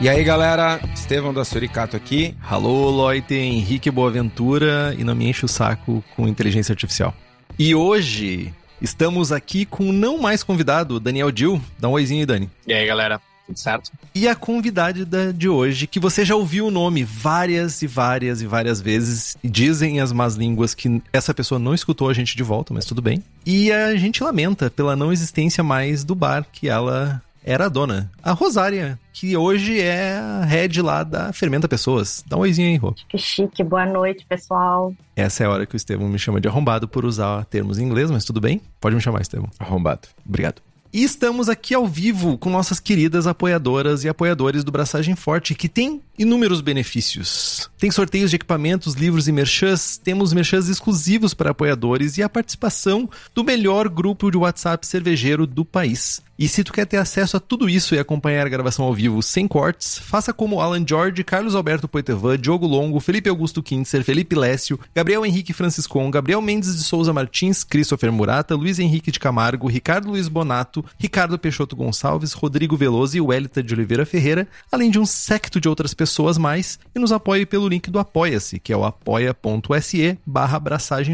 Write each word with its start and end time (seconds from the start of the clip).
E 0.00 0.08
aí, 0.08 0.24
galera, 0.24 0.80
Estevão 0.94 1.32
da 1.34 1.44
Suricato 1.44 1.94
aqui. 1.96 2.34
Alô, 2.48 2.88
Loite, 2.90 3.34
Henrique 3.34 3.90
Boaventura 3.90 4.94
e 4.98 5.04
não 5.04 5.14
me 5.14 5.28
enche 5.28 5.44
o 5.44 5.48
saco 5.48 6.02
com 6.16 6.26
inteligência 6.26 6.72
artificial. 6.72 7.14
E 7.58 7.74
hoje 7.74 8.52
estamos 8.80 9.30
aqui 9.30 9.66
com 9.66 9.90
o 9.90 9.92
não 9.92 10.16
mais 10.18 10.42
convidado, 10.42 10.98
Daniel 10.98 11.30
Dil. 11.30 11.60
Dá 11.78 11.88
um 11.88 11.92
oizinho 11.92 12.20
aí, 12.20 12.26
Dani. 12.26 12.50
E 12.66 12.72
aí, 12.72 12.86
galera, 12.86 13.20
tudo 13.46 13.58
certo? 13.58 13.92
E 14.14 14.26
a 14.26 14.34
convidada 14.34 15.04
da- 15.04 15.32
de 15.32 15.50
hoje, 15.50 15.86
que 15.86 16.00
você 16.00 16.24
já 16.24 16.34
ouviu 16.34 16.68
o 16.68 16.70
nome 16.70 17.04
várias 17.04 17.82
e 17.82 17.86
várias 17.86 18.40
e 18.40 18.46
várias 18.46 18.80
vezes, 18.80 19.36
e 19.44 19.50
dizem 19.50 20.00
as 20.00 20.12
más 20.12 20.34
línguas 20.34 20.72
que 20.72 21.02
essa 21.12 21.34
pessoa 21.34 21.58
não 21.58 21.74
escutou 21.74 22.08
a 22.08 22.14
gente 22.14 22.34
de 22.34 22.42
volta, 22.42 22.72
mas 22.72 22.86
tudo 22.86 23.02
bem. 23.02 23.22
E 23.44 23.70
a 23.70 23.94
gente 23.96 24.24
lamenta 24.24 24.70
pela 24.70 24.96
não 24.96 25.12
existência 25.12 25.62
mais 25.62 26.04
do 26.04 26.14
bar 26.14 26.46
que 26.50 26.70
ela 26.70 27.20
era 27.44 27.66
a 27.66 27.68
dona. 27.70 28.10
A 28.22 28.32
Rosária, 28.32 28.98
que 29.12 29.36
hoje 29.36 29.80
é 29.80 30.16
a 30.16 30.44
head 30.44 30.80
lá 30.82 31.02
da 31.02 31.32
Fermenta 31.32 31.68
Pessoas. 31.68 32.24
Dá 32.26 32.36
um 32.36 32.40
oizinho 32.40 32.68
aí, 32.68 32.76
Rô. 32.76 32.94
Que 33.08 33.18
chique, 33.18 33.62
boa 33.62 33.86
noite, 33.86 34.24
pessoal. 34.26 34.94
Essa 35.16 35.44
é 35.44 35.46
a 35.46 35.50
hora 35.50 35.66
que 35.66 35.74
o 35.74 35.76
Estevão 35.76 36.08
me 36.08 36.18
chama 36.18 36.40
de 36.40 36.48
arrombado 36.48 36.88
por 36.88 37.04
usar 37.04 37.44
termos 37.46 37.78
em 37.78 37.84
inglês, 37.84 38.10
mas 38.10 38.24
tudo 38.24 38.40
bem. 38.40 38.60
Pode 38.80 38.94
me 38.94 39.02
chamar, 39.02 39.20
Estevão. 39.20 39.50
Arrombado. 39.58 40.08
Obrigado. 40.26 40.62
E 40.92 41.04
estamos 41.04 41.48
aqui 41.48 41.72
ao 41.72 41.86
vivo 41.86 42.36
com 42.36 42.50
nossas 42.50 42.80
queridas 42.80 43.24
apoiadoras 43.24 44.02
e 44.02 44.08
apoiadores 44.08 44.64
do 44.64 44.72
Braçagem 44.72 45.14
Forte, 45.14 45.54
que 45.54 45.68
tem 45.68 46.02
inúmeros 46.18 46.60
benefícios. 46.60 47.70
Tem 47.78 47.92
sorteios 47.92 48.28
de 48.28 48.34
equipamentos, 48.34 48.94
livros 48.94 49.28
e 49.28 49.32
merchans, 49.32 49.96
temos 49.96 50.32
merchans 50.32 50.66
exclusivos 50.66 51.32
para 51.32 51.50
apoiadores 51.50 52.18
e 52.18 52.24
a 52.24 52.28
participação 52.28 53.08
do 53.32 53.44
melhor 53.44 53.88
grupo 53.88 54.32
de 54.32 54.36
WhatsApp 54.36 54.84
cervejeiro 54.84 55.46
do 55.46 55.64
país. 55.64 56.20
E 56.40 56.48
se 56.48 56.64
tu 56.64 56.72
quer 56.72 56.86
ter 56.86 56.96
acesso 56.96 57.36
a 57.36 57.40
tudo 57.40 57.68
isso 57.68 57.94
e 57.94 57.98
acompanhar 57.98 58.46
a 58.46 58.48
gravação 58.48 58.86
ao 58.86 58.94
vivo 58.94 59.22
sem 59.22 59.46
cortes, 59.46 59.98
faça 59.98 60.32
como 60.32 60.58
Alan 60.58 60.82
George, 60.88 61.22
Carlos 61.22 61.54
Alberto 61.54 61.86
Poitevin, 61.86 62.38
Diogo 62.40 62.66
Longo, 62.66 62.98
Felipe 62.98 63.28
Augusto 63.28 63.62
Kintzer, 63.62 64.02
Felipe 64.02 64.34
Lécio, 64.34 64.80
Gabriel 64.94 65.26
Henrique 65.26 65.52
Franciscon, 65.52 66.10
Gabriel 66.10 66.40
Mendes 66.40 66.74
de 66.74 66.82
Souza 66.82 67.12
Martins, 67.12 67.62
Christopher 67.62 68.10
Murata, 68.10 68.54
Luiz 68.54 68.78
Henrique 68.78 69.10
de 69.10 69.20
Camargo, 69.20 69.68
Ricardo 69.68 70.08
Luiz 70.08 70.28
Bonato, 70.28 70.82
Ricardo 70.96 71.38
Peixoto 71.38 71.76
Gonçalves, 71.76 72.32
Rodrigo 72.32 72.74
Veloso 72.74 73.18
e 73.18 73.20
Wellington 73.20 73.60
de 73.60 73.74
Oliveira 73.74 74.06
Ferreira, 74.06 74.48
além 74.72 74.90
de 74.90 74.98
um 74.98 75.04
secto 75.04 75.60
de 75.60 75.68
outras 75.68 75.92
pessoas 75.92 76.38
mais, 76.38 76.78
e 76.94 76.98
nos 76.98 77.12
apoie 77.12 77.44
pelo 77.44 77.68
link 77.68 77.90
do 77.90 77.98
Apoia-se, 77.98 78.58
que 78.58 78.72
é 78.72 78.76
o 78.78 78.86
apoia.se 78.86 80.18
barra 80.24 80.58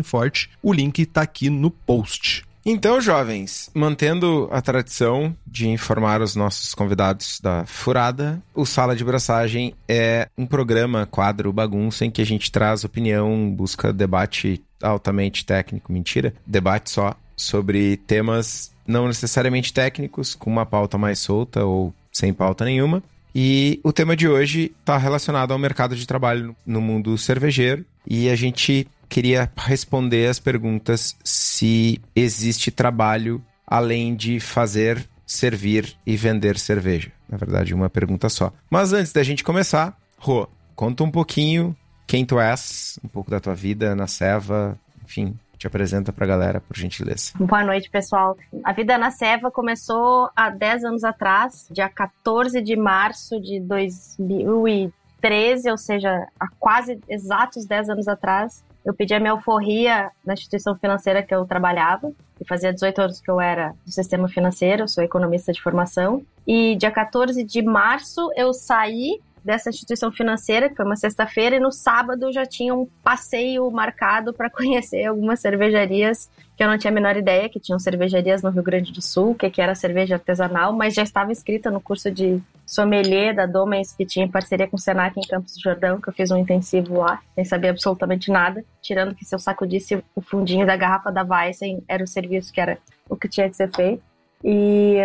forte. 0.04 0.50
O 0.62 0.72
link 0.72 1.04
tá 1.04 1.22
aqui 1.22 1.50
no 1.50 1.68
post. 1.68 2.45
Então, 2.68 3.00
jovens, 3.00 3.70
mantendo 3.72 4.48
a 4.50 4.60
tradição 4.60 5.32
de 5.46 5.68
informar 5.68 6.20
os 6.20 6.34
nossos 6.34 6.74
convidados 6.74 7.38
da 7.40 7.64
Furada, 7.64 8.42
o 8.52 8.66
Sala 8.66 8.96
de 8.96 9.04
Braçagem 9.04 9.72
é 9.88 10.28
um 10.36 10.44
programa, 10.44 11.06
quadro, 11.06 11.52
bagunça, 11.52 12.04
em 12.04 12.10
que 12.10 12.20
a 12.20 12.26
gente 12.26 12.50
traz 12.50 12.82
opinião, 12.82 13.48
busca 13.48 13.92
debate 13.92 14.60
altamente 14.82 15.46
técnico, 15.46 15.92
mentira, 15.92 16.34
debate 16.44 16.90
só 16.90 17.14
sobre 17.36 17.98
temas 17.98 18.72
não 18.84 19.06
necessariamente 19.06 19.72
técnicos, 19.72 20.34
com 20.34 20.50
uma 20.50 20.66
pauta 20.66 20.98
mais 20.98 21.20
solta 21.20 21.64
ou 21.64 21.94
sem 22.10 22.34
pauta 22.34 22.64
nenhuma. 22.64 23.00
E 23.32 23.78
o 23.84 23.92
tema 23.92 24.16
de 24.16 24.26
hoje 24.26 24.72
está 24.80 24.96
relacionado 24.96 25.52
ao 25.52 25.58
mercado 25.58 25.94
de 25.94 26.04
trabalho 26.04 26.56
no 26.66 26.80
mundo 26.80 27.16
cervejeiro. 27.16 27.84
E 28.08 28.30
a 28.30 28.34
gente 28.34 28.88
queria 29.08 29.50
responder 29.56 30.28
as 30.28 30.38
perguntas 30.38 31.16
se 31.24 32.00
existe 32.14 32.70
trabalho 32.70 33.42
além 33.66 34.14
de 34.14 34.38
fazer, 34.38 35.08
servir 35.26 35.96
e 36.06 36.16
vender 36.16 36.58
cerveja. 36.58 37.10
Na 37.28 37.36
verdade, 37.36 37.74
uma 37.74 37.90
pergunta 37.90 38.28
só. 38.28 38.52
Mas 38.70 38.92
antes 38.92 39.12
da 39.12 39.22
gente 39.22 39.42
começar, 39.42 39.96
Rô, 40.18 40.48
conta 40.74 41.02
um 41.02 41.10
pouquinho 41.10 41.76
quem 42.06 42.24
tu 42.24 42.38
és, 42.38 42.98
um 43.04 43.08
pouco 43.08 43.30
da 43.30 43.40
tua 43.40 43.54
vida 43.54 43.94
na 43.96 44.06
Seva, 44.06 44.78
enfim, 45.04 45.36
te 45.58 45.66
apresenta 45.66 46.12
pra 46.12 46.26
galera, 46.26 46.60
por 46.60 46.76
gentileza. 46.76 47.32
Boa 47.38 47.64
noite, 47.64 47.90
pessoal. 47.90 48.36
A 48.62 48.72
vida 48.72 48.96
na 48.96 49.10
Seva 49.10 49.50
começou 49.50 50.30
há 50.36 50.50
10 50.50 50.84
anos 50.84 51.04
atrás, 51.04 51.66
dia 51.70 51.88
14 51.88 52.62
de 52.62 52.76
março 52.76 53.40
de 53.40 53.58
2013, 53.60 55.70
ou 55.70 55.78
seja, 55.78 56.28
há 56.38 56.48
quase 56.58 57.00
exatos 57.08 57.66
10 57.66 57.90
anos 57.90 58.06
atrás. 58.06 58.64
Eu 58.86 58.94
pedi 58.94 59.12
a 59.12 59.18
minha 59.18 59.32
alforria 59.32 60.12
na 60.24 60.34
instituição 60.34 60.76
financeira 60.76 61.20
que 61.20 61.34
eu 61.34 61.44
trabalhava, 61.44 62.12
e 62.40 62.46
fazia 62.46 62.72
18 62.72 63.00
anos 63.00 63.20
que 63.20 63.28
eu 63.28 63.40
era 63.40 63.74
do 63.84 63.90
sistema 63.90 64.28
financeiro, 64.28 64.88
sou 64.88 65.02
economista 65.02 65.52
de 65.52 65.60
formação. 65.60 66.22
E 66.46 66.76
dia 66.76 66.92
14 66.92 67.42
de 67.42 67.62
março 67.62 68.30
eu 68.36 68.52
saí 68.52 69.20
dessa 69.46 69.70
instituição 69.70 70.10
financeira, 70.10 70.68
que 70.68 70.74
foi 70.74 70.84
uma 70.84 70.96
sexta-feira, 70.96 71.56
e 71.56 71.60
no 71.60 71.70
sábado 71.70 72.32
já 72.32 72.44
tinha 72.44 72.74
um 72.74 72.86
passeio 73.02 73.70
marcado 73.70 74.34
para 74.34 74.50
conhecer 74.50 75.06
algumas 75.06 75.40
cervejarias 75.40 76.28
que 76.56 76.64
eu 76.64 76.68
não 76.68 76.78
tinha 76.78 76.90
a 76.90 76.94
menor 76.94 77.16
ideia 77.16 77.48
que 77.48 77.60
tinham 77.60 77.78
cervejarias 77.78 78.42
no 78.42 78.50
Rio 78.50 78.62
Grande 78.62 78.90
do 78.90 79.02
Sul, 79.02 79.34
que, 79.34 79.48
que 79.50 79.60
era 79.60 79.74
cerveja 79.74 80.14
artesanal, 80.14 80.72
mas 80.72 80.94
já 80.94 81.02
estava 81.02 81.30
inscrita 81.30 81.70
no 81.70 81.80
curso 81.80 82.10
de 82.10 82.42
sommelier 82.64 83.34
da 83.34 83.44
Domens, 83.44 83.92
que 83.92 84.06
tinha 84.06 84.26
parceria 84.26 84.66
com 84.66 84.76
o 84.76 84.80
Senac 84.80 85.18
em 85.18 85.28
Campos 85.28 85.54
do 85.54 85.60
Jordão, 85.60 86.00
que 86.00 86.08
eu 86.08 86.14
fiz 86.14 86.30
um 86.30 86.36
intensivo 86.36 86.98
lá, 86.98 87.20
sem 87.34 87.44
saber 87.44 87.68
absolutamente 87.68 88.30
nada, 88.30 88.64
tirando 88.80 89.14
que 89.14 89.24
se 89.24 89.34
eu 89.34 89.38
sacudisse 89.38 90.02
o 90.14 90.20
fundinho 90.22 90.66
da 90.66 90.76
garrafa 90.76 91.12
da 91.12 91.22
Weissen, 91.22 91.84
era 91.86 92.02
o 92.02 92.06
serviço 92.06 92.52
que 92.52 92.60
era 92.60 92.78
o 93.08 93.16
que 93.16 93.28
tinha 93.28 93.48
que 93.48 93.56
ser 93.56 93.70
feito. 93.74 94.02
E 94.42 94.96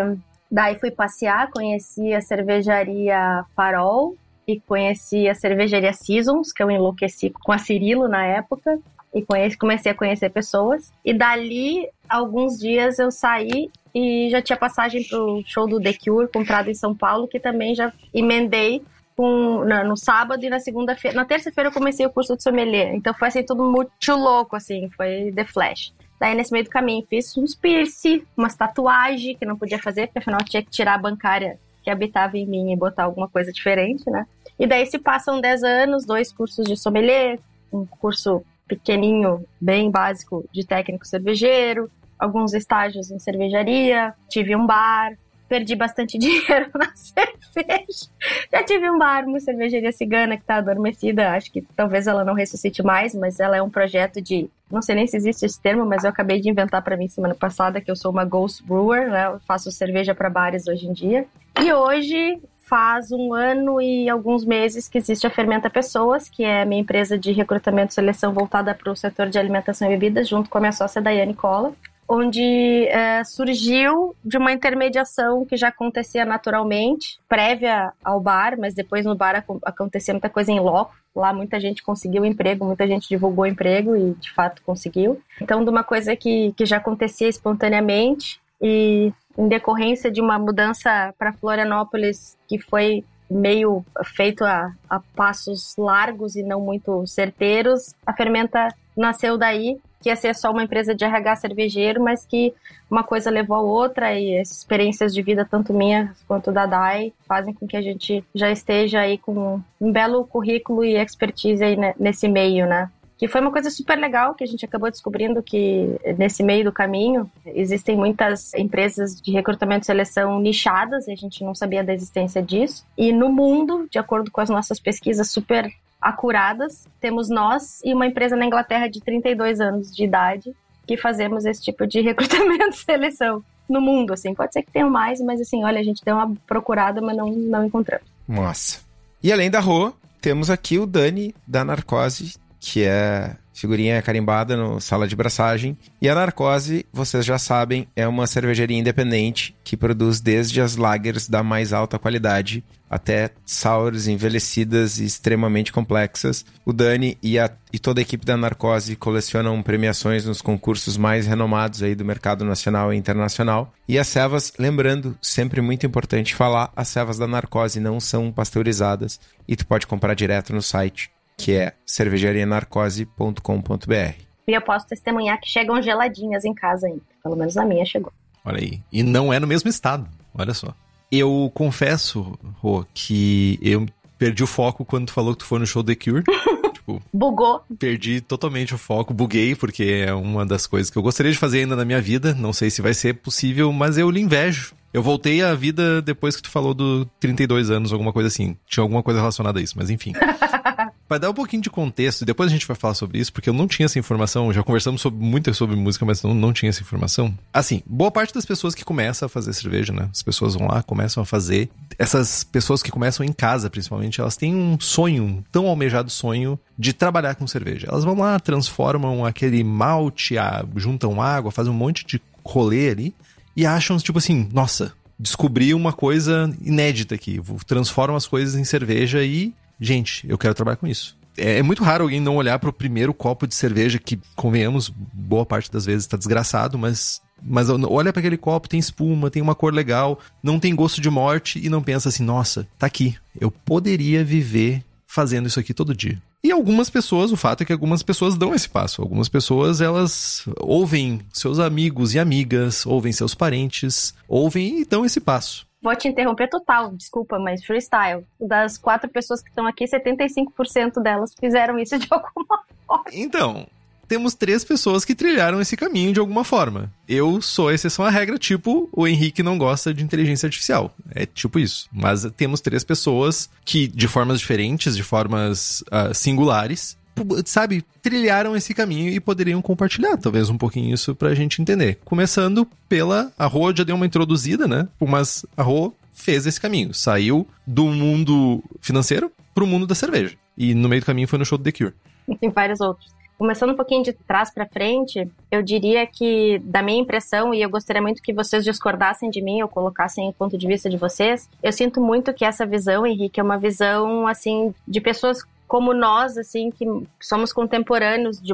daí 0.50 0.79
fui 0.79 0.91
passear, 0.91 1.52
conheci 1.52 2.13
a 2.13 2.22
cervejaria 2.22 3.44
Farol, 3.56 4.16
e 4.47 4.59
conheci 4.59 5.28
a 5.28 5.35
cervejaria 5.35 5.94
Seasons, 5.94 6.52
que 6.52 6.62
eu 6.62 6.69
enlouqueci 6.69 7.29
com 7.29 7.52
a 7.52 7.57
Cirilo 7.57 8.07
na 8.07 8.25
época, 8.25 8.79
e 9.13 9.22
conheci, 9.22 9.57
comecei 9.57 9.91
a 9.91 9.96
conhecer 9.96 10.29
pessoas. 10.29 10.91
E 11.03 11.13
dali, 11.13 11.88
alguns 12.07 12.57
dias 12.57 12.97
eu 12.97 13.12
saí 13.12 13.69
e 13.94 14.29
já 14.29 14.41
tinha 14.41 14.57
passagem 14.57 15.03
pro 15.03 15.41
show 15.46 15.68
do 15.68 15.81
The 15.81 15.94
Cure, 15.94 16.29
comprado 16.31 16.69
em 16.69 16.74
São 16.74 16.96
Paulo, 16.96 17.28
que 17.28 17.40
também 17.40 17.75
já 17.75 17.91
emendei 18.13 18.81
com, 19.16 19.66
na, 19.66 19.84
no 19.84 19.97
sábado 19.97 20.44
e 20.44 20.49
na 20.49 20.59
segunda-feira. 20.59 21.16
Na 21.16 21.26
terça-feira 21.26 21.70
eu 21.70 21.73
comecei 21.73 22.05
o 22.05 22.09
curso 22.09 22.35
de 22.37 22.44
sommelier. 22.44 22.96
Então 22.96 23.14
foi 23.14 23.28
assim, 23.28 23.44
tudo 23.44 23.64
muito 23.64 24.16
louco, 24.16 24.55
assim, 24.55 24.90
foi 24.96 25.32
The 25.35 25.44
Flash. 25.46 25.94
Daí, 26.20 26.35
nesse 26.35 26.52
meio 26.52 26.64
do 26.64 26.70
caminho, 26.70 27.05
fiz 27.09 27.35
uns 27.35 27.55
piercing, 27.55 28.23
umas 28.37 28.55
tatuagens 28.55 29.37
que 29.37 29.46
não 29.46 29.58
podia 29.58 29.79
fazer, 29.79 30.08
porque 30.08 30.20
afinal 30.20 30.40
tinha 30.44 30.61
que 30.61 30.70
tirar 30.70 30.94
a 30.94 30.97
bancária 30.97 31.59
que 31.84 31.90
habitava 31.90 32.38
em 32.38 32.46
mim 32.46 32.72
e 32.72 32.78
botar 32.78 33.04
alguma 33.04 33.28
coisa 33.28 33.52
diferente, 33.52 34.10
né? 34.10 34.26
E 34.60 34.68
daí 34.68 34.86
se 34.86 35.00
passam 35.00 35.42
10 35.42 35.64
anos, 35.64 36.06
dois 36.06 36.32
cursos 36.32 36.66
de 36.66 36.78
sommelier, 36.78 37.40
um 37.72 37.86
curso 37.86 38.44
pequenininho, 38.68 39.46
bem 39.60 39.90
básico 39.90 40.46
de 40.52 40.66
técnico 40.66 41.06
cervejeiro, 41.06 41.90
alguns 42.18 42.54
estágios 42.54 43.10
em 43.10 43.20
cervejaria, 43.20 44.14
tive 44.30 44.56
um 44.56 44.66
bar, 44.66 45.14
perdi 45.52 45.76
bastante 45.76 46.16
dinheiro 46.18 46.72
na 46.74 46.96
cerveja. 46.96 48.08
Já 48.50 48.64
tive 48.64 48.90
um 48.90 48.98
bar, 48.98 49.26
uma 49.26 49.42
cervejaria 49.42 49.92
cigana 49.92 50.38
que 50.38 50.46
tá 50.46 50.56
adormecida, 50.56 51.32
acho 51.32 51.52
que 51.52 51.62
talvez 51.76 52.08
ela 52.08 52.24
não 52.24 52.34
ressuscite 52.34 52.82
mais, 52.82 53.14
mas 53.14 53.38
ela 53.38 53.58
é 53.58 53.62
um 53.62 53.70
projeto 53.70 54.22
de, 54.22 54.50
não 54.72 54.82
sei 54.82 54.96
nem 54.96 55.06
se 55.06 55.18
existe 55.18 55.46
esse 55.46 55.62
termo, 55.62 55.86
mas 55.86 56.06
eu 56.06 56.09
acabei 56.09 56.40
de 56.40 56.50
inventar 56.50 56.82
para 56.82 56.96
mim 56.96 57.09
semana 57.09 57.36
passada 57.36 57.82
que 57.82 57.92
eu 57.92 57.98
sou 57.98 58.12
uma 58.12 58.24
ghost 58.24 58.64
brewer, 58.64 59.12
né? 59.12 59.28
Eu 59.28 59.42
faço 59.42 59.70
cerveja 59.74 60.16
para 60.16 60.30
bares 60.30 60.68
hoje 60.68 60.88
em 60.88 60.94
dia. 60.94 61.26
E 61.62 61.74
hoje 61.74 62.40
faz 62.59 63.12
um 63.12 63.34
ano 63.34 63.82
e 63.82 64.09
alguns 64.09 64.46
meses 64.46 64.88
que 64.88 64.97
existe 64.97 65.28
a 65.28 65.30
Fermenta 65.30 65.70
Pessoas, 65.70 66.30
que 66.30 66.46
é 66.46 66.62
a 66.62 66.66
minha 66.66 66.80
empresa 66.80 67.18
de 67.18 67.34
recrutamento 67.34 67.92
e 67.92 67.96
seleção 67.96 68.32
voltada 68.32 68.74
para 68.74 68.90
o 68.90 68.96
setor 68.96 69.28
de 69.28 69.38
alimentação 69.38 69.86
e 69.90 69.92
bebidas, 69.92 70.30
junto 70.30 70.50
com 70.50 70.58
a 70.58 70.62
minha 70.62 70.72
sócia 70.72 71.02
Daiane 71.02 71.34
Cola 71.34 71.74
onde 72.13 72.87
é, 72.90 73.23
surgiu 73.23 74.13
de 74.22 74.37
uma 74.37 74.52
intermediação 74.52 75.46
que 75.46 75.55
já 75.55 75.69
acontecia 75.69 76.25
naturalmente, 76.25 77.17
prévia 77.29 77.93
ao 78.03 78.19
bar, 78.19 78.59
mas 78.59 78.73
depois 78.73 79.05
no 79.05 79.16
bar 79.16 79.46
acontecia 79.63 80.13
muita 80.13 80.29
coisa 80.29 80.52
em 80.52 80.59
loco. 80.59 80.93
Lá 81.16 81.34
muita 81.34 81.58
gente 81.58 81.81
conseguiu 81.81 82.25
emprego, 82.25 82.66
muita 82.66 82.85
gente 82.85 83.08
divulgou 83.08 83.46
emprego 83.46 83.96
e 83.96 84.13
de 84.16 84.29
fato 84.34 84.61
conseguiu. 84.61 85.22
Então, 85.41 85.63
de 85.63 85.69
uma 85.69 85.85
coisa 85.85 86.13
que, 86.13 86.53
que 86.58 86.66
já 86.66 86.78
acontecia 86.78 87.29
espontaneamente 87.29 88.41
e 88.61 89.13
em 89.37 89.47
decorrência 89.47 90.11
de 90.11 90.19
uma 90.19 90.37
mudança 90.37 91.13
para 91.17 91.31
Florianópolis 91.31 92.37
que 92.46 92.59
foi 92.59 93.05
meio 93.29 93.85
feito 94.03 94.43
a, 94.43 94.73
a 94.90 94.99
passos 95.16 95.75
largos 95.78 96.35
e 96.35 96.43
não 96.43 96.59
muito 96.59 97.08
certeiros, 97.08 97.96
a 98.05 98.11
Fermenta 98.11 98.67
nasceu 98.97 99.37
daí 99.37 99.79
que 100.02 100.09
ia 100.09 100.16
ser 100.16 100.36
só 100.36 100.52
uma 100.52 100.64
empresa 100.64 100.96
de 100.96 101.06
RH 101.06 101.36
cervejeiro, 101.38 102.02
mas 102.02 102.26
que 102.26 102.53
uma 102.90 103.03
coisa 103.03 103.30
levou 103.30 103.56
a 103.56 103.62
outra 103.62 104.18
e 104.20 104.40
as 104.40 104.52
experiências 104.52 105.14
de 105.14 105.22
vida, 105.22 105.48
tanto 105.50 105.74
minha 105.74 106.14
quanto 106.28 106.52
da 106.52 106.66
DAI, 106.66 107.14
fazem 107.28 107.53
com 107.53 107.68
que 107.68 107.78
a 107.78 107.82
gente 107.82 108.24
já 108.34 108.52
esteja 108.52 109.00
aí 109.00 109.18
com 109.18 109.62
um 109.80 109.92
belo 109.92 110.26
currículo 110.26 110.84
e 110.84 110.98
expertise 110.98 111.64
aí 111.64 111.78
nesse 111.98 112.28
meio, 112.28 112.66
né? 112.66 112.90
que 113.22 113.28
foi 113.28 113.40
uma 113.40 113.52
coisa 113.52 113.70
super 113.70 114.00
legal 114.00 114.34
que 114.34 114.44
a 114.44 114.48
gente 114.48 114.66
acabou 114.66 114.90
descobrindo 114.90 115.44
que 115.44 115.96
nesse 116.18 116.42
meio 116.42 116.64
do 116.64 116.72
caminho 116.72 117.30
existem 117.46 117.96
muitas 117.96 118.52
empresas 118.56 119.22
de 119.22 119.32
recrutamento 119.32 119.84
e 119.84 119.86
seleção 119.86 120.40
nichadas 120.40 121.08
e 121.08 121.12
a 121.12 121.16
gente 121.16 121.44
não 121.44 121.54
sabia 121.54 121.84
da 121.84 121.94
existência 121.94 122.42
disso. 122.42 122.84
E 122.97 123.14
no 123.14 123.32
mundo, 123.32 123.88
de 123.92 124.00
acordo 124.00 124.32
com 124.32 124.42
as 124.42 124.50
nossas 124.50 124.80
pesquisas 124.80 125.30
super 125.30 125.72
acuradas. 126.02 126.88
Temos 127.00 127.30
nós 127.30 127.80
e 127.84 127.94
uma 127.94 128.08
empresa 128.08 128.36
na 128.36 128.46
Inglaterra 128.46 128.88
de 128.88 129.00
32 129.02 129.62
anos 129.62 129.96
de 129.96 130.03
idade 130.03 130.53
que 130.88 130.98
fazemos 130.98 131.46
esse 131.46 131.62
tipo 131.62 131.86
de 131.86 132.02
recrutamento 132.02 132.76
e 132.76 132.80
seleção 132.80 133.44
no 133.70 133.80
mundo, 133.80 134.14
assim. 134.14 134.34
Pode 134.34 134.53
ser 134.53 134.64
que 134.64 134.72
tenham 134.72 134.90
mais, 134.90 135.22
mas 135.22 135.40
assim, 135.40 135.64
olha, 135.64 135.80
a 135.80 135.84
gente 135.84 136.03
deu 136.03 136.16
uma 136.16 136.36
procurada, 136.48 137.00
mas 137.02 137.16
não, 137.16 137.32
não 137.32 137.66
encontramos. 137.66 138.08
Nossa. 138.28 138.80
E 139.24 139.32
além 139.32 139.50
da 139.50 139.59
Rô, 139.59 139.94
temos 140.20 140.50
aqui 140.50 140.80
o 140.80 140.86
Dani 140.86 141.34
da 141.48 141.64
Narcose, 141.64 142.36
que 142.59 142.84
é 142.84 143.36
figurinha 143.54 144.02
carimbada 144.02 144.58
no 144.58 144.80
sala 144.80 145.08
de 145.08 145.16
braçagem. 145.16 145.78
E 146.02 146.09
a 146.09 146.16
Narcose, 146.16 146.86
vocês 146.92 147.24
já 147.26 147.38
sabem, 147.38 147.88
é 147.96 148.08
uma 148.08 148.26
cervejaria 148.26 148.78
independente 148.78 149.56
que 149.64 149.78
produz 149.78 150.20
desde 150.20 150.62
as 150.62 150.76
lagers 150.76 151.28
da 151.28 151.44
mais 151.44 151.72
alta 151.72 152.00
qualidade 152.00 152.64
até 152.91 153.32
sours 153.46 154.08
envelhecidas 154.08 154.99
e 154.99 155.05
extremamente 155.05 155.72
complexas. 155.72 156.46
O 156.66 156.73
Dani 156.73 157.17
e, 157.23 157.40
a, 157.40 157.49
e 157.72 157.79
toda 157.79 158.02
a 158.02 158.03
equipe 158.03 158.26
da 158.26 158.35
Narcose 158.35 158.97
colecionam 158.97 159.64
premiações 159.64 160.26
nos 160.26 160.41
concursos 160.41 160.97
mais 160.97 161.26
renomados 161.26 161.82
aí 161.82 161.96
do 161.96 162.03
mercado 162.03 162.43
nacional 162.43 162.93
e 162.93 162.97
internacional. 162.97 163.73
E 163.88 163.97
as 163.97 164.09
cevas, 164.09 164.52
lembrando, 164.59 165.17
sempre 165.22 165.61
muito 165.61 165.85
importante 165.85 166.35
falar, 166.35 166.70
as 166.76 166.90
cevas 166.90 167.17
da 167.17 167.26
Narcose 167.26 167.79
não 167.79 168.02
são 168.02 168.29
pasteurizadas 168.29 169.22
e 169.47 169.55
tu 169.55 169.66
pode 169.66 169.87
comprar 169.87 170.14
direto 170.14 170.53
no 170.53 170.61
site 170.61 171.09
que 171.37 171.53
é 171.53 171.72
cervejarianarcose.com.br. 171.85 174.16
E 174.47 174.53
eu 174.53 174.61
posso 174.61 174.87
testemunhar 174.87 175.40
que 175.40 175.47
chegam 175.47 175.82
geladinhas 175.82 176.44
em 176.44 176.53
casa 176.53 176.87
ainda. 176.87 177.02
Pelo 177.23 177.37
menos 177.37 177.55
a 177.58 177.66
minha 177.66 177.85
chegou. 177.85 178.11
Olha 178.44 178.59
aí. 178.59 178.82
E 178.91 179.02
não 179.02 179.32
é 179.32 179.40
no 179.40 179.47
mesmo 179.47 179.70
estado. 179.70 180.09
Olha 180.35 180.53
só. 180.53 180.76
Eu 181.11 181.52
confesso, 181.53 182.37
Rô, 182.61 182.85
que 182.93 183.59
eu 183.61 183.85
perdi 184.17 184.43
o 184.43 184.47
foco 184.47 184.85
quando 184.85 185.08
tu 185.08 185.13
falou 185.13 185.34
que 185.34 185.40
tu 185.40 185.46
foi 185.46 185.59
no 185.59 185.67
show 185.67 185.84
The 185.84 185.96
Cure. 185.96 186.23
tipo, 186.73 187.02
Bugou. 187.13 187.61
Perdi 187.78 188.22
totalmente 188.22 188.73
o 188.73 188.78
foco, 188.78 189.13
buguei, 189.13 189.55
porque 189.55 189.84
é 190.05 190.13
uma 190.13 190.46
das 190.46 190.66
coisas 190.66 190.90
que 190.90 190.97
eu 190.97 191.02
gostaria 191.03 191.31
de 191.31 191.37
fazer 191.37 191.59
ainda 191.59 191.75
na 191.75 191.85
minha 191.85 192.02
vida. 192.02 192.34
Não 192.34 192.53
sei 192.53 192.69
se 192.69 192.81
vai 192.81 192.93
ser 192.93 193.16
possível, 193.16 193.72
mas 193.73 193.97
eu 193.97 194.09
lhe 194.09 194.22
invejo. 194.22 194.73
Eu 194.93 195.02
voltei 195.02 195.41
à 195.41 195.53
vida 195.53 196.02
depois 196.02 196.35
que 196.35 196.41
tu 196.41 196.49
falou 196.49 196.73
do 196.73 197.05
32 197.20 197.72
anos, 197.72 197.93
alguma 197.93 198.11
coisa 198.11 198.28
assim. 198.28 198.58
Tinha 198.67 198.84
alguma 198.84 199.02
coisa 199.02 199.20
relacionada 199.20 199.59
a 199.59 199.61
isso, 199.61 199.76
mas 199.78 199.90
enfim. 199.90 200.14
Vai 201.08 201.20
dar 201.20 201.29
um 201.29 201.34
pouquinho 201.34 201.61
de 201.61 201.70
contexto, 201.70 202.23
depois 202.23 202.49
a 202.49 202.53
gente 202.53 202.66
vai 202.66 202.73
falar 202.73 202.93
sobre 202.93 203.20
isso, 203.20 203.34
porque 203.34 203.49
eu 203.49 203.53
não 203.53 203.67
tinha 203.67 203.85
essa 203.85 203.99
informação. 203.99 204.53
Já 204.53 204.64
conversamos 204.64 205.02
sobre, 205.02 205.22
muito 205.22 205.53
sobre 205.53 205.76
música, 205.76 206.05
mas 206.05 206.23
não, 206.23 206.34
não 206.34 206.53
tinha 206.53 206.70
essa 206.70 206.82
informação. 206.82 207.38
Assim, 207.53 207.84
boa 207.85 208.09
parte 208.09 208.34
das 208.34 208.46
pessoas 208.46 208.73
que 208.73 208.85
começam 208.85 209.26
a 209.26 209.29
fazer 209.29 209.52
cerveja, 209.52 209.91
né? 209.91 210.08
As 210.09 210.23
pessoas 210.23 210.55
vão 210.55 210.70
lá, 210.70 210.82
começam 210.82 211.22
a 211.22 211.26
fazer. 211.26 211.70
Essas 211.99 212.46
pessoas 212.46 212.82
que 212.82 212.90
começam 212.90 213.26
em 213.26 213.34
casa, 213.34 213.70
principalmente, 213.70 214.22
elas 214.22 214.37
têm 214.37 214.55
um 214.55 214.79
sonho, 214.79 215.26
um 215.26 215.44
tão 215.52 215.67
almejado 215.67 216.09
sonho 216.09 216.58
de 216.79 216.94
trabalhar 216.94 217.35
com 217.35 217.46
cerveja. 217.46 217.87
Elas 217.90 218.05
vão 218.05 218.17
lá, 218.17 218.40
transformam 218.40 219.26
aquele 219.26 219.66
malte, 219.66 220.35
juntam 220.78 221.22
água, 221.22 221.52
fazem 221.52 221.73
um 221.73 221.76
monte 221.76 222.05
de 222.05 222.22
rolê 222.41 222.90
ali 222.90 223.14
e 223.56 223.66
acham, 223.66 223.98
tipo 223.98 224.18
assim, 224.18 224.50
nossa, 224.52 224.94
descobri 225.18 225.74
uma 225.74 225.94
coisa 225.94 226.53
inédita 226.62 227.16
aqui. 227.16 227.40
Transformam 227.66 228.16
as 228.16 228.28
coisas 228.28 228.56
em 228.56 228.64
cerveja 228.64 229.24
e 229.24 229.53
gente, 229.80 230.26
eu 230.30 230.38
quero 230.38 230.53
trabalhar 230.53 230.78
com 230.78 230.88
isso. 230.88 231.18
É, 231.38 231.59
é 231.59 231.64
muito 231.64 231.84
raro 231.84 232.03
alguém 232.03 232.20
não 232.20 232.36
olhar 232.36 232.59
para 232.59 232.70
o 232.70 232.74
primeiro 232.74 233.14
copo 233.14 233.48
de 233.48 233.56
cerveja, 233.56 233.98
que, 233.98 234.20
convenhamos, 234.36 234.90
boa 234.90 235.46
parte 235.46 235.72
das 235.72 235.86
vezes 235.86 236.03
está 236.03 236.18
desgraçado, 236.18 236.78
mas 236.78 237.22
mas 237.44 237.70
olha 237.70 238.14
para 238.14 238.20
aquele 238.20 238.38
copo, 238.38 238.70
tem 238.70 238.80
espuma, 238.80 239.32
tem 239.32 239.42
uma 239.42 239.56
cor 239.56 239.74
legal, 239.74 240.20
não 240.44 240.59
tem 240.59 240.76
gosto 240.76 241.02
de 241.02 241.09
morte 241.09 241.59
e 241.64 241.70
não 241.70 241.82
pensa 241.82 242.09
assim, 242.09 242.24
nossa, 242.24 242.68
tá 242.78 242.86
aqui. 242.86 243.16
Eu 243.40 243.50
poderia 243.50 244.24
viver 244.24 244.84
fazendo 245.08 245.47
isso 245.47 245.59
aqui 245.59 245.74
todo 245.74 245.96
dia. 245.96 246.22
E 246.43 246.52
algumas 246.52 246.90
pessoas, 246.90 247.32
o 247.32 247.38
fato 247.38 247.61
é 247.61 247.66
que 247.66 247.73
algumas 247.73 248.02
pessoas 248.02 248.35
dão 248.35 248.53
esse 248.53 248.67
passo. 248.67 249.02
Algumas 249.02 249.29
pessoas, 249.29 249.79
elas 249.79 250.43
ouvem 250.59 251.22
seus 251.32 251.59
amigos 251.59 252.16
e 252.16 252.20
amigas, 252.20 252.84
ouvem 252.85 253.11
seus 253.11 253.35
parentes, 253.35 254.14
ouvem 254.28 254.82
e 254.82 254.85
dão 254.85 255.05
esse 255.05 255.20
passo. 255.20 255.67
Vou 255.84 255.96
te 255.96 256.08
interromper 256.08 256.48
total, 256.48 256.96
desculpa, 256.96 257.39
mas 257.39 257.63
freestyle. 257.63 258.24
Das 258.39 258.77
quatro 258.77 259.10
pessoas 259.10 259.41
que 259.41 259.50
estão 259.50 259.67
aqui, 259.67 259.86
75% 259.86 261.01
delas 261.01 261.32
fizeram 261.39 261.77
isso 261.77 261.98
de 261.98 262.08
alguma 262.12 262.63
forma. 262.88 263.05
Então, 263.12 263.67
temos 264.12 264.34
três 264.34 264.65
pessoas 264.65 265.05
que 265.05 265.15
trilharam 265.15 265.62
esse 265.62 265.77
caminho 265.77 266.12
de 266.12 266.19
alguma 266.19 266.43
forma. 266.43 266.91
Eu 267.08 267.41
sou 267.41 267.69
a 267.69 267.74
exceção 267.74 268.03
à 268.03 268.10
regra, 268.10 268.38
tipo, 268.38 268.89
o 268.91 269.08
Henrique 269.08 269.41
não 269.41 269.58
gosta 269.58 269.93
de 269.93 270.03
inteligência 270.03 270.48
artificial. 270.48 270.93
É 271.15 271.25
tipo 271.25 271.58
isso. 271.58 271.88
Mas 271.93 272.29
temos 272.36 272.60
três 272.60 272.84
pessoas 272.84 273.50
que, 273.63 273.88
de 273.88 274.10
formas 274.10 274.41
diferentes, 274.41 274.98
de 274.98 275.01
formas 275.01 275.82
uh, 275.84 276.13
singulares, 276.13 276.98
sabe, 277.46 277.86
trilharam 278.01 278.53
esse 278.53 278.74
caminho 278.74 279.08
e 279.13 279.18
poderiam 279.22 279.62
compartilhar 279.62 280.18
talvez 280.18 280.50
um 280.50 280.58
pouquinho 280.58 280.94
isso 280.94 281.15
pra 281.15 281.34
gente 281.34 281.62
entender. 281.62 281.98
Começando 282.03 282.68
pela. 282.89 283.32
A 283.39 283.46
Rô 283.46 283.74
já 283.74 283.86
deu 283.86 283.96
uma 283.96 284.06
introduzida, 284.06 284.68
né? 284.68 284.89
Mas 285.00 285.46
a 285.56 285.63
Rô 285.63 285.94
fez 286.12 286.46
esse 286.46 286.60
caminho. 286.60 286.94
Saiu 286.94 287.48
do 287.65 287.86
mundo 287.86 288.62
financeiro 288.82 289.32
pro 289.56 289.65
mundo 289.65 289.88
da 289.88 289.96
cerveja. 289.96 290.36
E 290.58 290.74
no 290.75 290.89
meio 290.89 291.01
do 291.01 291.06
caminho 291.06 291.30
foi 291.30 291.39
no 291.39 291.46
show 291.46 291.58
do 291.58 291.63
The 291.63 291.72
Cure. 291.72 291.94
E 292.41 292.50
vários 292.50 292.82
outros. 292.82 293.21
Começando 293.42 293.72
um 293.72 293.76
pouquinho 293.76 294.04
de 294.04 294.14
trás 294.14 294.54
para 294.54 294.68
frente, 294.68 295.28
eu 295.50 295.64
diria 295.64 296.06
que, 296.06 296.60
da 296.60 296.84
minha 296.84 297.02
impressão, 297.02 297.52
e 297.56 297.60
eu 297.64 297.72
gostaria 297.72 298.00
muito 298.00 298.22
que 298.22 298.32
vocês 298.32 298.64
discordassem 298.64 299.32
de 299.32 299.42
mim 299.42 299.64
ou 299.64 299.68
colocassem 299.68 300.30
o 300.30 300.34
ponto 300.34 300.56
de 300.56 300.68
vista 300.68 300.88
de 300.88 300.96
vocês, 300.96 301.50
eu 301.64 301.72
sinto 301.72 302.00
muito 302.00 302.36
que 302.36 302.46
essa 302.46 302.68
visão, 302.68 303.04
Henrique, 303.04 303.40
é 303.40 303.44
uma 303.44 303.58
visão, 303.58 304.28
assim, 304.28 304.76
de 304.88 305.02
pessoas 305.02 305.44
como 305.68 305.92
nós, 305.92 306.38
assim, 306.38 306.70
que 306.70 306.86
somos 307.20 307.52
contemporâneos, 307.52 308.40
de, 308.40 308.54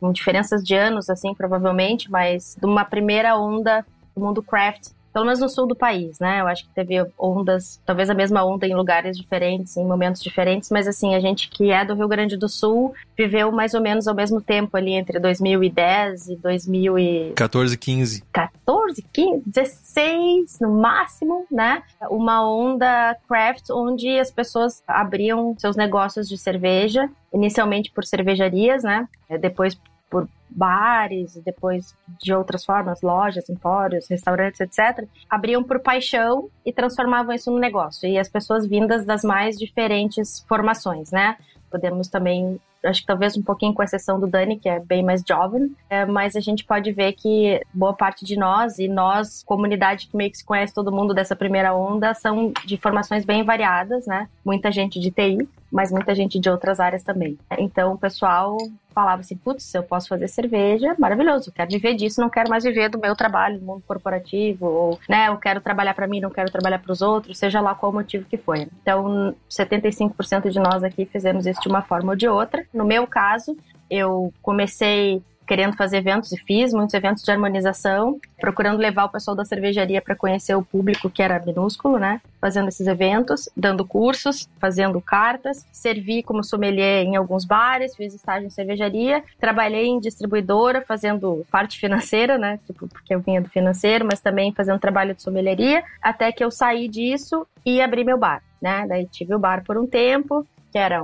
com 0.00 0.10
diferenças 0.10 0.64
de 0.64 0.74
anos, 0.74 1.10
assim, 1.10 1.34
provavelmente, 1.34 2.10
mas 2.10 2.56
de 2.58 2.64
uma 2.64 2.86
primeira 2.86 3.36
onda 3.36 3.84
do 4.16 4.22
mundo 4.24 4.42
craft 4.42 4.88
pelo 5.14 5.24
menos 5.24 5.38
no 5.38 5.48
sul 5.48 5.68
do 5.68 5.76
país, 5.76 6.18
né? 6.18 6.40
Eu 6.40 6.48
acho 6.48 6.64
que 6.64 6.74
teve 6.74 6.96
ondas, 7.16 7.80
talvez 7.86 8.10
a 8.10 8.14
mesma 8.14 8.44
onda 8.44 8.66
em 8.66 8.74
lugares 8.74 9.16
diferentes, 9.16 9.76
em 9.76 9.84
momentos 9.84 10.20
diferentes, 10.20 10.70
mas 10.70 10.88
assim, 10.88 11.14
a 11.14 11.20
gente 11.20 11.48
que 11.48 11.70
é 11.70 11.84
do 11.84 11.94
Rio 11.94 12.08
Grande 12.08 12.36
do 12.36 12.48
Sul 12.48 12.92
viveu 13.16 13.52
mais 13.52 13.74
ou 13.74 13.80
menos 13.80 14.08
ao 14.08 14.14
mesmo 14.14 14.40
tempo 14.40 14.76
ali 14.76 14.92
entre 14.92 15.20
2010 15.20 16.30
e 16.30 16.36
2014, 16.36 17.78
15. 17.78 18.24
14, 18.32 19.02
15, 19.12 19.42
16 19.46 20.58
no 20.60 20.72
máximo, 20.72 21.46
né? 21.48 21.84
Uma 22.10 22.44
onda 22.44 23.16
craft 23.28 23.70
onde 23.70 24.18
as 24.18 24.32
pessoas 24.32 24.82
abriam 24.84 25.54
seus 25.56 25.76
negócios 25.76 26.28
de 26.28 26.36
cerveja, 26.36 27.08
inicialmente 27.32 27.92
por 27.92 28.04
cervejarias, 28.04 28.82
né? 28.82 29.06
Depois 29.40 29.78
por 30.10 30.28
bares, 30.54 31.34
depois 31.44 31.94
de 32.20 32.32
outras 32.32 32.64
formas, 32.64 33.02
lojas, 33.02 33.48
empórios, 33.50 34.08
restaurantes, 34.08 34.60
etc., 34.60 35.06
abriam 35.28 35.62
por 35.62 35.80
paixão 35.80 36.48
e 36.64 36.72
transformavam 36.72 37.34
isso 37.34 37.50
no 37.50 37.58
negócio. 37.58 38.08
E 38.08 38.18
as 38.18 38.28
pessoas 38.28 38.66
vindas 38.66 39.04
das 39.04 39.22
mais 39.22 39.58
diferentes 39.58 40.44
formações, 40.48 41.10
né? 41.10 41.36
Podemos 41.70 42.08
também 42.08 42.60
acho 42.84 43.00
que 43.00 43.06
talvez 43.06 43.36
um 43.36 43.42
pouquinho 43.42 43.72
com 43.72 43.82
exceção 43.82 44.20
do 44.20 44.26
Dani, 44.26 44.58
que 44.58 44.68
é 44.68 44.78
bem 44.78 45.02
mais 45.02 45.22
jovem, 45.26 45.74
é, 45.88 46.04
mas 46.04 46.36
a 46.36 46.40
gente 46.40 46.64
pode 46.64 46.92
ver 46.92 47.12
que 47.12 47.60
boa 47.72 47.94
parte 47.94 48.24
de 48.24 48.36
nós, 48.36 48.78
e 48.78 48.88
nós, 48.88 49.42
comunidade 49.44 50.06
que 50.08 50.16
meio 50.16 50.30
que 50.30 50.38
se 50.38 50.44
conhece 50.44 50.74
todo 50.74 50.92
mundo 50.92 51.14
dessa 51.14 51.34
primeira 51.34 51.74
onda, 51.74 52.14
são 52.14 52.52
de 52.64 52.76
formações 52.76 53.24
bem 53.24 53.42
variadas, 53.42 54.06
né? 54.06 54.28
Muita 54.44 54.70
gente 54.70 55.00
de 55.00 55.10
TI, 55.10 55.48
mas 55.70 55.90
muita 55.90 56.14
gente 56.14 56.38
de 56.38 56.48
outras 56.48 56.78
áreas 56.78 57.02
também. 57.02 57.38
Então, 57.58 57.94
o 57.94 57.98
pessoal 57.98 58.56
falava 58.94 59.22
assim, 59.22 59.36
putz, 59.36 59.74
eu 59.74 59.82
posso 59.82 60.08
fazer 60.08 60.28
cerveja, 60.44 60.94
maravilhoso, 60.98 61.52
quero 61.52 61.70
viver 61.70 61.94
disso, 61.94 62.20
não 62.20 62.28
quero 62.28 62.50
mais 62.50 62.64
viver 62.64 62.88
do 62.88 62.98
meu 62.98 63.16
trabalho 63.16 63.58
no 63.58 63.66
mundo 63.66 63.82
corporativo, 63.86 64.66
ou, 64.66 64.98
né, 65.08 65.28
eu 65.28 65.36
quero 65.36 65.60
trabalhar 65.60 65.94
para 65.94 66.06
mim, 66.06 66.20
não 66.20 66.30
quero 66.30 66.50
trabalhar 66.50 66.78
para 66.78 66.92
os 66.92 67.00
outros, 67.00 67.38
seja 67.38 67.60
lá 67.60 67.74
qual 67.74 67.90
o 67.90 67.94
motivo 67.94 68.26
que 68.28 68.36
foi. 68.36 68.68
Então, 68.82 69.34
75% 69.50 70.50
de 70.50 70.58
nós 70.58 70.84
aqui 70.84 71.04
fizemos 71.06 71.46
isso 71.46 71.60
de 71.60 71.68
uma 71.68 71.82
forma 71.82 72.12
ou 72.12 72.16
de 72.16 72.28
outra. 72.28 72.64
No 72.72 72.84
meu 72.84 73.06
caso, 73.06 73.56
eu 73.90 74.32
comecei 74.42 75.22
querendo 75.46 75.76
fazer 75.76 75.98
eventos 75.98 76.32
e 76.32 76.38
fiz 76.38 76.72
muitos 76.72 76.94
eventos 76.94 77.22
de 77.22 77.30
harmonização, 77.30 78.18
procurando 78.40 78.78
levar 78.78 79.04
o 79.04 79.10
pessoal 79.10 79.36
da 79.36 79.44
cervejaria 79.44 80.00
para 80.00 80.16
conhecer 80.16 80.54
o 80.54 80.64
público 80.64 81.10
que 81.10 81.22
era 81.22 81.42
minúsculo, 81.44 81.98
né? 81.98 82.20
Fazendo 82.44 82.68
esses 82.68 82.86
eventos, 82.86 83.48
dando 83.56 83.86
cursos, 83.86 84.50
fazendo 84.60 85.00
cartas, 85.00 85.66
servi 85.72 86.22
como 86.22 86.44
sommelier 86.44 87.02
em 87.02 87.16
alguns 87.16 87.46
bares, 87.46 87.96
fiz 87.96 88.12
estágio 88.12 88.48
em 88.48 88.50
cervejaria, 88.50 89.24
trabalhei 89.40 89.86
em 89.86 89.98
distribuidora 89.98 90.82
fazendo 90.82 91.46
parte 91.50 91.80
financeira, 91.80 92.36
né? 92.36 92.60
Tipo, 92.66 92.86
porque 92.86 93.14
eu 93.14 93.20
vinha 93.20 93.40
do 93.40 93.48
financeiro, 93.48 94.04
mas 94.04 94.20
também 94.20 94.52
fazendo 94.52 94.78
trabalho 94.78 95.14
de 95.14 95.22
sommelieria, 95.22 95.82
até 96.02 96.30
que 96.30 96.44
eu 96.44 96.50
saí 96.50 96.86
disso 96.86 97.46
e 97.64 97.80
abri 97.80 98.04
meu 98.04 98.18
bar, 98.18 98.42
né? 98.60 98.86
Daí 98.86 99.06
tive 99.06 99.34
o 99.34 99.38
bar 99.38 99.64
por 99.64 99.78
um 99.78 99.86
tempo, 99.86 100.46
que 100.70 100.76
era 100.76 101.02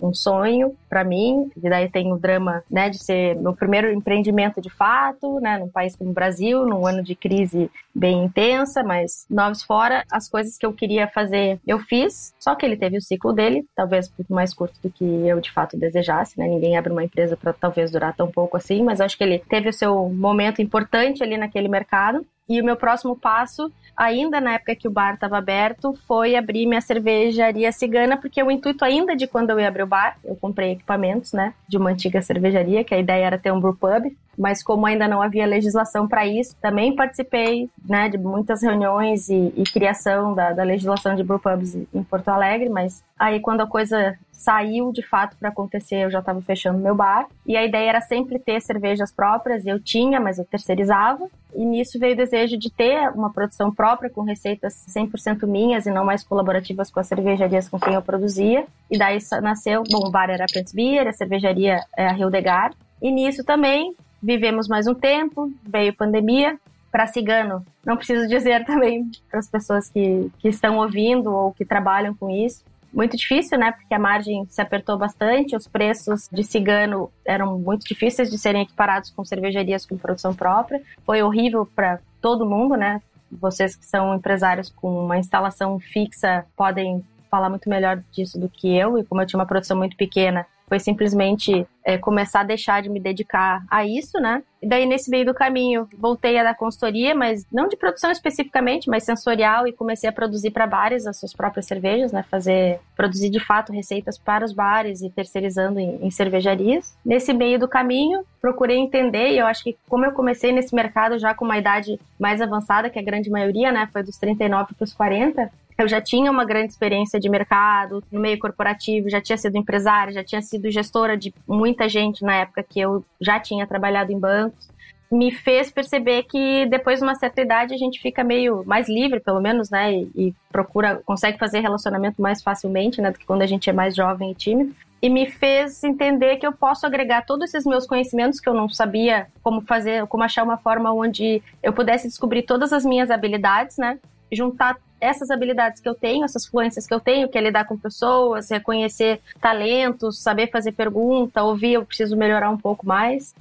um 0.00 0.06
um 0.06 0.14
sonho 0.14 0.74
para 0.88 1.04
mim. 1.04 1.50
E 1.56 1.68
daí 1.68 1.88
tem 1.90 2.12
o 2.12 2.18
drama, 2.18 2.62
né, 2.70 2.88
de 2.88 2.98
ser 2.98 3.36
meu 3.36 3.54
primeiro 3.54 3.92
empreendimento 3.92 4.60
de 4.60 4.70
fato, 4.70 5.40
né, 5.40 5.58
num 5.58 5.68
país 5.68 5.96
como 5.96 6.10
o 6.10 6.14
Brasil, 6.14 6.64
num 6.64 6.86
ano 6.86 7.02
de 7.02 7.14
crise 7.14 7.70
bem 7.94 8.24
intensa, 8.24 8.82
mas 8.82 9.26
novos 9.28 9.62
fora, 9.62 10.04
as 10.10 10.28
coisas 10.28 10.56
que 10.56 10.64
eu 10.64 10.72
queria 10.72 11.08
fazer, 11.08 11.58
eu 11.66 11.78
fiz. 11.78 12.34
Só 12.38 12.54
que 12.54 12.64
ele 12.64 12.76
teve 12.76 12.96
o 12.96 13.02
ciclo 13.02 13.32
dele, 13.32 13.64
talvez 13.74 14.12
muito 14.16 14.32
mais 14.32 14.54
curto 14.54 14.78
do 14.82 14.90
que 14.90 15.04
eu 15.04 15.40
de 15.40 15.50
fato 15.50 15.76
desejasse, 15.76 16.38
né? 16.38 16.46
Ninguém 16.46 16.76
abre 16.76 16.92
uma 16.92 17.04
empresa 17.04 17.36
para 17.36 17.52
talvez 17.52 17.90
durar 17.90 18.14
tão 18.14 18.30
pouco 18.30 18.56
assim, 18.56 18.82
mas 18.82 19.00
acho 19.00 19.16
que 19.16 19.24
ele 19.24 19.38
teve 19.38 19.68
o 19.68 19.72
seu 19.72 20.08
momento 20.08 20.62
importante 20.62 21.22
ali 21.22 21.36
naquele 21.36 21.68
mercado. 21.68 22.24
E 22.48 22.60
o 22.60 22.64
meu 22.64 22.76
próximo 22.76 23.16
passo 23.16 23.72
ainda 23.96 24.40
na 24.40 24.54
época 24.54 24.76
que 24.76 24.86
o 24.86 24.90
bar 24.90 25.14
estava 25.14 25.38
aberto, 25.38 25.94
foi 26.06 26.36
abrir 26.36 26.66
minha 26.66 26.80
cervejaria 26.80 27.72
cigana, 27.72 28.16
porque 28.16 28.42
o 28.42 28.50
intuito 28.50 28.84
ainda 28.84 29.16
de 29.16 29.26
quando 29.26 29.50
eu 29.50 29.58
ia 29.58 29.68
abrir 29.68 29.84
o 29.84 29.86
bar, 29.86 30.18
eu 30.22 30.36
comprei 30.36 30.72
equipamentos, 30.72 31.32
né, 31.32 31.54
de 31.66 31.78
uma 31.78 31.90
antiga 31.90 32.20
cervejaria, 32.20 32.84
que 32.84 32.94
a 32.94 32.98
ideia 32.98 33.24
era 33.24 33.38
ter 33.38 33.50
um 33.50 33.60
brew 33.60 33.74
pub, 33.74 34.14
mas 34.38 34.62
como 34.62 34.84
ainda 34.84 35.08
não 35.08 35.22
havia 35.22 35.46
legislação 35.46 36.06
para 36.06 36.26
isso, 36.26 36.54
também 36.60 36.94
participei, 36.94 37.70
né, 37.88 38.08
de 38.10 38.18
muitas 38.18 38.62
reuniões 38.62 39.30
e, 39.30 39.52
e 39.56 39.64
criação 39.64 40.34
da, 40.34 40.52
da 40.52 40.62
legislação 40.62 41.16
de 41.16 41.24
brew 41.24 41.38
pubs 41.38 41.74
em 41.74 42.02
Porto 42.02 42.28
Alegre, 42.28 42.68
mas 42.68 43.02
aí 43.18 43.40
quando 43.40 43.62
a 43.62 43.66
coisa 43.66 44.18
saiu 44.36 44.92
de 44.92 45.02
fato 45.02 45.36
para 45.36 45.48
acontecer, 45.48 46.04
eu 46.04 46.10
já 46.10 46.20
estava 46.20 46.40
fechando 46.42 46.78
meu 46.78 46.94
bar. 46.94 47.26
E 47.44 47.56
a 47.56 47.64
ideia 47.64 47.88
era 47.88 48.00
sempre 48.00 48.38
ter 48.38 48.60
cervejas 48.60 49.10
próprias, 49.10 49.66
eu 49.66 49.80
tinha, 49.80 50.20
mas 50.20 50.38
eu 50.38 50.44
terceirizava. 50.44 51.26
E 51.54 51.64
nisso 51.64 51.98
veio 51.98 52.12
o 52.12 52.16
desejo 52.16 52.56
de 52.56 52.70
ter 52.70 53.08
uma 53.10 53.32
produção 53.32 53.72
própria 53.72 54.10
com 54.10 54.20
receitas 54.22 54.84
100% 54.94 55.46
minhas 55.46 55.86
e 55.86 55.90
não 55.90 56.04
mais 56.04 56.22
colaborativas 56.22 56.90
com 56.90 57.00
as 57.00 57.06
cervejarias 57.06 57.68
com 57.68 57.80
quem 57.80 57.94
eu 57.94 58.02
produzia. 58.02 58.66
E 58.90 58.98
daí 58.98 59.18
nasceu, 59.42 59.82
bom, 59.90 60.06
o 60.06 60.10
bar 60.10 60.28
era 60.28 60.44
a 60.44 60.52
Prince 60.52 60.76
Beer, 60.76 61.08
a 61.08 61.12
cervejaria 61.12 61.80
é 61.96 62.06
a 62.06 62.16
Hildegard. 62.16 62.76
E 63.00 63.10
nisso 63.10 63.42
também 63.42 63.94
vivemos 64.22 64.68
mais 64.68 64.86
um 64.86 64.94
tempo, 64.94 65.50
veio 65.64 65.94
pandemia, 65.94 66.58
para 66.92 67.06
cigano. 67.06 67.64
Não 67.84 67.96
preciso 67.96 68.28
dizer 68.28 68.64
também 68.66 69.10
para 69.30 69.40
as 69.40 69.48
pessoas 69.48 69.88
que, 69.88 70.30
que 70.38 70.48
estão 70.48 70.78
ouvindo 70.78 71.34
ou 71.34 71.52
que 71.52 71.64
trabalham 71.64 72.14
com 72.14 72.30
isso 72.30 72.64
muito 72.96 73.14
difícil, 73.14 73.58
né? 73.58 73.72
Porque 73.72 73.92
a 73.92 73.98
margem 73.98 74.46
se 74.48 74.62
apertou 74.62 74.96
bastante, 74.96 75.54
os 75.54 75.68
preços 75.68 76.30
de 76.32 76.42
cigano 76.42 77.12
eram 77.26 77.58
muito 77.58 77.86
difíceis 77.86 78.30
de 78.30 78.38
serem 78.38 78.62
equiparados 78.62 79.10
com 79.10 79.22
cervejarias 79.22 79.84
com 79.84 79.98
produção 79.98 80.34
própria. 80.34 80.80
Foi 81.04 81.22
horrível 81.22 81.66
para 81.66 82.00
todo 82.22 82.48
mundo, 82.48 82.74
né? 82.74 83.02
Vocês 83.30 83.76
que 83.76 83.84
são 83.84 84.14
empresários 84.14 84.70
com 84.70 85.04
uma 85.04 85.18
instalação 85.18 85.78
fixa 85.78 86.46
podem 86.56 87.04
falar 87.30 87.50
muito 87.50 87.68
melhor 87.68 88.02
disso 88.12 88.40
do 88.40 88.48
que 88.48 88.74
eu, 88.74 88.98
e 88.98 89.04
como 89.04 89.20
eu 89.20 89.26
tinha 89.26 89.38
uma 89.38 89.46
produção 89.46 89.76
muito 89.76 89.94
pequena, 89.94 90.46
foi 90.68 90.80
simplesmente 90.80 91.66
é, 91.84 91.96
começar 91.96 92.40
a 92.40 92.44
deixar 92.44 92.82
de 92.82 92.88
me 92.88 92.98
dedicar 92.98 93.64
a 93.70 93.86
isso, 93.86 94.18
né? 94.18 94.42
E 94.60 94.68
daí, 94.68 94.84
nesse 94.84 95.08
meio 95.08 95.24
do 95.24 95.32
caminho, 95.32 95.88
voltei 95.96 96.36
a 96.38 96.42
dar 96.42 96.56
consultoria, 96.56 97.14
mas 97.14 97.46
não 97.52 97.68
de 97.68 97.76
produção 97.76 98.10
especificamente, 98.10 98.90
mas 98.90 99.04
sensorial, 99.04 99.68
e 99.68 99.72
comecei 99.72 100.10
a 100.10 100.12
produzir 100.12 100.50
para 100.50 100.66
bares 100.66 101.06
as 101.06 101.18
suas 101.18 101.32
próprias 101.32 101.66
cervejas, 101.66 102.10
né? 102.10 102.24
Fazer, 102.24 102.80
produzir 102.96 103.30
de 103.30 103.38
fato 103.38 103.72
receitas 103.72 104.18
para 104.18 104.44
os 104.44 104.52
bares 104.52 105.02
e 105.02 105.10
terceirizando 105.10 105.78
em, 105.78 106.04
em 106.04 106.10
cervejarias. 106.10 106.96
Nesse 107.04 107.32
meio 107.32 107.58
do 107.60 107.68
caminho, 107.68 108.24
procurei 108.40 108.78
entender, 108.78 109.30
e 109.30 109.38
eu 109.38 109.46
acho 109.46 109.62
que 109.62 109.76
como 109.88 110.04
eu 110.04 110.12
comecei 110.12 110.50
nesse 110.50 110.74
mercado 110.74 111.18
já 111.18 111.32
com 111.32 111.44
uma 111.44 111.58
idade 111.58 112.00
mais 112.18 112.40
avançada, 112.40 112.90
que 112.90 112.98
a 112.98 113.02
grande 113.02 113.30
maioria, 113.30 113.70
né? 113.70 113.88
Foi 113.92 114.02
dos 114.02 114.16
39 114.16 114.74
para 114.74 114.84
os 114.84 114.92
40, 114.92 115.48
eu 115.78 115.86
já 115.86 116.00
tinha 116.00 116.30
uma 116.30 116.44
grande 116.44 116.72
experiência 116.72 117.20
de 117.20 117.28
mercado, 117.28 118.02
no 118.10 118.20
meio 118.20 118.38
corporativo, 118.38 119.10
já 119.10 119.20
tinha 119.20 119.36
sido 119.36 119.56
empresária, 119.56 120.12
já 120.12 120.24
tinha 120.24 120.40
sido 120.40 120.70
gestora 120.70 121.16
de 121.16 121.34
muita 121.46 121.88
gente 121.88 122.24
na 122.24 122.34
época 122.36 122.62
que 122.62 122.80
eu 122.80 123.04
já 123.20 123.38
tinha 123.38 123.66
trabalhado 123.66 124.12
em 124.12 124.18
bancos. 124.18 124.70
Me 125.10 125.30
fez 125.30 125.70
perceber 125.70 126.24
que 126.24 126.66
depois 126.66 126.98
de 126.98 127.04
uma 127.04 127.14
certa 127.14 127.40
idade 127.40 127.72
a 127.72 127.76
gente 127.76 128.00
fica 128.00 128.24
meio 128.24 128.64
mais 128.66 128.88
livre, 128.88 129.20
pelo 129.20 129.40
menos, 129.40 129.70
né? 129.70 129.92
E, 129.94 130.10
e 130.16 130.34
procura, 130.50 131.00
consegue 131.04 131.38
fazer 131.38 131.60
relacionamento 131.60 132.20
mais 132.20 132.42
facilmente, 132.42 133.00
né? 133.00 133.12
Do 133.12 133.18
que 133.18 133.26
quando 133.26 133.42
a 133.42 133.46
gente 133.46 133.70
é 133.70 133.72
mais 133.72 133.94
jovem 133.94 134.32
e 134.32 134.34
tímido 134.34 134.74
e 135.00 135.08
me 135.08 135.30
fez 135.30 135.84
entender 135.84 136.36
que 136.36 136.46
eu 136.46 136.52
posso 136.52 136.86
agregar 136.86 137.24
todos 137.24 137.48
esses 137.48 137.66
meus 137.66 137.86
conhecimentos 137.86 138.40
que 138.40 138.48
eu 138.48 138.54
não 138.54 138.68
sabia 138.68 139.26
como 139.42 139.60
fazer, 139.60 140.06
como 140.06 140.24
achar 140.24 140.42
uma 140.42 140.56
forma 140.56 140.92
onde 140.92 141.42
eu 141.62 141.72
pudesse 141.72 142.08
descobrir 142.08 142.42
todas 142.42 142.72
as 142.72 142.84
minhas 142.84 143.10
habilidades, 143.10 143.76
né? 143.76 143.98
Juntar 144.32 144.76
essas 145.00 145.30
habilidades 145.30 145.80
que 145.80 145.88
eu 145.88 145.94
tenho, 145.94 146.24
essas 146.24 146.46
fluências 146.46 146.86
que 146.86 146.94
eu 146.94 147.00
tenho, 147.00 147.28
que 147.28 147.36
é 147.36 147.40
lidar 147.40 147.64
com 147.64 147.76
pessoas, 147.76 148.50
reconhecer 148.50 149.20
talentos, 149.40 150.22
saber 150.22 150.50
fazer 150.50 150.72
pergunta, 150.72 151.42
ouvir, 151.42 151.74
eu 151.74 151.84
preciso 151.84 152.16
melhorar 152.16 152.50
um 152.50 152.58
pouco 152.58 152.86
mais. 152.86 153.34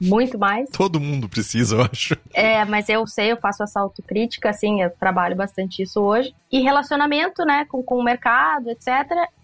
Muito 0.00 0.38
mais. 0.38 0.70
Todo 0.70 1.00
mundo 1.00 1.28
precisa, 1.28 1.74
eu 1.74 1.82
acho. 1.82 2.16
É, 2.32 2.64
mas 2.64 2.88
eu 2.88 3.04
sei, 3.06 3.32
eu 3.32 3.36
faço 3.36 3.64
essa 3.64 3.80
autocrítica, 3.80 4.50
assim, 4.50 4.80
eu 4.80 4.90
trabalho 4.90 5.34
bastante 5.34 5.82
isso 5.82 6.00
hoje. 6.00 6.32
E 6.52 6.60
relacionamento, 6.60 7.44
né, 7.44 7.64
com, 7.68 7.82
com 7.82 7.96
o 7.96 8.04
mercado, 8.04 8.70
etc. 8.70 8.88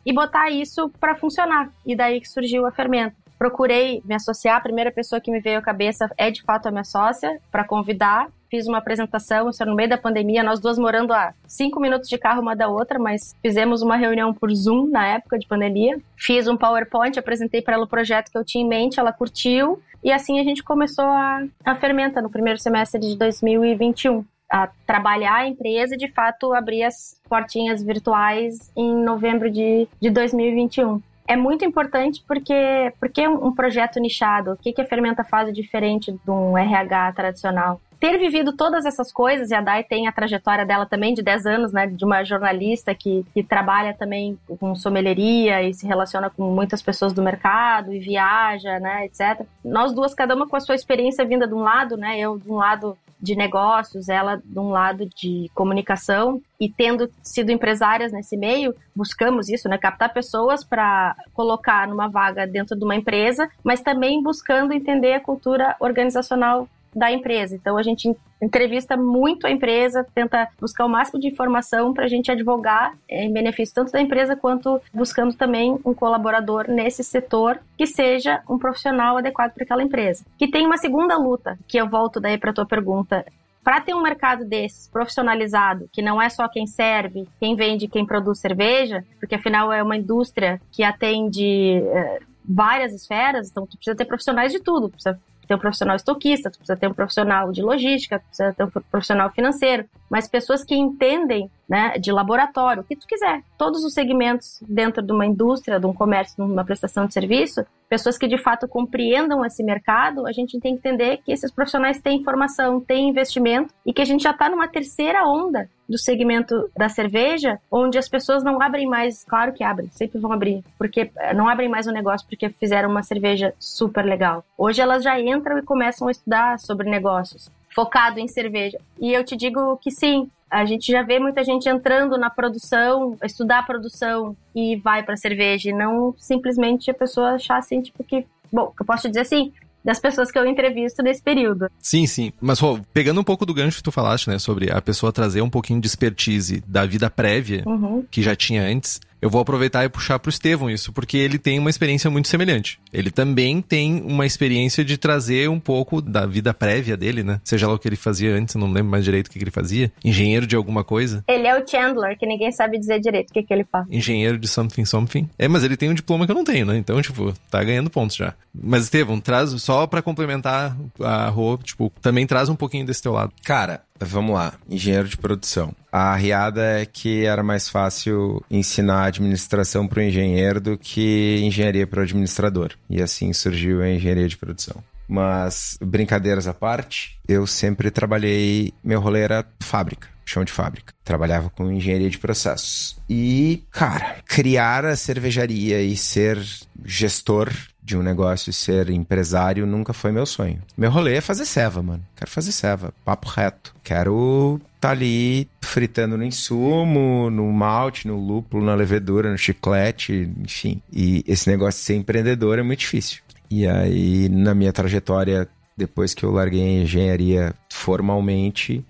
E 0.07 0.13
botar 0.13 0.51
isso 0.51 0.89
para 1.01 1.17
funcionar. 1.17 1.73
E 1.85 1.97
daí 1.97 2.21
que 2.21 2.29
surgiu 2.29 2.67
a 2.67 2.71
Fermenta 2.71 3.24
procurei 3.45 4.03
me 4.07 4.15
associar. 4.15 4.57
A 4.57 4.61
primeira 4.61 4.91
pessoa 4.91 5.21
que 5.21 5.31
me 5.31 5.39
veio 5.39 5.59
à 5.59 5.63
cabeça 5.63 6.11
é 6.17 6.31
de 6.31 6.43
fato 6.43 6.67
a 6.67 6.71
minha 6.71 6.85
sócia, 6.85 7.39
para 7.53 7.63
convidar. 7.63 8.29
Fiz 8.51 8.67
uma 8.67 8.79
apresentação, 8.79 9.51
isso 9.51 9.63
era 9.63 9.71
no 9.71 9.77
meio 9.77 9.89
da 9.89 9.99
pandemia, 9.99 10.43
nós 10.43 10.61
duas 10.61 10.79
morando 10.79 11.13
a 11.13 11.35
cinco 11.47 11.79
minutos 11.79 12.09
de 12.09 12.17
carro 12.17 12.41
uma 12.41 12.57
da 12.57 12.69
outra, 12.69 12.99
mas 12.99 13.35
fizemos 13.43 13.83
uma 13.83 13.97
reunião 13.97 14.33
por 14.33 14.51
Zoom 14.55 14.87
na 14.87 15.07
época 15.09 15.39
de 15.39 15.47
pandemia. 15.47 16.01
Fiz 16.17 16.49
um 16.49 16.57
PowerPoint, 16.57 17.19
apresentei 17.19 17.61
para 17.61 17.75
ela 17.75 17.85
o 17.85 17.89
projeto 17.89 18.31
que 18.31 18.39
eu 18.39 18.45
tinha 18.45 18.65
em 18.65 18.69
mente, 18.69 18.99
ela 18.99 19.13
curtiu, 19.13 19.83
e 20.03 20.11
assim 20.11 20.41
a 20.41 20.45
gente 20.45 20.63
começou 20.63 21.05
a, 21.05 21.43
a 21.65 21.75
fermenta 21.75 22.23
no 22.23 22.31
primeiro 22.31 22.59
semestre 22.59 22.99
de 22.99 23.19
2021 23.19 24.25
a 24.51 24.69
trabalhar 24.87 25.35
a 25.35 25.49
empresa 25.49 25.97
e 25.97 25.99
de 25.99 26.11
fato 26.13 26.55
abrir 26.55 26.85
as 26.85 27.21
portinhas 27.29 27.83
virtuais 27.83 28.71
em 28.77 28.95
novembro 29.05 29.51
de, 29.51 29.89
de 30.01 30.11
2021 30.11 31.03
é 31.27 31.37
muito 31.37 31.65
importante 31.65 32.23
porque 32.27 32.93
porque 33.01 33.27
um 33.27 33.55
projeto 33.55 33.99
nichado, 34.01 34.53
o 34.53 34.57
que, 34.57 34.73
que 34.73 34.83
a 34.83 34.87
Fermenta 34.87 35.25
faz 35.25 35.53
diferente 35.53 36.13
de 36.13 36.31
um 36.31 36.57
RH 36.57 37.13
tradicional? 37.13 37.81
ter 38.05 38.19
vivido 38.19 38.53
todas 38.53 38.85
essas 38.85 39.11
coisas, 39.11 39.51
e 39.51 39.55
a 39.55 39.63
Dai 39.63 39.83
tem 39.83 40.07
a 40.07 40.13
trajetória 40.13 40.67
dela 40.67 40.85
também 40.85 41.15
de 41.15 41.23
10 41.23 41.47
anos, 41.47 41.73
né, 41.73 41.87
de 41.87 42.05
uma 42.05 42.23
jornalista 42.23 42.95
que, 42.95 43.25
que 43.33 43.43
trabalha 43.43 43.95
também 43.95 44.39
com 44.61 44.75
sommelieria 44.75 45.63
e 45.63 45.73
se 45.73 45.87
relaciona 45.87 46.29
com 46.29 46.51
muitas 46.51 46.83
pessoas 46.83 47.15
do 47.15 47.23
mercado 47.23 47.95
e 47.95 47.99
viaja, 47.99 48.79
né, 48.79 49.07
etc. 49.07 49.47
Nós 49.65 49.95
duas, 49.95 50.13
cada 50.13 50.35
uma 50.35 50.47
com 50.47 50.55
a 50.55 50.61
sua 50.61 50.75
experiência 50.75 51.25
vinda 51.25 51.49
de 51.49 51.55
um 51.55 51.63
lado, 51.63 51.97
né, 51.97 52.19
eu 52.19 52.37
de 52.37 52.51
um 52.51 52.57
lado 52.57 52.95
de 53.21 53.35
negócios, 53.35 54.09
ela 54.09 54.37
de 54.45 54.59
um 54.59 54.71
lado 54.71 55.07
de 55.07 55.51
comunicação 55.55 56.41
e 56.61 56.69
tendo 56.69 57.11
sido 57.23 57.51
empresárias 57.51 58.13
nesse 58.13 58.37
meio, 58.37 58.75
buscamos 58.95 59.49
isso, 59.49 59.69
né, 59.69 59.79
captar 59.79 60.13
pessoas 60.13 60.65
para 60.65 61.17
colocar 61.33 61.89
numa 61.89 62.09
vaga 62.09 62.47
dentro 62.47 62.77
de 62.77 62.85
uma 62.85 62.97
empresa, 62.97 63.49
mas 63.63 63.81
também 63.81 64.23
buscando 64.23 64.73
entender 64.73 65.15
a 65.15 65.21
cultura 65.21 65.77
organizacional 65.81 66.69
da 66.95 67.11
empresa. 67.11 67.55
Então 67.55 67.77
a 67.77 67.83
gente 67.83 68.15
entrevista 68.41 68.97
muito 68.97 69.47
a 69.47 69.51
empresa, 69.51 70.07
tenta 70.15 70.49
buscar 70.61 70.85
o 70.85 70.89
máximo 70.89 71.19
de 71.19 71.29
informação 71.29 71.95
para 71.95 72.05
a 72.05 72.09
gente 72.09 72.31
advogar 72.31 72.95
em 73.09 73.33
benefício 73.33 73.75
tanto 73.75 73.93
da 73.93 74.01
empresa 74.01 74.37
quanto 74.37 74.81
buscando 74.93 75.35
também 75.35 75.79
um 75.85 75.95
colaborador 75.95 76.67
nesse 76.69 77.03
setor 77.03 77.59
que 77.77 77.87
seja 77.87 78.43
um 78.49 78.59
profissional 78.59 79.17
adequado 79.17 79.53
para 79.53 79.65
aquela 79.65 79.83
empresa. 79.83 80.25
Que 80.39 80.49
tem 80.49 80.67
uma 80.67 80.77
segunda 80.77 81.17
luta, 81.17 81.59
que 81.67 81.79
eu 81.79 81.89
volto 81.89 82.21
daí 82.21 82.37
para 82.37 82.53
tua 82.53 82.67
pergunta, 82.67 83.25
para 83.65 83.81
ter 83.81 83.95
um 83.95 84.03
mercado 84.03 84.45
desses 84.45 84.89
profissionalizado, 84.89 85.89
que 85.91 86.03
não 86.03 86.21
é 86.21 86.29
só 86.29 86.47
quem 86.47 86.67
serve, 86.67 87.27
quem 87.41 87.57
vende, 87.57 87.89
quem 87.89 88.05
produz 88.05 88.39
cerveja, 88.39 89.03
porque 89.19 89.37
afinal 89.37 89.73
é 89.73 89.83
uma 89.83 89.97
indústria 89.97 90.61
que 90.71 90.85
atende 90.85 91.83
é, 91.83 92.19
várias 92.45 92.93
esferas, 92.93 93.51
então 93.51 93.67
tu 93.67 93.79
precisa 93.79 93.97
ter 93.97 94.05
profissionais 94.05 94.53
de 94.53 94.61
tudo, 94.61 94.91
precisa 94.91 95.19
ter 95.47 95.55
um 95.55 95.59
profissional 95.59 95.97
estoquista, 95.97 96.51
tu 96.51 96.59
precisa 96.59 96.77
ter 96.77 96.87
um 96.89 96.95
profissional 96.95 97.53
de 97.53 97.63
logística, 97.63 98.19
tu 98.19 98.27
precisa 98.27 98.53
ter 98.53 98.65
um 98.65 98.71
profissional 98.91 99.31
financeiro, 99.31 99.85
mas 100.11 100.29
pessoas 100.29 100.65
que 100.65 100.75
entendem 100.75 101.51
né, 101.69 101.99
de 101.99 102.13
laboratório, 102.13 102.83
o 102.83 102.85
que 102.85 102.97
tu 102.97 103.07
quiser. 103.07 103.43
Todos 103.57 103.85
os 103.85 103.95
segmentos 103.95 104.59
dentro 104.69 105.03
de 105.03 105.13
uma 105.13 105.27
indústria, 105.27 105.81
de 105.81 105.87
um 105.87 105.93
comércio, 105.93 106.37
de 106.37 106.53
uma 106.53 106.65
prestação 106.65 107.07
de 107.07 107.13
serviço, 107.13 107.65
pessoas 107.89 108.19
que 108.19 108.27
de 108.27 108.39
fato 108.39 108.67
compreendam 108.67 109.45
esse 109.45 109.63
mercado, 109.63 110.27
a 110.27 110.33
gente 110.33 110.59
tem 110.59 110.77
que 110.77 110.89
entender 110.89 111.19
que 111.25 111.33
esses 111.33 111.51
profissionais 111.51 112.01
têm 112.01 112.19
informação, 112.19 112.81
têm 112.81 113.09
investimento 113.09 113.73
e 113.87 113.93
que 113.93 114.03
a 114.03 114.05
gente 114.05 114.23
já 114.23 114.31
está 114.31 114.49
numa 114.49 114.69
terceira 114.69 115.27
onda 115.27 115.69
do 115.89 115.99
segmento 115.99 116.71
da 116.77 116.89
cerveja, 116.89 117.61
onde 117.71 117.99
as 117.99 118.09
pessoas 118.09 118.43
não 118.43 118.61
abrem 118.61 118.87
mais, 118.87 119.25
claro 119.25 119.53
que 119.53 119.63
abrem, 119.63 119.89
sempre 119.91 120.19
vão 120.19 120.33
abrir, 120.33 120.65
porque 120.79 121.11
eh, 121.17 121.35
não 121.35 121.47
abrem 121.47 121.69
mais 121.69 121.87
um 121.87 121.93
negócio 121.93 122.27
porque 122.27 122.49
fizeram 122.49 122.91
uma 122.91 123.03
cerveja 123.03 123.55
super 123.59 124.05
legal. 124.05 124.45
Hoje 124.57 124.81
elas 124.81 125.03
já 125.03 125.21
entram 125.21 125.59
e 125.59 125.63
começam 125.63 126.09
a 126.09 126.11
estudar 126.11 126.59
sobre 126.59 126.89
negócios 126.89 127.51
focado 127.75 128.21
em 128.21 128.29
cerveja. 128.29 128.79
E 129.01 129.13
eu 129.13 129.25
te 129.25 129.37
digo 129.37 129.77
que 129.79 129.91
sim, 129.91 130.31
a 130.55 130.65
gente 130.65 130.93
já 130.93 131.03
vê 131.03 131.19
muita 131.19 131.43
gente 131.43 131.69
entrando 131.69 132.17
na 132.17 132.31
produção, 132.31 133.19
estudar 133.25 133.59
a 133.59 133.63
produção 133.65 134.37
e 134.55 134.77
vai 134.77 135.03
para 135.03 135.17
cerveja, 135.17 135.71
e 135.71 135.73
não 135.73 136.15
simplesmente 136.17 136.91
a 136.91 136.95
pessoa 136.95 137.33
achar 137.33 137.59
assim, 137.59 137.83
tipo 137.83 138.05
que, 138.05 138.25
bom, 138.53 138.73
eu 138.79 138.87
posso 138.87 139.09
dizer 139.09 139.21
assim, 139.21 139.53
das 139.85 139.99
pessoas 139.99 140.31
que 140.31 140.39
eu 140.39 140.47
entrevisto 140.47 141.03
nesse 141.03 141.21
período. 141.21 141.69
Sim, 141.81 142.07
sim. 142.07 142.33
Mas, 142.41 142.61
pô, 142.61 142.79
pegando 142.93 143.21
um 143.21 143.25
pouco 143.25 143.45
do 143.45 143.53
gancho 143.53 143.79
que 143.79 143.83
tu 143.83 143.93
falaste, 143.93 144.31
né, 144.31 144.39
sobre 144.39 144.73
a 144.73 144.81
pessoa 144.81 145.13
trazer 145.13 145.43
um 145.43 145.51
pouquinho 145.51 145.81
de 145.81 145.89
expertise 145.89 146.63
da 146.67 146.87
vida 146.87 147.11
prévia 147.11 147.65
uhum. 147.67 148.05
que 148.09 148.23
já 148.23 148.37
tinha 148.37 148.63
antes, 148.63 149.01
eu 149.21 149.31
vou 149.31 149.41
aproveitar 149.41 149.85
e 149.85 149.89
puxar 149.89 150.19
pro 150.19 150.31
Estevão 150.31 150.71
isso, 150.71 150.93
porque 150.93 151.17
ele 151.17 151.39
tem 151.39 151.59
uma 151.59 151.71
experiência 151.71 152.11
muito 152.11 152.29
semelhante. 152.29 152.79
Ele 152.93 153.11
também 153.11 153.61
tem 153.61 154.03
uma 154.03 154.27
experiência 154.27 154.85
de 154.85 154.97
trazer 154.97 155.49
um 155.49 155.59
pouco 155.59 156.01
da 156.01 156.27
vida 156.27 156.53
prévia 156.53 156.97
dele, 156.97 157.23
né? 157.23 157.41
Seja 157.45 157.67
lá 157.67 157.75
o 157.75 157.79
que 157.79 157.89
ele 157.89 157.97
fazia 157.97 158.35
antes, 158.35 158.55
não 158.55 158.71
lembro 158.71 158.91
mais 158.91 159.05
direito 159.05 159.29
o 159.29 159.31
que 159.31 159.39
ele 159.39 159.51
fazia. 159.51 159.93
Engenheiro 160.05 160.47
de 160.47 160.57
alguma 160.57 160.85
coisa. 160.85 161.25
Ele 161.27 161.47
é 161.47 161.59
o 161.59 161.67
Chandler, 161.67 162.19
que 162.19 162.27
ninguém 162.27 162.53
sabe 162.53 162.79
dizer 162.79 163.01
direito 163.01 163.31
o 163.31 163.33
que, 163.33 163.43
que 163.43 163.53
ele 163.53 163.65
faz. 163.65 163.87
Engenheiro 163.91 164.39
de 164.39 164.49
something 164.49 164.85
something. 164.85 165.29
É, 165.39 165.49
mas 165.49 165.65
ele 165.65 165.77
tem 165.77 165.91
um 165.91 165.95
diploma 165.95 166.27
que 166.27 166.33
eu 166.33 166.37
não 166.37 166.45
tenho, 166.45 166.67
né? 166.67 166.77
Então, 166.77 167.01
tipo, 167.01 167.33
tá 167.51 167.63
ganhando 167.63 167.91
pontos 167.91 168.17
já. 168.17 168.35
Mas, 168.55 168.85
Estevão, 168.85 169.21
traz 169.21 169.51
só 169.63 169.87
para 169.87 170.03
complementar 170.03 170.77
a 171.01 171.29
Rô, 171.29 171.59
tipo, 171.59 171.93
também 172.01 172.27
traz 172.27 172.49
um 172.49 172.57
pouquinho 172.57 172.87
desse 172.87 173.03
teu 173.03 173.13
lado. 173.13 173.33
Cara, 173.43 173.83
Vamos 174.05 174.35
lá, 174.35 174.55
engenheiro 174.69 175.09
de 175.09 175.17
produção. 175.17 175.75
A 175.91 176.15
riada 176.15 176.63
é 176.81 176.87
que 176.87 177.25
era 177.25 177.43
mais 177.43 177.69
fácil 177.69 178.45
ensinar 178.51 179.05
administração 179.05 179.87
para 179.87 180.01
o 180.01 180.03
engenheiro 180.03 180.61
do 180.61 180.79
que 180.79 181.41
engenharia 181.43 181.87
para 181.87 182.01
o 182.01 182.03
administrador. 182.03 182.73
E 182.89 183.03
assim 183.03 183.33
surgiu 183.33 183.83
a 183.83 183.91
engenharia 183.91 184.29
de 184.29 184.37
produção. 184.37 184.83
Mas, 185.09 185.79
brincadeiras 185.81 186.47
à 186.47 186.55
parte, 186.55 187.19
eu 187.29 187.47
sempre 187.47 187.91
trabalhei. 187.91 188.73
Meu 188.83 189.01
rolê 189.01 189.21
era 189.21 189.45
fábrica, 189.61 190.09
chão 190.25 190.45
de 190.45 190.53
fábrica. 190.53 190.95
Trabalhava 191.05 191.51
com 191.51 191.71
engenharia 191.71 192.09
de 192.09 192.19
processos. 192.19 192.97
E, 193.09 193.63
cara, 193.71 194.17
criar 194.27 194.85
a 194.85 194.97
cervejaria 194.97 195.83
e 195.83 195.97
ser 195.97 196.43
gestor 196.85 197.53
de 197.85 197.97
um 197.97 198.03
negócio 198.03 198.49
e 198.49 198.53
ser 198.53 198.89
empresário 198.89 199.67
nunca 199.67 199.93
foi 199.93 200.11
meu 200.11 200.25
sonho. 200.25 200.63
Meu 200.77 200.91
rolê 200.91 201.17
é 201.17 201.21
fazer 201.21 201.45
ceva, 201.45 201.83
mano. 201.83 202.03
Quero 202.17 202.31
fazer 202.31 202.51
ceva, 202.51 202.95
papo 203.05 203.29
reto. 203.29 203.75
Quero 203.85 204.61
tá 204.81 204.91
ali 204.91 205.49
fritando 205.61 206.17
no 206.17 206.25
insumo, 206.25 207.31
no 207.31 207.51
malte, 207.53 208.09
no 208.09 208.19
lúpulo, 208.19 208.65
na 208.65 208.75
levedura, 208.75 209.31
no 209.31 209.39
chiclete, 209.39 210.31
enfim. 210.43 210.81
E 210.93 211.23
esse 211.27 211.49
negócio 211.49 211.81
de 211.81 211.87
ser 211.87 211.95
empreendedor 211.95 212.59
é 212.59 212.63
muito 212.63 212.81
difícil. 212.81 213.23
E 213.51 213.67
aí, 213.67 214.29
na 214.29 214.55
minha 214.55 214.73
trajetória, 214.73 215.49
depois 215.77 216.15
que 216.15 216.25
eu 216.25 216.31
larguei 216.31 216.63
a 216.63 216.83
engenharia 216.83 217.55
formalmente, 217.71 218.85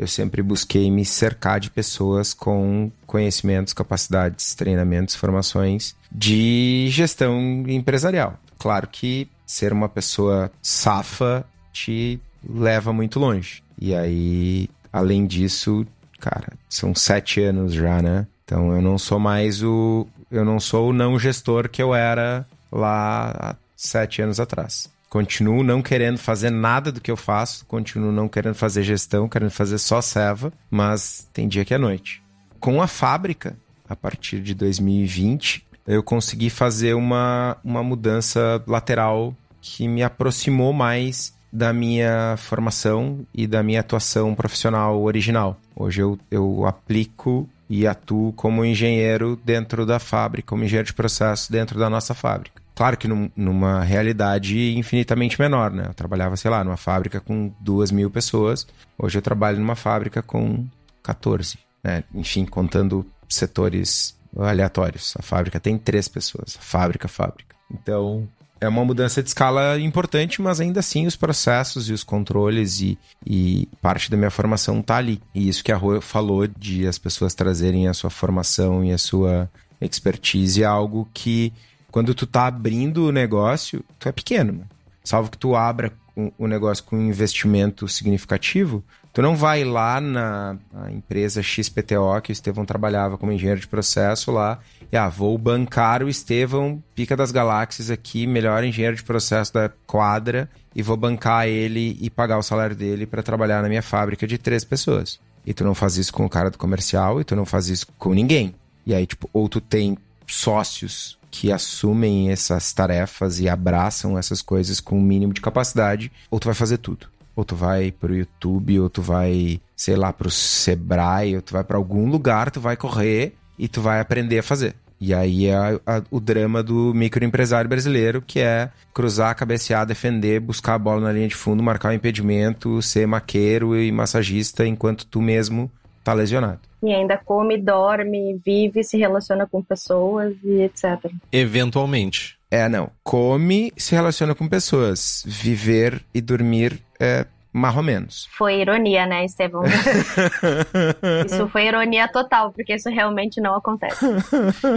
eu 0.00 0.06
sempre 0.06 0.42
busquei 0.42 0.90
me 0.90 1.04
cercar 1.04 1.60
de 1.60 1.68
pessoas 1.68 2.32
com 2.32 2.90
conhecimentos, 3.06 3.74
capacidades, 3.74 4.54
treinamentos, 4.54 5.14
formações 5.14 5.94
de 6.10 6.88
gestão 6.90 7.64
empresarial. 7.68 8.40
Claro 8.58 8.88
que 8.88 9.28
ser 9.46 9.74
uma 9.74 9.90
pessoa 9.90 10.50
safa 10.62 11.44
te 11.70 12.18
leva 12.48 12.94
muito 12.94 13.20
longe. 13.20 13.62
E 13.78 13.94
aí, 13.94 14.70
além 14.90 15.26
disso, 15.26 15.86
cara, 16.18 16.54
são 16.66 16.94
sete 16.94 17.42
anos 17.42 17.74
já, 17.74 18.00
né? 18.00 18.26
Então 18.46 18.74
eu 18.74 18.80
não 18.80 18.96
sou 18.96 19.18
mais 19.18 19.62
o. 19.62 20.08
Eu 20.30 20.46
não 20.46 20.58
sou 20.58 20.88
o 20.88 20.92
não 20.94 21.18
gestor 21.18 21.68
que 21.68 21.82
eu 21.82 21.94
era 21.94 22.46
lá 22.72 23.34
há 23.38 23.56
sete 23.76 24.22
anos 24.22 24.40
atrás. 24.40 24.88
Continuo 25.10 25.64
não 25.64 25.82
querendo 25.82 26.18
fazer 26.18 26.50
nada 26.50 26.92
do 26.92 27.00
que 27.00 27.10
eu 27.10 27.16
faço, 27.16 27.66
continuo 27.66 28.12
não 28.12 28.28
querendo 28.28 28.54
fazer 28.54 28.84
gestão, 28.84 29.28
querendo 29.28 29.50
fazer 29.50 29.78
só 29.78 30.00
serva, 30.00 30.52
mas 30.70 31.28
tem 31.32 31.48
dia 31.48 31.64
que 31.64 31.74
é 31.74 31.78
noite. 31.78 32.22
Com 32.60 32.80
a 32.80 32.86
fábrica, 32.86 33.58
a 33.88 33.96
partir 33.96 34.40
de 34.40 34.54
2020, 34.54 35.66
eu 35.84 36.00
consegui 36.00 36.48
fazer 36.48 36.94
uma, 36.94 37.56
uma 37.64 37.82
mudança 37.82 38.62
lateral 38.68 39.34
que 39.60 39.88
me 39.88 40.04
aproximou 40.04 40.72
mais 40.72 41.34
da 41.52 41.72
minha 41.72 42.36
formação 42.38 43.26
e 43.34 43.48
da 43.48 43.64
minha 43.64 43.80
atuação 43.80 44.32
profissional 44.32 45.02
original. 45.02 45.58
Hoje 45.74 46.02
eu, 46.02 46.16
eu 46.30 46.64
aplico 46.66 47.48
e 47.68 47.84
atuo 47.84 48.32
como 48.34 48.64
engenheiro 48.64 49.40
dentro 49.44 49.84
da 49.84 49.98
fábrica, 49.98 50.50
como 50.50 50.62
engenheiro 50.62 50.86
de 50.86 50.94
processo 50.94 51.50
dentro 51.50 51.80
da 51.80 51.90
nossa 51.90 52.14
fábrica. 52.14 52.59
Claro 52.80 52.96
que 52.96 53.06
num, 53.06 53.30
numa 53.36 53.84
realidade 53.84 54.74
infinitamente 54.74 55.38
menor, 55.38 55.70
né? 55.70 55.84
Eu 55.88 55.92
trabalhava, 55.92 56.34
sei 56.34 56.50
lá, 56.50 56.64
numa 56.64 56.78
fábrica 56.78 57.20
com 57.20 57.52
duas 57.60 57.90
mil 57.90 58.10
pessoas. 58.10 58.66
Hoje 58.98 59.18
eu 59.18 59.20
trabalho 59.20 59.58
numa 59.58 59.76
fábrica 59.76 60.22
com 60.22 60.66
14, 61.02 61.58
né? 61.84 62.04
Enfim, 62.14 62.46
contando 62.46 63.04
setores 63.28 64.16
aleatórios. 64.34 65.14
A 65.18 65.22
fábrica 65.22 65.60
tem 65.60 65.76
três 65.76 66.08
pessoas. 66.08 66.56
Fábrica, 66.58 67.06
fábrica. 67.06 67.54
Então, 67.70 68.26
é 68.58 68.66
uma 68.66 68.82
mudança 68.82 69.22
de 69.22 69.28
escala 69.28 69.78
importante, 69.78 70.40
mas 70.40 70.58
ainda 70.58 70.80
assim 70.80 71.06
os 71.06 71.16
processos 71.16 71.90
e 71.90 71.92
os 71.92 72.02
controles 72.02 72.80
e, 72.80 72.98
e 73.26 73.68
parte 73.82 74.10
da 74.10 74.16
minha 74.16 74.30
formação 74.30 74.80
tá 74.80 74.96
ali. 74.96 75.20
E 75.34 75.50
isso 75.50 75.62
que 75.62 75.70
a 75.70 75.76
Rô 75.76 76.00
falou 76.00 76.46
de 76.46 76.86
as 76.86 76.96
pessoas 76.96 77.34
trazerem 77.34 77.88
a 77.88 77.92
sua 77.92 78.08
formação 78.08 78.82
e 78.82 78.90
a 78.90 78.96
sua 78.96 79.50
expertise 79.82 80.62
é 80.62 80.66
algo 80.66 81.06
que 81.12 81.52
quando 81.90 82.14
tu 82.14 82.26
tá 82.26 82.46
abrindo 82.46 83.06
o 83.06 83.12
negócio, 83.12 83.84
tu 83.98 84.08
é 84.08 84.12
pequeno, 84.12 84.52
mano. 84.52 84.68
Salvo 85.02 85.30
que 85.30 85.38
tu 85.38 85.56
abra 85.56 85.92
o 86.36 86.46
negócio 86.46 86.84
com 86.84 86.96
um 86.96 87.08
investimento 87.08 87.88
significativo, 87.88 88.84
tu 89.12 89.22
não 89.22 89.34
vai 89.34 89.64
lá 89.64 90.00
na 90.00 90.58
empresa 90.90 91.42
XPTO, 91.42 92.20
que 92.22 92.30
o 92.30 92.32
Estevão 92.32 92.64
trabalhava 92.64 93.16
como 93.16 93.32
engenheiro 93.32 93.60
de 93.60 93.68
processo 93.68 94.30
lá, 94.30 94.58
e 94.92 94.96
ah, 94.96 95.08
vou 95.08 95.38
bancar 95.38 96.02
o 96.02 96.08
Estevão, 96.08 96.82
pica 96.94 97.16
das 97.16 97.32
galáxias 97.32 97.90
aqui, 97.90 98.26
melhor 98.26 98.64
engenheiro 98.64 98.96
de 98.96 99.02
processo 99.02 99.54
da 99.54 99.70
quadra, 99.86 100.50
e 100.74 100.82
vou 100.82 100.96
bancar 100.96 101.46
ele 101.46 101.96
e 102.00 102.10
pagar 102.10 102.38
o 102.38 102.42
salário 102.42 102.76
dele 102.76 103.06
para 103.06 103.22
trabalhar 103.22 103.62
na 103.62 103.68
minha 103.68 103.82
fábrica 103.82 104.26
de 104.26 104.36
três 104.36 104.64
pessoas. 104.64 105.20
E 105.46 105.54
tu 105.54 105.64
não 105.64 105.74
faz 105.74 105.96
isso 105.96 106.12
com 106.12 106.24
o 106.24 106.28
cara 106.28 106.50
do 106.50 106.58
comercial, 106.58 107.20
e 107.20 107.24
tu 107.24 107.34
não 107.34 107.46
faz 107.46 107.68
isso 107.68 107.86
com 107.98 108.12
ninguém. 108.12 108.54
E 108.84 108.94
aí, 108.94 109.06
tipo, 109.06 109.30
ou 109.32 109.48
tu 109.48 109.60
tem 109.60 109.96
sócios 110.26 111.18
que 111.30 111.52
assumem 111.52 112.30
essas 112.30 112.72
tarefas 112.72 113.40
e 113.40 113.48
abraçam 113.48 114.18
essas 114.18 114.42
coisas 114.42 114.80
com 114.80 114.96
o 114.96 114.98
um 114.98 115.02
mínimo 115.02 115.32
de 115.32 115.40
capacidade, 115.40 116.10
ou 116.30 116.40
tu 116.40 116.46
vai 116.46 116.54
fazer 116.54 116.78
tudo. 116.78 117.06
Ou 117.36 117.44
tu 117.44 117.54
vai 117.54 117.92
pro 117.92 118.14
YouTube, 118.14 118.80
ou 118.80 118.90
tu 118.90 119.00
vai, 119.00 119.60
sei 119.76 119.96
lá, 119.96 120.12
pro 120.12 120.30
Sebrae, 120.30 121.36
ou 121.36 121.42
tu 121.42 121.52
vai 121.52 121.64
para 121.64 121.76
algum 121.76 122.08
lugar, 122.10 122.50
tu 122.50 122.60
vai 122.60 122.76
correr 122.76 123.34
e 123.58 123.68
tu 123.68 123.80
vai 123.80 124.00
aprender 124.00 124.38
a 124.38 124.42
fazer. 124.42 124.74
E 125.00 125.14
aí 125.14 125.46
é 125.46 125.54
a, 125.54 125.80
a, 125.86 126.02
o 126.10 126.20
drama 126.20 126.62
do 126.62 126.92
microempresário 126.92 127.70
brasileiro, 127.70 128.20
que 128.20 128.38
é 128.38 128.68
cruzar, 128.92 129.34
cabecear, 129.34 129.86
defender, 129.86 130.40
buscar 130.40 130.74
a 130.74 130.78
bola 130.78 131.00
na 131.00 131.12
linha 131.12 131.28
de 131.28 131.34
fundo, 131.34 131.62
marcar 131.62 131.88
o 131.88 131.94
impedimento, 131.94 132.82
ser 132.82 133.06
maqueiro 133.06 133.74
e 133.74 133.90
massagista 133.90 134.66
enquanto 134.66 135.06
tu 135.06 135.22
mesmo 135.22 135.70
tá 136.10 136.14
lesionado. 136.14 136.60
E 136.82 136.92
ainda 136.92 137.16
come, 137.16 137.58
dorme, 137.58 138.40
vive, 138.44 138.82
se 138.82 138.96
relaciona 138.96 139.46
com 139.46 139.62
pessoas 139.62 140.34
e 140.42 140.62
etc. 140.62 141.10
Eventualmente. 141.30 142.38
É, 142.50 142.68
não. 142.68 142.90
Come, 143.04 143.72
se 143.76 143.94
relaciona 143.94 144.34
com 144.34 144.48
pessoas. 144.48 145.22
Viver 145.26 146.02
e 146.12 146.20
dormir 146.20 146.80
é 146.98 147.26
marromenos. 147.52 148.28
Foi 148.36 148.60
ironia, 148.60 149.06
né, 149.06 149.24
Estevão? 149.24 149.62
isso 151.26 151.48
foi 151.48 151.66
ironia 151.66 152.08
total, 152.08 152.52
porque 152.52 152.74
isso 152.74 152.88
realmente 152.88 153.40
não 153.40 153.54
acontece. 153.54 154.04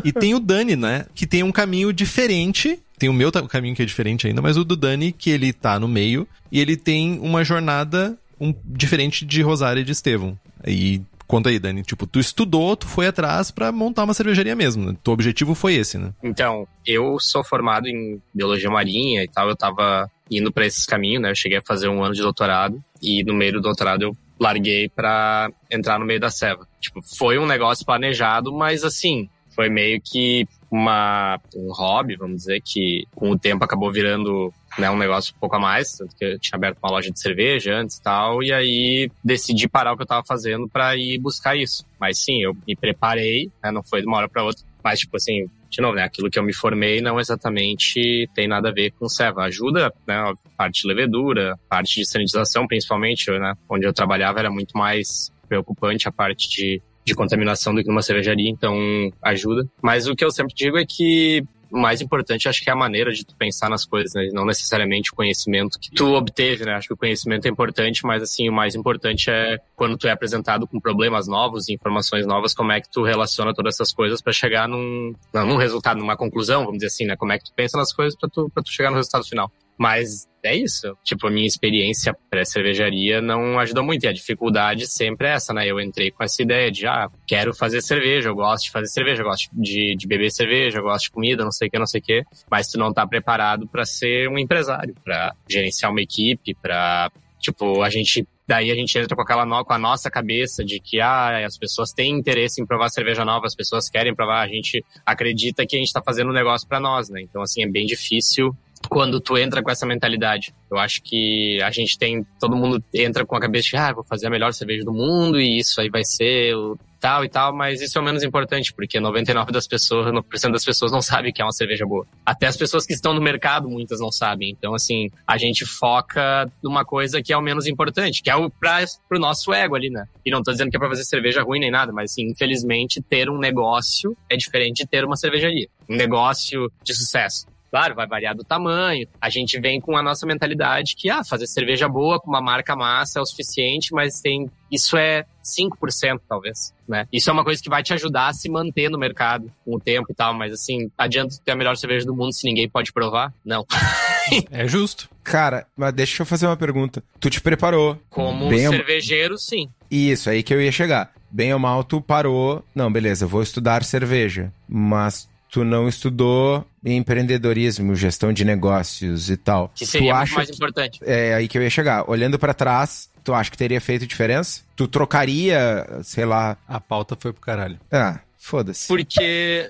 e 0.03 0.11
tem 0.11 0.35
o 0.35 0.39
Dani, 0.39 0.75
né? 0.75 1.05
Que 1.15 1.25
tem 1.25 1.41
um 1.41 1.51
caminho 1.51 1.93
diferente. 1.93 2.79
Tem 2.97 3.09
o 3.09 3.13
meu 3.13 3.31
caminho 3.31 3.75
que 3.75 3.81
é 3.81 3.85
diferente 3.85 4.27
ainda, 4.27 4.41
mas 4.41 4.57
o 4.57 4.63
do 4.63 4.75
Dani, 4.75 5.11
que 5.11 5.29
ele 5.29 5.51
tá 5.51 5.79
no 5.79 5.87
meio, 5.87 6.27
e 6.51 6.59
ele 6.59 6.77
tem 6.77 7.19
uma 7.21 7.43
jornada 7.43 8.17
um, 8.39 8.53
diferente 8.65 9.25
de 9.25 9.41
Rosário 9.41 9.81
e 9.81 9.83
de 9.83 9.91
Estevão. 9.91 10.37
E 10.65 11.01
Conta 11.27 11.49
aí, 11.49 11.59
Dani. 11.59 11.83
Tipo, 11.83 12.05
tu 12.05 12.19
estudou, 12.19 12.75
tu 12.75 12.87
foi 12.87 13.07
atrás 13.07 13.51
para 13.51 13.71
montar 13.71 14.03
uma 14.03 14.13
cervejaria 14.13 14.55
mesmo. 14.55 14.91
Né? 14.91 14.97
Teu 15.03 15.13
objetivo 15.13 15.55
foi 15.55 15.75
esse, 15.75 15.97
né? 15.97 16.13
Então, 16.21 16.67
eu 16.85 17.17
sou 17.19 17.43
formado 17.43 17.87
em 17.87 18.21
biologia 18.33 18.69
marinha 18.69 19.23
e 19.23 19.27
tal. 19.27 19.49
Eu 19.49 19.55
tava 19.55 20.09
indo 20.29 20.51
para 20.51 20.65
esses 20.65 20.85
caminhos, 20.85 21.21
né? 21.21 21.31
Eu 21.31 21.35
cheguei 21.35 21.57
a 21.57 21.63
fazer 21.65 21.87
um 21.87 22.03
ano 22.03 22.13
de 22.13 22.21
doutorado 22.21 22.83
e 23.01 23.23
no 23.23 23.33
meio 23.33 23.53
do 23.53 23.61
doutorado 23.61 24.03
eu 24.03 24.17
larguei 24.39 24.89
para 24.89 25.49
entrar 25.71 25.99
no 25.99 26.05
meio 26.05 26.19
da 26.19 26.29
ceva. 26.29 26.67
Tipo, 26.79 27.01
foi 27.17 27.37
um 27.37 27.45
negócio 27.45 27.85
planejado, 27.85 28.51
mas 28.51 28.83
assim, 28.83 29.29
foi 29.55 29.69
meio 29.69 30.01
que 30.01 30.47
uma, 30.69 31.39
um 31.55 31.71
hobby, 31.71 32.15
vamos 32.15 32.37
dizer, 32.37 32.61
que 32.61 33.05
com 33.15 33.31
o 33.31 33.39
tempo 33.39 33.63
acabou 33.63 33.91
virando 33.91 34.51
né, 34.77 34.89
um 34.89 34.97
negócio 34.97 35.33
um 35.35 35.39
pouco 35.39 35.55
a 35.55 35.59
mais, 35.59 35.93
tanto 35.93 36.15
que 36.15 36.25
eu 36.25 36.39
tinha 36.39 36.57
aberto 36.57 36.77
uma 36.81 36.91
loja 36.91 37.11
de 37.11 37.19
cerveja 37.19 37.75
antes 37.75 37.97
e 37.97 38.01
tal, 38.01 38.43
e 38.43 38.51
aí 38.51 39.09
decidi 39.23 39.67
parar 39.67 39.93
o 39.93 39.97
que 39.97 40.03
eu 40.03 40.07
tava 40.07 40.23
fazendo 40.25 40.67
para 40.67 40.95
ir 40.95 41.19
buscar 41.19 41.55
isso. 41.55 41.85
Mas 41.99 42.23
sim, 42.23 42.41
eu 42.41 42.55
me 42.67 42.75
preparei, 42.75 43.51
né, 43.63 43.71
não 43.71 43.83
foi 43.83 44.01
de 44.01 44.07
uma 44.07 44.17
hora 44.17 44.29
para 44.29 44.43
outra, 44.43 44.63
mas 44.83 44.99
tipo 44.99 45.17
assim, 45.17 45.49
de 45.69 45.81
novo, 45.81 45.95
né, 45.95 46.03
aquilo 46.03 46.29
que 46.29 46.37
eu 46.37 46.43
me 46.43 46.53
formei 46.53 47.01
não 47.01 47.19
exatamente 47.19 48.29
tem 48.35 48.47
nada 48.47 48.69
a 48.69 48.73
ver 48.73 48.91
com 48.91 49.09
ceva. 49.09 49.43
Ajuda, 49.43 49.91
né, 50.07 50.33
parte 50.57 50.81
de 50.81 50.87
levedura, 50.87 51.57
parte 51.69 51.99
de 51.99 52.07
sanitização, 52.07 52.67
principalmente, 52.67 53.29
né, 53.31 53.53
onde 53.69 53.85
eu 53.85 53.93
trabalhava 53.93 54.39
era 54.39 54.51
muito 54.51 54.77
mais 54.77 55.31
preocupante 55.47 56.07
a 56.07 56.11
parte 56.11 56.49
de 56.49 56.81
de 57.05 57.13
contaminação 57.13 57.75
do 57.75 57.81
que 57.81 57.89
numa 57.89 58.01
cervejaria, 58.01 58.49
então 58.49 58.75
ajuda. 59.21 59.67
Mas 59.81 60.07
o 60.07 60.15
que 60.15 60.23
eu 60.23 60.31
sempre 60.31 60.53
digo 60.55 60.77
é 60.77 60.85
que 60.85 61.43
mais 61.79 62.01
importante 62.01 62.47
acho 62.47 62.63
que 62.63 62.69
é 62.69 62.73
a 62.73 62.75
maneira 62.75 63.11
de 63.11 63.25
tu 63.25 63.35
pensar 63.35 63.69
nas 63.69 63.85
coisas, 63.85 64.13
né? 64.13 64.29
Não 64.31 64.45
necessariamente 64.45 65.11
o 65.11 65.15
conhecimento 65.15 65.79
que 65.79 65.91
tu 65.91 66.13
obteve, 66.13 66.65
né? 66.65 66.73
Acho 66.73 66.89
que 66.89 66.93
o 66.93 66.97
conhecimento 66.97 67.45
é 67.45 67.49
importante, 67.49 68.05
mas 68.05 68.21
assim, 68.21 68.47
o 68.47 68.53
mais 68.53 68.75
importante 68.75 69.29
é 69.29 69.57
quando 69.75 69.97
tu 69.97 70.07
é 70.07 70.11
apresentado 70.11 70.67
com 70.67 70.79
problemas 70.79 71.27
novos, 71.27 71.69
informações 71.69 72.25
novas, 72.25 72.53
como 72.53 72.71
é 72.71 72.79
que 72.79 72.89
tu 72.89 73.03
relaciona 73.03 73.53
todas 73.53 73.75
essas 73.75 73.91
coisas 73.91 74.21
para 74.21 74.33
chegar 74.33 74.67
num, 74.67 75.13
num 75.33 75.57
resultado, 75.57 75.99
numa 75.99 76.15
conclusão, 76.15 76.61
vamos 76.61 76.75
dizer 76.75 76.87
assim, 76.87 77.05
né? 77.05 77.15
Como 77.15 77.31
é 77.31 77.37
que 77.37 77.45
tu 77.45 77.53
pensa 77.55 77.77
nas 77.77 77.91
coisas 77.91 78.17
para 78.17 78.29
tu, 78.29 78.49
pra 78.53 78.63
tu 78.63 78.71
chegar 78.71 78.89
no 78.89 78.97
resultado 78.97 79.25
final. 79.25 79.51
Mas 79.83 80.29
é 80.41 80.55
isso. 80.55 80.97
Tipo, 81.03 81.27
a 81.27 81.29
minha 81.29 81.45
experiência 81.45 82.15
pré-cervejaria 82.29 83.21
não 83.21 83.59
ajudou 83.59 83.83
muito. 83.83 84.05
E 84.05 84.07
a 84.07 84.13
dificuldade 84.13 84.87
sempre 84.87 85.27
é 85.27 85.33
essa, 85.33 85.53
né? 85.53 85.69
Eu 85.69 85.77
entrei 85.77 86.09
com 86.09 86.23
essa 86.23 86.41
ideia 86.41 86.71
de, 86.71 86.87
ah, 86.87 87.09
quero 87.27 87.53
fazer 87.53 87.81
cerveja, 87.81 88.29
eu 88.29 88.35
gosto 88.35 88.63
de 88.63 88.71
fazer 88.71 88.87
cerveja, 88.87 89.23
eu 89.23 89.25
gosto 89.25 89.49
de, 89.51 89.93
de 89.97 90.07
beber 90.07 90.31
cerveja, 90.31 90.79
eu 90.79 90.83
gosto 90.83 91.07
de 91.07 91.11
comida, 91.11 91.43
não 91.43 91.51
sei 91.51 91.67
o 91.67 91.71
que, 91.71 91.77
não 91.77 91.85
sei 91.85 91.99
o 91.99 92.03
que. 92.03 92.23
Mas 92.49 92.67
tu 92.67 92.79
não 92.79 92.93
tá 92.93 93.05
preparado 93.05 93.67
para 93.67 93.83
ser 93.83 94.29
um 94.29 94.39
empresário, 94.39 94.95
para 95.03 95.35
gerenciar 95.49 95.91
uma 95.91 96.01
equipe, 96.01 96.55
para 96.61 97.11
Tipo, 97.43 97.81
a 97.81 97.89
gente 97.89 98.25
daí 98.47 98.71
a 98.71 98.75
gente 98.75 98.97
entra 98.97 99.15
com 99.15 99.21
aquela 99.21 99.45
no, 99.45 99.65
com 99.65 99.73
a 99.73 99.77
nossa 99.77 100.09
cabeça 100.09 100.63
de 100.63 100.79
que 100.79 101.01
ah, 101.01 101.45
as 101.45 101.57
pessoas 101.57 101.91
têm 101.91 102.11
interesse 102.11 102.61
em 102.61 102.65
provar 102.65 102.87
cerveja 102.87 103.25
nova, 103.25 103.45
as 103.45 103.55
pessoas 103.55 103.89
querem 103.89 104.15
provar, 104.15 104.41
a 104.41 104.47
gente 104.47 104.83
acredita 105.05 105.65
que 105.65 105.75
a 105.75 105.79
gente 105.79 105.87
está 105.87 106.01
fazendo 106.01 106.29
um 106.29 106.33
negócio 106.33 106.65
para 106.67 106.79
nós, 106.79 107.09
né? 107.09 107.21
Então 107.21 107.41
assim 107.41 107.63
é 107.63 107.67
bem 107.67 107.85
difícil 107.85 108.55
quando 108.89 109.19
tu 109.19 109.37
entra 109.37 109.61
com 109.61 109.71
essa 109.71 109.85
mentalidade. 109.85 110.53
Eu 110.69 110.77
acho 110.77 111.01
que 111.01 111.61
a 111.61 111.71
gente 111.71 111.97
tem, 111.97 112.25
todo 112.39 112.55
mundo 112.55 112.83
entra 112.93 113.25
com 113.25 113.35
a 113.35 113.39
cabeça 113.39 113.69
de, 113.69 113.77
ah, 113.77 113.93
vou 113.93 114.03
fazer 114.03 114.27
a 114.27 114.29
melhor 114.29 114.53
cerveja 114.53 114.83
do 114.83 114.93
mundo 114.93 115.39
e 115.39 115.59
isso 115.59 115.79
aí 115.79 115.89
vai 115.89 116.03
ser 116.03 116.55
o 116.55 116.77
tal 117.03 117.25
e 117.25 117.27
tal, 117.27 117.53
mas 117.53 117.81
isso 117.81 117.97
é 117.97 118.01
o 118.01 118.03
menos 118.03 118.23
importante, 118.23 118.73
porque 118.73 118.97
99% 118.97 119.51
das 119.51 119.67
pessoas, 119.67 120.07
9% 120.13 120.51
das 120.53 120.63
pessoas 120.63 120.89
não 120.89 121.01
sabem 121.01 121.33
que 121.33 121.41
é 121.41 121.45
uma 121.45 121.51
cerveja 121.51 121.85
boa. 121.85 122.07
Até 122.25 122.47
as 122.47 122.55
pessoas 122.55 122.85
que 122.85 122.93
estão 122.93 123.13
no 123.13 123.19
mercado, 123.19 123.69
muitas 123.69 123.99
não 123.99 124.09
sabem. 124.09 124.51
Então, 124.51 124.73
assim, 124.73 125.09
a 125.27 125.37
gente 125.37 125.65
foca 125.65 126.49
numa 126.63 126.85
coisa 126.85 127.21
que 127.21 127.33
é 127.33 127.37
o 127.37 127.41
menos 127.41 127.67
importante, 127.67 128.23
que 128.23 128.29
é 128.29 128.35
o 128.37 128.49
pra, 128.49 128.85
pro 129.09 129.19
nosso 129.19 129.51
ego 129.51 129.75
ali, 129.75 129.89
né? 129.89 130.07
E 130.25 130.31
não 130.31 130.41
tô 130.41 130.53
dizendo 130.53 130.71
que 130.71 130.77
é 130.77 130.79
pra 130.79 130.87
fazer 130.87 131.03
cerveja 131.03 131.43
ruim 131.43 131.59
nem 131.59 131.69
nada, 131.69 131.91
mas 131.91 132.11
assim, 132.11 132.29
infelizmente, 132.29 133.01
ter 133.01 133.29
um 133.29 133.37
negócio 133.37 134.15
é 134.29 134.37
diferente 134.37 134.83
de 134.83 134.87
ter 134.87 135.03
uma 135.03 135.17
cervejaria. 135.17 135.67
Um 135.89 135.97
negócio 135.97 136.71
de 136.85 136.93
sucesso. 136.93 137.45
Claro, 137.73 137.95
vai 137.95 138.05
variar 138.05 138.35
do 138.35 138.43
tamanho. 138.43 139.07
A 139.19 139.31
gente 139.31 139.59
vem 139.59 139.81
com 139.81 139.97
a 139.97 140.03
nossa 140.03 140.27
mentalidade 140.27 140.95
que, 140.95 141.09
ah, 141.09 141.23
fazer 141.23 141.47
cerveja 141.47 141.89
boa 141.89 142.19
com 142.19 142.29
uma 142.29 142.39
marca 142.39 142.75
massa 142.75 143.17
é 143.17 143.21
o 143.23 143.25
suficiente, 143.25 143.91
mas 143.91 144.21
tem 144.21 144.47
isso 144.71 144.95
é 144.95 145.25
5% 145.43 146.21
talvez, 146.29 146.71
né? 146.87 147.07
Isso 147.11 147.31
é 147.31 147.33
uma 147.33 147.43
coisa 147.43 147.59
que 147.63 147.69
vai 147.71 147.81
te 147.81 147.91
ajudar 147.91 148.27
a 148.27 148.33
se 148.33 148.47
manter 148.47 148.91
no 148.91 148.99
mercado 148.99 149.51
com 149.65 149.75
o 149.75 149.79
tempo 149.79 150.11
e 150.11 150.13
tal, 150.13 150.35
mas 150.35 150.53
assim, 150.53 150.91
adianta 150.95 151.35
ter 151.43 151.51
a 151.51 151.55
melhor 151.55 151.75
cerveja 151.75 152.05
do 152.05 152.15
mundo 152.15 152.31
se 152.31 152.45
ninguém 152.45 152.69
pode 152.69 152.93
provar? 152.93 153.33
Não. 153.43 153.65
é 154.51 154.67
justo. 154.67 155.09
Cara, 155.23 155.65
mas 155.75 155.93
deixa 155.93 156.21
eu 156.21 156.27
fazer 156.27 156.45
uma 156.45 156.57
pergunta. 156.57 157.03
Tu 157.19 157.31
te 157.31 157.41
preparou? 157.41 157.97
Como 158.07 158.49
Bem 158.49 158.69
cervejeiro, 158.69 159.35
sim. 159.39 159.67
Isso, 159.89 160.29
aí 160.29 160.43
que 160.43 160.53
eu 160.53 160.61
ia 160.61 160.71
chegar. 160.71 161.11
Bem 161.31 161.51
ou 161.51 161.59
mal, 161.59 161.83
tu 161.83 161.99
parou. 161.99 162.63
Não, 162.75 162.91
beleza, 162.91 163.25
eu 163.25 163.29
vou 163.29 163.41
estudar 163.41 163.83
cerveja. 163.83 164.53
Mas 164.69 165.27
tu 165.53 165.63
não 165.63 165.87
estudou 165.87 166.65
empreendedorismo, 166.83 167.95
gestão 167.95 168.33
de 168.33 168.43
negócios 168.43 169.29
e 169.29 169.37
tal. 169.37 169.71
Que 169.75 169.85
seria 169.85 170.11
tu 170.11 170.17
acha 170.17 170.35
mais 170.35 170.49
que, 170.49 170.55
importante. 170.55 170.99
É 171.03 171.35
aí 171.35 171.47
que 171.47 171.55
eu 171.55 171.61
ia 171.61 171.69
chegar. 171.69 172.09
Olhando 172.09 172.39
para 172.39 172.55
trás, 172.55 173.07
tu 173.23 173.35
acha 173.35 173.51
que 173.51 173.57
teria 173.57 173.79
feito 173.79 174.07
diferença? 174.07 174.63
Tu 174.75 174.87
trocaria, 174.87 175.87
sei 176.03 176.25
lá. 176.25 176.57
A 176.67 176.81
pauta 176.81 177.15
foi 177.15 177.31
pro 177.31 177.39
caralho. 177.39 177.79
Ah, 177.91 178.19
foda-se. 178.35 178.87
Porque. 178.87 179.69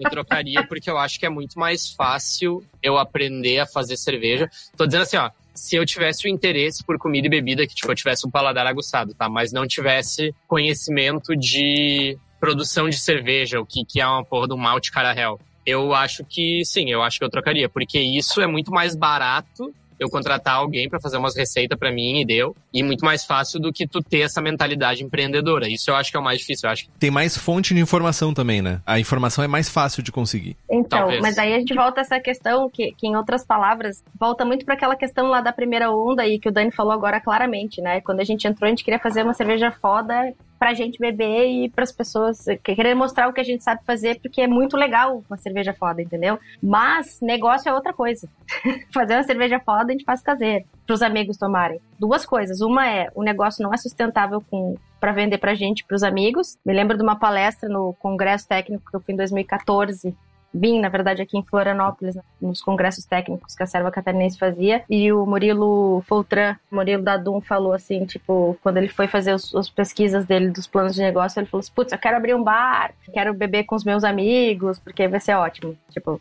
eu 0.00 0.10
trocaria 0.10 0.66
porque 0.66 0.88
eu 0.88 0.96
acho 0.96 1.20
que 1.20 1.26
é 1.26 1.28
muito 1.28 1.58
mais 1.58 1.90
fácil 1.90 2.64
eu 2.82 2.96
aprender 2.96 3.58
a 3.58 3.66
fazer 3.66 3.98
cerveja. 3.98 4.48
Tô 4.78 4.86
dizendo 4.86 5.02
assim, 5.02 5.18
ó. 5.18 5.30
Se 5.54 5.76
eu 5.76 5.84
tivesse 5.84 6.26
o 6.26 6.28
interesse 6.30 6.82
por 6.82 6.96
comida 6.96 7.26
e 7.26 7.30
bebida, 7.30 7.66
que 7.66 7.74
tipo, 7.74 7.92
eu 7.92 7.94
tivesse 7.94 8.26
um 8.26 8.30
paladar 8.30 8.66
aguçado, 8.66 9.12
tá? 9.12 9.28
Mas 9.28 9.52
não 9.52 9.66
tivesse 9.66 10.34
conhecimento 10.48 11.36
de 11.36 12.16
produção 12.42 12.88
de 12.88 12.98
cerveja, 12.98 13.60
o 13.60 13.64
que, 13.64 13.84
que 13.84 14.00
é 14.00 14.06
uma 14.06 14.24
porra 14.24 14.48
de 14.48 14.54
um 14.54 14.56
malte 14.56 14.90
carahel. 14.90 15.38
Eu 15.64 15.94
acho 15.94 16.24
que 16.24 16.64
sim, 16.64 16.90
eu 16.90 17.00
acho 17.00 17.20
que 17.20 17.24
eu 17.24 17.30
trocaria, 17.30 17.68
porque 17.68 18.00
isso 18.00 18.40
é 18.40 18.48
muito 18.48 18.72
mais 18.72 18.96
barato 18.96 19.72
eu 20.02 20.10
contratar 20.10 20.56
alguém 20.56 20.88
para 20.88 20.98
fazer 20.98 21.16
umas 21.16 21.36
receitas 21.36 21.78
para 21.78 21.92
mim 21.92 22.20
e 22.20 22.26
deu. 22.26 22.56
E 22.74 22.82
muito 22.82 23.04
mais 23.04 23.24
fácil 23.24 23.60
do 23.60 23.72
que 23.72 23.86
tu 23.86 24.02
ter 24.02 24.22
essa 24.22 24.42
mentalidade 24.42 25.04
empreendedora. 25.04 25.68
Isso 25.68 25.88
eu 25.90 25.94
acho 25.94 26.10
que 26.10 26.16
é 26.16 26.20
o 26.20 26.24
mais 26.24 26.40
difícil. 26.40 26.66
Eu 26.66 26.72
acho. 26.72 26.88
Tem 26.98 27.12
mais 27.12 27.36
fonte 27.36 27.72
de 27.72 27.80
informação 27.80 28.34
também, 28.34 28.60
né? 28.60 28.80
A 28.84 28.98
informação 28.98 29.44
é 29.44 29.46
mais 29.46 29.68
fácil 29.68 30.02
de 30.02 30.10
conseguir. 30.10 30.56
Então, 30.68 30.98
Talvez. 30.98 31.20
mas 31.20 31.38
aí 31.38 31.54
a 31.54 31.58
gente 31.60 31.72
volta 31.74 32.00
a 32.00 32.02
essa 32.02 32.18
questão 32.18 32.68
que, 32.68 32.92
que 32.98 33.06
em 33.06 33.14
outras 33.14 33.46
palavras, 33.46 34.02
volta 34.18 34.44
muito 34.44 34.64
para 34.64 34.74
aquela 34.74 34.96
questão 34.96 35.28
lá 35.28 35.40
da 35.40 35.52
primeira 35.52 35.92
onda 35.92 36.26
e 36.26 36.40
que 36.40 36.48
o 36.48 36.52
Dani 36.52 36.72
falou 36.72 36.92
agora 36.92 37.20
claramente, 37.20 37.80
né? 37.80 38.00
Quando 38.00 38.18
a 38.18 38.24
gente 38.24 38.48
entrou, 38.48 38.66
a 38.66 38.70
gente 38.70 38.82
queria 38.82 38.98
fazer 38.98 39.22
uma 39.22 39.34
cerveja 39.34 39.70
foda 39.70 40.34
pra 40.62 40.74
gente 40.74 40.96
beber 40.96 41.48
e 41.48 41.68
pras 41.68 41.90
pessoas 41.90 42.44
querer 42.62 42.94
mostrar 42.94 43.26
o 43.26 43.32
que 43.32 43.40
a 43.40 43.44
gente 43.44 43.64
sabe 43.64 43.84
fazer, 43.84 44.20
porque 44.20 44.40
é 44.40 44.46
muito 44.46 44.76
legal 44.76 45.24
uma 45.28 45.36
cerveja 45.36 45.74
foda, 45.74 46.00
entendeu? 46.00 46.38
Mas 46.62 47.18
negócio 47.20 47.68
é 47.68 47.74
outra 47.74 47.92
coisa. 47.92 48.28
fazer 48.94 49.14
uma 49.14 49.24
cerveja 49.24 49.58
foda 49.58 49.86
a 49.88 49.90
gente 49.90 50.04
faz 50.04 50.22
caseiro, 50.22 50.64
pros 50.86 51.02
amigos 51.02 51.36
tomarem. 51.36 51.80
Duas 51.98 52.24
coisas. 52.24 52.60
Uma 52.60 52.88
é, 52.88 53.08
o 53.12 53.24
negócio 53.24 53.60
não 53.60 53.74
é 53.74 53.76
sustentável 53.76 54.40
com 54.48 54.76
para 55.00 55.10
vender 55.10 55.38
pra 55.38 55.52
gente, 55.52 55.84
pros 55.84 56.04
amigos. 56.04 56.56
Me 56.64 56.72
lembro 56.72 56.96
de 56.96 57.02
uma 57.02 57.18
palestra 57.18 57.68
no 57.68 57.92
Congresso 57.94 58.46
Técnico 58.46 58.88
que 58.88 58.94
eu 58.94 59.00
fui 59.00 59.14
em 59.14 59.16
2014, 59.16 60.14
vim, 60.52 60.80
na 60.80 60.88
verdade, 60.88 61.22
aqui 61.22 61.38
em 61.38 61.42
Florianópolis, 61.42 62.16
nos 62.40 62.60
congressos 62.60 63.04
técnicos 63.04 63.54
que 63.54 63.62
a 63.62 63.66
Serva 63.66 63.90
Catarinense 63.90 64.38
fazia, 64.38 64.84
e 64.88 65.12
o 65.12 65.24
Murilo 65.26 66.02
Foltran, 66.06 66.56
Murilo 66.70 67.02
Dadum, 67.02 67.40
falou 67.40 67.72
assim, 67.72 68.04
tipo, 68.04 68.56
quando 68.62 68.76
ele 68.76 68.88
foi 68.88 69.06
fazer 69.06 69.34
os, 69.34 69.54
as 69.54 69.70
pesquisas 69.70 70.24
dele 70.24 70.50
dos 70.50 70.66
planos 70.66 70.94
de 70.94 71.00
negócio, 71.02 71.40
ele 71.40 71.46
falou 71.46 71.60
assim, 71.60 71.72
putz, 71.74 71.92
eu 71.92 71.98
quero 71.98 72.16
abrir 72.16 72.34
um 72.34 72.42
bar, 72.42 72.92
quero 73.12 73.34
beber 73.34 73.64
com 73.64 73.74
os 73.74 73.84
meus 73.84 74.04
amigos, 74.04 74.78
porque 74.78 75.08
vai 75.08 75.20
ser 75.20 75.34
ótimo, 75.34 75.76
tipo... 75.90 76.20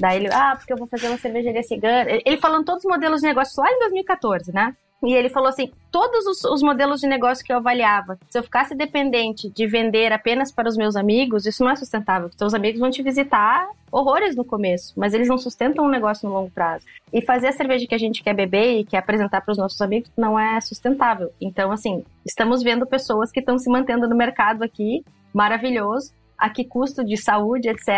Daí 0.00 0.18
ele, 0.18 0.28
ah, 0.32 0.54
porque 0.56 0.72
eu 0.72 0.76
vou 0.76 0.86
fazer 0.86 1.08
uma 1.08 1.18
cervejaria 1.18 1.62
cigana. 1.64 2.08
Ele 2.24 2.36
falando 2.36 2.64
todos 2.64 2.84
os 2.84 2.88
modelos 2.88 3.20
de 3.20 3.26
negócio 3.26 3.60
lá 3.60 3.68
em 3.68 3.80
2014, 3.80 4.52
né? 4.52 4.76
E 5.02 5.14
ele 5.14 5.28
falou 5.28 5.48
assim: 5.48 5.70
todos 5.92 6.26
os, 6.26 6.44
os, 6.44 6.62
modelos 6.62 7.00
de 7.00 7.06
negócio 7.06 7.44
que 7.44 7.52
eu 7.52 7.58
avaliava, 7.58 8.18
se 8.28 8.38
eu 8.38 8.42
ficasse 8.42 8.74
dependente 8.74 9.48
de 9.48 9.66
vender 9.66 10.12
apenas 10.12 10.50
para 10.50 10.68
os 10.68 10.76
meus 10.76 10.96
amigos, 10.96 11.46
isso 11.46 11.62
não 11.62 11.70
é 11.70 11.76
sustentável. 11.76 12.30
Seus 12.36 12.52
amigos 12.52 12.80
vão 12.80 12.90
te 12.90 13.02
visitar 13.02 13.68
horrores 13.92 14.34
no 14.34 14.44
começo, 14.44 14.92
mas 14.96 15.14
eles 15.14 15.28
não 15.28 15.38
sustentam 15.38 15.84
um 15.84 15.88
negócio 15.88 16.28
no 16.28 16.34
longo 16.34 16.50
prazo. 16.50 16.84
E 17.12 17.22
fazer 17.22 17.48
a 17.48 17.52
cerveja 17.52 17.86
que 17.86 17.94
a 17.94 17.98
gente 17.98 18.22
quer 18.22 18.34
beber 18.34 18.80
e 18.80 18.84
quer 18.84 18.98
apresentar 18.98 19.40
para 19.40 19.52
os 19.52 19.58
nossos 19.58 19.80
amigos 19.80 20.10
não 20.16 20.38
é 20.38 20.60
sustentável. 20.60 21.32
Então, 21.40 21.70
assim, 21.70 22.04
estamos 22.26 22.62
vendo 22.62 22.86
pessoas 22.86 23.30
que 23.30 23.40
estão 23.40 23.58
se 23.58 23.70
mantendo 23.70 24.08
no 24.08 24.16
mercado 24.16 24.62
aqui, 24.62 25.04
maravilhoso, 25.32 26.12
a 26.36 26.50
que 26.50 26.64
custo 26.64 27.04
de 27.04 27.16
saúde, 27.16 27.68
etc. 27.68 27.88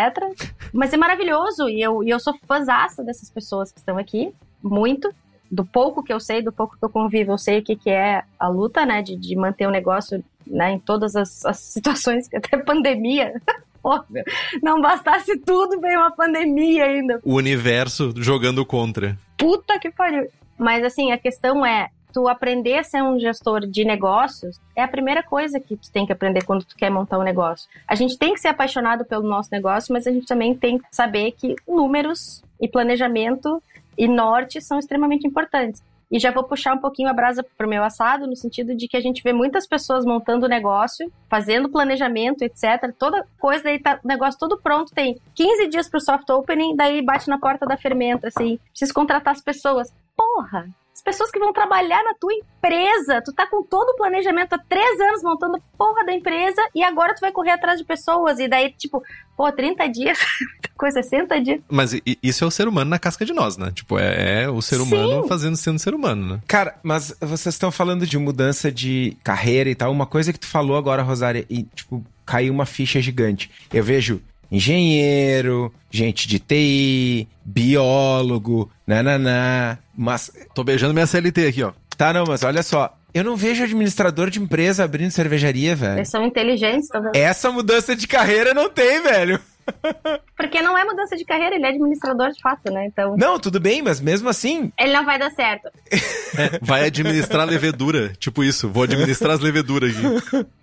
Mas 0.73 0.93
é 0.93 0.97
maravilhoso 0.97 1.67
e 1.67 1.81
eu, 1.81 2.03
e 2.03 2.09
eu 2.09 2.19
sou 2.19 2.33
fãzaça 2.47 3.03
dessas 3.03 3.29
pessoas 3.29 3.71
que 3.71 3.79
estão 3.79 3.97
aqui, 3.97 4.33
muito. 4.63 5.13
Do 5.51 5.65
pouco 5.65 6.01
que 6.01 6.13
eu 6.13 6.19
sei, 6.19 6.41
do 6.41 6.51
pouco 6.51 6.77
que 6.77 6.85
eu 6.85 6.89
convivo, 6.89 7.33
eu 7.33 7.37
sei 7.37 7.59
o 7.59 7.63
que, 7.63 7.75
que 7.75 7.89
é 7.89 8.23
a 8.39 8.47
luta, 8.47 8.85
né, 8.85 9.01
de, 9.01 9.17
de 9.17 9.35
manter 9.35 9.67
o 9.67 9.71
negócio 9.71 10.23
né, 10.47 10.71
em 10.71 10.79
todas 10.79 11.15
as, 11.15 11.45
as 11.45 11.59
situações, 11.73 12.29
até 12.33 12.57
pandemia. 12.57 13.33
Óbvio, 13.83 14.23
não 14.61 14.79
bastasse 14.79 15.35
tudo, 15.39 15.81
veio 15.81 15.99
uma 15.99 16.11
pandemia 16.11 16.85
ainda. 16.85 17.19
O 17.25 17.33
universo 17.33 18.13
jogando 18.15 18.63
contra. 18.63 19.17
Puta 19.35 19.79
que 19.79 19.89
pariu. 19.89 20.27
Mas 20.55 20.83
assim, 20.83 21.11
a 21.11 21.17
questão 21.17 21.65
é, 21.65 21.89
tu 22.13 22.27
aprender 22.27 22.77
a 22.77 22.83
ser 22.83 23.01
um 23.01 23.19
gestor 23.19 23.61
de 23.61 23.83
negócios 23.83 24.59
é 24.75 24.83
a 24.83 24.87
primeira 24.87 25.23
coisa 25.23 25.59
que 25.59 25.75
tu 25.75 25.91
tem 25.91 26.05
que 26.05 26.13
aprender 26.13 26.43
quando 26.43 26.63
tu 26.63 26.75
quer 26.75 26.91
montar 26.91 27.17
um 27.17 27.23
negócio. 27.23 27.67
A 27.87 27.95
gente 27.95 28.19
tem 28.19 28.35
que 28.35 28.39
ser 28.39 28.49
apaixonado 28.49 29.03
pelo 29.03 29.27
nosso 29.27 29.49
negócio, 29.51 29.91
mas 29.91 30.05
a 30.05 30.11
gente 30.11 30.27
também 30.27 30.53
tem 30.53 30.77
que 30.77 30.85
saber 30.91 31.31
que 31.31 31.55
números 31.67 32.43
e 32.59 32.67
planejamento 32.67 33.61
e 33.97 34.07
norte 34.07 34.61
são 34.61 34.79
extremamente 34.79 35.27
importantes. 35.27 35.83
E 36.11 36.19
já 36.19 36.29
vou 36.29 36.43
puxar 36.43 36.73
um 36.73 36.77
pouquinho 36.77 37.09
a 37.09 37.13
brasa 37.13 37.41
pro 37.57 37.69
meu 37.69 37.83
assado, 37.83 38.27
no 38.27 38.35
sentido 38.35 38.75
de 38.75 38.85
que 38.85 38.97
a 38.97 39.01
gente 39.01 39.23
vê 39.23 39.31
muitas 39.31 39.65
pessoas 39.65 40.03
montando 40.03 40.47
negócio, 40.47 41.09
fazendo 41.29 41.69
planejamento, 41.69 42.41
etc. 42.41 42.93
Toda 42.99 43.25
coisa, 43.39 43.63
daí 43.63 43.79
tá 43.79 43.97
o 44.03 44.07
negócio 44.07 44.37
todo 44.37 44.59
pronto, 44.61 44.93
tem 44.93 45.17
15 45.33 45.69
dias 45.69 45.89
pro 45.89 46.01
soft 46.01 46.29
opening, 46.29 46.75
daí 46.75 47.01
bate 47.01 47.29
na 47.29 47.39
porta 47.39 47.65
da 47.65 47.77
fermenta, 47.77 48.27
assim, 48.27 48.59
precisa 48.71 48.93
contratar 48.93 49.33
as 49.33 49.41
pessoas. 49.41 49.93
Porra, 50.17 50.67
as 50.93 51.01
pessoas 51.01 51.31
que 51.31 51.39
vão 51.39 51.53
trabalhar 51.53 52.03
na 52.03 52.13
tua 52.13 52.33
empresa. 52.33 53.21
Tu 53.23 53.33
tá 53.33 53.47
com 53.47 53.63
todo 53.63 53.89
o 53.89 53.95
planejamento 53.95 54.53
há 54.53 54.59
três 54.59 54.99
anos 54.99 55.23
montando 55.23 55.57
a 55.57 55.61
porra 55.77 56.05
da 56.05 56.13
empresa 56.13 56.61
e 56.75 56.83
agora 56.83 57.15
tu 57.15 57.21
vai 57.21 57.31
correr 57.31 57.51
atrás 57.51 57.79
de 57.79 57.85
pessoas. 57.85 58.39
E 58.39 58.47
daí, 58.47 58.71
tipo, 58.71 59.01
pô, 59.35 59.51
30 59.51 59.87
dias, 59.87 60.19
coisa, 60.77 61.01
60 61.01 61.41
dias. 61.41 61.61
Mas 61.69 61.99
isso 62.21 62.43
é 62.43 62.47
o 62.47 62.51
ser 62.51 62.67
humano 62.67 62.89
na 62.89 62.99
casca 62.99 63.25
de 63.25 63.33
nós, 63.33 63.57
né? 63.57 63.71
Tipo, 63.73 63.97
é, 63.97 64.43
é 64.43 64.49
o 64.49 64.61
ser 64.61 64.81
humano 64.81 65.23
Sim. 65.23 65.27
fazendo 65.27 65.57
sendo 65.57 65.79
ser 65.79 65.93
humano, 65.93 66.35
né? 66.35 66.41
Cara, 66.47 66.77
mas 66.83 67.15
vocês 67.19 67.55
estão 67.55 67.71
falando 67.71 68.05
de 68.05 68.17
mudança 68.17 68.71
de 68.71 69.17
carreira 69.23 69.69
e 69.69 69.75
tal. 69.75 69.91
Uma 69.91 70.05
coisa 70.05 70.31
que 70.31 70.39
tu 70.39 70.47
falou 70.47 70.77
agora, 70.77 71.01
Rosária, 71.01 71.45
e, 71.49 71.63
tipo, 71.63 72.03
caiu 72.25 72.53
uma 72.53 72.65
ficha 72.65 73.01
gigante. 73.01 73.49
Eu 73.73 73.83
vejo 73.83 74.21
engenheiro, 74.51 75.73
gente 75.89 76.27
de 76.27 76.39
TI, 76.39 77.27
biólogo, 77.43 78.69
nananã, 78.85 79.77
mas... 79.95 80.31
Tô 80.53 80.63
beijando 80.63 80.93
minha 80.93 81.07
CLT 81.07 81.47
aqui, 81.47 81.63
ó. 81.63 81.71
Tá, 81.97 82.11
não, 82.11 82.25
mas 82.27 82.43
olha 82.43 82.61
só, 82.63 82.93
eu 83.13 83.23
não 83.23 83.35
vejo 83.35 83.63
administrador 83.63 84.29
de 84.29 84.39
empresa 84.39 84.83
abrindo 84.83 85.11
cervejaria, 85.11 85.75
velho. 85.75 85.99
Eles 85.99 86.09
são 86.09 86.25
inteligentes 86.25 86.87
também. 86.87 87.11
Essa 87.15 87.51
mudança 87.51 87.95
de 87.95 88.07
carreira 88.07 88.53
não 88.53 88.69
tem, 88.69 89.01
velho. 89.01 89.39
Porque 90.35 90.61
não 90.61 90.77
é 90.77 90.83
mudança 90.83 91.15
de 91.15 91.23
carreira, 91.25 91.55
ele 91.55 91.65
é 91.65 91.69
administrador 91.69 92.31
de 92.31 92.41
fato, 92.41 92.71
né? 92.71 92.85
Então. 92.85 93.15
Não, 93.17 93.39
tudo 93.39 93.59
bem, 93.59 93.81
mas 93.81 93.99
mesmo 93.99 94.29
assim. 94.29 94.71
Ele 94.79 94.93
não 94.93 95.05
vai 95.05 95.19
dar 95.19 95.31
certo. 95.31 95.69
É, 95.91 96.59
vai 96.61 96.85
administrar 96.85 97.45
levedura. 97.45 98.13
Tipo 98.17 98.43
isso, 98.43 98.69
vou 98.69 98.83
administrar 98.83 99.33
as 99.33 99.39
leveduras 99.39 99.95
aqui. 99.95 100.47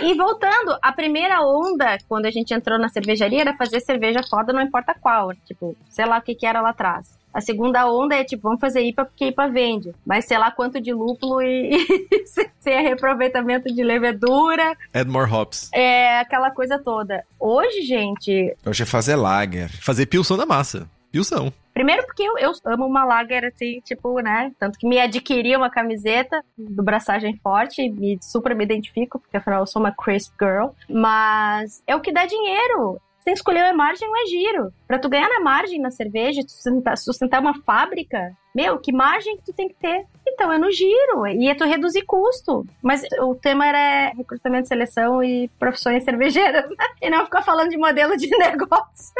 E 0.00 0.14
voltando, 0.14 0.78
a 0.82 0.92
primeira 0.92 1.40
onda, 1.42 1.98
quando 2.08 2.26
a 2.26 2.30
gente 2.30 2.52
entrou 2.52 2.78
na 2.78 2.88
cervejaria, 2.88 3.40
era 3.40 3.56
fazer 3.56 3.80
cerveja 3.80 4.22
foda, 4.22 4.52
não 4.52 4.62
importa 4.62 4.94
qual. 5.00 5.32
Tipo, 5.44 5.76
sei 5.88 6.06
lá 6.06 6.18
o 6.18 6.22
que, 6.22 6.34
que 6.34 6.46
era 6.46 6.60
lá 6.60 6.70
atrás. 6.70 7.18
A 7.32 7.40
segunda 7.40 7.86
onda 7.90 8.14
é 8.16 8.24
tipo, 8.24 8.42
vamos 8.44 8.60
fazer 8.60 8.80
IPA 8.82 9.04
porque 9.04 9.26
IPA 9.26 9.48
vende. 9.48 9.94
Mas 10.04 10.24
sei 10.24 10.38
lá 10.38 10.50
quanto 10.50 10.80
de 10.80 10.92
lúpulo 10.92 11.42
e, 11.42 11.76
e 12.10 12.26
sem 12.58 12.82
reaproveitamento 12.82 13.72
de 13.72 13.82
levedura. 13.82 14.76
Add 14.92 15.10
more 15.10 15.30
hops. 15.30 15.70
É, 15.72 16.18
aquela 16.20 16.50
coisa 16.50 16.78
toda. 16.78 17.22
Hoje, 17.38 17.82
gente. 17.82 18.56
Hoje 18.66 18.82
é 18.82 18.86
fazer 18.86 19.16
lager. 19.16 19.70
Fazer 19.80 20.06
pilson 20.06 20.36
da 20.36 20.46
massa. 20.46 20.88
Pilsão. 21.18 21.52
Primeiro 21.74 22.06
porque 22.06 22.22
eu, 22.22 22.38
eu, 22.38 22.52
amo 22.64 22.86
uma 22.86 23.04
lager, 23.04 23.44
assim, 23.44 23.80
tipo, 23.80 24.20
né? 24.20 24.52
Tanto 24.56 24.78
que 24.78 24.86
me 24.86 25.00
adquiri 25.00 25.56
uma 25.56 25.68
camiseta 25.68 26.40
do 26.56 26.82
Braçagem 26.82 27.36
Forte 27.42 27.82
e 27.82 27.90
me, 27.90 28.18
super 28.22 28.54
me 28.54 28.62
identifico, 28.62 29.18
porque 29.18 29.36
afinal 29.36 29.60
eu 29.60 29.66
sou 29.66 29.82
uma 29.82 29.92
crisp 29.92 30.32
girl. 30.40 30.68
Mas 30.88 31.82
é 31.88 31.96
o 31.96 32.00
que 32.00 32.12
dá 32.12 32.24
dinheiro 32.24 33.00
tem 33.24 33.34
que 33.34 33.40
escolher 33.40 33.60
a 33.60 33.74
margem 33.74 34.08
ou 34.08 34.16
é 34.16 34.26
giro. 34.26 34.72
Pra 34.86 34.98
tu 34.98 35.08
ganhar 35.08 35.28
na 35.28 35.40
margem 35.40 35.78
na 35.78 35.90
cerveja, 35.90 36.40
sustentar, 36.48 36.96
sustentar 36.96 37.42
uma 37.42 37.60
fábrica, 37.62 38.32
meu, 38.54 38.78
que 38.78 38.90
margem 38.90 39.36
que 39.36 39.44
tu 39.44 39.52
tem 39.52 39.68
que 39.68 39.74
ter? 39.74 40.06
Então 40.26 40.50
é 40.50 40.56
no 40.56 40.72
giro, 40.72 41.26
e 41.26 41.46
é 41.46 41.54
tu 41.54 41.64
reduzir 41.64 42.06
custo. 42.06 42.64
Mas 42.82 43.02
o 43.20 43.34
tema 43.34 43.66
era 43.66 44.14
recrutamento, 44.16 44.68
seleção 44.68 45.22
e 45.22 45.48
profissões 45.58 46.04
cervejeiras, 46.04 46.70
né? 46.70 46.86
E 47.02 47.10
não 47.10 47.24
ficar 47.26 47.42
falando 47.42 47.68
de 47.68 47.76
modelo 47.76 48.16
de 48.16 48.30
negócio. 48.38 49.12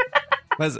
Mas, 0.59 0.77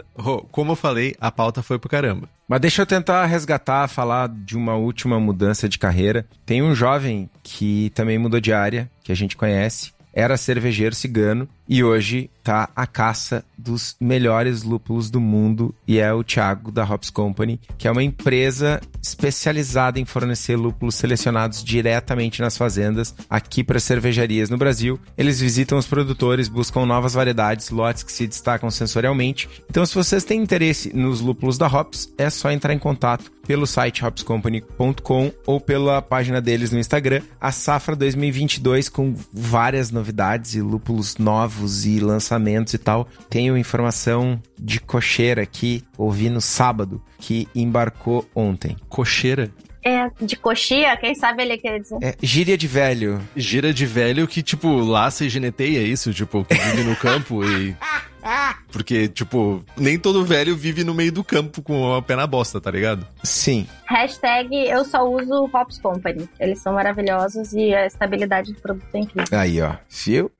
como 0.52 0.72
eu 0.72 0.76
falei, 0.76 1.14
a 1.18 1.32
pauta 1.32 1.62
foi 1.62 1.78
pro 1.78 1.88
caramba. 1.88 2.28
Mas 2.46 2.60
deixa 2.60 2.82
eu 2.82 2.86
tentar 2.86 3.24
resgatar, 3.24 3.88
falar 3.88 4.28
de 4.28 4.54
uma 4.54 4.74
última 4.74 5.18
mudança 5.18 5.66
de 5.66 5.78
carreira. 5.78 6.26
Tem 6.44 6.62
um 6.62 6.74
jovem 6.74 7.30
que 7.42 7.90
também 7.94 8.18
mudou 8.18 8.40
de 8.40 8.52
área, 8.52 8.90
que 9.02 9.10
a 9.10 9.14
gente 9.14 9.38
conhece, 9.38 9.92
era 10.12 10.36
cervejeiro 10.36 10.94
cigano 10.94 11.48
e 11.70 11.84
hoje 11.84 12.28
tá 12.42 12.68
a 12.74 12.84
caça 12.84 13.44
dos 13.56 13.94
melhores 14.00 14.64
lúpulos 14.64 15.08
do 15.08 15.20
mundo 15.20 15.72
e 15.86 15.98
é 15.98 16.12
o 16.12 16.24
Thiago 16.24 16.72
da 16.72 16.84
Hops 16.84 17.10
Company, 17.10 17.60
que 17.78 17.86
é 17.86 17.90
uma 17.92 18.02
empresa 18.02 18.80
especializada 19.00 20.00
em 20.00 20.04
fornecer 20.04 20.56
lúpulos 20.56 20.96
selecionados 20.96 21.62
diretamente 21.62 22.40
nas 22.40 22.56
fazendas 22.56 23.14
aqui 23.28 23.62
para 23.62 23.78
cervejarias 23.78 24.50
no 24.50 24.58
Brasil. 24.58 24.98
Eles 25.16 25.40
visitam 25.40 25.78
os 25.78 25.86
produtores, 25.86 26.48
buscam 26.48 26.84
novas 26.86 27.14
variedades, 27.14 27.70
lotes 27.70 28.02
que 28.02 28.12
se 28.12 28.26
destacam 28.26 28.70
sensorialmente. 28.70 29.48
Então, 29.68 29.86
se 29.86 29.94
vocês 29.94 30.24
têm 30.24 30.42
interesse 30.42 30.96
nos 30.96 31.20
lúpulos 31.20 31.56
da 31.56 31.68
Hops, 31.68 32.12
é 32.18 32.28
só 32.30 32.50
entrar 32.50 32.74
em 32.74 32.78
contato 32.78 33.30
pelo 33.46 33.66
site 33.66 34.04
hopscompany.com 34.04 35.32
ou 35.46 35.60
pela 35.60 36.00
página 36.00 36.40
deles 36.40 36.70
no 36.70 36.78
Instagram, 36.78 37.22
a 37.40 37.50
Safra 37.50 37.96
2022 37.96 38.88
com 38.88 39.14
várias 39.32 39.90
novidades 39.90 40.54
e 40.54 40.60
lúpulos 40.60 41.16
novos 41.16 41.59
novos 41.60 41.84
e 41.84 42.00
lançamentos 42.00 42.72
e 42.74 42.78
tal. 42.78 43.06
Tenho 43.28 43.56
informação 43.56 44.40
de 44.58 44.80
cocheira 44.80 45.42
aqui, 45.42 45.84
ouvi 45.96 46.30
no 46.30 46.40
sábado, 46.40 47.02
que 47.18 47.46
embarcou 47.54 48.26
ontem. 48.34 48.76
Cocheira? 48.88 49.50
É, 49.82 50.10
de 50.20 50.36
coxia, 50.36 50.94
quem 50.98 51.14
sabe 51.14 51.42
ele 51.42 51.56
quer 51.56 51.80
dizer. 51.80 51.98
É, 52.02 52.14
gíria 52.22 52.56
de 52.56 52.66
velho. 52.66 53.20
Gíria 53.34 53.72
de 53.72 53.86
velho 53.86 54.26
que, 54.28 54.42
tipo, 54.42 54.68
laça 54.76 55.24
e 55.24 55.28
geneteia 55.28 55.80
isso, 55.80 56.12
tipo, 56.12 56.44
que 56.44 56.54
vive 56.54 56.84
no 56.84 56.96
campo 56.96 57.44
e. 57.44 57.74
Porque, 58.70 59.08
tipo, 59.08 59.64
nem 59.78 59.98
todo 59.98 60.22
velho 60.22 60.54
vive 60.54 60.84
no 60.84 60.92
meio 60.92 61.10
do 61.10 61.24
campo 61.24 61.62
com 61.62 61.94
a 61.94 62.02
pé 62.02 62.14
na 62.14 62.26
bosta, 62.26 62.60
tá 62.60 62.70
ligado? 62.70 63.06
Sim. 63.22 63.66
Hashtag 63.86 64.54
eu 64.54 64.84
só 64.84 65.02
uso 65.02 65.48
Hops 65.50 65.78
Company. 65.78 66.28
Eles 66.38 66.58
são 66.60 66.74
maravilhosos 66.74 67.54
e 67.54 67.74
a 67.74 67.86
estabilidade 67.86 68.52
do 68.52 68.60
produto 68.60 68.94
é 68.94 68.98
incrível. 68.98 69.38
Aí, 69.38 69.62
ó. 69.62 69.72
Fio. 69.88 70.30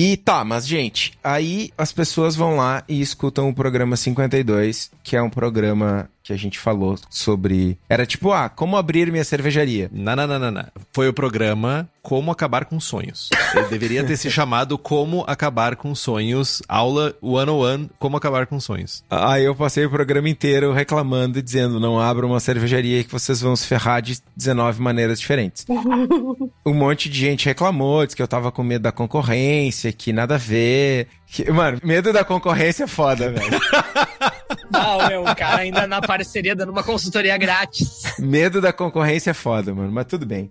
E 0.00 0.16
tá, 0.16 0.44
mas 0.44 0.64
gente, 0.64 1.18
aí 1.24 1.72
as 1.76 1.90
pessoas 1.90 2.36
vão 2.36 2.54
lá 2.54 2.84
e 2.88 3.00
escutam 3.00 3.48
o 3.48 3.52
programa 3.52 3.96
52, 3.96 4.92
que 5.02 5.16
é 5.16 5.20
um 5.20 5.28
programa 5.28 6.08
que 6.28 6.32
a 6.32 6.36
gente 6.36 6.58
falou 6.58 6.96
sobre. 7.08 7.78
Era 7.88 8.04
tipo, 8.04 8.32
ah, 8.32 8.50
como 8.50 8.76
abrir 8.76 9.10
minha 9.10 9.24
cervejaria. 9.24 9.88
Não, 9.90 10.14
não, 10.14 10.26
não, 10.26 10.38
não, 10.38 10.50
não. 10.50 10.66
Foi 10.92 11.08
o 11.08 11.12
programa 11.12 11.88
Como 12.02 12.30
Acabar 12.30 12.66
com 12.66 12.78
Sonhos. 12.78 13.30
Ele 13.54 13.66
deveria 13.68 14.04
ter 14.04 14.16
se 14.18 14.28
chamado 14.30 14.76
Como 14.76 15.24
Acabar 15.26 15.74
com 15.74 15.94
Sonhos, 15.94 16.62
aula 16.68 17.14
101, 17.22 17.88
Como 17.98 18.18
Acabar 18.18 18.46
com 18.46 18.60
Sonhos. 18.60 19.02
Aí 19.08 19.44
eu 19.44 19.54
passei 19.54 19.86
o 19.86 19.90
programa 19.90 20.28
inteiro 20.28 20.70
reclamando 20.70 21.38
e 21.38 21.42
dizendo: 21.42 21.80
não 21.80 21.98
abra 21.98 22.26
uma 22.26 22.40
cervejaria 22.40 23.02
que 23.02 23.10
vocês 23.10 23.40
vão 23.40 23.56
se 23.56 23.66
ferrar 23.66 24.02
de 24.02 24.18
19 24.36 24.82
maneiras 24.82 25.18
diferentes. 25.18 25.64
um 26.66 26.74
monte 26.74 27.08
de 27.08 27.18
gente 27.18 27.46
reclamou, 27.46 28.04
disse 28.04 28.14
que 28.14 28.22
eu 28.22 28.28
tava 28.28 28.52
com 28.52 28.62
medo 28.62 28.82
da 28.82 28.92
concorrência, 28.92 29.90
que 29.92 30.12
nada 30.12 30.34
a 30.34 30.38
ver. 30.38 31.08
Que, 31.26 31.50
mano, 31.50 31.78
medo 31.82 32.12
da 32.12 32.22
concorrência 32.22 32.84
é 32.84 32.86
foda, 32.86 33.30
velho. 33.30 33.58
Não, 34.70 35.08
meu, 35.08 35.22
o 35.22 35.36
cara 35.36 35.62
ainda 35.62 35.86
na 35.86 36.00
parceria 36.00 36.54
dando 36.54 36.70
uma 36.70 36.82
consultoria 36.82 37.36
grátis. 37.36 38.02
Medo 38.18 38.60
da 38.60 38.72
concorrência 38.72 39.30
é 39.30 39.34
foda, 39.34 39.74
mano, 39.74 39.92
mas 39.92 40.06
tudo 40.06 40.26
bem. 40.26 40.50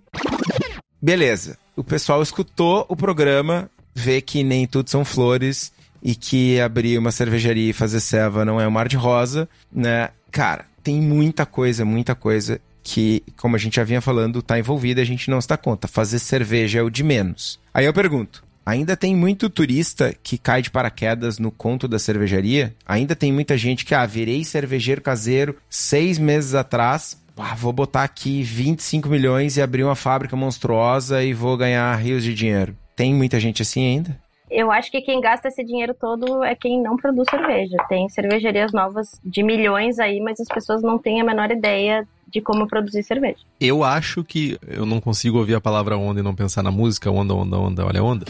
Beleza. 1.00 1.56
O 1.76 1.84
pessoal 1.84 2.22
escutou 2.22 2.84
o 2.88 2.96
programa, 2.96 3.70
vê 3.94 4.20
que 4.20 4.42
nem 4.42 4.66
tudo 4.66 4.90
são 4.90 5.04
flores 5.04 5.72
e 6.02 6.14
que 6.14 6.60
abrir 6.60 6.98
uma 6.98 7.12
cervejaria 7.12 7.70
e 7.70 7.72
fazer 7.72 8.00
ceva 8.00 8.44
não 8.44 8.60
é 8.60 8.66
um 8.66 8.70
mar 8.70 8.88
de 8.88 8.96
rosa, 8.96 9.48
né? 9.72 10.10
Cara, 10.30 10.64
tem 10.82 11.00
muita 11.00 11.44
coisa, 11.46 11.84
muita 11.84 12.14
coisa 12.14 12.60
que, 12.82 13.22
como 13.36 13.56
a 13.56 13.58
gente 13.58 13.76
já 13.76 13.84
vinha 13.84 14.00
falando, 14.00 14.40
tá 14.40 14.58
envolvida, 14.58 15.02
a 15.02 15.04
gente 15.04 15.30
não 15.30 15.40
se 15.40 15.48
dá 15.48 15.56
conta. 15.56 15.86
Fazer 15.86 16.18
cerveja 16.18 16.78
é 16.78 16.82
o 16.82 16.90
de 16.90 17.02
menos. 17.02 17.60
Aí 17.72 17.84
eu 17.84 17.92
pergunto, 17.92 18.42
Ainda 18.68 18.94
tem 18.98 19.16
muito 19.16 19.48
turista 19.48 20.14
que 20.22 20.36
cai 20.36 20.60
de 20.60 20.70
paraquedas 20.70 21.38
no 21.38 21.50
conto 21.50 21.88
da 21.88 21.98
cervejaria. 21.98 22.74
Ainda 22.84 23.16
tem 23.16 23.32
muita 23.32 23.56
gente 23.56 23.82
que, 23.82 23.94
ah, 23.94 24.04
virei 24.04 24.44
cervejeiro 24.44 25.00
caseiro 25.00 25.56
seis 25.70 26.18
meses 26.18 26.54
atrás. 26.54 27.18
Ah, 27.34 27.54
vou 27.54 27.72
botar 27.72 28.02
aqui 28.02 28.42
25 28.42 29.08
milhões 29.08 29.56
e 29.56 29.62
abrir 29.62 29.84
uma 29.84 29.94
fábrica 29.94 30.36
monstruosa 30.36 31.24
e 31.24 31.32
vou 31.32 31.56
ganhar 31.56 31.94
rios 31.96 32.22
de 32.22 32.34
dinheiro. 32.34 32.76
Tem 32.94 33.14
muita 33.14 33.40
gente 33.40 33.62
assim 33.62 33.86
ainda? 33.86 34.20
Eu 34.50 34.70
acho 34.70 34.90
que 34.90 35.00
quem 35.00 35.18
gasta 35.18 35.48
esse 35.48 35.64
dinheiro 35.64 35.94
todo 35.98 36.44
é 36.44 36.54
quem 36.54 36.82
não 36.82 36.94
produz 36.94 37.26
cerveja. 37.30 37.78
Tem 37.88 38.06
cervejarias 38.10 38.70
novas 38.70 39.18
de 39.24 39.42
milhões 39.42 39.98
aí, 39.98 40.20
mas 40.20 40.40
as 40.40 40.48
pessoas 40.48 40.82
não 40.82 40.98
têm 40.98 41.22
a 41.22 41.24
menor 41.24 41.50
ideia 41.50 42.06
de 42.32 42.40
como 42.40 42.66
produzir 42.66 43.02
cerveja. 43.02 43.38
Eu 43.60 43.82
acho 43.82 44.22
que 44.22 44.58
eu 44.66 44.84
não 44.84 45.00
consigo 45.00 45.38
ouvir 45.38 45.54
a 45.54 45.60
palavra 45.60 45.96
onda 45.96 46.20
e 46.20 46.22
não 46.22 46.34
pensar 46.34 46.62
na 46.62 46.70
música 46.70 47.10
onda, 47.10 47.34
onda, 47.34 47.58
onda, 47.58 47.86
olha 47.86 48.00
a 48.00 48.04
onda. 48.04 48.26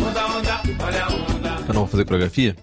Onda, 0.00 0.26
onda, 0.26 0.60
olha 0.84 1.04
a 1.04 1.08
onda. 1.08 1.64
Eu 1.68 1.74
não 1.74 1.82
vou 1.82 1.86
fazer 1.86 2.04
coreografia. 2.04 2.56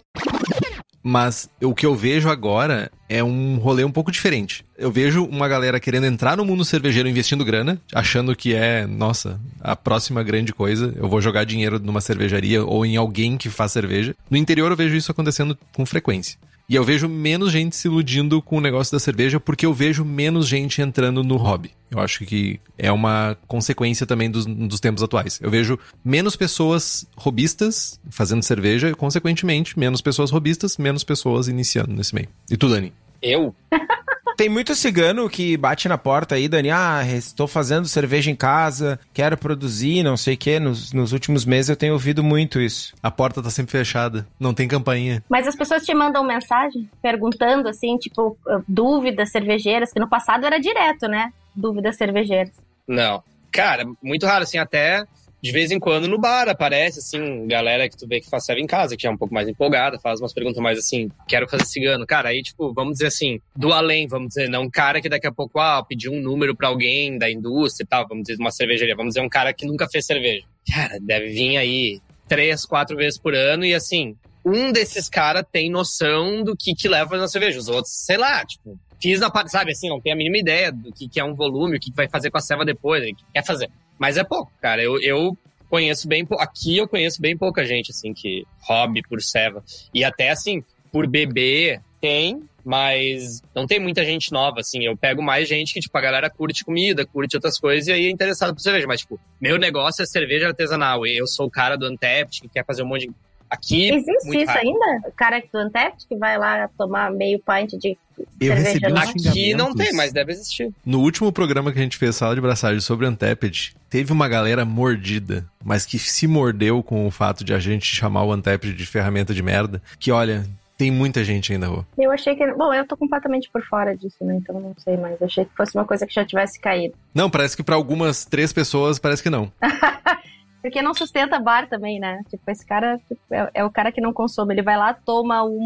Mas 1.06 1.50
o 1.62 1.76
que 1.76 1.86
eu 1.86 1.94
vejo 1.94 2.30
agora 2.30 2.90
é 3.10 3.22
um 3.22 3.58
rolê 3.58 3.84
um 3.84 3.92
pouco 3.92 4.10
diferente. 4.10 4.66
Eu 4.78 4.90
vejo 4.90 5.26
uma 5.26 5.50
galera 5.50 5.78
querendo 5.78 6.06
entrar 6.06 6.38
no 6.38 6.46
mundo 6.46 6.64
cervejeiro 6.64 7.10
investindo 7.10 7.44
grana, 7.44 7.82
achando 7.94 8.34
que 8.34 8.56
é, 8.56 8.88
nossa, 8.88 9.38
a 9.60 9.76
próxima 9.76 10.24
grande 10.24 10.54
coisa. 10.54 10.94
Eu 10.96 11.10
vou 11.10 11.20
jogar 11.20 11.44
dinheiro 11.44 11.78
numa 11.78 12.00
cervejaria 12.00 12.64
ou 12.64 12.86
em 12.86 12.96
alguém 12.96 13.38
que 13.38 13.50
faz 13.50 13.74
cerveja. 13.74 14.16
No 14.30 14.38
interior 14.38 14.72
eu 14.72 14.78
vejo 14.78 14.96
isso 14.96 15.12
acontecendo 15.12 15.58
com 15.74 15.86
frequência. 15.86 16.40
E 16.68 16.76
eu 16.76 16.84
vejo 16.84 17.10
menos 17.10 17.52
gente 17.52 17.76
se 17.76 17.88
iludindo 17.88 18.42
com 18.42 18.58
o 18.58 18.62
negócio 18.62 18.92
da 18.92 19.00
cerveja 19.00 19.40
porque 19.40 19.66
eu 19.66 19.74
vejo 19.74 20.06
menos 20.06 20.48
gente 20.48 20.82
entrando 20.82 21.24
no 21.24 21.36
hobby. 21.36 21.72
Eu 21.92 22.00
acho 22.00 22.26
que 22.26 22.60
é 22.78 22.92
uma 22.92 23.38
consequência 23.48 24.06
também 24.06 24.32
dos, 24.32 24.46
dos 24.46 24.80
tempos 24.80 25.04
atuais. 25.04 25.40
Eu 25.42 25.52
vejo 25.52 25.78
menos 26.04 26.36
pessoas 26.36 27.06
robistas 27.16 28.00
fazendo 28.10 28.42
cerveja 28.42 28.90
e, 28.90 28.96
consequentemente, 28.96 29.78
menos 29.78 30.02
pessoas 30.02 30.32
robistas, 30.32 30.78
menos 30.78 31.04
pessoas 31.04 31.48
iniciando 31.48 31.94
nesse 31.94 32.16
meio. 32.16 32.30
E 32.50 32.58
tu, 32.58 32.70
Dani? 32.70 32.94
Eu? 33.22 33.54
Tem 34.38 34.50
muito 34.50 34.76
cigano 34.76 35.30
que 35.30 35.56
bate 35.58 35.88
na 35.88 35.98
porta 35.98 36.36
aí, 36.36 36.48
Dani. 36.48 36.72
Ah, 36.72 37.04
estou 37.06 37.48
fazendo 37.48 37.88
cerveja 37.88 38.32
em 38.32 38.36
casa, 38.36 39.00
quero 39.14 39.38
produzir, 39.38 40.04
não 40.04 40.18
sei 40.18 40.36
o 40.36 40.38
quê. 40.38 40.60
Nos, 40.60 40.92
nos 40.92 41.14
últimos 41.14 41.46
meses 41.46 41.70
eu 41.70 41.76
tenho 41.76 41.94
ouvido 41.94 42.24
muito 42.24 42.60
isso. 42.60 42.94
A 43.02 43.12
porta 43.12 43.42
tá 43.42 43.50
sempre 43.50 43.72
fechada, 43.72 44.28
não 44.40 44.54
tem 44.54 44.68
campainha. 44.68 45.24
Mas 45.30 45.48
as 45.48 45.56
pessoas 45.56 45.86
te 45.86 45.94
mandam 45.94 46.24
mensagem 46.24 46.90
perguntando, 47.02 47.68
assim, 47.68 47.98
tipo, 47.98 48.38
dúvidas 48.68 49.32
cervejeiras, 49.32 49.92
que 49.92 50.00
no 50.00 50.10
passado 50.10 50.46
era 50.46 50.60
direto, 50.60 51.08
né? 51.08 51.32
Dúvidas 51.56 51.96
cervejeiras. 51.96 52.54
Não. 52.88 53.24
Cara, 53.52 53.86
muito 54.02 54.26
raro, 54.26 54.44
assim, 54.44 54.58
até 54.58 55.06
de 55.44 55.52
vez 55.52 55.72
em 55.72 55.80
quando 55.80 56.08
no 56.08 56.18
bar 56.18 56.48
aparece, 56.48 57.00
assim, 57.00 57.46
galera 57.48 57.90
que 57.90 57.98
tu 57.98 58.08
vê 58.08 58.22
que 58.22 58.30
faz 58.30 58.46
serve 58.46 58.62
em 58.62 58.66
casa, 58.66 58.96
que 58.96 59.06
é 59.06 59.12
um 59.12 59.18
pouco 59.18 59.34
mais 59.34 59.46
empolgada, 59.46 60.00
faz 60.00 60.22
umas 60.22 60.32
perguntas 60.32 60.64
mais 60.64 60.80
assim, 60.80 61.12
quero 61.28 61.50
fazer 61.50 61.66
cigano. 61.66 62.08
Cara, 62.08 62.30
aí, 62.30 62.42
tipo, 62.42 62.74
vamos 62.74 62.94
dizer 62.94 63.08
assim, 63.08 63.42
do 63.54 63.74
além, 63.74 64.08
vamos 64.08 64.30
dizer, 64.30 64.48
não 64.48 64.64
um 64.64 64.70
cara 64.70 65.02
que 65.02 65.10
daqui 65.10 65.28
a 65.28 65.34
pouco, 65.34 65.60
ah, 65.60 65.84
pediu 65.84 66.14
um 66.14 66.22
número 66.22 66.56
pra 66.56 66.70
alguém 66.70 67.18
da 67.18 67.30
indústria 67.30 67.84
e 67.84 67.88
tal, 67.88 68.08
vamos 68.08 68.24
dizer, 68.24 68.40
uma 68.40 68.52
cervejaria, 68.52 68.96
vamos 68.96 69.16
dizer, 69.16 69.26
um 69.26 69.28
cara 69.28 69.54
que 69.54 69.66
nunca 69.66 69.86
fez 69.90 70.06
cerveja. 70.06 70.46
Cara, 70.74 70.98
deve 71.02 71.28
vir 71.34 71.58
aí 71.58 72.00
três, 72.26 72.66
quatro 72.66 72.96
vezes 72.96 73.20
por 73.20 73.36
ano 73.36 73.66
e 73.66 73.74
assim, 73.74 74.16
um 74.46 74.72
desses 74.72 75.10
caras 75.10 75.44
tem 75.52 75.70
noção 75.70 76.42
do 76.42 76.56
que 76.56 76.74
que 76.74 76.88
leva 76.88 77.18
na 77.18 77.28
cerveja. 77.28 77.60
Os 77.60 77.68
outros, 77.68 77.94
sei 77.94 78.16
lá, 78.16 78.46
tipo, 78.46 78.80
fiz 79.04 79.20
na 79.20 79.30
parte, 79.30 79.52
sabe, 79.52 79.72
assim, 79.72 79.90
não 79.90 80.00
tem 80.00 80.14
a 80.14 80.16
mínima 80.16 80.38
ideia 80.38 80.72
do 80.72 80.94
que, 80.94 81.10
que 81.10 81.20
é 81.20 81.24
um 81.26 81.34
volume, 81.34 81.76
o 81.76 81.80
que, 81.80 81.92
vai 81.92 82.08
fazer 82.08 82.32
com 82.32 82.38
a 82.38 82.42
ceva 82.42 82.64
depois, 82.64 83.04
o 83.04 83.08
que 83.14 83.26
quer 83.34 83.46
fazer. 83.46 83.70
Mas 84.00 84.18
é 84.18 84.24
pouco, 84.24 84.50
cara. 84.62 84.82
Eu, 84.82 84.98
eu 85.02 85.38
conheço 85.70 86.08
bem, 86.08 86.26
aqui 86.40 86.78
eu 86.78 86.88
conheço 86.88 87.22
bem 87.22 87.38
pouca 87.38 87.66
gente, 87.66 87.92
assim, 87.92 88.14
que 88.14 88.46
hobby 88.62 89.02
por 89.02 89.22
ceva. 89.22 89.62
E 89.94 90.06
até, 90.06 90.30
assim, 90.30 90.64
por 90.90 91.06
beber, 91.06 91.82
tem, 92.00 92.44
mas 92.64 93.42
não 93.54 93.68
tem 93.68 93.78
muita 93.78 94.06
gente 94.06 94.32
nova, 94.32 94.62
assim. 94.62 94.86
Eu 94.86 94.96
pego 94.96 95.22
mais 95.22 95.50
gente 95.50 95.74
que, 95.74 95.82
tipo, 95.82 95.98
a 95.98 96.02
galera 96.02 96.30
curte 96.30 96.64
comida, 96.64 97.06
curte 97.06 97.36
outras 97.36 97.60
coisas 97.60 97.88
e 97.88 97.92
aí 97.92 98.06
é 98.06 98.10
interessado 98.10 98.54
por 98.54 98.62
cerveja. 98.62 98.88
Mas, 98.88 99.02
tipo, 99.02 99.20
meu 99.42 99.58
negócio 99.58 100.02
é 100.02 100.06
cerveja 100.06 100.48
artesanal. 100.48 101.06
Eu 101.06 101.28
sou 101.28 101.48
o 101.48 101.52
cara 101.52 101.76
do 101.76 101.86
Antept 101.86 102.42
que 102.42 102.48
quer 102.48 102.66
fazer 102.66 102.84
um 102.84 102.88
monte 102.88 103.08
de. 103.08 103.14
Aqui. 103.54 103.90
Existe 103.90 104.38
isso 104.38 104.46
raro. 104.46 104.60
ainda? 104.60 105.08
O 105.08 105.12
cara 105.12 105.42
do 105.52 105.58
Antept 105.60 106.08
que 106.08 106.16
vai 106.16 106.38
lá 106.38 106.68
tomar 106.78 107.12
meio 107.12 107.40
pint 107.40 107.74
de 107.80 107.98
eu 108.40 108.54
recebi 108.54 108.92
um 108.92 108.98
Aqui 108.98 109.54
não 109.54 109.74
tem, 109.74 109.92
mas 109.94 110.12
deve 110.12 110.32
existir. 110.32 110.72
No 110.86 111.00
último 111.00 111.32
programa 111.32 111.72
que 111.72 111.80
a 111.80 111.82
gente 111.82 111.98
fez, 111.98 112.16
Sala 112.16 112.36
de 112.36 112.42
Braçagem, 112.42 112.80
sobre 112.80 113.08
Anteped, 113.08 113.76
teve 113.90 114.12
uma 114.12 114.28
galera 114.28 114.64
mordida, 114.64 115.46
mas 115.64 115.86
que 115.86 115.98
se 115.98 116.28
mordeu 116.28 116.84
com 116.84 117.08
o 117.08 117.12
fato 117.12 117.44
de 117.44 117.54
a 117.54 117.60
gente 117.60 117.86
chamar 117.86 118.24
o 118.24 118.32
Anteped 118.32 118.74
de 118.74 118.86
ferramenta 118.86 119.34
de 119.34 119.42
merda, 119.42 119.82
que 120.00 120.12
olha, 120.12 120.46
tem 120.78 120.92
muita 120.92 121.24
gente 121.24 121.54
ainda, 121.54 121.68
Rô. 121.68 121.86
Eu 121.98 122.12
achei 122.12 122.36
que. 122.36 122.46
Bom, 122.54 122.74
eu 122.74 122.86
tô 122.86 122.98
completamente 122.98 123.50
por 123.52 123.64
fora 123.64 123.96
disso, 123.96 124.18
né? 124.22 124.36
Então 124.36 124.60
não 124.60 124.76
sei 124.78 124.98
mais. 124.98 125.22
Achei 125.22 125.46
que 125.46 125.56
fosse 125.56 125.76
uma 125.76 125.86
coisa 125.86 126.06
que 126.06 126.14
já 126.14 126.26
tivesse 126.26 126.60
caído. 126.60 126.96
Não, 127.14 127.30
parece 127.30 127.56
que 127.56 127.64
para 127.64 127.76
algumas 127.76 128.26
três 128.26 128.52
pessoas 128.52 129.00
parece 129.00 129.22
que 129.24 129.30
não. 129.30 129.52
Porque 130.64 130.82
não 130.82 130.94
sustenta 130.94 131.38
bar 131.40 131.68
também, 131.68 132.00
né? 132.00 132.22
Tipo, 132.30 132.50
esse 132.50 132.66
cara 132.66 132.98
tipo, 133.00 133.20
é, 133.30 133.50
é, 133.54 133.66
o 133.66 133.70
cara 133.70 133.92
que 133.92 134.00
não 134.00 134.14
consome. 134.14 134.54
Ele 134.54 134.62
vai 134.62 134.78
lá, 134.78 134.94
toma 134.94 135.44
o 135.44 135.60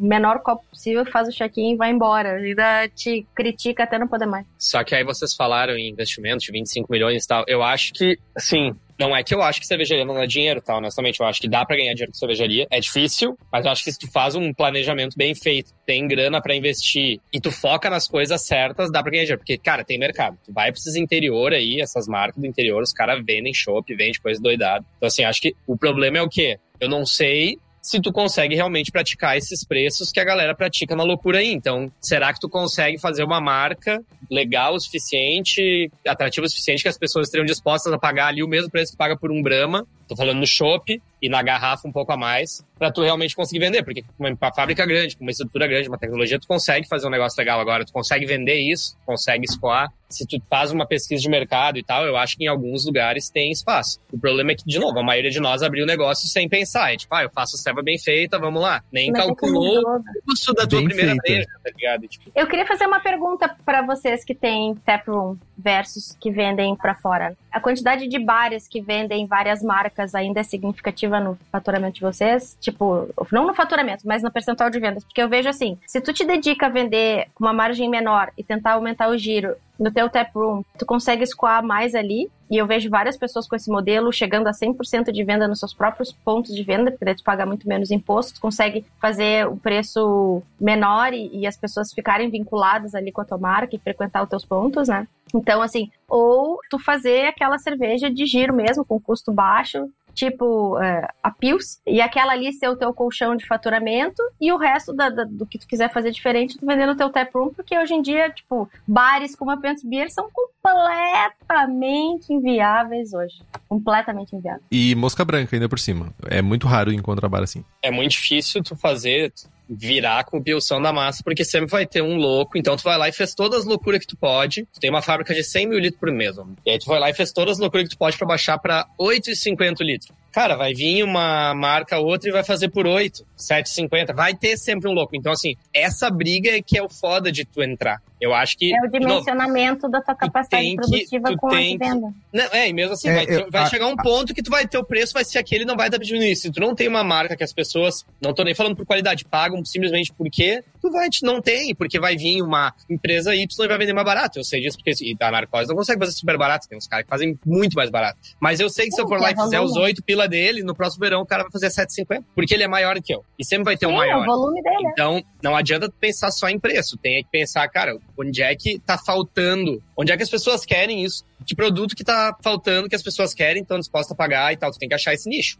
menor 0.00 0.40
copo 0.40 0.64
possível, 0.68 1.06
faz 1.06 1.28
o 1.28 1.30
check-in 1.30 1.74
e 1.74 1.76
vai 1.76 1.92
embora. 1.92 2.32
Ainda 2.32 2.88
te 2.88 3.24
critica 3.36 3.84
até 3.84 4.00
não 4.00 4.08
poder 4.08 4.26
mais. 4.26 4.44
Só 4.58 4.82
que 4.82 4.96
aí 4.96 5.04
vocês 5.04 5.32
falaram 5.32 5.74
em 5.74 5.88
investimentos 5.90 6.44
de 6.44 6.50
25 6.50 6.90
milhões 6.90 7.24
e 7.24 7.28
tal. 7.28 7.44
Eu 7.46 7.62
acho 7.62 7.92
que, 7.92 8.18
assim, 8.34 8.74
não 8.98 9.16
é 9.16 9.22
que 9.22 9.34
eu 9.34 9.42
acho 9.42 9.60
que 9.60 9.66
cervejaria 9.66 10.04
não 10.04 10.14
dá 10.14 10.26
dinheiro, 10.26 10.60
tá? 10.60 10.76
Honestamente, 10.76 11.20
eu 11.20 11.26
acho 11.26 11.40
que 11.40 11.48
dá 11.48 11.64
para 11.64 11.76
ganhar 11.76 11.92
dinheiro 11.92 12.12
com 12.12 12.18
cervejaria. 12.18 12.66
É 12.70 12.80
difícil, 12.80 13.36
mas 13.50 13.64
eu 13.64 13.70
acho 13.70 13.84
que 13.84 13.92
se 13.92 13.98
tu 13.98 14.10
faz 14.10 14.34
um 14.34 14.52
planejamento 14.52 15.16
bem 15.16 15.34
feito, 15.34 15.72
tem 15.86 16.06
grana 16.06 16.40
para 16.40 16.54
investir 16.54 17.20
e 17.32 17.40
tu 17.40 17.50
foca 17.50 17.90
nas 17.90 18.06
coisas 18.06 18.40
certas, 18.42 18.90
dá 18.90 19.02
pra 19.02 19.10
ganhar 19.10 19.24
dinheiro. 19.24 19.38
Porque, 19.38 19.58
cara, 19.58 19.84
tem 19.84 19.98
mercado. 19.98 20.38
Tu 20.44 20.52
vai 20.52 20.70
pra 20.70 20.78
esses 20.78 20.96
interior 20.96 21.52
aí, 21.52 21.80
essas 21.80 22.06
marcas 22.06 22.40
do 22.40 22.46
interior, 22.46 22.82
os 22.82 22.92
caras 22.92 23.24
vendem 23.24 23.52
chopp, 23.54 23.94
vendem 23.94 24.12
coisa 24.22 24.40
doidada. 24.40 24.84
Então, 24.96 25.06
assim, 25.06 25.24
acho 25.24 25.40
que 25.40 25.54
o 25.66 25.76
problema 25.76 26.18
é 26.18 26.22
o 26.22 26.28
quê? 26.28 26.58
Eu 26.80 26.88
não 26.88 27.06
sei 27.06 27.58
se 27.82 28.00
tu 28.00 28.12
consegue 28.12 28.54
realmente 28.54 28.92
praticar 28.92 29.36
esses 29.36 29.64
preços 29.64 30.12
que 30.12 30.20
a 30.20 30.24
galera 30.24 30.54
pratica 30.54 30.94
na 30.94 31.02
loucura 31.02 31.38
aí. 31.38 31.52
Então, 31.52 31.90
será 32.00 32.32
que 32.32 32.38
tu 32.38 32.48
consegue 32.48 32.96
fazer 32.96 33.24
uma 33.24 33.40
marca 33.40 34.00
legal 34.30 34.74
o 34.74 34.80
suficiente, 34.80 35.90
atrativa 36.06 36.46
o 36.46 36.48
suficiente 36.48 36.82
que 36.82 36.88
as 36.88 36.96
pessoas 36.96 37.26
estejam 37.26 37.44
dispostas 37.44 37.92
a 37.92 37.98
pagar 37.98 38.28
ali 38.28 38.42
o 38.42 38.48
mesmo 38.48 38.70
preço 38.70 38.92
que 38.92 38.98
paga 38.98 39.16
por 39.16 39.32
um 39.32 39.42
Brahma 39.42 39.84
Tô 40.08 40.16
falando 40.16 40.38
no 40.38 40.46
chopp 40.46 41.00
e 41.20 41.28
na 41.28 41.40
garrafa 41.42 41.86
um 41.86 41.92
pouco 41.92 42.12
a 42.12 42.16
mais, 42.16 42.64
para 42.76 42.90
tu 42.90 43.00
realmente 43.00 43.36
conseguir 43.36 43.60
vender. 43.60 43.84
Porque 43.84 44.02
com 44.02 44.26
uma 44.26 44.52
fábrica 44.52 44.84
grande, 44.84 45.16
com 45.16 45.24
uma 45.24 45.30
estrutura 45.30 45.66
grande, 45.68 45.88
uma 45.88 45.98
tecnologia, 45.98 46.38
tu 46.38 46.48
consegue 46.48 46.88
fazer 46.88 47.06
um 47.06 47.10
negócio 47.10 47.38
legal 47.38 47.60
agora. 47.60 47.84
Tu 47.84 47.92
consegue 47.92 48.26
vender 48.26 48.56
isso, 48.56 48.96
tu 48.96 49.06
consegue 49.06 49.44
escoar. 49.44 49.92
Se 50.08 50.26
tu 50.26 50.36
faz 50.50 50.72
uma 50.72 50.84
pesquisa 50.84 51.22
de 51.22 51.28
mercado 51.28 51.78
e 51.78 51.82
tal, 51.82 52.04
eu 52.04 52.16
acho 52.16 52.36
que 52.36 52.44
em 52.44 52.48
alguns 52.48 52.84
lugares 52.84 53.30
tem 53.30 53.50
espaço. 53.50 53.98
O 54.12 54.18
problema 54.18 54.50
é 54.52 54.54
que, 54.54 54.64
de 54.64 54.78
novo, 54.78 54.98
a 54.98 55.02
maioria 55.02 55.30
de 55.30 55.40
nós 55.40 55.62
abriu 55.62 55.84
o 55.84 55.86
negócio 55.86 56.28
sem 56.28 56.48
pensar. 56.48 56.92
É 56.92 56.96
tipo, 56.96 57.14
ah, 57.14 57.22
eu 57.22 57.30
faço 57.30 57.56
ceva 57.56 57.82
bem 57.82 57.98
feita, 57.98 58.38
vamos 58.38 58.60
lá. 58.60 58.82
Nem 58.92 59.10
Mas 59.10 59.20
é 59.20 59.26
calculou 59.26 59.78
o 59.78 60.02
custo 60.26 60.52
da 60.52 60.66
tua 60.66 60.80
bem 60.80 60.88
primeira 60.88 61.14
breja, 61.14 61.46
tá 61.62 61.70
ligado? 61.74 62.08
Tipo... 62.08 62.30
Eu 62.34 62.46
queria 62.46 62.66
fazer 62.66 62.86
uma 62.86 63.00
pergunta 63.00 63.48
para 63.64 63.82
vocês 63.82 64.24
que 64.24 64.34
têm 64.34 64.74
taproom 64.84 65.36
versus 65.62 66.16
que 66.20 66.30
vendem 66.30 66.74
para 66.76 66.94
fora. 66.94 67.36
A 67.50 67.60
quantidade 67.60 68.08
de 68.08 68.18
bares 68.18 68.66
que 68.66 68.80
vendem 68.80 69.26
várias 69.26 69.62
marcas 69.62 70.14
ainda 70.14 70.40
é 70.40 70.42
significativa 70.42 71.20
no 71.20 71.38
faturamento 71.50 71.94
de 71.94 72.00
vocês? 72.00 72.56
Tipo, 72.60 73.08
não 73.30 73.46
no 73.46 73.54
faturamento, 73.54 74.06
mas 74.06 74.22
no 74.22 74.32
percentual 74.32 74.70
de 74.70 74.80
vendas. 74.80 75.04
Porque 75.04 75.22
eu 75.22 75.28
vejo 75.28 75.48
assim, 75.48 75.78
se 75.86 76.00
tu 76.00 76.12
te 76.12 76.24
dedica 76.24 76.66
a 76.66 76.70
vender 76.70 77.28
com 77.34 77.44
uma 77.44 77.52
margem 77.52 77.88
menor 77.88 78.30
e 78.36 78.42
tentar 78.42 78.72
aumentar 78.72 79.08
o 79.08 79.18
giro 79.18 79.54
no 79.78 79.90
teu 79.90 80.08
tap 80.08 80.30
room, 80.34 80.62
tu 80.78 80.86
consegue 80.86 81.24
escoar 81.24 81.62
mais 81.62 81.94
ali. 81.94 82.30
E 82.50 82.58
eu 82.58 82.66
vejo 82.66 82.90
várias 82.90 83.16
pessoas 83.16 83.48
com 83.48 83.56
esse 83.56 83.70
modelo 83.70 84.12
chegando 84.12 84.46
a 84.46 84.52
100% 84.52 85.10
de 85.10 85.24
venda 85.24 85.48
nos 85.48 85.58
seus 85.58 85.72
próprios 85.72 86.12
pontos 86.12 86.54
de 86.54 86.62
venda, 86.62 86.90
porque 86.90 87.04
daí 87.04 87.14
tu 87.14 87.24
paga 87.24 87.46
muito 87.46 87.66
menos 87.66 87.90
imposto, 87.90 88.34
tu 88.34 88.42
consegue 88.42 88.84
fazer 89.00 89.48
o 89.48 89.56
preço 89.56 90.42
menor 90.60 91.14
e, 91.14 91.30
e 91.32 91.46
as 91.46 91.56
pessoas 91.56 91.94
ficarem 91.94 92.28
vinculadas 92.28 92.94
ali 92.94 93.10
com 93.10 93.22
a 93.22 93.24
tua 93.24 93.38
marca 93.38 93.74
e 93.74 93.78
frequentar 93.78 94.22
os 94.22 94.28
teus 94.28 94.44
pontos, 94.44 94.86
né? 94.86 95.08
Então, 95.34 95.62
assim, 95.62 95.90
ou 96.08 96.58
tu 96.68 96.78
fazer 96.78 97.26
aquela 97.26 97.58
cerveja 97.58 98.10
de 98.10 98.26
giro 98.26 98.54
mesmo, 98.54 98.84
com 98.84 99.00
custo 99.00 99.32
baixo, 99.32 99.88
tipo 100.14 100.76
uh, 100.76 101.08
a 101.22 101.30
Pils, 101.30 101.80
e 101.86 102.00
aquela 102.00 102.32
ali 102.32 102.52
ser 102.52 102.68
o 102.68 102.76
teu 102.76 102.92
colchão 102.92 103.34
de 103.34 103.46
faturamento, 103.46 104.22
e 104.40 104.52
o 104.52 104.56
resto 104.56 104.92
da, 104.92 105.08
da, 105.08 105.24
do 105.24 105.46
que 105.46 105.58
tu 105.58 105.66
quiser 105.66 105.92
fazer 105.92 106.10
diferente, 106.10 106.58
tu 106.58 106.66
vendendo 106.66 106.92
o 106.92 106.96
teu 106.96 107.10
tap 107.10 107.30
room, 107.34 107.52
porque 107.54 107.78
hoje 107.78 107.94
em 107.94 108.02
dia, 108.02 108.30
tipo, 108.30 108.68
bares 108.86 109.34
como 109.34 109.50
a 109.50 109.56
Pants 109.56 109.82
Beer 109.82 110.10
são 110.10 110.28
completamente 110.30 112.32
inviáveis 112.32 113.12
hoje. 113.12 113.42
Completamente 113.68 114.36
inviáveis. 114.36 114.64
E 114.70 114.94
mosca 114.94 115.24
branca 115.24 115.56
ainda 115.56 115.68
por 115.68 115.78
cima. 115.78 116.12
É 116.26 116.42
muito 116.42 116.66
raro 116.66 116.92
encontrar 116.92 117.28
bar 117.28 117.42
assim. 117.42 117.64
É 117.82 117.90
muito 117.90 118.12
difícil 118.12 118.62
tu 118.62 118.76
fazer 118.76 119.32
virar 119.74 120.24
com 120.24 120.38
o 120.38 120.42
pilção 120.42 120.80
da 120.80 120.92
massa, 120.92 121.22
porque 121.24 121.44
sempre 121.44 121.70
vai 121.70 121.86
ter 121.86 122.02
um 122.02 122.16
louco. 122.16 122.58
Então 122.58 122.76
tu 122.76 122.82
vai 122.82 122.98
lá 122.98 123.08
e 123.08 123.12
fez 123.12 123.34
todas 123.34 123.60
as 123.60 123.66
loucuras 123.66 124.00
que 124.00 124.06
tu 124.06 124.16
pode. 124.16 124.66
Tu 124.72 124.80
tem 124.80 124.90
uma 124.90 125.02
fábrica 125.02 125.34
de 125.34 125.42
100 125.42 125.68
mil 125.68 125.78
litros 125.78 125.98
por 125.98 126.12
mês. 126.12 126.36
Mano. 126.36 126.56
E 126.64 126.70
aí 126.70 126.78
tu 126.78 126.86
vai 126.86 127.00
lá 127.00 127.10
e 127.10 127.14
fez 127.14 127.32
todas 127.32 127.54
as 127.54 127.58
loucuras 127.58 127.88
que 127.88 127.94
tu 127.94 127.98
pode 127.98 128.16
para 128.16 128.26
baixar 128.26 128.58
para 128.58 128.86
8,50 128.98 129.80
litros. 129.80 130.12
Cara, 130.32 130.56
vai 130.56 130.72
vir 130.72 131.04
uma 131.04 131.54
marca 131.54 131.98
outra 131.98 132.30
e 132.30 132.32
vai 132.32 132.42
fazer 132.42 132.70
por 132.70 132.86
8, 132.86 133.22
7,50. 133.38 134.14
Vai 134.14 134.34
ter 134.34 134.56
sempre 134.56 134.88
um 134.88 134.92
louco. 134.92 135.14
Então, 135.14 135.30
assim, 135.30 135.56
essa 135.74 136.10
briga 136.10 136.50
é 136.50 136.62
que 136.62 136.78
é 136.78 136.82
o 136.82 136.88
foda 136.88 137.30
de 137.30 137.44
tu 137.44 137.62
entrar. 137.62 138.00
Eu 138.18 138.32
acho 138.32 138.56
que. 138.56 138.74
É 138.74 138.80
o 138.86 138.90
dimensionamento 138.90 139.88
da 139.90 140.00
tua 140.00 140.14
capacidade 140.14 140.74
produtiva 140.76 141.28
que, 141.28 141.36
com 141.36 141.48
a 141.48 141.58
venda. 141.58 142.14
Não, 142.32 142.44
é, 142.52 142.68
e 142.68 142.72
mesmo 142.72 142.94
assim, 142.94 143.08
é, 143.08 143.14
vai, 143.14 143.26
eu, 143.28 143.50
vai 143.50 143.62
a, 143.62 143.66
chegar 143.66 143.88
um 143.88 143.96
ponto 143.96 144.32
que 144.32 144.42
tu 144.42 144.50
vai 144.50 144.66
ter 144.66 144.78
o 144.78 144.84
preço, 144.84 145.12
vai 145.12 145.24
ser 145.24 145.38
aquele 145.38 145.64
não 145.64 145.76
vai 145.76 145.90
dar 145.90 145.98
pra 145.98 146.06
diminuir. 146.06 146.34
Se 146.36 146.50
tu 146.50 146.60
não 146.60 146.74
tem 146.74 146.88
uma 146.88 147.04
marca 147.04 147.36
que 147.36 147.44
as 147.44 147.52
pessoas, 147.52 148.06
não 148.20 148.32
tô 148.32 148.42
nem 148.42 148.54
falando 148.54 148.76
por 148.76 148.86
qualidade, 148.86 149.24
pagam 149.24 149.62
simplesmente 149.64 150.12
porque 150.16 150.64
tu 150.82 150.90
vai, 150.90 151.08
não 151.22 151.40
tem, 151.40 151.74
porque 151.74 152.00
vai 152.00 152.16
vir 152.16 152.42
uma 152.42 152.74
empresa 152.90 153.34
Y 153.34 153.64
e 153.64 153.68
vai 153.68 153.78
vender 153.78 153.92
mais 153.92 154.04
barato. 154.04 154.40
Eu 154.40 154.44
sei 154.44 154.60
disso, 154.60 154.76
porque 154.76 154.92
e 155.02 155.16
a 155.18 155.30
Narcose 155.30 155.68
não 155.68 155.76
consegue 155.76 156.00
fazer 156.00 156.12
super 156.12 156.36
barato, 156.36 156.68
tem 156.68 156.76
uns 156.76 156.88
caras 156.88 157.04
que 157.04 157.10
fazem 157.10 157.38
muito 157.46 157.74
mais 157.74 157.88
barato. 157.88 158.18
Mas 158.40 158.58
eu 158.58 158.68
sei 158.68 158.86
que 158.86 158.92
se 158.92 159.00
eu 159.00 159.06
for 159.06 159.20
lá 159.20 159.30
e 159.30 159.36
fizer 159.36 159.60
os 159.60 159.76
8 159.76 160.02
pila 160.02 160.28
dele, 160.28 160.62
no 160.62 160.74
próximo 160.74 161.00
verão 161.04 161.22
o 161.22 161.26
cara 161.26 161.44
vai 161.44 161.52
fazer 161.52 161.68
7,50, 161.68 162.24
porque 162.34 162.52
ele 162.52 162.64
é 162.64 162.68
maior 162.68 163.00
que 163.00 163.14
eu. 163.14 163.24
E 163.38 163.44
sempre 163.44 163.64
vai 163.64 163.76
ter 163.76 163.86
Sim, 163.86 163.92
um 163.92 163.96
maior. 163.96 164.22
o 164.22 164.26
volume 164.26 164.60
dele. 164.62 164.88
Então, 164.92 165.22
não 165.42 165.54
adianta 165.54 165.88
pensar 166.00 166.30
só 166.32 166.48
em 166.48 166.58
preço, 166.58 166.96
tem 166.98 167.22
que 167.22 167.30
pensar, 167.30 167.66
cara, 167.68 167.96
onde 168.18 168.42
é 168.42 168.54
que 168.56 168.78
tá 168.80 168.98
faltando? 168.98 169.80
Onde 169.96 170.10
é 170.10 170.16
que 170.16 170.22
as 170.22 170.30
pessoas 170.30 170.64
querem 170.64 171.04
isso? 171.04 171.24
Que 171.46 171.54
produto 171.54 171.94
que 171.94 172.04
tá 172.04 172.36
faltando 172.42 172.88
que 172.88 172.96
as 172.96 173.02
pessoas 173.02 173.32
querem, 173.32 173.62
estão 173.62 173.78
dispostas 173.78 174.12
a 174.12 174.14
pagar 174.16 174.52
e 174.52 174.56
tal. 174.56 174.70
Tu 174.70 174.78
tem 174.78 174.88
que 174.88 174.94
achar 174.94 175.14
esse 175.14 175.28
nicho. 175.28 175.58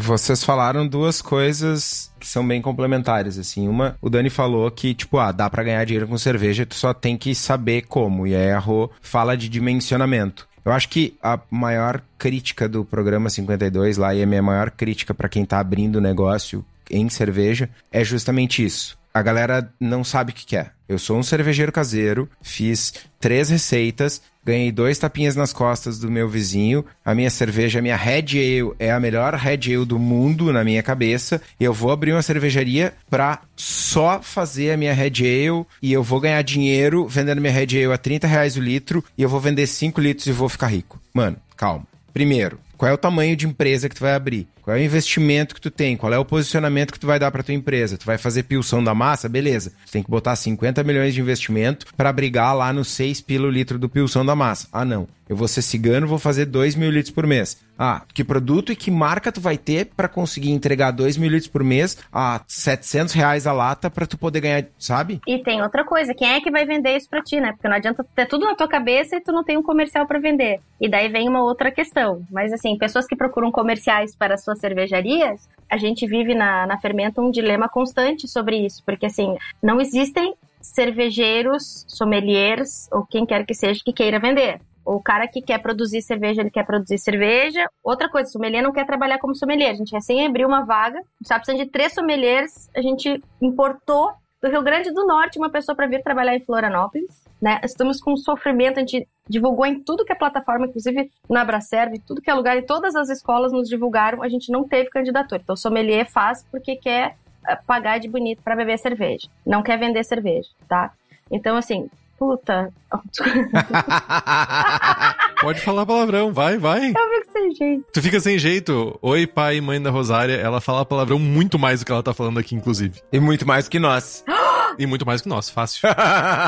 Vocês 0.00 0.42
falaram 0.42 0.88
duas 0.88 1.20
coisas 1.20 2.10
que 2.18 2.26
são 2.26 2.46
bem 2.46 2.62
complementares, 2.62 3.38
assim. 3.38 3.68
Uma, 3.68 3.96
o 4.00 4.08
Dani 4.08 4.30
falou 4.30 4.70
que, 4.70 4.94
tipo, 4.94 5.18
ah, 5.18 5.30
dá 5.30 5.48
para 5.50 5.62
ganhar 5.62 5.84
dinheiro 5.84 6.08
com 6.08 6.16
cerveja, 6.16 6.64
tu 6.64 6.74
só 6.74 6.94
tem 6.94 7.18
que 7.18 7.34
saber 7.34 7.82
como. 7.82 8.26
E 8.26 8.34
aí 8.34 8.50
a 8.50 8.58
Rô 8.58 8.90
fala 9.02 9.36
de 9.36 9.46
dimensionamento. 9.46 10.48
Eu 10.64 10.72
acho 10.72 10.88
que 10.88 11.14
a 11.22 11.38
maior 11.50 12.02
crítica 12.16 12.66
do 12.66 12.82
programa 12.82 13.28
52 13.28 13.98
lá, 13.98 14.14
e 14.14 14.22
a 14.22 14.26
minha 14.26 14.42
maior 14.42 14.70
crítica 14.70 15.12
para 15.12 15.28
quem 15.28 15.44
tá 15.44 15.60
abrindo 15.60 16.00
negócio 16.00 16.64
em 16.90 17.08
cerveja, 17.10 17.68
é 17.92 18.02
justamente 18.02 18.64
isso 18.64 18.99
a 19.12 19.22
galera 19.22 19.72
não 19.78 20.04
sabe 20.04 20.32
o 20.32 20.34
que 20.34 20.46
quer. 20.46 20.72
Eu 20.88 20.98
sou 20.98 21.16
um 21.18 21.22
cervejeiro 21.22 21.70
caseiro, 21.70 22.28
fiz 22.42 22.92
três 23.20 23.48
receitas, 23.48 24.20
ganhei 24.44 24.72
dois 24.72 24.98
tapinhas 24.98 25.36
nas 25.36 25.52
costas 25.52 25.98
do 25.98 26.10
meu 26.10 26.28
vizinho. 26.28 26.84
A 27.04 27.14
minha 27.14 27.30
cerveja, 27.30 27.78
a 27.78 27.82
minha 27.82 27.96
Red 27.96 28.26
Ale, 28.32 28.72
é 28.78 28.90
a 28.90 28.98
melhor 28.98 29.34
Red 29.34 29.72
Ale 29.72 29.84
do 29.84 29.98
mundo 29.98 30.52
na 30.52 30.64
minha 30.64 30.82
cabeça. 30.82 31.40
Eu 31.60 31.72
vou 31.72 31.92
abrir 31.92 32.12
uma 32.12 32.22
cervejaria 32.22 32.92
pra 33.08 33.40
só 33.54 34.20
fazer 34.20 34.72
a 34.72 34.76
minha 34.76 34.92
Red 34.92 35.20
Ale 35.20 35.64
e 35.80 35.92
eu 35.92 36.02
vou 36.02 36.20
ganhar 36.20 36.42
dinheiro 36.42 37.06
vendendo 37.06 37.40
minha 37.40 37.52
Red 37.52 37.84
Ale 37.84 37.92
a 37.92 37.98
30 37.98 38.26
reais 38.26 38.56
o 38.56 38.60
litro 38.60 39.04
e 39.16 39.22
eu 39.22 39.28
vou 39.28 39.38
vender 39.38 39.66
5 39.66 40.00
litros 40.00 40.26
e 40.26 40.32
vou 40.32 40.48
ficar 40.48 40.68
rico. 40.68 41.00
Mano, 41.14 41.36
calma. 41.56 41.86
Primeiro, 42.12 42.58
qual 42.76 42.90
é 42.90 42.94
o 42.94 42.98
tamanho 42.98 43.36
de 43.36 43.46
empresa 43.46 43.88
que 43.88 43.94
tu 43.94 44.00
vai 44.00 44.14
abrir? 44.14 44.48
Qual 44.62 44.76
é 44.76 44.80
o 44.80 44.82
investimento 44.82 45.54
que 45.54 45.60
tu 45.60 45.70
tem? 45.70 45.96
Qual 45.96 46.12
é 46.12 46.18
o 46.18 46.24
posicionamento 46.24 46.92
que 46.92 47.00
tu 47.00 47.06
vai 47.06 47.18
dar 47.18 47.30
para 47.30 47.42
tua 47.42 47.54
empresa? 47.54 47.98
Tu 47.98 48.06
vai 48.06 48.18
fazer 48.18 48.44
pilção 48.44 48.82
da 48.82 48.94
massa? 48.94 49.28
Beleza. 49.28 49.72
Tu 49.86 49.92
tem 49.92 50.02
que 50.02 50.10
botar 50.10 50.36
50 50.36 50.82
milhões 50.84 51.14
de 51.14 51.20
investimento 51.20 51.86
para 51.96 52.12
brigar 52.12 52.54
lá 52.54 52.72
no 52.72 52.84
6 52.84 53.20
pilo 53.20 53.50
litro 53.50 53.78
do 53.78 53.88
pilção 53.88 54.24
da 54.24 54.36
massa. 54.36 54.68
Ah, 54.72 54.84
não. 54.84 55.08
Eu 55.30 55.36
vou 55.36 55.46
ser 55.46 55.62
cigano, 55.62 56.08
vou 56.08 56.18
fazer 56.18 56.46
2 56.46 56.74
mil 56.74 56.90
litros 56.90 57.14
por 57.14 57.24
mês. 57.24 57.56
Ah, 57.78 58.02
que 58.12 58.24
produto 58.24 58.72
e 58.72 58.76
que 58.76 58.90
marca 58.90 59.30
tu 59.30 59.40
vai 59.40 59.56
ter 59.56 59.86
para 59.86 60.08
conseguir 60.08 60.50
entregar 60.50 60.90
2 60.90 61.16
mil 61.16 61.30
litros 61.30 61.48
por 61.48 61.62
mês 61.62 61.96
a 62.12 62.42
700 62.48 63.14
reais 63.14 63.46
a 63.46 63.52
lata 63.52 63.88
para 63.88 64.08
tu 64.08 64.18
poder 64.18 64.40
ganhar, 64.40 64.64
sabe? 64.76 65.20
E 65.24 65.38
tem 65.38 65.62
outra 65.62 65.84
coisa, 65.84 66.12
quem 66.12 66.28
é 66.28 66.40
que 66.40 66.50
vai 66.50 66.66
vender 66.66 66.96
isso 66.96 67.08
para 67.08 67.22
ti, 67.22 67.40
né? 67.40 67.52
Porque 67.52 67.68
não 67.68 67.76
adianta 67.76 68.04
ter 68.12 68.26
tudo 68.26 68.44
na 68.44 68.56
tua 68.56 68.66
cabeça 68.66 69.16
e 69.16 69.20
tu 69.20 69.30
não 69.30 69.44
tem 69.44 69.56
um 69.56 69.62
comercial 69.62 70.04
para 70.04 70.18
vender. 70.18 70.58
E 70.80 70.90
daí 70.90 71.08
vem 71.08 71.28
uma 71.28 71.44
outra 71.44 71.70
questão. 71.70 72.22
Mas 72.28 72.52
assim, 72.52 72.76
pessoas 72.76 73.06
que 73.06 73.14
procuram 73.14 73.52
comerciais 73.52 74.16
para 74.16 74.36
suas 74.36 74.49
cervejarias, 74.56 75.48
a 75.68 75.76
gente 75.76 76.06
vive 76.06 76.34
na, 76.34 76.66
na 76.66 76.78
Fermenta 76.78 77.20
um 77.20 77.30
dilema 77.30 77.68
constante 77.68 78.26
sobre 78.26 78.56
isso. 78.56 78.82
Porque 78.84 79.06
assim, 79.06 79.36
não 79.62 79.80
existem 79.80 80.34
cervejeiros, 80.60 81.84
sommeliers 81.88 82.88
ou 82.92 83.06
quem 83.06 83.24
quer 83.24 83.44
que 83.46 83.54
seja 83.54 83.80
que 83.84 83.92
queira 83.92 84.18
vender. 84.18 84.60
O 84.84 85.00
cara 85.00 85.28
que 85.28 85.40
quer 85.40 85.58
produzir 85.58 86.02
cerveja, 86.02 86.40
ele 86.40 86.50
quer 86.50 86.64
produzir 86.64 86.98
cerveja. 86.98 87.68
Outra 87.82 88.08
coisa, 88.08 88.30
sommelier 88.30 88.62
não 88.62 88.72
quer 88.72 88.86
trabalhar 88.86 89.18
como 89.18 89.34
sommelier. 89.34 89.70
A 89.70 89.74
gente 89.74 89.92
recém 89.92 90.26
abriu 90.26 90.48
uma 90.48 90.64
vaga, 90.64 90.98
a 90.98 91.02
gente 91.02 91.28
tá 91.28 91.36
precisando 91.36 91.64
de 91.64 91.70
três 91.70 91.94
sommeliers. 91.94 92.68
A 92.74 92.80
gente 92.80 93.22
importou 93.40 94.12
do 94.42 94.48
Rio 94.48 94.62
Grande 94.62 94.90
do 94.92 95.06
Norte 95.06 95.38
uma 95.38 95.50
pessoa 95.50 95.76
para 95.76 95.86
vir 95.86 96.02
trabalhar 96.02 96.34
em 96.34 96.40
Florianópolis. 96.40 97.22
Né? 97.40 97.60
Estamos 97.62 98.00
com 98.00 98.16
sofrimento, 98.16 98.78
a 98.78 98.80
gente 98.80 99.06
divulgou 99.30 99.64
em 99.64 99.80
tudo 99.80 100.04
que 100.04 100.12
é 100.12 100.14
plataforma, 100.14 100.66
inclusive 100.66 101.10
na 101.28 101.42
Abracerve, 101.42 102.00
tudo 102.00 102.20
que 102.20 102.28
é 102.28 102.34
lugar, 102.34 102.56
e 102.56 102.62
todas 102.62 102.96
as 102.96 103.08
escolas 103.08 103.52
nos 103.52 103.68
divulgaram, 103.68 104.22
a 104.22 104.28
gente 104.28 104.50
não 104.50 104.66
teve 104.66 104.90
candidatura. 104.90 105.40
Então, 105.42 105.56
sommelier 105.56 106.10
faz 106.10 106.44
porque 106.50 106.76
quer 106.76 107.16
eh, 107.48 107.58
pagar 107.66 107.98
de 107.98 108.08
bonito 108.08 108.42
para 108.42 108.56
beber 108.56 108.78
cerveja, 108.78 109.28
não 109.46 109.62
quer 109.62 109.78
vender 109.78 110.04
cerveja, 110.04 110.48
tá? 110.68 110.90
Então, 111.30 111.56
assim, 111.56 111.88
puta. 112.18 112.72
Pode 115.40 115.60
falar 115.60 115.86
palavrão, 115.86 116.32
vai, 116.32 116.58
vai. 116.58 116.90
Eu 116.90 116.92
fico 116.92 117.32
sem 117.32 117.54
jeito. 117.54 117.84
Tu 117.92 118.02
fica 118.02 118.20
sem 118.20 118.38
jeito. 118.38 118.98
Oi, 119.00 119.26
pai 119.26 119.56
e 119.56 119.60
mãe 119.60 119.80
da 119.80 119.90
Rosária. 119.90 120.34
Ela 120.34 120.60
fala 120.60 120.84
palavrão 120.84 121.18
muito 121.18 121.58
mais 121.58 121.80
do 121.80 121.86
que 121.86 121.92
ela 121.92 122.02
tá 122.02 122.12
falando 122.12 122.38
aqui, 122.38 122.54
inclusive. 122.54 123.00
E 123.12 123.20
muito 123.20 123.46
mais 123.46 123.68
que 123.68 123.78
nós. 123.78 124.24
e 124.78 124.86
muito 124.86 125.06
mais 125.06 125.20
que 125.20 125.28
nós, 125.28 125.50
fácil. 125.50 125.88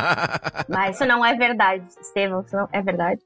Mas 0.68 0.96
isso 0.96 1.06
não 1.06 1.24
é 1.24 1.34
verdade, 1.34 1.84
Estevam. 2.00 2.42
Isso 2.42 2.56
não 2.56 2.68
é 2.72 2.82
verdade. 2.82 3.20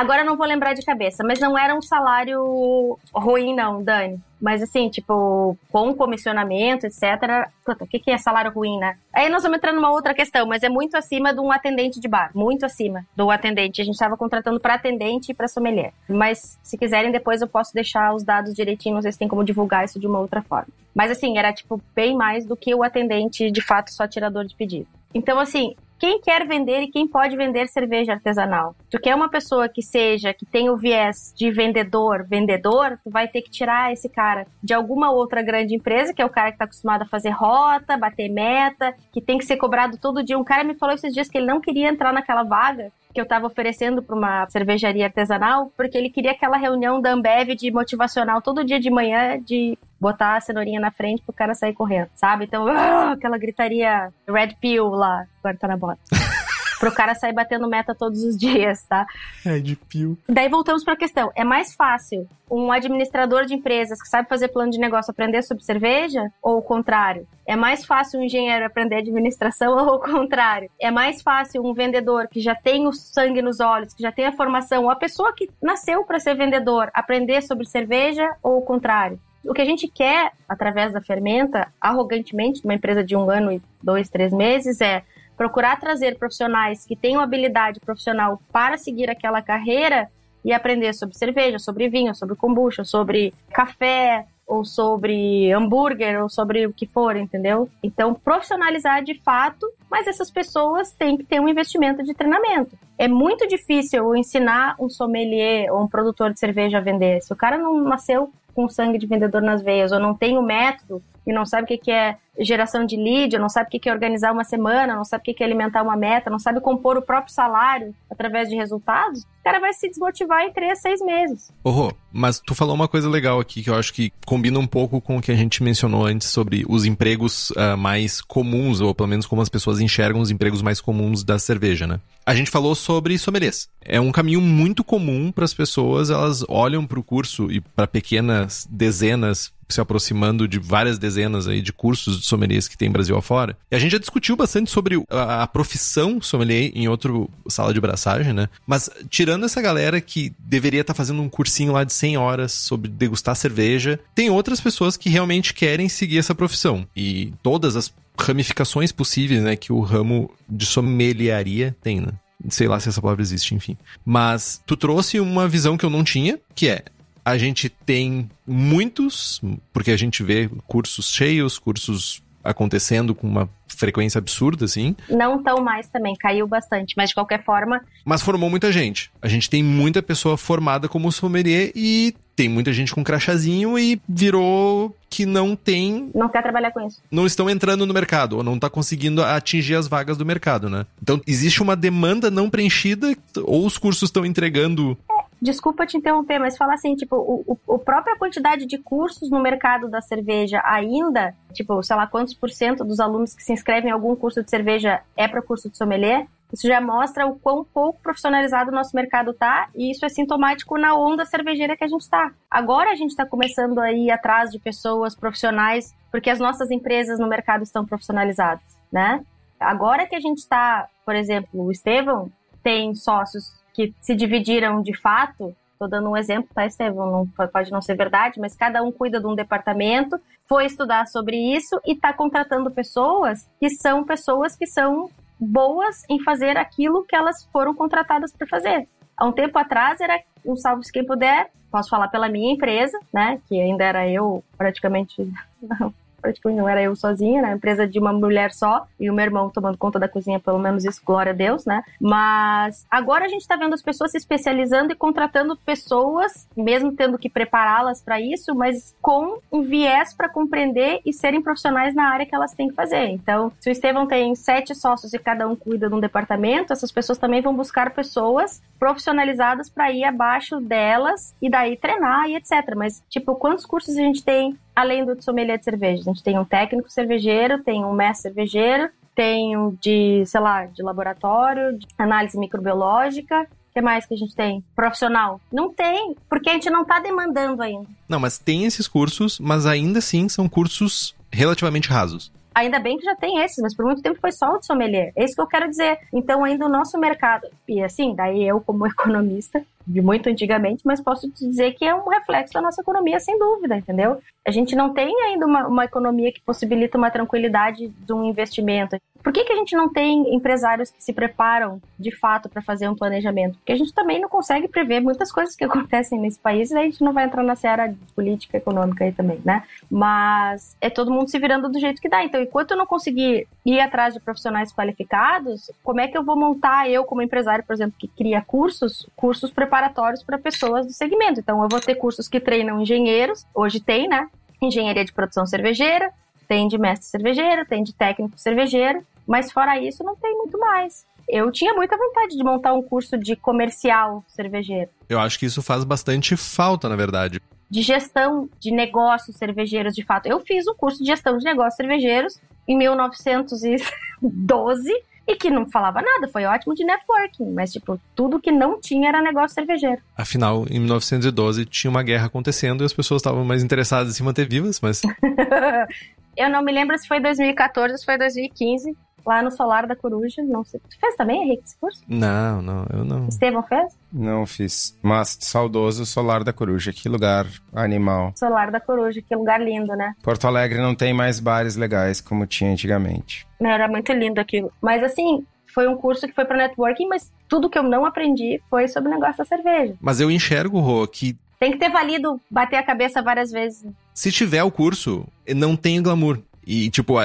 Agora 0.00 0.22
eu 0.22 0.24
não 0.24 0.34
vou 0.34 0.46
lembrar 0.46 0.72
de 0.72 0.80
cabeça, 0.80 1.22
mas 1.22 1.38
não 1.38 1.58
era 1.58 1.76
um 1.76 1.82
salário 1.82 2.98
ruim, 3.12 3.54
não, 3.54 3.82
Dani. 3.82 4.18
Mas 4.40 4.62
assim, 4.62 4.88
tipo, 4.88 5.54
com 5.70 5.94
comissionamento, 5.94 6.86
etc. 6.86 7.50
Puta, 7.62 7.84
o 7.84 7.86
que, 7.86 7.98
que 7.98 8.10
é 8.10 8.16
salário 8.16 8.50
ruim, 8.50 8.78
né? 8.78 8.96
Aí 9.12 9.28
nós 9.28 9.42
vamos 9.42 9.58
entrar 9.58 9.74
numa 9.74 9.90
outra 9.90 10.14
questão, 10.14 10.46
mas 10.46 10.62
é 10.62 10.70
muito 10.70 10.96
acima 10.96 11.34
de 11.34 11.40
um 11.40 11.52
atendente 11.52 12.00
de 12.00 12.08
bar. 12.08 12.30
Muito 12.34 12.64
acima 12.64 13.04
do 13.14 13.30
atendente. 13.30 13.82
A 13.82 13.84
gente 13.84 13.92
estava 13.92 14.16
contratando 14.16 14.58
para 14.58 14.76
atendente 14.76 15.32
e 15.32 15.34
para 15.34 15.46
sommelier. 15.46 15.92
Mas 16.08 16.58
se 16.62 16.78
quiserem, 16.78 17.12
depois 17.12 17.42
eu 17.42 17.48
posso 17.48 17.74
deixar 17.74 18.14
os 18.14 18.24
dados 18.24 18.54
direitinho, 18.54 18.94
não 18.94 19.02
sei 19.02 19.12
se 19.12 19.18
tem 19.18 19.28
como 19.28 19.44
divulgar 19.44 19.84
isso 19.84 20.00
de 20.00 20.06
uma 20.06 20.18
outra 20.18 20.40
forma. 20.40 20.68
Mas 20.94 21.10
assim, 21.10 21.36
era 21.36 21.52
tipo 21.52 21.78
bem 21.94 22.16
mais 22.16 22.46
do 22.46 22.56
que 22.56 22.74
o 22.74 22.82
atendente 22.82 23.50
de 23.50 23.60
fato 23.60 23.92
só 23.92 24.08
tirador 24.08 24.46
de 24.46 24.56
pedido. 24.56 24.88
Então, 25.12 25.38
assim, 25.38 25.76
quem 26.00 26.18
quer 26.18 26.46
vender 26.48 26.80
e 26.80 26.90
quem 26.90 27.06
pode 27.06 27.36
vender 27.36 27.68
cerveja 27.68 28.14
artesanal. 28.14 28.74
Tu 28.90 28.98
quer 28.98 29.14
uma 29.14 29.28
pessoa 29.28 29.68
que 29.68 29.82
seja, 29.82 30.32
que 30.32 30.46
tenha 30.46 30.72
o 30.72 30.76
viés 30.76 31.34
de 31.36 31.50
vendedor, 31.50 32.26
vendedor, 32.26 32.98
tu 33.04 33.10
vai 33.10 33.28
ter 33.28 33.42
que 33.42 33.50
tirar 33.50 33.92
esse 33.92 34.08
cara 34.08 34.46
de 34.64 34.72
alguma 34.72 35.12
outra 35.12 35.42
grande 35.42 35.74
empresa, 35.74 36.14
que 36.14 36.22
é 36.22 36.24
o 36.24 36.30
cara 36.30 36.48
que 36.48 36.54
está 36.54 36.64
acostumado 36.64 37.02
a 37.02 37.06
fazer 37.06 37.30
rota, 37.30 37.98
bater 37.98 38.30
meta, 38.30 38.94
que 39.12 39.20
tem 39.20 39.36
que 39.36 39.44
ser 39.44 39.58
cobrado 39.58 39.98
todo 39.98 40.24
dia. 40.24 40.38
Um 40.38 40.44
cara 40.44 40.64
me 40.64 40.74
falou 40.74 40.94
esses 40.94 41.12
dias 41.12 41.28
que 41.28 41.36
ele 41.36 41.46
não 41.46 41.60
queria 41.60 41.90
entrar 41.90 42.14
naquela 42.14 42.44
vaga 42.44 42.90
que 43.12 43.20
eu 43.20 43.24
estava 43.24 43.46
oferecendo 43.46 44.02
para 44.02 44.16
uma 44.16 44.48
cervejaria 44.48 45.06
artesanal, 45.06 45.72
porque 45.76 45.98
ele 45.98 46.10
queria 46.10 46.30
aquela 46.30 46.56
reunião 46.56 47.00
da 47.00 47.12
Ambev 47.12 47.54
de 47.56 47.70
motivacional 47.70 48.40
todo 48.40 48.64
dia 48.64 48.78
de 48.78 48.88
manhã 48.90 49.38
de 49.40 49.76
botar 50.00 50.36
a 50.36 50.40
cenourinha 50.40 50.80
na 50.80 50.90
frente 50.90 51.22
pro 51.22 51.32
cara 51.32 51.54
sair 51.54 51.74
correndo, 51.74 52.08
sabe? 52.14 52.44
Então, 52.44 52.64
uh, 52.64 53.12
aquela 53.12 53.38
gritaria 53.38 54.12
Red 54.26 54.56
Pill 54.60 54.88
lá, 54.88 55.26
agora 55.38 55.56
tá 55.56 55.68
na 55.68 55.76
bota. 55.76 56.00
pro 56.80 56.90
cara 56.90 57.14
sair 57.14 57.34
batendo 57.34 57.68
meta 57.68 57.94
todos 57.94 58.24
os 58.24 58.36
dias, 58.36 58.82
tá? 58.86 59.06
Red 59.44 59.76
Pill. 59.88 60.18
Daí 60.26 60.48
voltamos 60.48 60.82
para 60.82 60.94
a 60.94 60.96
questão. 60.96 61.30
É 61.36 61.44
mais 61.44 61.74
fácil 61.74 62.26
um 62.50 62.72
administrador 62.72 63.44
de 63.44 63.54
empresas 63.54 64.02
que 64.02 64.08
sabe 64.08 64.28
fazer 64.28 64.48
plano 64.48 64.72
de 64.72 64.80
negócio 64.80 65.10
aprender 65.10 65.42
sobre 65.42 65.62
cerveja 65.62 66.26
ou 66.42 66.58
o 66.58 66.62
contrário? 66.62 67.28
É 67.46 67.54
mais 67.54 67.84
fácil 67.84 68.18
um 68.18 68.24
engenheiro 68.24 68.64
aprender 68.64 68.96
administração 68.96 69.76
ou 69.76 69.96
o 69.96 70.00
contrário? 70.00 70.70
É 70.80 70.90
mais 70.90 71.20
fácil 71.20 71.62
um 71.62 71.74
vendedor 71.74 72.26
que 72.28 72.40
já 72.40 72.54
tem 72.54 72.88
o 72.88 72.92
sangue 72.92 73.42
nos 73.42 73.60
olhos, 73.60 73.92
que 73.92 74.02
já 74.02 74.10
tem 74.10 74.24
a 74.26 74.32
formação, 74.32 74.84
ou 74.84 74.90
a 74.90 74.96
pessoa 74.96 75.34
que 75.36 75.50
nasceu 75.62 76.04
para 76.04 76.18
ser 76.18 76.34
vendedor, 76.34 76.90
aprender 76.94 77.42
sobre 77.42 77.66
cerveja 77.66 78.26
ou 78.42 78.58
o 78.58 78.62
contrário? 78.62 79.20
O 79.44 79.54
que 79.54 79.62
a 79.62 79.64
gente 79.64 79.88
quer, 79.88 80.32
através 80.48 80.92
da 80.92 81.00
Fermenta, 81.00 81.72
arrogantemente, 81.80 82.62
uma 82.64 82.74
empresa 82.74 83.02
de 83.02 83.16
um 83.16 83.30
ano 83.30 83.52
e 83.52 83.62
dois, 83.82 84.08
três 84.08 84.32
meses, 84.32 84.80
é 84.80 85.02
procurar 85.36 85.80
trazer 85.80 86.18
profissionais 86.18 86.84
que 86.84 86.94
tenham 86.94 87.22
habilidade 87.22 87.80
profissional 87.80 88.40
para 88.52 88.76
seguir 88.76 89.08
aquela 89.08 89.40
carreira 89.40 90.10
e 90.44 90.52
aprender 90.52 90.92
sobre 90.92 91.16
cerveja, 91.16 91.58
sobre 91.58 91.88
vinho, 91.88 92.14
sobre 92.14 92.36
kombucha, 92.36 92.84
sobre 92.84 93.32
café, 93.50 94.26
ou 94.50 94.64
sobre 94.64 95.52
hambúrguer, 95.52 96.20
ou 96.20 96.28
sobre 96.28 96.66
o 96.66 96.72
que 96.72 96.84
for, 96.84 97.16
entendeu? 97.16 97.70
Então, 97.80 98.12
profissionalizar 98.12 99.00
de 99.04 99.14
fato, 99.14 99.64
mas 99.88 100.08
essas 100.08 100.28
pessoas 100.28 100.92
têm 100.92 101.16
que 101.16 101.22
ter 101.22 101.40
um 101.40 101.48
investimento 101.48 102.02
de 102.02 102.12
treinamento. 102.12 102.76
É 102.98 103.06
muito 103.06 103.46
difícil 103.46 104.16
ensinar 104.16 104.74
um 104.80 104.90
sommelier 104.90 105.72
ou 105.72 105.84
um 105.84 105.88
produtor 105.88 106.32
de 106.32 106.40
cerveja 106.40 106.78
a 106.78 106.80
vender. 106.80 107.22
Se 107.22 107.32
o 107.32 107.36
cara 107.36 107.56
não 107.58 107.80
nasceu 107.80 108.32
com 108.54 108.68
sangue 108.68 108.98
de 108.98 109.06
vendedor 109.06 109.42
nas 109.42 109.62
veias 109.62 109.92
ou 109.92 110.00
não 110.00 110.14
tem 110.14 110.36
o 110.38 110.42
método, 110.42 111.02
e 111.30 111.32
não 111.32 111.46
sabe 111.46 111.62
o 111.62 111.78
que, 111.78 111.90
é 111.90 112.16
geração 112.38 112.84
de 112.84 112.96
lead, 112.96 113.38
não 113.38 113.48
sabe 113.48 113.68
o 113.68 113.80
que, 113.80 113.88
é 113.88 113.92
organizar 113.92 114.32
uma 114.32 114.44
semana, 114.44 114.96
não 114.96 115.04
sabe 115.04 115.22
o 115.22 115.34
que, 115.34 115.42
é 115.42 115.46
alimentar 115.46 115.82
uma 115.82 115.96
meta, 115.96 116.30
não 116.30 116.38
sabe 116.38 116.60
compor 116.60 116.96
o 116.96 117.02
próprio 117.02 117.32
salário 117.32 117.94
através 118.10 118.48
de 118.48 118.56
resultados, 118.56 119.22
o 119.22 119.44
cara 119.44 119.60
vai 119.60 119.72
se 119.72 119.88
desmotivar 119.88 120.42
em 120.42 120.52
três, 120.52 120.80
seis 120.80 121.00
meses. 121.00 121.52
Oh, 121.62 121.90
mas 122.12 122.40
tu 122.40 122.54
falou 122.54 122.74
uma 122.74 122.88
coisa 122.88 123.08
legal 123.08 123.38
aqui 123.38 123.62
que 123.62 123.70
eu 123.70 123.74
acho 123.74 123.92
que 123.92 124.12
combina 124.26 124.58
um 124.58 124.66
pouco 124.66 125.00
com 125.00 125.18
o 125.18 125.20
que 125.20 125.30
a 125.30 125.36
gente 125.36 125.62
mencionou 125.62 126.04
antes 126.04 126.28
sobre 126.28 126.64
os 126.68 126.84
empregos 126.84 127.50
uh, 127.50 127.76
mais 127.76 128.20
comuns, 128.20 128.80
ou 128.80 128.94
pelo 128.94 129.08
menos 129.08 129.26
como 129.26 129.42
as 129.42 129.48
pessoas 129.48 129.80
enxergam 129.80 130.20
os 130.20 130.30
empregos 130.30 130.62
mais 130.62 130.80
comuns 130.80 131.22
da 131.22 131.38
cerveja, 131.38 131.86
né? 131.86 132.00
A 132.26 132.34
gente 132.34 132.50
falou 132.50 132.74
sobre 132.74 133.18
sommeliers. 133.18 133.68
É 133.80 134.00
um 134.00 134.12
caminho 134.12 134.40
muito 134.40 134.82
comum 134.82 135.30
para 135.30 135.44
as 135.44 135.54
pessoas, 135.54 136.10
elas 136.10 136.44
olham 136.48 136.86
para 136.86 136.98
o 136.98 137.02
curso 137.04 137.50
e 137.50 137.60
para 137.60 137.86
pequenas 137.86 138.66
dezenas 138.70 139.52
se 139.74 139.80
aproximando 139.80 140.46
de 140.46 140.58
várias 140.58 140.98
dezenas 140.98 141.46
aí 141.46 141.60
de 141.62 141.72
cursos 141.72 142.20
de 142.20 142.26
sommeliers 142.26 142.68
que 142.68 142.76
tem 142.76 142.90
Brasil 142.90 143.16
afora. 143.16 143.56
E 143.70 143.76
a 143.76 143.78
gente 143.78 143.92
já 143.92 143.98
discutiu 143.98 144.36
bastante 144.36 144.70
sobre 144.70 145.02
a, 145.10 145.42
a 145.42 145.46
profissão 145.46 146.20
sommelier 146.20 146.72
em 146.74 146.88
outro 146.88 147.28
sala 147.48 147.72
de 147.72 147.80
braçagem, 147.80 148.32
né? 148.32 148.48
Mas 148.66 148.90
tirando 149.08 149.44
essa 149.44 149.60
galera 149.60 150.00
que 150.00 150.32
deveria 150.38 150.80
estar 150.80 150.94
tá 150.94 150.96
fazendo 150.96 151.22
um 151.22 151.28
cursinho 151.28 151.72
lá 151.72 151.84
de 151.84 151.92
100 151.92 152.16
horas 152.16 152.52
sobre 152.52 152.88
degustar 152.88 153.36
cerveja, 153.36 153.98
tem 154.14 154.30
outras 154.30 154.60
pessoas 154.60 154.96
que 154.96 155.08
realmente 155.08 155.54
querem 155.54 155.88
seguir 155.88 156.18
essa 156.18 156.34
profissão. 156.34 156.86
E 156.96 157.32
todas 157.42 157.76
as 157.76 157.92
ramificações 158.18 158.92
possíveis, 158.92 159.42
né, 159.42 159.56
que 159.56 159.72
o 159.72 159.80
ramo 159.80 160.30
de 160.48 160.66
sommeliaria 160.66 161.76
tem, 161.82 162.00
né? 162.00 162.12
Sei 162.48 162.66
lá 162.66 162.80
se 162.80 162.88
essa 162.88 163.02
palavra 163.02 163.22
existe, 163.22 163.54
enfim. 163.54 163.76
Mas 164.04 164.62
tu 164.64 164.76
trouxe 164.76 165.20
uma 165.20 165.46
visão 165.46 165.76
que 165.76 165.84
eu 165.84 165.90
não 165.90 166.02
tinha, 166.02 166.38
que 166.54 166.68
é 166.68 166.84
a 167.30 167.38
gente 167.38 167.68
tem 167.68 168.28
muitos, 168.46 169.40
porque 169.72 169.90
a 169.90 169.96
gente 169.96 170.22
vê 170.22 170.50
cursos 170.66 171.10
cheios, 171.10 171.58
cursos 171.58 172.22
acontecendo 172.42 173.14
com 173.14 173.26
uma 173.26 173.48
frequência 173.68 174.18
absurda, 174.18 174.64
assim. 174.64 174.96
Não 175.08 175.42
tão 175.42 175.62
mais 175.62 175.88
também, 175.88 176.14
caiu 176.16 176.46
bastante, 176.46 176.94
mas 176.96 177.10
de 177.10 177.14
qualquer 177.14 177.44
forma. 177.44 177.80
Mas 178.04 178.22
formou 178.22 178.50
muita 178.50 178.72
gente. 178.72 179.10
A 179.22 179.28
gente 179.28 179.48
tem 179.48 179.62
muita 179.62 180.02
pessoa 180.02 180.36
formada 180.36 180.88
como 180.88 181.12
sommelier 181.12 181.70
e 181.74 182.14
tem 182.40 182.48
muita 182.48 182.72
gente 182.72 182.94
com 182.94 183.04
crachazinho 183.04 183.78
e 183.78 184.00
virou 184.08 184.96
que 185.10 185.26
não 185.26 185.54
tem. 185.54 186.10
Não 186.14 186.28
quer 186.28 186.42
trabalhar 186.42 186.70
com 186.70 186.80
isso. 186.86 187.02
Não 187.10 187.26
estão 187.26 187.50
entrando 187.50 187.84
no 187.84 187.92
mercado, 187.92 188.38
ou 188.38 188.42
não 188.42 188.54
está 188.54 188.70
conseguindo 188.70 189.22
atingir 189.22 189.74
as 189.74 189.86
vagas 189.86 190.16
do 190.16 190.24
mercado, 190.24 190.70
né? 190.70 190.86
Então 191.02 191.20
existe 191.26 191.60
uma 191.60 191.76
demanda 191.76 192.30
não 192.30 192.48
preenchida, 192.48 193.14
ou 193.42 193.66
os 193.66 193.76
cursos 193.76 194.08
estão 194.08 194.24
entregando. 194.24 194.96
Desculpa 195.40 195.86
te 195.86 195.96
interromper, 195.96 196.38
mas 196.38 196.56
falar 196.56 196.74
assim, 196.74 196.94
tipo, 196.94 197.16
o, 197.16 197.58
o, 197.66 197.78
própria 197.78 198.16
quantidade 198.16 198.66
de 198.66 198.76
cursos 198.76 199.30
no 199.30 199.40
mercado 199.40 199.88
da 199.88 200.02
cerveja 200.02 200.60
ainda, 200.64 201.34
tipo, 201.54 201.82
sei 201.82 201.96
lá 201.96 202.06
quantos 202.06 202.34
por 202.34 202.50
cento 202.50 202.84
dos 202.84 203.00
alunos 203.00 203.34
que 203.34 203.42
se 203.42 203.52
inscrevem 203.52 203.88
em 203.88 203.92
algum 203.92 204.14
curso 204.14 204.42
de 204.42 204.50
cerveja 204.50 205.00
é 205.16 205.26
para 205.26 205.40
curso 205.40 205.70
de 205.70 205.78
sommelier, 205.78 206.26
isso 206.52 206.66
já 206.66 206.80
mostra 206.80 207.26
o 207.26 207.38
quão 207.38 207.64
pouco 207.64 208.00
profissionalizado 208.02 208.70
o 208.70 208.74
nosso 208.74 208.94
mercado 208.94 209.32
tá, 209.32 209.68
e 209.74 209.90
isso 209.90 210.04
é 210.04 210.08
sintomático 210.08 210.76
na 210.76 210.94
onda 210.94 211.24
cervejeira 211.24 211.76
que 211.76 211.84
a 211.84 211.88
gente 211.88 212.02
está. 212.02 212.32
Agora 212.50 212.90
a 212.90 212.94
gente 212.94 213.10
está 213.10 213.24
começando 213.24 213.78
a 213.78 213.92
ir 213.92 214.10
atrás 214.10 214.50
de 214.50 214.58
pessoas 214.58 215.14
profissionais, 215.14 215.94
porque 216.10 216.28
as 216.28 216.40
nossas 216.40 216.70
empresas 216.70 217.18
no 217.18 217.28
mercado 217.28 217.62
estão 217.62 217.86
profissionalizadas, 217.86 218.64
né? 218.92 219.24
Agora 219.58 220.06
que 220.06 220.16
a 220.16 220.20
gente 220.20 220.38
está, 220.38 220.88
por 221.04 221.14
exemplo, 221.14 221.48
o 221.52 221.70
Estevão 221.70 222.30
tem 222.62 222.94
sócios 222.94 223.59
que 223.74 223.94
se 224.00 224.14
dividiram 224.14 224.82
de 224.82 224.96
fato. 224.96 225.54
Estou 225.72 225.88
dando 225.88 226.10
um 226.10 226.16
exemplo, 226.16 226.50
tá? 226.54 226.66
Não, 226.94 227.26
pode 227.52 227.70
não 227.70 227.80
ser 227.80 227.96
verdade, 227.96 228.38
mas 228.38 228.54
cada 228.54 228.82
um 228.82 228.92
cuida 228.92 229.18
de 229.18 229.26
um 229.26 229.34
departamento, 229.34 230.20
foi 230.46 230.66
estudar 230.66 231.06
sobre 231.06 231.36
isso 231.36 231.80
e 231.86 231.92
está 231.92 232.12
contratando 232.12 232.70
pessoas 232.70 233.48
que 233.58 233.70
são 233.70 234.04
pessoas 234.04 234.54
que 234.54 234.66
são 234.66 235.08
boas 235.38 236.04
em 236.10 236.20
fazer 236.22 236.58
aquilo 236.58 237.04
que 237.04 237.16
elas 237.16 237.44
foram 237.50 237.74
contratadas 237.74 238.32
para 238.32 238.46
fazer. 238.46 238.86
Há 239.16 239.24
um 239.24 239.32
tempo 239.32 239.58
atrás 239.58 240.00
era 240.00 240.20
um 240.44 240.56
salve-se 240.56 240.92
quem 240.92 241.04
puder, 241.04 241.50
posso 241.70 241.88
falar 241.88 242.08
pela 242.08 242.28
minha 242.28 242.52
empresa, 242.52 242.98
né, 243.12 243.40
que 243.48 243.60
ainda 243.60 243.84
era 243.84 244.08
eu 244.08 244.44
praticamente 244.58 245.32
praticamente 246.20 246.60
não 246.60 246.68
era 246.68 246.82
eu 246.82 246.94
sozinha, 246.94 247.42
né? 247.42 247.52
Empresa 247.52 247.86
de 247.86 247.98
uma 247.98 248.12
mulher 248.12 248.52
só 248.52 248.86
e 248.98 249.10
o 249.10 249.14
meu 249.14 249.24
irmão 249.24 249.50
tomando 249.50 249.78
conta 249.78 249.98
da 249.98 250.08
cozinha, 250.08 250.38
pelo 250.38 250.58
menos 250.58 250.84
isso, 250.84 251.00
glória 251.04 251.32
a 251.32 251.34
Deus, 251.34 251.64
né? 251.64 251.82
Mas 252.00 252.86
agora 252.90 253.24
a 253.24 253.28
gente 253.28 253.46
tá 253.46 253.56
vendo 253.56 253.74
as 253.74 253.82
pessoas 253.82 254.12
se 254.12 254.18
especializando 254.18 254.92
e 254.92 254.96
contratando 254.96 255.56
pessoas, 255.56 256.48
mesmo 256.56 256.92
tendo 256.92 257.18
que 257.18 257.28
prepará-las 257.28 258.02
para 258.02 258.20
isso, 258.20 258.54
mas 258.54 258.94
com 259.00 259.38
um 259.50 259.62
viés 259.62 260.12
para 260.14 260.28
compreender 260.28 261.00
e 261.04 261.12
serem 261.12 261.42
profissionais 261.42 261.94
na 261.94 262.10
área 262.10 262.26
que 262.26 262.34
elas 262.34 262.52
têm 262.52 262.68
que 262.68 262.74
fazer. 262.74 263.08
Então, 263.08 263.52
se 263.60 263.70
o 263.70 263.72
Estevão 263.72 264.06
tem 264.06 264.34
sete 264.34 264.74
sócios 264.74 265.12
e 265.12 265.18
cada 265.18 265.48
um 265.48 265.56
cuida 265.56 265.88
de 265.88 265.94
um 265.94 266.00
departamento, 266.00 266.72
essas 266.72 266.92
pessoas 266.92 267.18
também 267.18 267.40
vão 267.40 267.54
buscar 267.54 267.90
pessoas 267.90 268.62
profissionalizadas 268.78 269.68
para 269.68 269.92
ir 269.92 270.04
abaixo 270.04 270.60
delas 270.60 271.34
e 271.40 271.50
daí 271.50 271.76
treinar 271.76 272.28
e 272.28 272.36
etc. 272.36 272.74
Mas, 272.74 273.02
tipo, 273.08 273.34
quantos 273.34 273.66
cursos 273.66 273.96
a 273.96 274.00
gente 274.00 274.24
tem 274.24 274.58
além 274.74 275.04
do 275.04 275.20
sommelier 275.22 275.58
de 275.58 275.64
cerveja. 275.64 276.02
A 276.02 276.04
gente 276.04 276.22
tem 276.22 276.38
um 276.38 276.44
técnico 276.44 276.90
cervejeiro, 276.90 277.62
tem 277.62 277.84
um 277.84 277.92
mestre 277.92 278.22
cervejeiro, 278.22 278.90
tem 279.14 279.56
um 279.56 279.76
de, 279.80 280.24
sei 280.26 280.40
lá, 280.40 280.66
de 280.66 280.82
laboratório, 280.82 281.78
de 281.78 281.86
análise 281.98 282.38
microbiológica. 282.38 283.42
O 283.42 283.72
que 283.72 283.80
mais 283.80 284.06
que 284.06 284.14
a 284.14 284.16
gente 284.16 284.34
tem? 284.34 284.64
Profissional? 284.74 285.40
Não 285.52 285.72
tem, 285.72 286.16
porque 286.28 286.50
a 286.50 286.54
gente 286.54 286.70
não 286.70 286.82
está 286.82 286.98
demandando 286.98 287.62
ainda. 287.62 287.86
Não, 288.08 288.18
mas 288.18 288.38
tem 288.38 288.64
esses 288.64 288.88
cursos, 288.88 289.38
mas 289.38 289.66
ainda 289.66 289.98
assim 289.98 290.28
são 290.28 290.48
cursos 290.48 291.14
relativamente 291.30 291.88
rasos. 291.88 292.32
Ainda 292.52 292.80
bem 292.80 292.98
que 292.98 293.04
já 293.04 293.14
tem 293.14 293.38
esses, 293.38 293.62
mas 293.62 293.74
por 293.74 293.84
muito 293.84 294.02
tempo 294.02 294.18
foi 294.20 294.32
só 294.32 294.54
o 294.54 294.58
de 294.58 294.66
sommelier. 294.66 295.12
É 295.14 295.24
isso 295.24 295.34
que 295.34 295.40
eu 295.40 295.46
quero 295.46 295.68
dizer. 295.68 295.98
Então, 296.12 296.44
ainda 296.44 296.66
o 296.66 296.68
nosso 296.68 296.98
mercado, 296.98 297.46
e 297.68 297.82
assim, 297.82 298.14
daí 298.14 298.46
eu 298.46 298.60
como 298.60 298.86
economista, 298.88 299.62
de 299.90 300.00
muito 300.00 300.28
antigamente, 300.28 300.82
mas 300.84 301.00
posso 301.00 301.28
te 301.30 301.46
dizer 301.46 301.72
que 301.72 301.84
é 301.84 301.94
um 301.94 302.08
reflexo 302.08 302.54
da 302.54 302.60
nossa 302.60 302.80
economia, 302.80 303.18
sem 303.18 303.36
dúvida, 303.38 303.76
entendeu? 303.76 304.18
A 304.46 304.50
gente 304.50 304.76
não 304.76 304.94
tem 304.94 305.12
ainda 305.24 305.44
uma, 305.44 305.66
uma 305.66 305.84
economia 305.84 306.32
que 306.32 306.40
possibilita 306.40 306.96
uma 306.96 307.10
tranquilidade 307.10 307.88
de 307.88 308.12
um 308.12 308.24
investimento. 308.24 308.96
Por 309.22 309.32
que, 309.32 309.44
que 309.44 309.52
a 309.52 309.56
gente 309.56 309.76
não 309.76 309.92
tem 309.92 310.34
empresários 310.34 310.90
que 310.90 311.02
se 311.02 311.12
preparam 311.12 311.80
de 311.98 312.10
fato 312.10 312.48
para 312.48 312.62
fazer 312.62 312.88
um 312.88 312.94
planejamento? 312.94 313.58
Porque 313.58 313.72
a 313.72 313.76
gente 313.76 313.92
também 313.92 314.18
não 314.18 314.28
consegue 314.28 314.66
prever 314.66 315.00
muitas 315.00 315.30
coisas 315.30 315.54
que 315.54 315.64
acontecem 315.66 316.18
nesse 316.18 316.38
país 316.38 316.70
e 316.70 316.78
a 316.78 316.82
gente 316.82 317.02
não 317.02 317.12
vai 317.12 317.24
entrar 317.24 317.42
na 317.42 317.54
seara 317.54 317.88
de 317.88 317.98
política 318.14 318.56
econômica 318.56 319.04
aí 319.04 319.12
também, 319.12 319.40
né? 319.44 319.64
Mas 319.90 320.76
é 320.80 320.88
todo 320.88 321.10
mundo 321.10 321.28
se 321.28 321.38
virando 321.38 321.68
do 321.68 321.78
jeito 321.78 322.00
que 322.00 322.08
dá. 322.08 322.24
Então, 322.24 322.40
enquanto 322.40 322.70
eu 322.70 322.78
não 322.78 322.86
conseguir 322.86 323.46
ir 323.64 323.80
atrás 323.80 324.14
de 324.14 324.20
profissionais 324.20 324.72
qualificados, 324.72 325.70
como 325.82 326.00
é 326.00 326.08
que 326.08 326.16
eu 326.16 326.24
vou 326.24 326.36
montar, 326.36 326.88
eu 326.88 327.04
como 327.04 327.20
empresário, 327.20 327.64
por 327.64 327.74
exemplo, 327.74 327.96
que 327.98 328.08
cria 328.08 328.40
cursos, 328.40 329.06
cursos 329.14 329.50
preparatórios 329.80 330.22
para 330.22 330.38
pessoas 330.38 330.86
do 330.86 330.92
segmento? 330.92 331.40
Então, 331.40 331.62
eu 331.62 331.68
vou 331.68 331.80
ter 331.80 331.94
cursos 331.94 332.28
que 332.28 332.38
treinam 332.38 332.80
engenheiros, 332.80 333.46
hoje 333.54 333.80
tem, 333.80 334.06
né? 334.08 334.28
Engenharia 334.60 335.04
de 335.04 335.12
produção 335.12 335.46
cervejeira, 335.46 336.12
tem 336.46 336.68
de 336.68 336.76
mestre 336.76 337.08
cervejeiro, 337.08 337.64
tem 337.64 337.82
de 337.82 337.94
técnico 337.94 338.38
cervejeiro, 338.38 339.02
mas 339.26 339.50
fora 339.50 339.80
isso 339.80 340.04
não 340.04 340.14
tem 340.16 340.36
muito 340.36 340.58
mais. 340.58 341.06
Eu 341.28 341.50
tinha 341.50 341.72
muita 341.72 341.96
vontade 341.96 342.36
de 342.36 342.44
montar 342.44 342.74
um 342.74 342.82
curso 342.82 343.16
de 343.16 343.36
comercial 343.36 344.22
cervejeiro. 344.28 344.90
Eu 345.08 345.20
acho 345.20 345.38
que 345.38 345.46
isso 345.46 345.62
faz 345.62 345.84
bastante 345.84 346.36
falta, 346.36 346.88
na 346.88 346.96
verdade. 346.96 347.40
De 347.70 347.82
gestão 347.82 348.50
de 348.58 348.72
negócios 348.72 349.36
cervejeiros, 349.36 349.94
de 349.94 350.04
fato. 350.04 350.26
Eu 350.26 350.40
fiz 350.40 350.66
o 350.66 350.72
um 350.72 350.74
curso 350.74 350.98
de 350.98 351.06
gestão 351.06 351.38
de 351.38 351.44
negócios 351.44 351.76
cervejeiros 351.76 352.40
em 352.66 352.76
1912 352.76 354.92
e 355.30 355.36
que 355.36 355.48
não 355.48 355.70
falava 355.70 356.02
nada, 356.02 356.26
foi 356.28 356.44
ótimo 356.44 356.74
de 356.74 356.84
networking, 356.84 357.52
mas 357.52 357.72
tipo, 357.72 358.00
tudo 358.16 358.40
que 358.40 358.50
não 358.50 358.80
tinha 358.80 359.08
era 359.08 359.22
negócio 359.22 359.54
cervejeiro. 359.54 360.02
Afinal, 360.16 360.66
em 360.68 360.80
1912 360.80 361.64
tinha 361.66 361.90
uma 361.90 362.02
guerra 362.02 362.26
acontecendo 362.26 362.82
e 362.82 362.86
as 362.86 362.92
pessoas 362.92 363.20
estavam 363.20 363.44
mais 363.44 363.62
interessadas 363.62 364.12
em 364.12 364.16
se 364.16 364.22
manter 364.22 364.48
vivas, 364.48 364.80
mas 364.80 365.02
Eu 366.36 366.48
não 366.48 366.62
me 366.62 366.72
lembro 366.72 366.96
se 366.96 367.06
foi 367.06 367.20
2014 367.20 367.92
ou 367.92 367.98
se 367.98 368.04
foi 368.04 368.16
2015, 368.16 368.96
lá 369.26 369.42
no 369.42 369.50
Solar 369.50 369.86
da 369.86 369.96
Coruja. 369.96 370.42
Não 370.42 370.64
sei. 370.64 370.80
Tu 370.88 370.98
fez 370.98 371.14
também, 371.16 371.42
Henrique, 371.42 371.62
esse 371.64 371.78
curso? 371.78 372.02
Não, 372.08 372.62
não, 372.62 372.86
eu 372.92 373.04
não. 373.04 373.28
Estevão 373.28 373.62
fez? 373.62 373.96
Não 374.12 374.46
fiz. 374.46 374.98
Mas 375.02 375.38
saudoso 375.40 376.04
Solar 376.04 376.42
da 376.44 376.52
Coruja, 376.52 376.92
que 376.92 377.08
lugar 377.08 377.46
animal. 377.72 378.32
Solar 378.36 378.70
da 378.70 378.80
Coruja, 378.80 379.22
que 379.22 379.34
lugar 379.34 379.60
lindo, 379.60 379.94
né? 379.94 380.14
Porto 380.22 380.46
Alegre 380.46 380.78
não 380.78 380.94
tem 380.94 381.12
mais 381.12 381.40
bares 381.40 381.76
legais 381.76 382.20
como 382.20 382.46
tinha 382.46 382.70
antigamente. 382.70 383.46
Era 383.60 383.88
muito 383.88 384.12
lindo 384.12 384.40
aquilo. 384.40 384.72
Mas 384.80 385.02
assim, 385.02 385.44
foi 385.72 385.86
um 385.88 385.96
curso 385.96 386.26
que 386.26 386.34
foi 386.34 386.44
para 386.44 386.56
networking, 386.56 387.06
mas 387.08 387.32
tudo 387.48 387.70
que 387.70 387.78
eu 387.78 387.82
não 387.82 388.04
aprendi 388.04 388.60
foi 388.68 388.88
sobre 388.88 389.10
o 389.10 389.14
negócio 389.14 389.38
da 389.38 389.44
cerveja. 389.44 389.94
Mas 390.00 390.20
eu 390.20 390.30
enxergo, 390.30 390.80
Rô, 390.80 391.06
que 391.06 391.36
tem 391.58 391.72
que 391.72 391.78
ter 391.78 391.90
valido 391.90 392.40
bater 392.50 392.76
a 392.76 392.82
cabeça 392.82 393.20
várias 393.20 393.50
vezes. 393.50 393.86
Se 394.14 394.32
tiver 394.32 394.62
o 394.62 394.70
curso, 394.70 395.26
não 395.54 395.76
tem 395.76 396.02
glamour. 396.02 396.38
E, 396.72 396.88
tipo, 396.88 397.16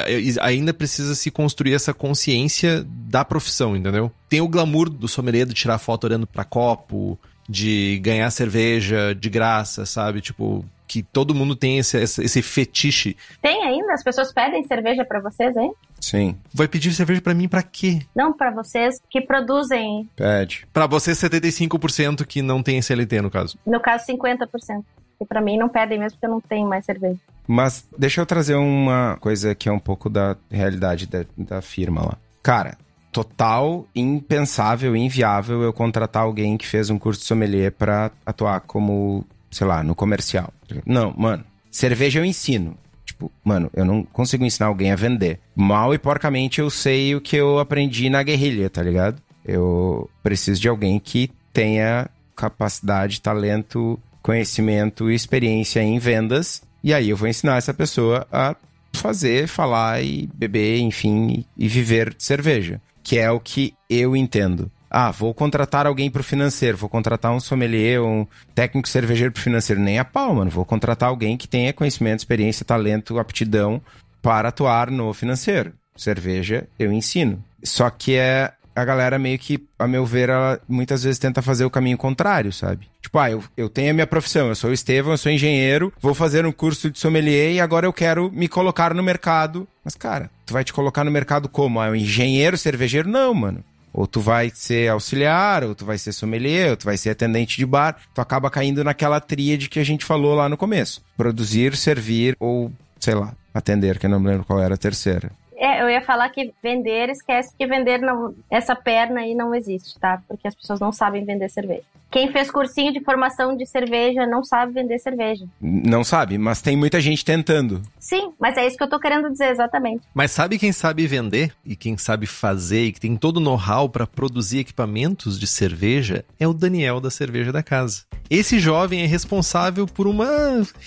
ainda 0.41 0.73
precisa 0.73 1.13
se 1.13 1.29
construir 1.29 1.75
essa 1.75 1.93
consciência 1.93 2.83
da 2.83 3.23
profissão, 3.23 3.77
entendeu? 3.77 4.11
Tem 4.27 4.41
o 4.41 4.47
glamour 4.47 4.89
do 4.89 5.07
sommelier 5.07 5.45
de 5.45 5.53
tirar 5.53 5.77
foto 5.77 6.05
olhando 6.05 6.25
pra 6.25 6.43
copo 6.43 7.15
de 7.47 7.99
ganhar 8.01 8.31
cerveja 8.31 9.13
de 9.13 9.29
graça, 9.29 9.85
sabe? 9.85 10.19
Tipo, 10.19 10.65
que 10.87 11.03
todo 11.03 11.35
mundo 11.35 11.55
tem 11.55 11.77
esse, 11.77 11.95
esse 11.95 12.41
fetiche. 12.41 13.15
Tem 13.39 13.63
ainda? 13.63 13.93
As 13.93 14.03
pessoas 14.03 14.33
pedem 14.33 14.63
cerveja 14.63 15.05
para 15.05 15.19
vocês, 15.19 15.55
hein? 15.55 15.71
Sim. 16.01 16.35
Vai 16.51 16.67
pedir 16.67 16.91
cerveja 16.91 17.21
para 17.21 17.35
mim 17.35 17.47
para 17.47 17.61
quê? 17.61 18.01
Não, 18.15 18.33
para 18.33 18.49
vocês 18.49 18.99
que 19.11 19.21
produzem. 19.21 20.09
Pede. 20.15 20.65
Para 20.73 20.87
você, 20.87 21.11
75% 21.11 22.25
que 22.25 22.41
não 22.41 22.63
tem 22.63 22.79
SLT, 22.79 23.21
no 23.21 23.29
caso. 23.29 23.59
No 23.63 23.79
caso, 23.79 24.05
50%. 24.07 24.83
E 25.20 25.26
para 25.26 25.41
mim 25.41 25.57
não 25.57 25.70
pedem 25.70 25.99
mesmo 25.99 26.18
porque 26.18 26.26
eu 26.26 26.32
não 26.32 26.41
tenho 26.41 26.68
mais 26.68 26.86
cerveja. 26.86 27.20
Mas 27.47 27.88
deixa 27.97 28.22
eu 28.22 28.26
trazer 28.26 28.55
uma 28.55 29.18
coisa 29.20 29.55
que 29.55 29.70
é 29.70 29.72
um 29.72 29.80
pouco 29.80 30.09
da 30.09 30.36
realidade 30.49 31.07
da, 31.07 31.26
da 31.38 31.61
firma 31.61 32.01
lá. 32.01 32.18
Cara, 32.41 32.78
total 33.11 33.88
impensável, 33.95 34.95
inviável 34.95 35.61
eu 35.61 35.72
contratar 35.72 36.24
alguém 36.24 36.57
que 36.57 36.68
fez 36.68 36.89
um 36.89 36.99
curso 36.99 37.22
de 37.22 37.28
sommelier 37.28 37.72
para 37.72 38.11
atuar 38.26 38.59
como, 38.61 39.26
sei 39.49 39.66
lá, 39.66 39.82
no 39.84 39.95
comercial. 39.95 40.53
Não, 40.86 41.13
mano. 41.16 41.45
Cerveja 41.72 42.20
eu 42.20 42.26
ensino. 42.26 42.78
Tipo, 43.05 43.32
mano, 43.43 43.70
eu 43.74 43.86
não 43.86 44.03
consigo 44.03 44.43
ensinar 44.43 44.68
alguém 44.68 44.91
a 44.91 44.95
vender. 44.95 45.39
Mal 45.55 45.93
e 45.93 45.97
porcamente 45.97 46.59
eu 46.59 46.70
sei 46.70 47.16
o 47.16 47.22
que 47.22 47.38
eu 47.38 47.59
aprendi 47.59 48.09
na 48.09 48.22
guerrilha, 48.22 48.70
tá 48.70 48.84
ligado? 48.84 49.22
Eu 49.45 50.09
preciso 50.22 50.59
de 50.59 50.68
alguém 50.68 50.99
que 50.99 51.32
tenha 51.53 52.09
capacidade, 52.36 53.22
talento, 53.22 53.97
conhecimento 54.26 55.11
e 55.11 55.13
experiência 55.13 55.84
em 55.84 55.99
vendas. 55.99 56.63
E 56.84 56.91
aí 56.91 57.11
eu 57.11 57.15
vou 57.15 57.28
ensinar 57.28 57.57
essa 57.57 57.76
pessoa 57.76 58.26
a 58.32 58.55
fazer, 58.91 59.47
falar 59.47 60.01
e 60.01 60.28
beber, 60.34 60.80
enfim, 60.80 61.45
e 61.55 61.67
viver 61.67 62.15
cerveja. 62.17 62.82
Que 63.03 63.19
é 63.19 63.30
o 63.30 63.39
que 63.39 63.76
eu 63.88 64.15
entendo. 64.15 64.71
Ah, 64.89 65.11
vou 65.11 65.32
contratar 65.32 65.86
alguém 65.86 66.09
para 66.09 66.21
o 66.21 66.23
financeiro, 66.23 66.76
vou 66.76 66.89
contratar 66.89 67.32
um 67.34 67.39
sommelier, 67.39 68.01
um 68.01 68.26
técnico 68.55 68.89
cervejeiro 68.89 69.32
para 69.32 69.41
o 69.41 69.43
financeiro. 69.43 69.80
Nem 69.80 69.99
a 69.99 70.05
pau, 70.05 70.34
mano. 70.34 70.49
Vou 70.49 70.65
contratar 70.65 71.09
alguém 71.09 71.38
que 71.38 71.47
tenha 71.47 71.71
conhecimento, 71.71 72.19
experiência, 72.19 72.65
talento, 72.65 73.19
aptidão 73.19 73.80
para 74.23 74.49
atuar 74.49 74.89
no 74.89 75.13
financeiro. 75.13 75.71
Cerveja, 75.95 76.67
eu 76.80 76.91
ensino. 76.91 77.43
Só 77.63 77.91
que 77.91 78.15
é 78.15 78.51
a 78.76 78.84
galera 78.84 79.17
meio 79.17 79.39
que, 79.39 79.65
a 79.80 79.88
meu 79.88 80.05
ver, 80.05 80.30
ela 80.30 80.59
muitas 80.67 81.03
vezes 81.03 81.17
tenta 81.17 81.41
fazer 81.41 81.63
o 81.63 81.69
caminho 81.69 81.97
contrário, 81.97 82.51
sabe? 82.51 82.88
Tipo, 83.01 83.17
ah, 83.19 83.32
eu, 83.32 83.43
eu 83.55 83.69
tenho 83.69 83.91
a 83.91 83.93
minha 83.93 84.07
profissão, 84.07 84.49
eu 84.49 84.55
sou 84.55 84.69
o 84.69 84.73
Estevão, 84.73 85.13
eu 85.13 85.17
sou 85.17 85.32
engenheiro, 85.32 85.93
vou 86.01 86.13
fazer 86.13 86.45
um 86.45 86.51
curso 86.51 86.91
de 86.91 86.99
sommelier 86.99 87.53
e 87.53 87.61
agora 87.61 87.86
eu 87.86 87.93
quero 87.93 88.30
me 88.32 88.47
colocar 88.47 88.93
no 88.93 89.01
mercado. 89.01 89.67
Mas, 89.84 89.95
cara, 89.95 90.30
tu 90.45 90.53
vai 90.53 90.63
te 90.63 90.73
colocar 90.73 91.03
no 91.03 91.11
mercado 91.11 91.47
como? 91.47 91.80
Ah, 91.80 91.89
um 91.89 91.95
engenheiro 91.95 92.57
cervejeiro? 92.57 93.07
Não, 93.07 93.34
mano. 93.34 93.63
Ou 93.93 94.05
tu 94.05 94.19
vai 94.19 94.51
ser 94.53 94.89
auxiliar, 94.89 95.63
ou 95.63 95.73
tu 95.73 95.86
vai 95.86 95.97
ser 95.97 96.11
sommelier, 96.11 96.71
ou 96.71 96.76
tu 96.76 96.84
vai 96.84 96.97
ser 96.97 97.11
atendente 97.11 97.55
de 97.55 97.65
bar. 97.65 97.95
Tu 98.13 98.19
acaba 98.19 98.49
caindo 98.49 98.84
naquela 98.84 99.21
tríade 99.21 99.69
que 99.69 99.80
a 99.80 99.86
gente 99.86 100.03
falou 100.03 100.36
lá 100.36 100.49
no 100.49 100.57
começo. 100.57 101.01
Produzir, 101.15 101.78
servir 101.78 102.36
ou, 102.38 102.69
sei 102.99 103.15
lá, 103.15 103.34
atender, 103.53 103.97
que 103.97 104.05
eu 104.05 104.09
não 104.09 104.19
me 104.19 104.28
lembro 104.28 104.43
qual 104.43 104.59
era 104.59 104.73
a 104.73 104.78
terceira. 104.78 105.32
É, 105.58 105.82
eu 105.82 105.89
ia 105.89 106.01
falar 106.01 106.30
que 106.30 106.53
vender, 106.62 107.10
esquece 107.10 107.53
que 107.58 107.66
vender 107.66 107.99
não, 107.99 108.36
essa 108.49 108.76
perna 108.76 109.22
aí 109.22 109.34
não 109.34 109.53
existe, 109.53 109.97
tá? 109.99 110.22
Porque 110.28 110.47
as 110.47 110.56
pessoas 110.56 110.80
não 110.80 110.91
sabem 110.91 111.24
vender 111.24 111.49
cerveja. 111.49 111.84
Quem 112.12 112.32
fez 112.32 112.49
cursinho 112.49 112.93
de 112.93 113.03
formação 113.03 113.58
de 113.58 113.66
cerveja 113.66 114.26
não 114.26 114.41
sabe 114.41 114.72
vender 114.72 114.99
cerveja. 114.99 115.45
Não 115.60 116.01
sabe, 116.01 116.38
mas 116.38 116.62
tem 116.62 116.78
muita 116.78 117.01
gente 117.01 117.26
tentando. 117.26 117.82
Sim, 117.99 118.32
mas 118.39 118.56
é 118.56 118.66
isso 118.66 118.78
que 118.78 118.84
eu 118.84 118.89
tô 118.89 118.97
querendo 118.99 119.30
dizer 119.30 119.49
exatamente. 119.49 120.03
Mas 120.14 120.32
sabe 120.32 120.58
quem 120.58 120.72
sabe 120.72 121.08
vender 121.08 121.53
e 121.66 121.76
quem 121.76 121.97
sabe 121.97 122.26
fazer 122.26 122.86
e 122.86 122.91
que 122.93 123.01
tem 123.01 123.18
todo 123.18 123.38
o 123.38 123.41
know-how 123.41 123.89
para 123.89 124.08
produzir 124.08 124.60
equipamentos 124.60 125.38
de 125.38 125.45
cerveja 125.45 126.24
é 126.39 126.47
o 126.47 126.53
Daniel 126.53 127.01
da 127.01 127.12
Cerveja 127.12 127.51
da 127.51 127.62
Casa. 127.62 128.03
Esse 128.30 128.60
jovem 128.60 129.01
é 129.01 129.06
responsável 129.06 129.86
por 129.86 130.08
uma 130.08 130.28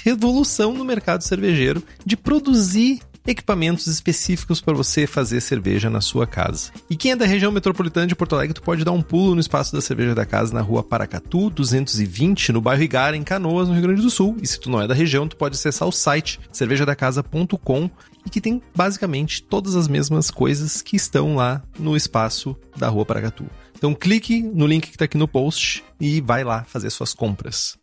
revolução 0.03 0.73
no 0.73 0.85
mercado 0.85 1.23
cervejeiro 1.23 1.83
de 2.07 2.16
produzir 2.16 3.01
equipamentos 3.27 3.87
específicos 3.87 4.61
para 4.61 4.75
você 4.75 5.07
fazer 5.07 5.41
cerveja 5.41 5.91
na 5.91 6.01
sua 6.01 6.27
casa. 6.27 6.71
E 6.89 6.97
quem 6.97 7.12
é 7.12 7.16
da 7.16 7.27
região 7.27 7.53
metropolitana 7.53 8.07
de 8.07 8.16
Porto 8.16 8.35
Alegre, 8.35 8.55
tu 8.55 8.62
pode 8.62 8.85
dar 8.85 8.93
um 8.93 9.03
pulo 9.03 9.35
no 9.35 9.41
espaço 9.41 9.73
da 9.75 9.81
Cerveja 9.81 10.14
da 10.14 10.25
Casa 10.27 10.53
na 10.55 10.61
rua 10.61 10.83
Paracatu 10.83 11.51
220, 11.51 12.53
no 12.53 12.61
bairro 12.61 12.83
Igara, 12.83 13.16
em 13.16 13.23
Canoas, 13.23 13.69
no 13.69 13.75
Rio 13.75 13.83
Grande 13.83 14.03
do 14.03 14.11
Sul. 14.11 14.37
E 14.43 14.47
se 14.47 14.59
tu 14.61 14.71
não 14.71 14.81
é 14.81 14.87
da 14.87 14.95
região, 14.95 15.29
tu 15.29 15.37
pode 15.37 15.57
acessar 15.57 15.87
o 15.89 15.93
site 15.93 16.41
cervejadacasa.com 16.53 17.91
e 18.27 18.31
que 18.31 18.41
tem 18.41 18.62
basicamente 18.75 19.43
todas 19.43 19.75
as 19.75 19.89
mesmas 19.89 20.31
coisas 20.31 20.83
que 20.83 20.97
estão 20.97 21.37
lá 21.37 21.62
no 21.79 21.97
espaço 21.97 22.57
da 22.77 22.89
rua 22.89 23.05
Paracatu. 23.05 23.47
Então 23.77 23.95
clique 23.95 24.43
no 24.43 24.66
link 24.66 24.89
que 24.89 24.97
está 24.97 25.05
aqui 25.05 25.16
no 25.16 25.29
post 25.29 25.85
e 26.01 26.21
vai 26.21 26.43
lá 26.43 26.64
fazer 26.64 26.91
suas 26.91 27.14
compras. 27.14 27.79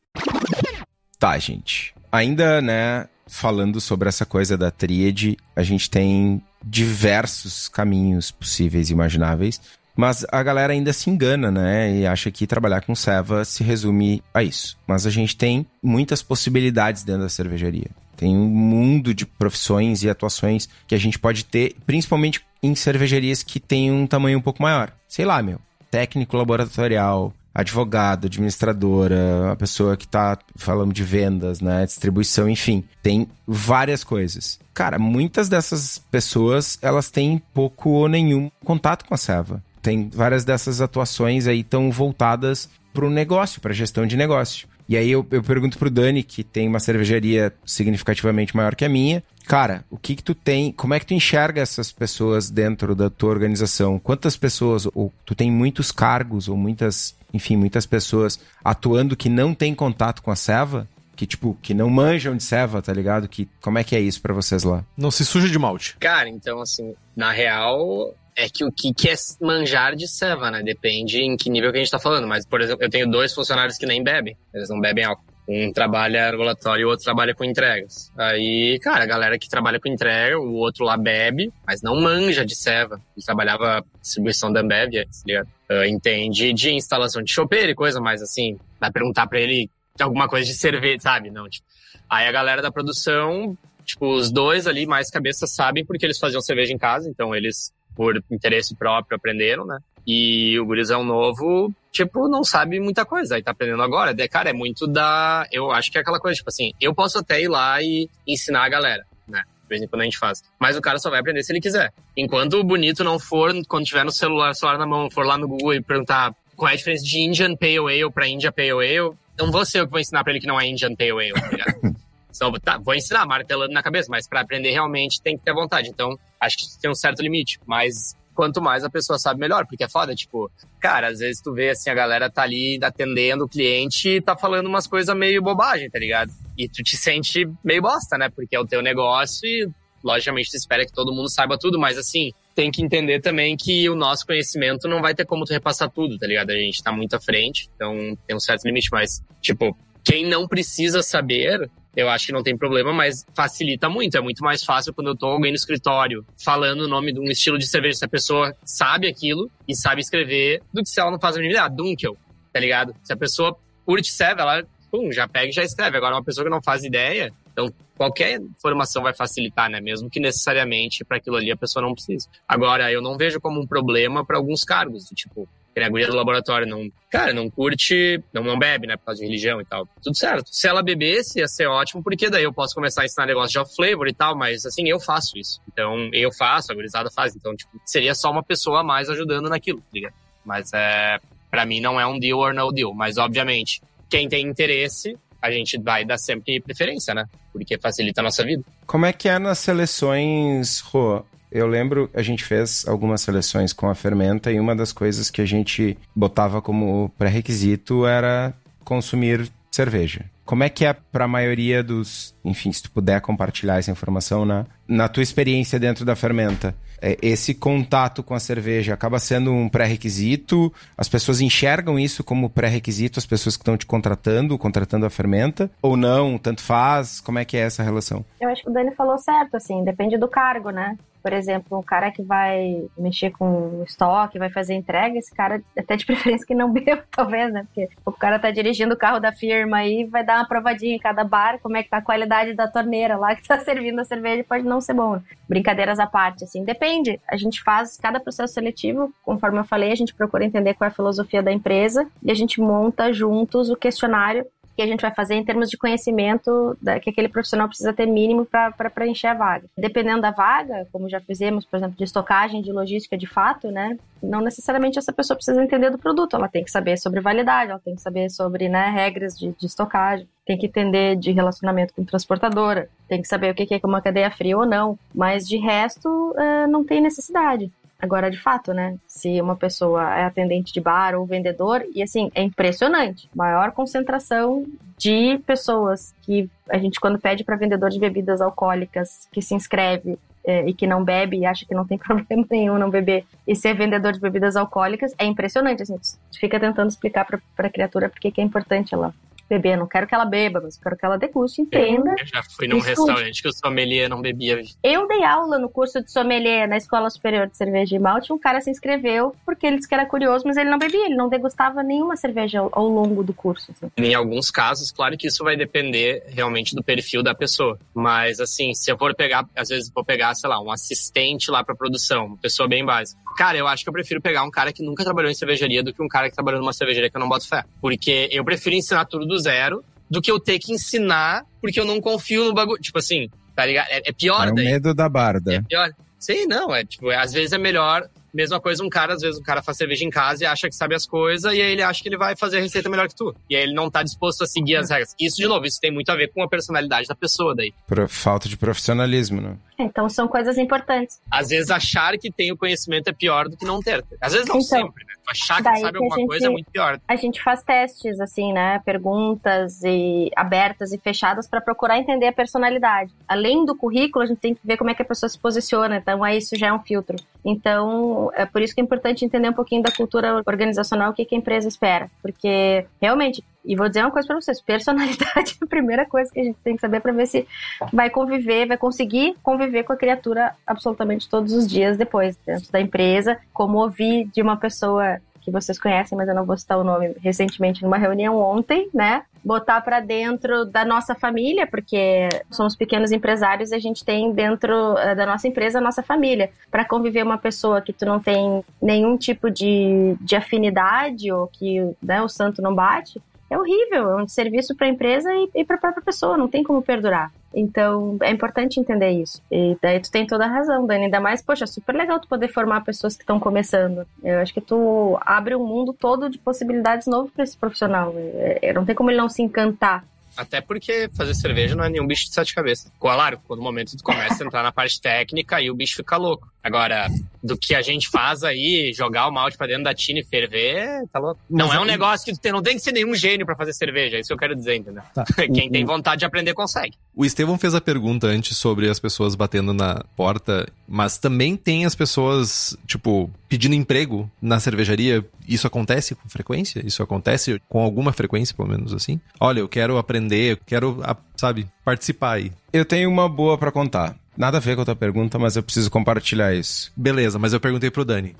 Tá, 1.18 1.38
gente. 1.40 1.96
Ainda, 2.12 2.62
né, 2.62 3.08
falando 3.28 3.82
sobre 3.82 4.08
essa 4.08 4.26
coisa 4.26 4.58
da 4.58 4.72
tríade, 4.72 5.38
a 5.56 5.64
gente 5.64 5.90
tem 5.90 6.42
diversos 6.64 7.68
caminhos 7.68 8.32
possíveis 8.32 8.90
e 8.90 8.94
imagináveis, 8.94 9.60
mas 9.96 10.26
a 10.32 10.44
galera 10.44 10.74
ainda 10.74 10.92
se 10.92 11.10
engana, 11.10 11.50
né? 11.50 11.96
E 11.96 12.06
acha 12.06 12.30
que 12.30 12.46
trabalhar 12.46 12.82
com 12.82 12.94
ceva 12.94 13.46
se 13.46 13.64
resume 13.64 14.22
a 14.34 14.44
isso. 14.44 14.78
Mas 14.86 15.06
a 15.06 15.10
gente 15.10 15.38
tem 15.38 15.66
muitas 15.82 16.22
possibilidades 16.22 17.04
dentro 17.04 17.22
da 17.22 17.30
cervejaria. 17.30 17.90
Tem 18.18 18.36
um 18.36 18.48
mundo 18.48 19.14
de 19.14 19.26
profissões 19.26 20.04
e 20.04 20.10
atuações 20.10 20.68
que 20.88 20.96
a 20.96 20.98
gente 20.98 21.18
pode 21.18 21.46
ter, 21.46 21.76
principalmente 21.86 22.42
em 22.62 22.76
cervejarias 22.76 23.42
que 23.42 23.60
têm 23.60 23.92
um 23.92 24.06
tamanho 24.06 24.38
um 24.38 24.42
pouco 24.42 24.62
maior. 24.62 24.92
Sei 25.08 25.26
lá, 25.26 25.42
meu, 25.42 25.60
técnico 25.90 26.36
laboratorial, 26.36 27.34
advogado, 27.56 28.28
administradora, 28.28 29.54
a 29.54 29.56
pessoa 29.56 29.96
que 29.96 30.06
tá 30.06 30.38
falando 30.58 30.94
de 30.94 31.04
vendas, 31.04 31.62
né, 31.62 31.86
distribuição, 31.86 32.50
enfim, 32.50 32.84
tem 33.02 33.28
várias 33.48 34.04
coisas. 34.04 34.60
Cara, 34.74 35.00
muitas 35.00 35.48
dessas 35.48 35.98
pessoas, 36.12 36.78
elas 36.82 37.10
têm 37.10 37.42
pouco 37.54 37.92
ou 37.92 38.10
nenhum 38.10 38.52
contato 38.66 39.06
com 39.06 39.14
a 39.14 39.18
Seva. 39.18 39.64
Tem 39.82 40.10
várias 40.14 40.44
dessas 40.44 40.82
atuações 40.82 41.48
aí 41.48 41.64
tão 41.64 41.90
voltadas 41.90 42.70
para 42.94 43.06
o 43.06 43.10
negócio, 43.10 43.62
para 43.62 43.74
gestão 43.74 44.06
de 44.06 44.18
negócio. 44.18 44.68
E 44.88 44.96
aí 44.96 45.10
eu, 45.10 45.26
eu 45.32 45.42
pergunto 45.42 45.80
pro 45.80 45.90
Dani, 45.90 46.24
que 46.24 46.44
tem 46.44 46.68
uma 46.68 46.80
cervejaria 46.80 47.54
significativamente 47.66 48.56
maior 48.56 48.76
que 48.76 48.86
a 48.86 48.90
minha, 48.90 49.24
cara, 49.46 49.84
o 49.90 49.98
que 49.98 50.16
que 50.16 50.24
tu 50.24 50.36
tem, 50.36 50.72
como 50.72 50.94
é 50.94 51.00
que 51.00 51.08
tu 51.08 51.14
enxerga 51.14 51.62
essas 51.62 51.92
pessoas 51.92 52.50
dentro 52.50 52.94
da 52.94 53.10
tua 53.10 53.32
organização? 53.32 53.98
Quantas 53.98 54.38
pessoas, 54.38 54.88
ou 54.94 55.12
tu 55.26 55.34
tem 55.34 55.52
muitos 55.52 55.92
cargos, 55.92 56.48
ou 56.48 56.56
muitas, 56.56 57.16
enfim, 57.36 57.56
muitas 57.56 57.86
pessoas 57.86 58.40
atuando 58.64 59.16
que 59.16 59.30
não 59.30 59.54
tem 59.54 59.76
contato 59.76 60.22
com 60.22 60.32
a 60.32 60.36
Seva? 60.36 60.88
Que, 61.16 61.26
tipo, 61.26 61.58
que 61.62 61.74
não 61.74 61.90
manjam 61.90 62.36
de 62.36 62.44
Seva, 62.44 62.82
tá 62.82 62.92
ligado? 62.92 63.28
Que, 63.28 63.48
como 63.62 63.78
é 63.78 63.84
que 63.84 63.96
é 63.96 64.00
isso 64.00 64.22
para 64.22 64.34
vocês 64.34 64.64
lá? 64.64 64.84
Não 64.98 65.12
se 65.12 65.24
suja 65.24 65.48
de 65.48 65.58
malte. 65.58 65.96
Cara, 65.98 66.28
então, 66.28 66.60
assim, 66.60 66.94
na 67.16 67.32
real, 67.32 68.14
é 68.36 68.50
que 68.50 68.66
o 68.66 68.72
que, 68.72 68.94
que 68.94 69.10
é 69.10 69.16
manjar 69.40 69.96
de 69.96 70.08
ceva, 70.08 70.52
né? 70.52 70.62
Depende 70.62 71.20
em 71.20 71.38
que 71.38 71.50
nível 71.50 71.72
que 71.72 71.78
a 71.78 71.82
gente 71.82 71.92
tá 71.92 72.00
falando. 72.00 72.28
Mas, 72.28 72.46
por 72.46 72.62
exemplo, 72.62 72.84
eu 72.84 72.90
tenho 72.90 73.10
dois 73.10 73.34
funcionários 73.34 73.78
que 73.78 73.86
nem 73.86 74.04
bebem. 74.04 74.36
Eles 74.54 74.70
não 74.70 74.80
bebem 74.80 75.06
álcool. 75.06 75.24
Um 75.48 75.72
trabalha 75.72 76.32
laboratório 76.32 76.82
e 76.82 76.86
o 76.86 76.90
outro 76.90 77.06
trabalha 77.06 77.36
com 77.36 77.44
entregas. 77.44 78.12
Aí, 78.18 78.80
cara, 78.80 79.04
a 79.04 79.08
galera 79.08 79.38
que 79.38 79.48
trabalha 79.48 79.80
com 79.80 79.88
entrega, 79.88 80.40
o 80.40 80.56
outro 80.56 80.84
lá 80.84 80.98
bebe, 80.98 81.54
mas 81.68 81.84
não 81.84 82.02
manja 82.02 82.44
de 82.44 82.56
ceva. 82.56 83.00
Ele 83.16 83.26
trabalhava 83.26 83.86
distribuição 84.02 84.52
da 84.52 84.62
Ambev, 84.62 84.92
tá 84.92 85.04
ligado? 85.26 85.48
Uh, 85.70 85.86
entende 85.86 86.52
de 86.52 86.72
instalação 86.72 87.22
de 87.22 87.32
chopeira 87.32 87.72
e 87.72 87.76
coisa 87.76 88.02
mais 88.02 88.22
assim. 88.24 88.58
Vai 88.80 88.92
perguntar 88.92 89.28
para 89.28 89.40
ele 89.40 89.70
alguma 90.00 90.28
coisa 90.28 90.46
de 90.46 90.54
cerveja, 90.56 91.00
sabe? 91.00 91.30
Não, 91.30 91.48
tipo. 91.48 91.66
Aí 92.10 92.28
a 92.28 92.32
galera 92.32 92.62
da 92.62 92.72
produção, 92.72 93.58
tipo, 93.84 94.14
os 94.14 94.32
dois 94.32 94.68
ali 94.68 94.86
mais 94.86 95.10
cabeças 95.10 95.52
sabem 95.52 95.86
porque 95.86 96.06
eles 96.06 96.20
faziam 96.20 96.42
cerveja 96.42 96.74
em 96.74 96.78
casa, 96.78 97.10
então 97.10 97.36
eles 97.36 97.72
por 97.96 98.22
interesse 98.30 98.76
próprio 98.76 99.16
aprenderam, 99.16 99.66
né? 99.66 99.80
E 100.06 100.60
o 100.60 100.66
gurizão 100.66 101.04
novo, 101.04 101.74
tipo, 101.96 102.28
não 102.28 102.44
sabe 102.44 102.78
muita 102.78 103.06
coisa, 103.06 103.36
aí 103.36 103.42
tá 103.42 103.52
aprendendo 103.52 103.82
agora. 103.82 104.14
De, 104.14 104.28
cara, 104.28 104.50
é 104.50 104.54
muito 104.54 104.86
da. 104.86 105.48
Eu 105.50 105.72
acho 105.72 105.90
que 105.90 105.98
é 105.98 106.02
aquela 106.02 106.20
coisa, 106.20 106.36
tipo 106.36 106.50
assim, 106.50 106.74
eu 106.80 106.94
posso 106.94 107.20
até 107.20 107.42
ir 107.42 107.48
lá 107.48 107.82
e 107.82 108.10
ensinar 108.28 108.66
a 108.66 108.70
galera, 108.70 109.06
né? 109.26 109.44
De 109.64 109.70
vez 109.70 109.82
em 109.82 109.88
quando 109.88 110.02
a 110.02 110.04
gente 110.04 110.18
faz. 110.18 110.44
Mas 110.60 110.76
o 110.76 110.82
cara 110.82 111.00
só 111.00 111.10
vai 111.10 111.22
aprender 111.22 111.42
se 111.44 111.54
ele 111.54 111.62
quiser. 111.62 111.94
Enquanto 112.18 112.56
o 112.56 112.64
bonito 112.64 113.02
não 113.04 113.18
for, 113.18 113.54
quando 113.68 113.86
tiver 113.86 114.04
no 114.04 114.12
celular, 114.12 114.54
celular 114.54 114.78
na 114.78 114.86
mão, 114.86 115.10
for 115.10 115.26
lá 115.26 115.38
no 115.38 115.48
Google 115.48 115.76
e 115.76 115.82
perguntar 115.82 116.36
qual 116.56 116.70
é 116.70 116.74
a 116.74 116.76
diferença 116.76 117.06
de 117.06 117.20
Indian 117.20 117.56
Pale 117.56 117.78
Ale 117.78 118.12
pra 118.12 118.28
India 118.28 118.52
Pale 118.52 118.72
Ale, 118.72 119.16
não 119.40 119.50
vou 119.50 119.66
ser 119.66 119.80
eu 119.80 119.86
que 119.86 119.92
vou 119.92 120.00
ensinar 120.00 120.24
pra 120.24 120.34
ele 120.34 120.42
que 120.42 120.48
não 120.48 120.60
é 120.60 120.68
Indian 120.68 120.96
Pale 120.96 121.12
Ale, 121.12 121.34
tá 121.34 121.50
ligado? 121.50 121.96
Então, 122.36 122.52
tá, 122.60 122.78
vou 122.78 122.94
ensinar 122.94 123.26
martelando 123.26 123.72
na 123.72 123.82
cabeça, 123.82 124.10
mas 124.12 124.28
para 124.28 124.42
aprender 124.42 124.70
realmente 124.70 125.22
tem 125.22 125.38
que 125.38 125.44
ter 125.46 125.54
vontade. 125.54 125.88
Então, 125.88 126.20
acho 126.38 126.58
que 126.58 126.82
tem 126.82 126.92
um 126.92 126.94
certo 126.94 127.22
limite. 127.22 127.62
Mas 127.66 128.14
quanto 128.36 128.62
mais 128.62 128.84
a 128.84 128.90
pessoa 128.90 129.18
sabe, 129.18 129.40
melhor. 129.40 129.66
Porque 129.66 129.84
é 129.84 129.90
foda, 129.90 130.14
tipo, 130.14 130.52
cara, 130.80 131.08
às 131.08 131.20
vezes 131.20 131.42
tu 131.42 131.54
vê 131.54 131.70
assim, 131.70 131.90
a 131.90 131.94
galera 131.96 132.30
tá 132.30 132.44
ali 132.44 132.78
atendendo 132.84 133.46
o 133.46 133.50
cliente 133.50 134.10
e 134.10 134.22
tá 134.22 134.36
falando 134.36 134.68
umas 134.68 134.86
coisas 134.86 135.16
meio 135.16 135.42
bobagem, 135.42 135.90
tá 135.90 135.98
ligado? 135.98 136.32
E 136.58 136.70
tu 136.70 136.84
te 136.84 136.96
sente 136.96 137.50
meio 137.64 137.82
bosta, 137.82 138.18
né? 138.18 138.30
Porque 138.30 138.56
é 138.56 138.60
o 138.60 138.68
teu 138.68 138.82
negócio 138.82 139.48
e, 139.48 139.68
logicamente, 140.04 140.52
tu 140.52 140.58
espera 140.58 140.86
que 140.86 140.94
todo 140.94 141.14
mundo 141.14 141.30
saiba 141.30 141.58
tudo, 141.58 141.80
mas 141.80 141.98
assim, 141.98 142.32
tem 142.54 142.72
que 142.72 142.84
entender 142.84 143.20
também 143.22 143.58
que 143.58 143.90
o 143.90 143.96
nosso 143.96 144.26
conhecimento 144.26 144.88
não 144.88 145.02
vai 145.02 145.16
ter 145.16 145.26
como 145.26 145.46
tu 145.46 145.52
repassar 145.52 145.90
tudo, 145.90 146.18
tá 146.18 146.28
ligado? 146.28 146.52
A 146.52 146.56
gente 146.56 146.84
tá 146.84 146.92
muito 146.92 147.16
à 147.16 147.20
frente, 147.20 147.70
então 147.76 148.18
tem 148.28 148.36
um 148.36 148.40
certo 148.40 148.66
limite, 148.66 148.90
mas, 148.92 149.22
tipo, 149.42 149.78
quem 150.04 150.26
não 150.26 150.48
precisa 150.48 151.02
saber, 151.02 151.70
eu 151.96 152.10
acho 152.10 152.28
que 152.28 152.32
não 152.32 152.44
tem 152.44 152.58
problema, 152.58 152.92
mas 152.94 153.26
facilita 153.34 153.90
muito. 153.90 154.18
É 154.18 154.22
muito 154.22 154.44
mais 154.44 154.64
fácil 154.64 154.94
quando 154.94 155.08
eu 155.08 155.16
tô 155.16 155.28
alguém 155.28 155.52
no 155.52 155.56
escritório 155.56 156.26
falando 156.44 156.82
o 156.82 156.88
nome 156.88 157.14
de 157.14 157.20
um 157.20 157.26
estilo 157.26 157.58
de 157.58 157.68
cerveja, 157.68 158.00
se 158.00 158.06
a 158.06 158.10
pessoa 158.10 158.56
sabe 158.64 159.08
aquilo 159.08 159.50
e 159.68 159.76
sabe 159.76 160.02
escrever, 160.02 160.62
do 160.74 160.84
que 160.84 160.90
se 160.90 161.00
ela 161.00 161.12
não 161.12 161.20
faz 161.20 161.36
a 161.36 161.40
mínima 161.40 161.60
ideia. 161.60 161.70
Dunkel, 161.70 162.18
tá 162.52 162.60
ligado? 162.60 162.96
Se 163.04 163.14
a 163.14 163.18
pessoa 163.18 163.58
curte 163.86 164.12
serve, 164.12 164.42
ela 164.42 164.64
pum, 164.92 165.12
já 165.12 165.28
pega 165.28 165.50
e 165.50 165.52
já 165.52 165.64
escreve. 165.64 165.98
Agora, 165.98 166.16
uma 166.16 166.24
pessoa 166.24 166.44
que 166.44 166.52
não 166.52 166.62
faz 166.62 166.84
ideia, 166.84 167.34
então 167.52 167.68
qualquer 167.98 168.40
informação 168.40 169.04
vai 169.04 169.14
facilitar, 169.14 169.70
né? 169.70 169.80
Mesmo 169.82 170.10
que 170.10 170.20
necessariamente 170.20 171.04
para 171.04 171.18
aquilo 171.18 171.36
ali 171.36 171.52
a 171.52 171.58
pessoa 171.58 171.84
não 171.84 171.94
precise. 171.94 172.28
Agora, 172.48 172.92
eu 172.92 173.02
não 173.02 173.18
vejo 173.18 173.40
como 173.40 173.62
um 173.62 173.68
problema 173.68 174.26
para 174.26 174.38
alguns 174.38 174.64
cargos, 174.64 175.06
tipo, 175.16 175.48
a 175.84 175.90
guria 175.90 176.08
do 176.08 176.16
laboratório 176.16 176.66
não, 176.66 176.90
cara, 177.10 177.34
não 177.34 177.50
curte, 177.50 178.24
não, 178.32 178.44
não 178.44 178.58
bebe, 178.58 178.88
né, 178.88 178.96
por 178.96 179.08
causa 179.08 179.20
de 179.20 179.26
religião 179.26 179.60
e 179.60 179.66
tal. 179.66 179.88
Tudo 180.02 180.16
certo. 180.16 180.48
Se 180.50 180.68
ela 180.68 180.82
bebesse, 180.82 181.40
ia 181.40 181.48
ser 181.48 181.68
ótimo, 181.68 182.02
porque 182.02 182.30
daí 182.30 182.44
eu 182.44 182.54
posso 182.54 182.74
começar 182.74 183.02
a 183.02 183.06
ensinar 183.06 183.26
negócio 183.26 183.52
de 183.52 183.60
off-flavor 183.60 184.08
e 184.08 184.14
tal, 184.14 184.38
mas 184.38 184.66
assim, 184.66 184.88
eu 184.88 185.00
faço 185.00 185.38
isso. 185.38 185.60
Então, 185.72 186.10
eu 186.14 186.32
faço, 186.32 186.72
a 186.72 186.76
gurizada 186.76 187.12
faz. 187.12 187.36
Então, 187.36 187.56
tipo, 187.56 187.72
seria 187.86 188.16
só 188.16 188.32
uma 188.32 188.44
pessoa 188.44 188.80
a 188.80 188.84
mais 188.84 189.10
ajudando 189.10 189.50
naquilo, 189.50 189.80
tá 189.80 189.88
ligado? 189.94 190.14
Mas 190.46 190.72
é, 190.74 191.20
para 191.52 191.66
mim 191.66 191.82
não 191.82 192.00
é 192.00 192.06
um 192.06 192.18
deal 192.20 192.40
or 192.40 192.54
no 192.54 192.72
deal. 192.72 192.94
Mas, 192.94 193.18
obviamente, 193.18 193.82
quem 194.10 194.30
tem 194.30 194.48
interesse, 194.48 195.18
a 195.42 195.52
gente 195.52 195.78
vai 195.78 196.06
dar 196.06 196.18
sempre 196.18 196.62
preferência, 196.62 197.14
né? 197.14 197.26
Porque 197.52 197.78
facilita 197.78 198.22
a 198.22 198.24
nossa 198.24 198.44
vida. 198.44 198.64
Como 198.86 199.06
é 199.06 199.14
que 199.14 199.28
é 199.28 199.38
nas 199.40 199.60
seleções, 199.60 200.80
Rô? 200.80 201.24
Eu 201.56 201.68
lembro, 201.68 202.10
a 202.14 202.22
gente 202.22 202.44
fez 202.44 202.86
algumas 202.86 203.22
seleções 203.22 203.72
com 203.72 203.88
a 203.88 203.96
fermenta 203.96 204.52
e 204.52 204.60
uma 204.60 204.76
das 204.76 204.92
coisas 204.92 205.32
que 205.32 205.42
a 205.42 205.46
gente 205.46 205.98
botava 206.14 206.62
como 206.62 207.10
pré-requisito 207.18 208.06
era 208.06 208.54
consumir 208.84 209.50
cerveja. 209.72 210.26
Como 210.44 210.66
é 210.66 210.70
que 210.70 210.84
é 210.84 210.92
para 210.92 211.24
a 211.24 211.30
maioria 211.30 211.82
dos, 211.82 212.36
enfim, 212.44 212.74
se 212.74 212.84
tu 212.84 212.92
puder 212.92 213.22
compartilhar 213.22 213.80
essa 213.80 213.90
informação 213.90 214.44
na, 214.44 214.66
na 214.86 215.08
tua 215.08 215.24
experiência 215.24 215.80
dentro 215.80 216.04
da 216.04 216.14
fermenta? 216.14 216.76
É, 217.02 217.18
esse 217.22 217.54
contato 217.54 218.22
com 218.22 218.34
a 218.34 218.40
cerveja 218.40 218.94
acaba 218.94 219.18
sendo 219.18 219.54
um 219.54 219.70
pré-requisito? 219.70 220.74
As 220.98 221.08
pessoas 221.08 221.40
enxergam 221.40 221.98
isso 221.98 222.22
como 222.22 222.50
pré-requisito, 222.50 223.18
as 223.18 223.26
pessoas 223.26 223.56
que 223.56 223.62
estão 223.62 223.78
te 223.78 223.86
contratando, 223.86 224.58
contratando 224.58 225.06
a 225.06 225.10
fermenta? 225.10 225.72
Ou 225.82 225.96
não? 225.96 226.38
Tanto 226.38 226.62
faz? 226.62 227.22
Como 227.22 227.40
é 227.40 227.46
que 227.46 227.56
é 227.56 227.62
essa 227.62 227.82
relação? 227.82 228.26
Eu 228.42 228.50
acho 228.50 228.62
que 228.62 228.70
o 228.70 228.74
Dani 228.74 228.94
falou 228.94 229.18
certo, 229.18 229.56
assim, 229.56 229.86
depende 229.86 230.18
do 230.18 230.28
cargo, 230.28 230.70
né? 230.70 230.98
Por 231.26 231.34
exemplo, 231.34 231.80
um 231.80 231.82
cara 231.82 232.12
que 232.12 232.22
vai 232.22 232.88
mexer 232.96 233.32
com 233.32 233.82
estoque, 233.84 234.38
vai 234.38 234.52
fazer 234.52 234.76
entrega, 234.76 235.18
esse 235.18 235.34
cara, 235.34 235.60
até 235.76 235.96
de 235.96 236.06
preferência 236.06 236.46
que 236.46 236.54
não 236.54 236.72
beba, 236.72 237.04
talvez, 237.10 237.52
né? 237.52 237.66
Porque 237.66 237.90
o 238.06 238.12
cara 238.12 238.38
tá 238.38 238.52
dirigindo 238.52 238.94
o 238.94 238.98
carro 238.98 239.20
da 239.20 239.32
firma 239.32 239.78
aí, 239.78 240.04
vai 240.06 240.24
dar 240.24 240.38
uma 240.38 240.48
provadinha 240.48 240.96
em 240.96 241.00
cada 241.00 241.24
bar, 241.24 241.58
como 241.64 241.78
é 241.78 241.82
que 241.82 241.90
tá 241.90 241.98
a 241.98 242.02
qualidade 242.04 242.54
da 242.54 242.68
torneira 242.68 243.18
lá 243.18 243.36
que 243.36 243.48
tá 243.48 243.58
servindo 243.66 244.00
a 244.00 244.06
cerveja, 244.06 244.46
pode 244.48 244.64
não 244.66 244.80
ser 244.80 244.94
bom. 244.94 245.20
Brincadeiras 245.50 245.98
à 245.98 246.06
parte, 246.06 246.44
assim, 246.44 246.64
depende. 246.64 247.20
A 247.28 247.36
gente 247.38 247.64
faz 247.64 247.98
cada 247.98 248.20
processo 248.20 248.54
seletivo, 248.54 249.12
conforme 249.24 249.58
eu 249.58 249.66
falei, 249.66 249.92
a 249.92 249.96
gente 249.96 250.14
procura 250.14 250.46
entender 250.46 250.76
qual 250.76 250.88
é 250.88 250.92
a 250.92 250.96
filosofia 250.96 251.42
da 251.42 251.52
empresa 251.52 252.08
e 252.22 252.30
a 252.30 252.36
gente 252.36 252.62
monta 252.62 253.12
juntos 253.12 253.72
o 253.72 253.76
questionário 253.76 254.46
que 254.76 254.82
a 254.82 254.88
gente 254.88 255.02
vai 255.02 255.14
fazer 255.14 255.36
em 255.36 255.44
termos 255.44 255.70
de 255.70 255.78
conhecimento 255.78 256.78
da, 256.82 257.00
que 257.00 257.10
aquele 257.10 257.30
profissional 257.30 257.68
precisa 257.68 257.94
ter 257.94 258.06
mínimo 258.06 258.46
para 258.46 258.90
preencher 258.90 259.28
a 259.28 259.34
vaga. 259.34 259.66
Dependendo 259.78 260.22
da 260.22 260.32
vaga, 260.32 260.88
como 260.92 261.10
já 261.10 261.20
fizemos, 261.22 261.66
por 261.66 261.78
exemplo, 261.78 261.96
de 261.98 262.04
estocagem, 262.04 262.62
de 262.62 262.72
logística 262.72 263.18
de 263.18 263.28
fato, 263.28 263.72
né? 263.72 263.98
Não 264.22 264.42
necessariamente 264.42 265.00
essa 265.00 265.14
pessoa 265.14 265.36
precisa 265.36 265.64
entender 265.64 265.90
do 265.90 265.98
produto, 265.98 266.36
ela 266.36 266.48
tem 266.48 266.64
que 266.64 266.72
saber 266.72 266.98
sobre 266.98 267.22
validade, 267.22 267.72
ela 267.72 267.80
tem 267.80 267.96
que 267.96 268.02
saber 268.02 268.30
sobre 268.30 268.68
né, 268.68 268.90
regras 268.90 269.38
de, 269.38 269.54
de 269.58 269.66
estocagem, 269.66 270.28
tem 270.46 270.58
que 270.58 270.66
entender 270.66 271.16
de 271.16 271.32
relacionamento 271.32 271.94
com 271.94 272.04
transportadora, 272.04 272.90
tem 273.08 273.22
que 273.22 273.28
saber 273.28 273.52
o 273.52 273.56
que 273.56 273.74
é 273.74 273.80
uma 273.84 274.02
cadeia 274.02 274.32
fria 274.32 274.58
ou 274.58 274.66
não, 274.66 274.98
mas 275.14 275.48
de 275.48 275.58
resto 275.58 276.34
é, 276.38 276.68
não 276.68 276.84
tem 276.84 277.02
necessidade. 277.02 277.72
Agora, 278.00 278.30
de 278.30 278.40
fato, 278.40 278.74
né? 278.74 278.98
Se 279.26 279.42
uma 279.42 279.56
pessoa 279.56 280.16
é 280.16 280.24
atendente 280.24 280.72
de 280.72 280.80
bar 280.80 281.16
ou 281.16 281.26
vendedor, 281.26 281.84
e 281.96 282.04
assim, 282.04 282.30
é 282.36 282.44
impressionante. 282.44 283.28
Maior 283.34 283.72
concentração 283.72 284.64
de 285.00 285.40
pessoas 285.48 286.14
que 286.22 286.48
a 286.70 286.78
gente, 286.78 287.00
quando 287.00 287.18
pede 287.18 287.44
para 287.44 287.56
vendedor 287.56 287.90
de 287.90 287.98
bebidas 287.98 288.40
alcoólicas 288.40 289.28
que 289.32 289.42
se 289.42 289.56
inscreve 289.56 290.20
é, 290.46 290.70
e 290.70 290.76
que 290.76 290.86
não 290.86 291.04
bebe 291.04 291.40
e 291.40 291.46
acha 291.48 291.66
que 291.66 291.74
não 291.74 291.88
tem 291.88 291.98
problema 291.98 292.46
nenhum 292.52 292.78
não 292.78 292.92
beber 292.92 293.26
e 293.48 293.56
ser 293.56 293.74
vendedor 293.74 294.14
de 294.14 294.20
bebidas 294.20 294.56
alcoólicas, 294.56 295.12
é 295.18 295.26
impressionante. 295.26 295.82
Assim, 295.82 295.98
fica 296.40 296.60
tentando 296.60 296.90
explicar 296.90 297.26
para 297.26 297.68
a 297.68 297.72
criatura 297.72 298.10
porque 298.10 298.30
que 298.30 298.40
é 298.40 298.44
importante 298.44 298.94
ela 298.94 299.12
beber. 299.50 299.78
Não 299.78 299.88
quero 299.88 300.08
que 300.08 300.16
ela 300.16 300.26
beba, 300.26 300.60
mas 300.62 300.78
quero 300.78 300.98
que 300.98 301.06
ela 301.06 301.18
deguste, 301.18 301.62
entenda. 301.62 302.16
Eu 302.20 302.26
já 302.26 302.44
fui 302.56 302.68
num 302.68 302.80
restaurante 302.80 303.42
que 303.42 303.48
o 303.48 303.54
sommelier 303.54 304.10
não 304.10 304.22
bebia. 304.22 304.62
Eu 304.84 305.08
dei 305.08 305.24
aula 305.24 305.58
no 305.58 305.70
curso 305.70 306.04
de 306.04 306.12
sommelier 306.12 306.68
na 306.68 306.78
Escola 306.78 307.10
Superior 307.10 307.48
de 307.48 307.58
Cerveja 307.58 307.96
e 307.96 308.00
Malte. 308.00 308.34
Um 308.34 308.40
cara 308.40 308.62
se 308.62 308.70
inscreveu 308.70 309.36
porque 309.46 309.66
ele 309.66 309.78
disse 309.78 309.88
que 309.88 309.96
era 309.96 310.06
curioso, 310.06 310.44
mas 310.46 310.58
ele 310.58 310.70
não 310.70 310.78
bebia, 310.78 311.06
ele 311.06 311.16
não 311.16 311.30
degustava 311.30 311.84
nenhuma 311.84 312.16
cerveja 312.16 312.60
ao, 312.60 312.70
ao 312.72 312.88
longo 312.88 313.24
do 313.24 313.34
curso. 313.34 313.72
Assim. 313.72 313.92
Em 313.98 314.14
alguns 314.14 314.50
casos, 314.50 314.92
claro 314.92 315.18
que 315.18 315.28
isso 315.28 315.44
vai 315.44 315.56
depender 315.56 316.24
realmente 316.28 316.76
do 316.76 316.84
perfil 316.84 317.22
da 317.22 317.36
pessoa. 317.36 317.80
Mas, 317.94 318.40
assim, 318.40 318.74
se 318.74 318.92
eu 318.92 318.98
for 318.98 319.16
pegar, 319.16 319.46
às 319.56 319.70
vezes 319.70 319.92
vou 319.94 320.04
pegar, 320.04 320.34
sei 320.36 320.50
lá, 320.50 320.62
um 320.62 320.72
assistente 320.72 321.52
lá 321.52 321.64
pra 321.64 321.76
produção, 321.76 322.28
uma 322.28 322.38
pessoa 322.38 322.68
bem 322.68 322.86
básica. 322.86 323.20
Cara, 323.36 323.58
eu 323.58 323.68
acho 323.68 323.84
que 323.84 323.90
eu 323.90 323.94
prefiro 323.94 324.22
pegar 324.22 324.44
um 324.44 324.52
cara 324.52 324.72
que 324.72 324.84
nunca 324.84 325.04
trabalhou 325.04 325.30
em 325.30 325.36
cervejaria 325.36 325.84
do 325.84 325.94
que 325.94 326.02
um 326.02 326.08
cara 326.08 326.30
que 326.30 326.36
trabalhou 326.36 326.62
numa 326.62 326.74
cervejaria 326.74 327.10
que 327.10 327.18
eu 327.18 327.20
não 327.20 327.30
boto 327.30 327.48
fé. 327.48 327.64
Porque 327.82 328.30
eu 328.32 328.44
prefiro 328.46 328.76
ensinar 328.76 329.06
tudo 329.06 329.26
do 329.26 329.38
zero 329.38 329.84
do 330.10 330.22
que 330.22 330.32
eu 330.32 330.40
ter 330.40 330.60
que 330.60 330.72
ensinar 330.72 331.44
porque 331.62 331.80
eu 331.80 331.86
não 331.86 332.00
confio 332.00 332.46
no 332.46 332.54
bagulho. 332.54 332.82
Tipo 332.82 333.00
assim, 333.00 333.30
tá 333.56 333.66
ligado? 333.66 333.88
É, 333.90 334.10
é 334.10 334.12
pior 334.14 334.48
é 334.48 334.52
o 334.52 334.56
daí. 334.56 334.66
medo 334.66 334.94
da 334.94 335.10
barda. 335.10 335.56
É 335.56 335.62
pior. 335.62 335.92
Sim, 336.18 336.46
não, 336.48 336.74
é 336.74 336.84
tipo, 336.84 337.10
às 337.10 337.34
vezes 337.34 337.52
é 337.52 337.58
melhor 337.58 338.10
Mesma 338.36 338.60
coisa 338.60 338.84
um 338.84 338.90
cara, 338.90 339.14
às 339.14 339.22
vezes 339.22 339.40
um 339.40 339.44
cara 339.44 339.64
faz 339.64 339.78
cerveja 339.78 340.04
em 340.04 340.10
casa 340.10 340.44
e 340.44 340.46
acha 340.46 340.68
que 340.68 340.76
sabe 340.76 340.94
as 340.94 341.06
coisas 341.06 341.54
e 341.54 341.62
aí 341.62 341.72
ele 341.72 341.82
acha 341.82 342.04
que 342.04 342.10
ele 342.10 342.18
vai 342.18 342.36
fazer 342.36 342.58
a 342.58 342.60
receita 342.60 342.90
melhor 342.90 343.08
que 343.08 343.16
tu. 343.16 343.34
E 343.50 343.56
aí 343.56 343.64
ele 343.64 343.74
não 343.74 343.90
tá 343.90 344.04
disposto 344.04 344.44
a 344.44 344.48
seguir 344.48 344.76
as 344.76 344.90
regras. 344.90 345.16
Isso, 345.18 345.38
de 345.38 345.48
novo, 345.48 345.66
isso 345.66 345.80
tem 345.80 345.90
muito 345.90 346.10
a 346.10 346.16
ver 346.16 346.34
com 346.34 346.44
a 346.44 346.50
personalidade 346.50 347.08
da 347.08 347.16
pessoa 347.16 347.56
daí. 347.56 347.74
Por 347.88 348.06
falta 348.10 348.50
de 348.50 348.58
profissionalismo, 348.58 349.40
né? 349.40 349.56
Então 349.80 350.10
são 350.10 350.28
coisas 350.28 350.58
importantes. 350.58 351.22
Às 351.32 351.48
vezes 351.48 351.72
achar 351.72 352.18
que 352.18 352.30
tem 352.30 352.52
o 352.52 352.58
conhecimento 352.58 353.08
é 353.10 353.14
pior 353.14 353.48
do 353.48 353.56
que 353.56 353.66
não 353.66 353.80
ter. 353.80 354.04
Às 354.20 354.34
vezes 354.34 354.48
não 354.48 354.58
Então, 354.58 354.80
sempre, 354.80 355.06
né? 355.06 355.14
Achar 355.28 355.58
que 355.58 355.64
sabe 355.64 355.80
que 355.80 355.86
a 355.86 355.88
alguma 356.00 356.16
gente- 356.18 356.28
coisa 356.28 356.46
é 356.48 356.50
muito 356.50 356.72
pior. 356.72 357.00
A 357.08 357.16
gente 357.16 357.42
faz 357.44 357.64
testes, 357.64 358.20
assim, 358.20 358.54
né? 358.54 358.80
Perguntas 358.86 359.82
e 359.84 360.30
abertas 360.36 360.92
e 360.94 360.98
fechadas 360.98 361.48
para 361.48 361.62
procurar 361.62 361.98
entender 361.98 362.28
a 362.28 362.34
personalidade. 362.34 363.12
Além 363.28 363.66
do 363.66 363.76
currículo, 363.76 364.24
a 364.24 364.28
gente 364.28 364.40
tem 364.40 364.54
que 364.54 364.62
ver 364.64 364.78
como 364.78 364.90
é 364.90 364.94
que 364.94 365.02
a 365.02 365.06
pessoa 365.06 365.30
se 365.30 365.38
posiciona. 365.40 365.98
Então, 365.98 366.24
aí 366.24 366.38
isso 366.38 366.56
já 366.58 366.68
é 366.68 366.74
um 366.74 366.80
filtro. 366.82 367.16
Então, 367.44 368.32
é 368.36 368.46
por 368.46 368.62
isso 368.62 368.74
que 368.76 368.82
é 368.82 368.84
importante 368.84 369.26
entender 369.26 369.50
um 369.50 369.54
pouquinho 369.54 369.82
da 369.82 369.92
cultura 369.92 370.42
organizacional, 370.46 371.12
o 371.12 371.14
que, 371.14 371.26
que 371.26 371.36
a 371.36 371.38
empresa 371.38 371.68
espera. 371.68 372.10
Porque, 372.22 372.86
realmente, 373.02 373.44
e 373.66 373.76
vou 373.76 373.88
dizer 373.88 374.02
uma 374.02 374.12
coisa 374.12 374.28
para 374.28 374.40
vocês: 374.40 374.62
personalidade 374.62 375.58
é 375.62 375.66
a 375.66 375.68
primeira 375.68 376.06
coisa 376.06 376.32
que 376.32 376.40
a 376.40 376.44
gente 376.44 376.58
tem 376.64 376.76
que 376.76 376.82
saber 376.82 377.00
para 377.00 377.12
ver 377.12 377.26
se 377.28 377.48
vai 377.92 378.10
conviver, 378.10 378.68
vai 378.68 378.78
conseguir 378.78 379.36
conviver 379.42 379.84
com 379.84 379.94
a 379.94 379.98
criatura 379.98 380.54
absolutamente 380.66 381.30
todos 381.30 381.52
os 381.54 381.68
dias 381.68 381.98
depois, 381.98 382.38
dentro 382.46 382.72
da 382.72 382.80
empresa. 382.80 383.38
Como 383.54 383.78
ouvi 383.78 384.26
de 384.26 384.42
uma 384.42 384.58
pessoa 384.58 385.20
que 385.46 385.52
vocês 385.52 385.80
conhecem, 385.80 386.18
mas 386.18 386.28
eu 386.28 386.34
não 386.34 386.44
vou 386.44 386.58
citar 386.58 386.78
o 386.80 386.84
nome, 386.84 387.16
recentemente 387.22 387.84
numa 387.84 388.00
reunião 388.00 388.36
ontem, 388.40 388.90
né? 388.92 389.22
Botar 389.44 389.80
para 389.82 390.00
dentro 390.00 390.66
da 390.66 390.84
nossa 390.84 391.14
família, 391.14 391.68
porque 391.68 392.28
somos 392.50 392.76
pequenos 392.76 393.12
empresários 393.12 393.70
e 393.70 393.76
a 393.76 393.80
gente 393.80 394.04
tem 394.04 394.34
dentro 394.34 394.98
eh, 394.98 395.14
da 395.14 395.24
nossa 395.24 395.48
empresa 395.48 395.78
a 395.78 395.82
nossa 395.82 396.02
família. 396.02 396.50
Para 396.72 396.84
conviver 396.84 397.24
uma 397.24 397.38
pessoa 397.38 397.80
que 397.80 397.94
tu 397.94 398.08
não 398.08 398.20
tem 398.20 398.66
nenhum 398.82 399.16
tipo 399.18 399.52
de, 399.52 400.18
de 400.20 400.36
afinidade 400.36 401.32
ou 401.32 401.46
que 401.46 401.96
né, 402.02 402.24
o 402.24 402.28
santo 402.28 402.60
não 402.60 402.74
bate, 402.74 403.22
é 403.50 403.58
horrível, 403.58 404.10
é 404.10 404.24
um 404.24 404.28
serviço 404.28 404.76
para 404.76 404.88
a 404.88 404.90
empresa 404.90 405.32
e, 405.34 405.50
e 405.62 405.66
para 405.66 405.76
a 405.76 405.80
própria 405.80 406.04
pessoa, 406.04 406.38
não 406.38 406.48
tem 406.48 406.64
como 406.64 406.82
perdurar. 406.82 407.32
Então, 407.54 408.18
é 408.22 408.32
importante 408.32 408.80
entender 408.80 409.12
isso. 409.12 409.42
E 409.50 409.78
daí 409.82 410.00
tu 410.02 410.12
tem 410.12 410.28
toda 410.28 410.44
a 410.44 410.50
razão, 410.50 410.86
Dani. 410.86 411.06
Ainda 411.06 411.22
mais, 411.22 411.42
poxa, 411.42 411.66
super 411.66 411.96
legal 411.96 412.20
tu 412.20 412.28
poder 412.28 412.50
formar 412.50 412.84
pessoas 412.84 413.16
que 413.16 413.24
estão 413.24 413.40
começando. 413.40 414.06
Eu 414.22 414.40
acho 414.40 414.54
que 414.54 414.60
tu 414.60 415.18
abre 415.22 415.56
um 415.56 415.66
mundo 415.66 415.94
todo 415.94 416.30
de 416.30 416.38
possibilidades 416.38 417.08
novo 417.08 417.32
para 417.32 417.46
esse 417.46 417.58
profissional. 417.58 418.14
É, 418.18 418.60
é, 418.62 418.74
não 418.74 418.84
tem 418.84 418.94
como 418.94 419.10
ele 419.10 419.18
não 419.18 419.30
se 419.30 419.42
encantar. 419.42 420.04
Até 420.36 420.60
porque 420.60 421.10
fazer 421.16 421.34
cerveja 421.34 421.76
não 421.76 421.86
é 421.86 421.90
nenhum 421.90 422.06
bicho 422.06 422.26
de 422.26 422.34
sete 422.34 422.54
cabeças. 422.54 422.92
Claro, 423.00 423.40
quando 423.48 423.62
o 423.62 423.64
momento 423.64 423.96
tu 423.96 424.04
começa 424.04 424.44
a 424.44 424.46
entrar 424.46 424.62
na 424.62 424.72
parte 424.72 425.00
técnica, 425.00 425.56
aí 425.56 425.72
o 425.72 425.76
bicho 425.76 425.96
fica 425.96 426.18
louco. 426.18 426.52
Agora, 426.66 427.08
do 427.44 427.56
que 427.56 427.76
a 427.76 427.82
gente 427.84 428.10
faz 428.10 428.42
aí, 428.42 428.92
jogar 428.92 429.28
o 429.28 429.32
malte 429.32 429.56
pra 429.56 429.68
dentro 429.68 429.84
da 429.84 429.94
tina 429.94 430.18
e 430.18 430.24
ferver, 430.24 431.04
tá 431.14 431.20
louco. 431.20 431.40
Não 431.48 431.72
é 431.72 431.80
um 431.80 431.86
negócio 431.86 432.26
que 432.26 432.34
tu 432.34 432.40
tem, 432.40 432.52
não 432.52 432.64
tem 432.64 432.76
que 432.76 432.82
ser 432.82 432.92
nenhum 432.92 433.14
gênio 433.14 433.46
pra 433.46 433.56
fazer 433.56 433.72
cerveja, 433.72 434.18
é 434.18 434.20
isso 434.20 434.30
que 434.30 434.34
eu 434.34 434.38
quero 434.38 434.56
dizer, 434.56 434.78
entendeu? 434.78 435.04
Tá. 435.14 435.24
Quem 435.54 435.70
tem 435.70 435.86
vontade 435.86 436.22
de 436.22 436.26
aprender 436.26 436.56
consegue. 436.56 436.98
O 437.16 437.24
Estevão 437.24 437.56
fez 437.60 437.76
a 437.76 437.82
pergunta 437.82 438.26
antes 438.26 438.58
sobre 438.58 438.90
as 438.90 439.00
pessoas 439.00 439.36
batendo 439.36 439.76
na 439.76 440.04
porta, 440.16 440.68
mas 440.88 441.20
também 441.20 441.56
tem 441.56 441.86
as 441.86 441.94
pessoas, 441.94 442.76
tipo, 442.88 443.30
pedindo 443.48 443.76
emprego 443.76 444.28
na 444.42 444.60
cervejaria. 444.60 445.24
Isso 445.48 445.68
acontece 445.68 446.16
com 446.16 446.28
frequência? 446.28 446.84
Isso 446.84 447.04
acontece 447.04 447.62
com 447.70 447.84
alguma 447.84 448.12
frequência, 448.12 448.56
pelo 448.56 448.70
menos 448.70 448.92
assim? 448.92 449.22
Olha, 449.40 449.60
eu 449.60 449.68
quero 449.70 450.00
aprender, 450.00 450.54
eu 450.54 450.58
quero, 450.66 451.00
sabe, 451.38 451.68
participar 451.84 452.38
aí. 452.38 452.52
Eu 452.74 452.84
tenho 452.84 453.08
uma 453.08 453.30
boa 453.30 453.56
pra 453.56 453.72
contar. 453.72 454.18
Nada 454.38 454.58
a 454.58 454.62
ver 454.62 454.76
com 454.76 454.82
a 454.82 454.86
tua 454.86 454.96
pergunta, 454.96 455.40
mas 455.40 455.56
eu 455.56 455.64
preciso 455.64 455.90
compartilhar 455.90 456.54
isso. 456.54 456.92
Beleza, 456.96 457.40
mas 457.40 457.54
eu 457.54 457.60
perguntei 457.60 457.90
pro 457.90 458.06
Dani. 458.06 458.36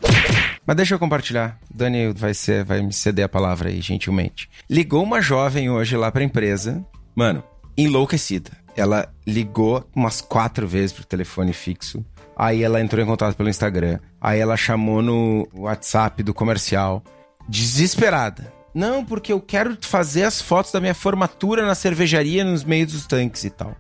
Mas 0.66 0.76
deixa 0.76 0.96
eu 0.96 1.00
compartilhar. 1.00 1.58
O 1.74 1.78
Dani 1.78 2.12
vai, 2.14 2.34
ser, 2.34 2.64
vai 2.64 2.82
me 2.82 2.92
ceder 2.92 3.26
a 3.26 3.30
palavra 3.30 3.70
aí, 3.70 3.82
gentilmente. 3.82 4.50
Ligou 4.70 5.04
uma 5.04 5.22
jovem 5.22 5.70
hoje 5.70 5.96
lá 5.96 6.12
pra 6.12 6.24
empresa. 6.24 6.84
Mano, 7.16 7.44
enlouquecida. 7.78 8.52
Ela 8.76 9.08
ligou 9.26 9.88
umas 9.96 10.20
quatro 10.22 10.68
vezes 10.68 10.92
pro 10.92 11.06
telefone 11.06 11.54
fixo. 11.54 12.04
Aí 12.36 12.64
ela 12.64 12.82
entrou 12.82 13.02
em 13.02 13.08
contato 13.08 13.36
pelo 13.36 13.50
Instagram. 13.50 14.00
Aí 14.20 14.40
ela 14.40 14.58
chamou 14.58 15.02
no 15.02 15.48
WhatsApp 15.54 16.22
do 16.24 16.34
comercial. 16.34 17.04
Desesperada. 17.48 18.52
Não, 18.74 19.06
porque 19.06 19.32
eu 19.32 19.40
quero 19.40 19.78
fazer 19.80 20.24
as 20.24 20.42
fotos 20.42 20.72
da 20.74 20.82
minha 20.82 20.94
formatura 20.94 21.66
na 21.66 21.74
cervejaria 21.74 22.44
nos 22.44 22.66
meios 22.66 22.92
dos 22.92 23.08
tanques 23.08 23.46
e 23.46 23.50
tal. 23.50 23.74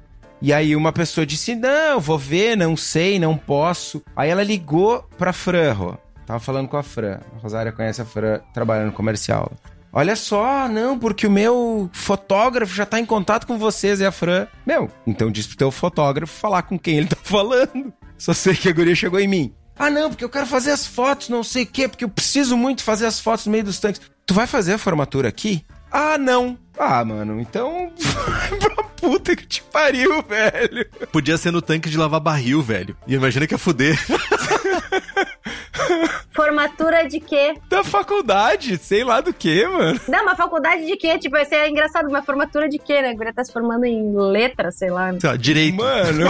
E 0.45 0.53
aí 0.53 0.75
uma 0.75 0.93
pessoa 0.93 1.25
disse: 1.25 1.55
Não, 1.55 1.99
vou 1.99 2.19
ver, 2.19 2.55
não 2.55 2.77
sei, 2.77 3.17
não 3.17 3.35
posso. 3.35 4.03
Aí 4.15 4.29
ela 4.29 4.43
ligou 4.43 5.01
pra 5.17 5.33
Fran, 5.33 5.73
Rô. 5.73 5.97
Tava 6.23 6.39
falando 6.39 6.67
com 6.67 6.77
a 6.77 6.83
Fran. 6.83 7.19
A 7.35 7.39
Rosária 7.39 7.71
conhece 7.71 7.99
a 7.99 8.05
Fran 8.05 8.39
trabalhando 8.53 8.85
no 8.85 8.91
comercial. 8.91 9.51
Olha 9.91 10.15
só, 10.15 10.67
não, 10.67 10.99
porque 10.99 11.25
o 11.25 11.31
meu 11.31 11.89
fotógrafo 11.91 12.75
já 12.75 12.85
tá 12.85 12.99
em 12.99 13.05
contato 13.07 13.47
com 13.47 13.57
vocês 13.57 13.99
e 13.99 14.05
a 14.05 14.11
Fran. 14.11 14.45
Meu, 14.63 14.87
então 15.07 15.31
diz 15.31 15.47
pro 15.47 15.57
teu 15.57 15.71
fotógrafo 15.71 16.31
falar 16.31 16.61
com 16.61 16.77
quem 16.77 16.97
ele 16.97 17.07
tá 17.07 17.17
falando. 17.23 17.91
Só 18.15 18.31
sei 18.31 18.53
que 18.53 18.69
a 18.69 18.71
guria 18.71 18.93
chegou 18.93 19.19
em 19.19 19.27
mim. 19.27 19.51
Ah, 19.75 19.89
não, 19.89 20.11
porque 20.11 20.23
eu 20.23 20.29
quero 20.29 20.45
fazer 20.45 20.69
as 20.69 20.85
fotos, 20.85 21.27
não 21.27 21.43
sei 21.43 21.63
o 21.63 21.67
quê, 21.67 21.87
porque 21.87 22.05
eu 22.05 22.09
preciso 22.09 22.55
muito 22.55 22.83
fazer 22.83 23.07
as 23.07 23.19
fotos 23.19 23.47
no 23.47 23.51
meio 23.51 23.63
dos 23.63 23.79
tanques. 23.79 23.99
Tu 24.27 24.33
vai 24.35 24.45
fazer 24.45 24.73
a 24.73 24.77
formatura 24.77 25.27
aqui? 25.27 25.65
Ah, 25.97 26.17
não. 26.17 26.57
Ah, 26.77 27.05
mano, 27.05 27.39
então. 27.39 27.89
puta 28.99 29.33
que 29.33 29.47
te 29.47 29.63
pariu, 29.63 30.21
velho. 30.23 30.85
Podia 31.09 31.37
ser 31.37 31.51
no 31.51 31.61
tanque 31.61 31.89
de 31.89 31.97
lavar 31.97 32.19
barril, 32.19 32.61
velho. 32.61 32.97
E 33.07 33.15
imagina 33.15 33.47
que 33.47 33.53
ia 33.53 33.57
fuder. 33.57 33.97
Formatura 36.31 37.07
de 37.07 37.19
quê? 37.19 37.55
Da 37.69 37.83
faculdade, 37.83 38.77
sei 38.77 39.03
lá 39.03 39.21
do 39.21 39.33
que, 39.33 39.65
mano. 39.67 39.99
Não, 40.07 40.23
uma 40.23 40.35
faculdade 40.35 40.85
de 40.85 40.97
quê? 40.97 41.17
Tipo, 41.17 41.37
isso 41.37 41.53
é 41.53 41.69
engraçado, 41.69 42.09
uma 42.09 42.21
formatura 42.21 42.67
de 42.67 42.77
quê, 42.77 43.01
né? 43.01 43.11
A 43.11 43.13
guria 43.13 43.33
tá 43.33 43.43
se 43.43 43.53
formando 43.53 43.85
em 43.85 44.13
letras, 44.15 44.75
sei 44.75 44.89
lá. 44.89 45.17
Sei 45.19 45.29
lá, 45.29 45.35
direito. 45.37 45.77
Mano. 45.77 46.27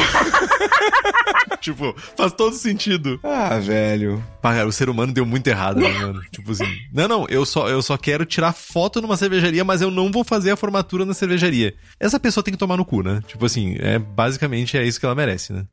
tipo, 1.59 1.95
faz 2.15 2.33
todo 2.33 2.53
sentido. 2.53 3.19
Ah, 3.23 3.57
velho. 3.57 4.23
Pá, 4.41 4.63
o 4.63 4.71
ser 4.71 4.89
humano 4.89 5.11
deu 5.11 5.25
muito 5.25 5.47
errado, 5.47 5.79
né, 5.79 5.89
mano? 5.89 6.21
tipo 6.31 6.51
assim. 6.51 6.65
Não, 6.93 7.07
não, 7.07 7.25
eu 7.27 7.45
só, 7.45 7.67
eu 7.67 7.81
só 7.81 7.97
quero 7.97 8.25
tirar 8.25 8.53
foto 8.53 9.01
numa 9.01 9.17
cervejaria, 9.17 9.63
mas 9.63 9.81
eu 9.81 9.89
não 9.89 10.11
vou 10.11 10.23
fazer 10.23 10.51
a 10.51 10.55
formatura 10.55 11.05
na 11.05 11.13
cervejaria. 11.13 11.73
Essa 11.99 12.19
pessoa 12.19 12.43
tem 12.43 12.53
que 12.53 12.59
tomar 12.59 12.77
no 12.77 12.85
cu, 12.85 13.01
né? 13.01 13.21
Tipo 13.27 13.45
assim, 13.45 13.75
é 13.79 13.97
basicamente 13.97 14.77
é 14.77 14.83
isso 14.83 14.99
que 14.99 15.05
ela 15.05 15.15
merece, 15.15 15.51
né? 15.51 15.65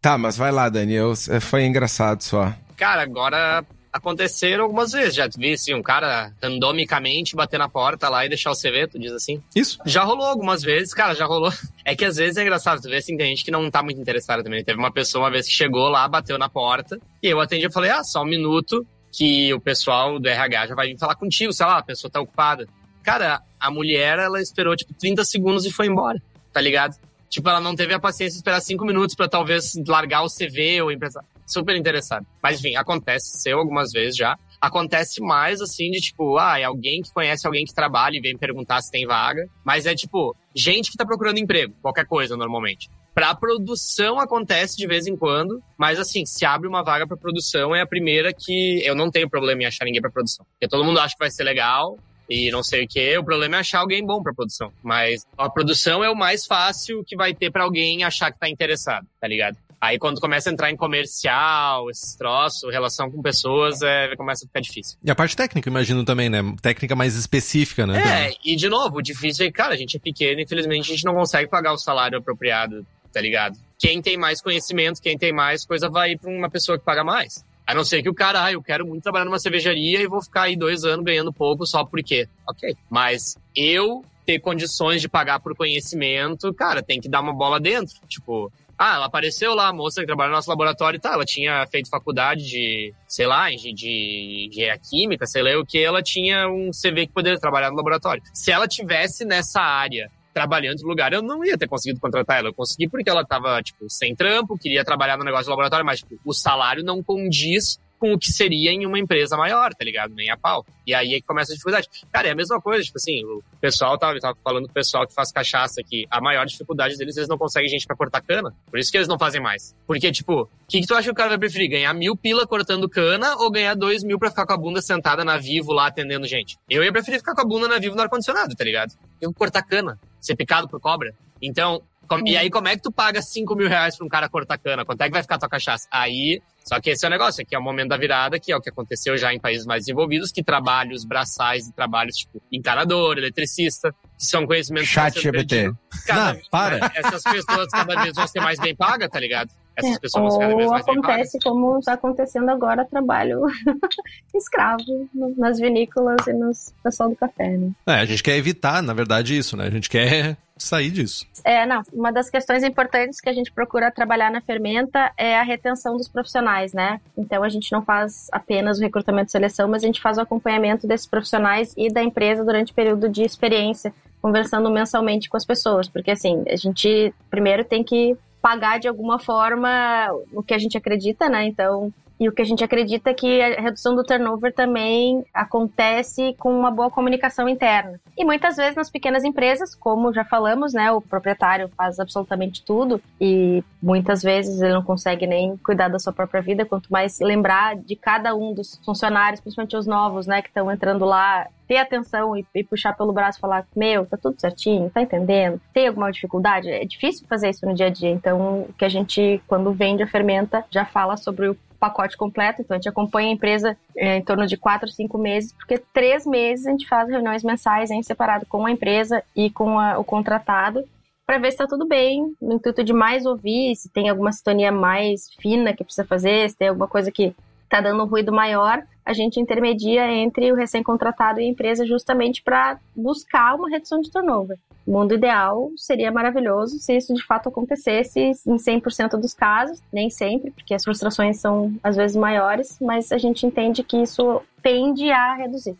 Tá, 0.00 0.16
mas 0.16 0.36
vai 0.36 0.50
lá, 0.50 0.68
Daniel. 0.68 1.12
Foi 1.40 1.64
engraçado 1.64 2.22
só. 2.22 2.54
Cara, 2.76 3.02
agora 3.02 3.64
aconteceram 3.92 4.64
algumas 4.64 4.92
vezes. 4.92 5.14
Já 5.14 5.28
vi 5.36 5.52
assim, 5.52 5.74
um 5.74 5.82
cara 5.82 6.32
randomicamente 6.42 7.36
bater 7.36 7.58
na 7.58 7.68
porta 7.68 8.08
lá 8.08 8.24
e 8.24 8.28
deixar 8.28 8.50
o 8.50 8.56
CV, 8.56 8.86
tu 8.86 8.98
diz 8.98 9.12
assim. 9.12 9.42
Isso. 9.54 9.78
Já 9.84 10.02
rolou 10.02 10.26
algumas 10.26 10.62
vezes, 10.62 10.94
cara, 10.94 11.14
já 11.14 11.26
rolou. 11.26 11.52
É 11.82 11.96
que 11.96 12.04
às 12.04 12.16
vezes 12.16 12.36
é 12.36 12.42
engraçado, 12.42 12.80
tu 12.80 12.88
vê 12.88 12.98
assim, 12.98 13.16
tem 13.16 13.30
gente 13.30 13.44
que 13.44 13.50
não 13.50 13.68
tá 13.68 13.82
muito 13.82 14.00
interessada 14.00 14.44
também. 14.44 14.62
Teve 14.62 14.78
uma 14.78 14.92
pessoa 14.92 15.24
uma 15.24 15.30
vez 15.30 15.46
que 15.46 15.52
chegou 15.52 15.88
lá, 15.88 16.06
bateu 16.06 16.38
na 16.38 16.48
porta, 16.48 17.00
e 17.20 17.26
eu 17.26 17.40
atendi 17.40 17.66
e 17.66 17.72
falei, 17.72 17.90
ah, 17.90 18.04
só 18.04 18.22
um 18.22 18.26
minuto 18.26 18.86
que 19.10 19.52
o 19.52 19.58
pessoal 19.58 20.20
do 20.20 20.28
RH 20.28 20.68
já 20.68 20.74
vai 20.76 20.86
vir 20.86 20.98
falar 20.98 21.16
contigo, 21.16 21.52
sei 21.52 21.66
lá, 21.66 21.78
a 21.78 21.82
pessoa 21.82 22.10
tá 22.10 22.20
ocupada. 22.20 22.68
Cara, 23.02 23.40
a 23.58 23.70
mulher, 23.72 24.20
ela 24.20 24.40
esperou, 24.40 24.76
tipo, 24.76 24.94
30 24.94 25.24
segundos 25.24 25.66
e 25.66 25.72
foi 25.72 25.86
embora, 25.86 26.22
tá 26.52 26.60
ligado? 26.60 26.94
Tipo, 27.30 27.48
ela 27.48 27.60
não 27.60 27.76
teve 27.76 27.94
a 27.94 28.00
paciência 28.00 28.32
de 28.32 28.38
esperar 28.38 28.60
cinco 28.60 28.84
minutos 28.84 29.14
pra 29.14 29.28
talvez 29.28 29.74
largar 29.86 30.22
o 30.22 30.28
CV 30.28 30.82
ou 30.82 30.90
empresa. 30.90 31.24
Super 31.46 31.76
interessado. 31.76 32.26
Mas 32.42 32.58
enfim, 32.58 32.74
acontece, 32.74 33.50
algumas 33.50 33.92
vezes 33.92 34.16
já. 34.16 34.36
Acontece 34.60 35.22
mais 35.22 35.60
assim 35.60 35.90
de 35.92 36.00
tipo, 36.00 36.36
ah, 36.38 36.58
é 36.58 36.64
alguém 36.64 37.00
que 37.00 37.12
conhece 37.12 37.46
alguém 37.46 37.64
que 37.64 37.72
trabalha 37.72 38.16
e 38.16 38.20
vem 38.20 38.36
perguntar 38.36 38.82
se 38.82 38.90
tem 38.90 39.06
vaga. 39.06 39.48
Mas 39.64 39.86
é 39.86 39.94
tipo, 39.94 40.36
gente 40.54 40.90
que 40.90 40.96
tá 40.96 41.06
procurando 41.06 41.38
emprego, 41.38 41.72
qualquer 41.80 42.04
coisa 42.04 42.36
normalmente. 42.36 42.90
Pra 43.14 43.34
produção 43.34 44.18
acontece 44.18 44.76
de 44.76 44.86
vez 44.86 45.06
em 45.06 45.16
quando, 45.16 45.62
mas 45.76 45.98
assim, 45.98 46.24
se 46.24 46.44
abre 46.44 46.68
uma 46.68 46.82
vaga 46.82 47.06
pra 47.06 47.16
produção, 47.16 47.74
é 47.74 47.80
a 47.80 47.86
primeira 47.86 48.32
que 48.32 48.82
eu 48.84 48.94
não 48.94 49.10
tenho 49.10 49.28
problema 49.28 49.62
em 49.62 49.66
achar 49.66 49.84
ninguém 49.84 50.00
pra 50.00 50.10
produção. 50.10 50.44
Porque 50.52 50.68
todo 50.68 50.84
mundo 50.84 50.98
acha 50.98 51.14
que 51.14 51.18
vai 51.18 51.30
ser 51.30 51.44
legal, 51.44 51.98
e 52.30 52.50
não 52.50 52.62
sei 52.62 52.84
o 52.84 52.88
que. 52.88 53.18
O 53.18 53.24
problema 53.24 53.56
é 53.56 53.60
achar 53.60 53.80
alguém 53.80 54.06
bom 54.06 54.22
pra 54.22 54.32
produção. 54.32 54.72
Mas 54.82 55.26
a 55.36 55.50
produção 55.50 56.04
é 56.04 56.08
o 56.08 56.14
mais 56.14 56.46
fácil 56.46 57.02
que 57.04 57.16
vai 57.16 57.34
ter 57.34 57.50
pra 57.50 57.64
alguém 57.64 58.04
achar 58.04 58.30
que 58.30 58.38
tá 58.38 58.48
interessado, 58.48 59.04
tá 59.20 59.26
ligado? 59.26 59.58
Aí 59.80 59.98
quando 59.98 60.20
começa 60.20 60.50
a 60.50 60.52
entrar 60.52 60.70
em 60.70 60.76
comercial, 60.76 61.88
esses 61.90 62.14
troços, 62.14 62.70
relação 62.70 63.10
com 63.10 63.22
pessoas, 63.22 63.80
é, 63.80 64.14
começa 64.14 64.44
a 64.44 64.46
ficar 64.46 64.60
difícil. 64.60 64.98
E 65.02 65.10
a 65.10 65.14
parte 65.14 65.34
técnica, 65.34 65.68
imagino 65.70 66.04
também, 66.04 66.28
né? 66.28 66.40
Técnica 66.60 66.94
mais 66.94 67.16
específica, 67.16 67.86
né? 67.86 68.28
É, 68.28 68.34
e 68.44 68.54
de 68.54 68.68
novo, 68.68 68.98
o 68.98 69.02
difícil 69.02 69.46
é 69.46 69.48
que, 69.48 69.54
cara, 69.54 69.72
a 69.72 69.76
gente 69.76 69.96
é 69.96 70.00
pequeno, 70.00 70.40
infelizmente 70.40 70.92
a 70.92 70.94
gente 70.94 71.04
não 71.04 71.14
consegue 71.14 71.48
pagar 71.48 71.72
o 71.72 71.78
salário 71.78 72.18
apropriado, 72.18 72.86
tá 73.10 73.20
ligado? 73.22 73.58
Quem 73.78 74.02
tem 74.02 74.18
mais 74.18 74.42
conhecimento, 74.42 75.00
quem 75.00 75.16
tem 75.16 75.32
mais 75.32 75.64
coisa, 75.64 75.88
vai 75.88 76.14
pra 76.14 76.30
uma 76.30 76.50
pessoa 76.50 76.78
que 76.78 76.84
paga 76.84 77.02
mais. 77.02 77.42
A 77.70 77.74
não 77.74 77.84
ser 77.84 78.02
que 78.02 78.10
o 78.10 78.14
cara, 78.14 78.44
ah, 78.44 78.52
eu 78.52 78.60
quero 78.60 78.84
muito 78.84 79.02
trabalhar 79.02 79.24
numa 79.24 79.38
cervejaria 79.38 80.00
e 80.00 80.08
vou 80.08 80.20
ficar 80.20 80.42
aí 80.42 80.56
dois 80.56 80.84
anos 80.84 81.04
ganhando 81.04 81.32
pouco 81.32 81.64
só 81.64 81.84
porque. 81.84 82.28
Ok. 82.48 82.76
Mas 82.90 83.38
eu 83.54 84.04
ter 84.26 84.40
condições 84.40 85.00
de 85.00 85.08
pagar 85.08 85.38
por 85.38 85.56
conhecimento, 85.56 86.52
cara, 86.52 86.82
tem 86.82 87.00
que 87.00 87.08
dar 87.08 87.20
uma 87.20 87.32
bola 87.32 87.60
dentro. 87.60 87.94
Tipo, 88.08 88.52
ah, 88.76 88.94
ela 88.94 89.06
apareceu 89.06 89.54
lá, 89.54 89.68
a 89.68 89.72
moça 89.72 90.00
que 90.00 90.06
trabalha 90.06 90.30
no 90.30 90.36
nosso 90.36 90.50
laboratório 90.50 90.96
e 90.96 91.00
tá, 91.00 91.12
ela 91.12 91.24
tinha 91.24 91.66
feito 91.66 91.90
faculdade 91.90 92.44
de, 92.44 92.94
sei 93.06 93.26
lá, 93.26 93.50
de, 93.50 93.72
de 93.72 94.48
engenharia 94.50 94.78
química, 94.78 95.26
sei 95.26 95.42
lá 95.42 95.60
o 95.60 95.66
que, 95.66 95.78
ela 95.78 96.02
tinha 96.02 96.48
um 96.48 96.70
CV 96.70 97.06
que 97.06 97.12
poderia 97.12 97.38
trabalhar 97.38 97.70
no 97.70 97.76
laboratório. 97.76 98.22
Se 98.34 98.50
ela 98.50 98.66
tivesse 98.66 99.24
nessa 99.24 99.60
área 99.60 100.10
trabalhando 100.40 100.80
no 100.80 100.88
lugar, 100.88 101.12
eu 101.12 101.20
não 101.20 101.44
ia 101.44 101.58
ter 101.58 101.68
conseguido 101.68 102.00
contratar 102.00 102.38
ela. 102.38 102.48
Eu 102.48 102.54
consegui 102.54 102.88
porque 102.88 103.10
ela 103.10 103.24
tava, 103.24 103.62
tipo, 103.62 103.84
sem 103.90 104.14
trampo, 104.14 104.56
queria 104.56 104.82
trabalhar 104.82 105.18
no 105.18 105.24
negócio 105.24 105.44
do 105.44 105.50
laboratório, 105.50 105.84
mas, 105.84 106.00
tipo, 106.00 106.18
o 106.24 106.32
salário 106.32 106.82
não 106.82 107.02
condiz 107.02 107.78
com 108.00 108.14
o 108.14 108.18
que 108.18 108.32
seria 108.32 108.72
em 108.72 108.86
uma 108.86 108.98
empresa 108.98 109.36
maior, 109.36 109.74
tá 109.74 109.84
ligado? 109.84 110.14
Nem 110.14 110.30
a 110.30 110.36
pau. 110.36 110.64
E 110.86 110.94
aí 110.94 111.14
é 111.14 111.20
que 111.20 111.26
começa 111.26 111.52
a 111.52 111.54
dificuldade. 111.54 111.88
Cara, 112.10 112.28
é 112.28 112.30
a 112.32 112.34
mesma 112.34 112.60
coisa, 112.60 112.82
tipo 112.82 112.96
assim, 112.96 113.22
o 113.24 113.42
pessoal 113.60 113.98
tava, 113.98 114.18
tava 114.18 114.36
falando 114.42 114.64
o 114.64 114.72
pessoal 114.72 115.06
que 115.06 115.14
faz 115.14 115.30
cachaça 115.30 115.82
que 115.86 116.06
a 116.10 116.20
maior 116.20 116.46
dificuldade 116.46 116.96
deles, 116.96 117.16
eles 117.16 117.28
não 117.28 117.36
conseguem 117.36 117.68
gente 117.68 117.86
pra 117.86 117.94
cortar 117.94 118.22
cana. 118.22 118.52
Por 118.70 118.78
isso 118.78 118.90
que 118.90 118.96
eles 118.96 119.06
não 119.06 119.18
fazem 119.18 119.40
mais. 119.40 119.76
Porque, 119.86 120.10
tipo, 120.10 120.42
o 120.42 120.48
que, 120.66 120.80
que 120.80 120.86
tu 120.86 120.94
acha 120.94 121.04
que 121.04 121.10
o 121.10 121.14
cara 121.14 121.28
vai 121.28 121.38
preferir? 121.38 121.68
Ganhar 121.68 121.92
mil 121.92 122.16
pila 122.16 122.46
cortando 122.46 122.88
cana 122.88 123.36
ou 123.36 123.50
ganhar 123.50 123.74
dois 123.74 124.02
mil 124.02 124.18
pra 124.18 124.30
ficar 124.30 124.46
com 124.46 124.54
a 124.54 124.56
bunda 124.56 124.80
sentada 124.80 125.22
na 125.24 125.36
Vivo 125.36 125.72
lá 125.72 125.88
atendendo 125.88 126.26
gente? 126.26 126.56
Eu 126.68 126.82
ia 126.82 126.90
preferir 126.90 127.20
ficar 127.20 127.34
com 127.34 127.42
a 127.42 127.44
bunda 127.44 127.68
na 127.68 127.78
Vivo 127.78 127.94
no 127.94 128.02
ar-condicionado, 128.02 128.56
tá 128.56 128.64
ligado? 128.64 128.94
Eu 129.20 129.32
cortar 129.34 129.62
cana, 129.62 130.00
ser 130.18 130.34
picado 130.34 130.66
por 130.68 130.80
cobra. 130.80 131.14
Então, 131.42 131.82
com- 132.18 132.26
e 132.26 132.36
aí 132.36 132.50
como 132.50 132.66
é 132.68 132.76
que 132.76 132.82
tu 132.82 132.90
paga 132.92 133.22
5 133.22 133.54
mil 133.54 133.68
reais 133.68 133.96
pra 133.96 134.04
um 134.04 134.08
cara 134.08 134.28
cortar 134.28 134.58
cana? 134.58 134.84
Quanto 134.84 135.00
é 135.00 135.06
que 135.06 135.12
vai 135.12 135.22
ficar 135.22 135.36
a 135.36 135.38
tua 135.38 135.48
cachaça? 135.48 135.86
Aí, 135.90 136.42
só 136.64 136.80
que 136.80 136.90
esse 136.90 137.04
é 137.04 137.08
o 137.08 137.10
negócio, 137.10 137.40
aqui 137.42 137.54
é 137.54 137.58
o 137.58 137.62
momento 137.62 137.88
da 137.90 137.96
virada, 137.96 138.38
que 138.38 138.50
é 138.52 138.56
o 138.56 138.60
que 138.60 138.68
aconteceu 138.68 139.16
já 139.16 139.32
em 139.32 139.38
países 139.40 139.64
mais 139.64 139.82
desenvolvidos, 139.82 140.30
que 140.32 140.42
trabalhos 140.42 141.04
braçais 141.04 141.66
e 141.68 141.72
trabalhos 141.72 142.16
tipo 142.16 142.42
encanador, 142.52 143.16
eletricista, 143.16 143.92
que 144.18 144.24
são 144.26 144.46
conhecimentos 144.46 144.88
Chat 144.88 145.20
GPT. 145.20 145.72
Cada- 146.06 146.34
Não, 146.34 146.40
para. 146.50 146.78
Essas 146.94 147.22
pessoas 147.22 147.68
cada 147.68 148.02
vez 148.02 148.14
vão 148.14 148.26
ser 148.26 148.40
mais 148.40 148.58
bem 148.58 148.74
pagas, 148.74 149.08
tá 149.08 149.20
ligado? 149.20 149.50
Essas 149.76 149.98
pessoas 149.98 150.22
vão 150.22 150.30
ser 150.32 150.38
cada 150.40 150.54
vez 150.56 150.66
Ou 150.66 150.72
mais 150.72 150.84
bem 150.86 150.94
pagas. 151.00 151.10
acontece 151.14 151.38
como 151.42 151.78
está 151.78 151.92
acontecendo 151.94 152.50
agora, 152.50 152.84
trabalho 152.84 153.40
escravo 154.34 155.08
no- 155.14 155.34
nas 155.36 155.58
vinícolas 155.58 156.26
e 156.26 156.32
nos 156.32 156.72
pessoal 156.82 157.08
do 157.10 157.16
café, 157.16 157.48
né? 157.56 157.70
É, 157.86 157.94
a 157.94 158.04
gente 158.04 158.22
quer 158.22 158.36
evitar, 158.36 158.82
na 158.82 158.92
verdade, 158.92 159.36
isso, 159.36 159.56
né? 159.56 159.64
A 159.66 159.70
gente 159.70 159.88
quer 159.88 160.36
sair 160.62 160.90
disso. 160.90 161.26
É, 161.44 161.64
não, 161.66 161.82
uma 161.92 162.12
das 162.12 162.28
questões 162.28 162.62
importantes 162.62 163.20
que 163.20 163.28
a 163.28 163.32
gente 163.32 163.50
procura 163.50 163.90
trabalhar 163.90 164.30
na 164.30 164.40
Fermenta 164.40 165.12
é 165.16 165.38
a 165.38 165.42
retenção 165.42 165.96
dos 165.96 166.08
profissionais, 166.08 166.72
né? 166.72 167.00
Então 167.16 167.42
a 167.42 167.48
gente 167.48 167.72
não 167.72 167.82
faz 167.82 168.28
apenas 168.30 168.78
o 168.78 168.82
recrutamento 168.82 169.28
e 169.28 169.32
seleção, 169.32 169.68
mas 169.68 169.82
a 169.82 169.86
gente 169.86 170.00
faz 170.00 170.18
o 170.18 170.20
acompanhamento 170.20 170.86
desses 170.86 171.06
profissionais 171.06 171.74
e 171.76 171.92
da 171.92 172.02
empresa 172.02 172.44
durante 172.44 172.72
o 172.72 172.74
período 172.74 173.08
de 173.08 173.22
experiência, 173.22 173.92
conversando 174.20 174.70
mensalmente 174.70 175.28
com 175.28 175.36
as 175.36 175.46
pessoas, 175.46 175.88
porque 175.88 176.10
assim, 176.10 176.44
a 176.48 176.56
gente 176.56 177.14
primeiro 177.30 177.64
tem 177.64 177.82
que 177.82 178.16
pagar 178.40 178.78
de 178.78 178.88
alguma 178.88 179.18
forma 179.18 180.08
o 180.32 180.42
que 180.42 180.54
a 180.54 180.58
gente 180.58 180.76
acredita, 180.76 181.28
né? 181.28 181.46
Então, 181.46 181.92
e 182.20 182.28
o 182.28 182.32
que 182.32 182.42
a 182.42 182.44
gente 182.44 182.62
acredita 182.62 183.08
é 183.08 183.14
que 183.14 183.40
a 183.40 183.62
redução 183.62 183.96
do 183.96 184.04
turnover 184.04 184.52
também 184.54 185.24
acontece 185.32 186.36
com 186.38 186.52
uma 186.52 186.70
boa 186.70 186.90
comunicação 186.90 187.48
interna. 187.48 187.98
E 188.14 188.26
muitas 188.26 188.56
vezes 188.56 188.76
nas 188.76 188.90
pequenas 188.90 189.24
empresas, 189.24 189.74
como 189.74 190.12
já 190.12 190.22
falamos, 190.22 190.74
né, 190.74 190.92
o 190.92 191.00
proprietário 191.00 191.70
faz 191.74 191.98
absolutamente 191.98 192.62
tudo 192.62 193.00
e 193.18 193.64
muitas 193.82 194.22
vezes 194.22 194.60
ele 194.60 194.74
não 194.74 194.82
consegue 194.82 195.26
nem 195.26 195.56
cuidar 195.56 195.88
da 195.88 195.98
sua 195.98 196.12
própria 196.12 196.42
vida, 196.42 196.66
quanto 196.66 196.92
mais 196.92 197.18
lembrar 197.20 197.74
de 197.74 197.96
cada 197.96 198.34
um 198.34 198.52
dos 198.52 198.78
funcionários, 198.84 199.40
principalmente 199.40 199.74
os 199.74 199.86
novos, 199.86 200.26
né, 200.26 200.42
que 200.42 200.48
estão 200.48 200.70
entrando 200.70 201.06
lá, 201.06 201.48
ter 201.66 201.78
atenção 201.78 202.36
e, 202.36 202.44
e, 202.54 202.64
puxar 202.64 202.92
pelo 202.94 203.12
braço 203.12 203.38
e 203.38 203.40
falar: 203.40 203.64
Meu, 203.74 204.04
tá 204.04 204.16
tudo 204.16 204.40
certinho, 204.40 204.90
tá 204.90 205.00
entendendo? 205.00 205.60
Tem 205.72 205.86
alguma 205.86 206.10
dificuldade? 206.10 206.68
É 206.68 206.84
difícil 206.84 207.26
fazer 207.28 207.48
isso 207.48 207.64
no 207.64 207.74
dia 207.74 207.86
a 207.86 207.90
dia. 207.90 208.10
Então, 208.10 208.62
o 208.68 208.72
que 208.72 208.84
a 208.84 208.88
gente, 208.88 209.40
quando 209.46 209.72
vende 209.72 210.02
a 210.02 210.06
fermenta, 210.06 210.64
já 210.68 210.84
fala 210.84 211.16
sobre 211.16 211.48
o 211.48 211.56
pacote 211.80 212.16
completo, 212.16 212.60
então 212.60 212.74
a 212.74 212.78
gente 212.78 212.88
acompanha 212.88 213.30
a 213.30 213.32
empresa 213.32 213.76
é, 213.96 214.18
em 214.18 214.22
torno 214.22 214.46
de 214.46 214.56
quatro, 214.56 214.88
cinco 214.88 215.16
meses, 215.16 215.52
porque 215.54 215.78
três 215.92 216.26
meses 216.26 216.66
a 216.66 216.70
gente 216.70 216.86
faz 216.86 217.08
reuniões 217.08 217.42
mensais 217.42 217.90
em 217.90 218.02
separado 218.02 218.44
com 218.46 218.66
a 218.66 218.70
empresa 218.70 219.24
e 219.34 219.50
com 219.50 219.78
a, 219.78 219.98
o 219.98 220.04
contratado 220.04 220.84
para 221.30 221.38
ver 221.38 221.52
se 221.52 221.54
está 221.54 221.66
tudo 221.66 221.86
bem, 221.86 222.34
no 222.42 222.54
intuito 222.54 222.82
de 222.82 222.92
mais 222.92 223.24
ouvir, 223.24 223.76
se 223.76 223.88
tem 223.88 224.08
alguma 224.08 224.32
sintonia 224.32 224.72
mais 224.72 225.32
fina 225.40 225.72
que 225.72 225.84
precisa 225.84 226.04
fazer, 226.04 226.50
se 226.50 226.56
tem 226.56 226.66
alguma 226.66 226.88
coisa 226.88 227.10
que 227.12 227.32
está 227.62 227.80
dando 227.80 228.02
um 228.02 228.06
ruído 228.06 228.32
maior, 228.32 228.82
a 229.06 229.12
gente 229.12 229.38
intermedia 229.38 230.12
entre 230.12 230.50
o 230.50 230.56
recém-contratado 230.56 231.40
e 231.40 231.44
a 231.44 231.48
empresa 231.48 231.86
justamente 231.86 232.42
para 232.42 232.80
buscar 232.96 233.54
uma 233.54 233.70
redução 233.70 234.00
de 234.00 234.10
turnover. 234.10 234.58
O 234.90 234.92
mundo 234.92 235.14
ideal 235.14 235.70
seria 235.76 236.10
maravilhoso 236.10 236.80
se 236.80 236.96
isso 236.96 237.14
de 237.14 237.24
fato 237.24 237.48
acontecesse 237.48 238.18
em 238.18 238.56
100% 238.56 239.20
dos 239.20 239.32
casos, 239.32 239.80
nem 239.92 240.10
sempre, 240.10 240.50
porque 240.50 240.74
as 240.74 240.82
frustrações 240.82 241.38
são 241.38 241.72
às 241.80 241.94
vezes 241.94 242.16
maiores, 242.16 242.76
mas 242.80 243.12
a 243.12 243.16
gente 243.16 243.46
entende 243.46 243.84
que 243.84 243.96
isso 243.96 244.42
tende 244.60 245.08
a 245.12 245.36
reduzir. 245.36 245.76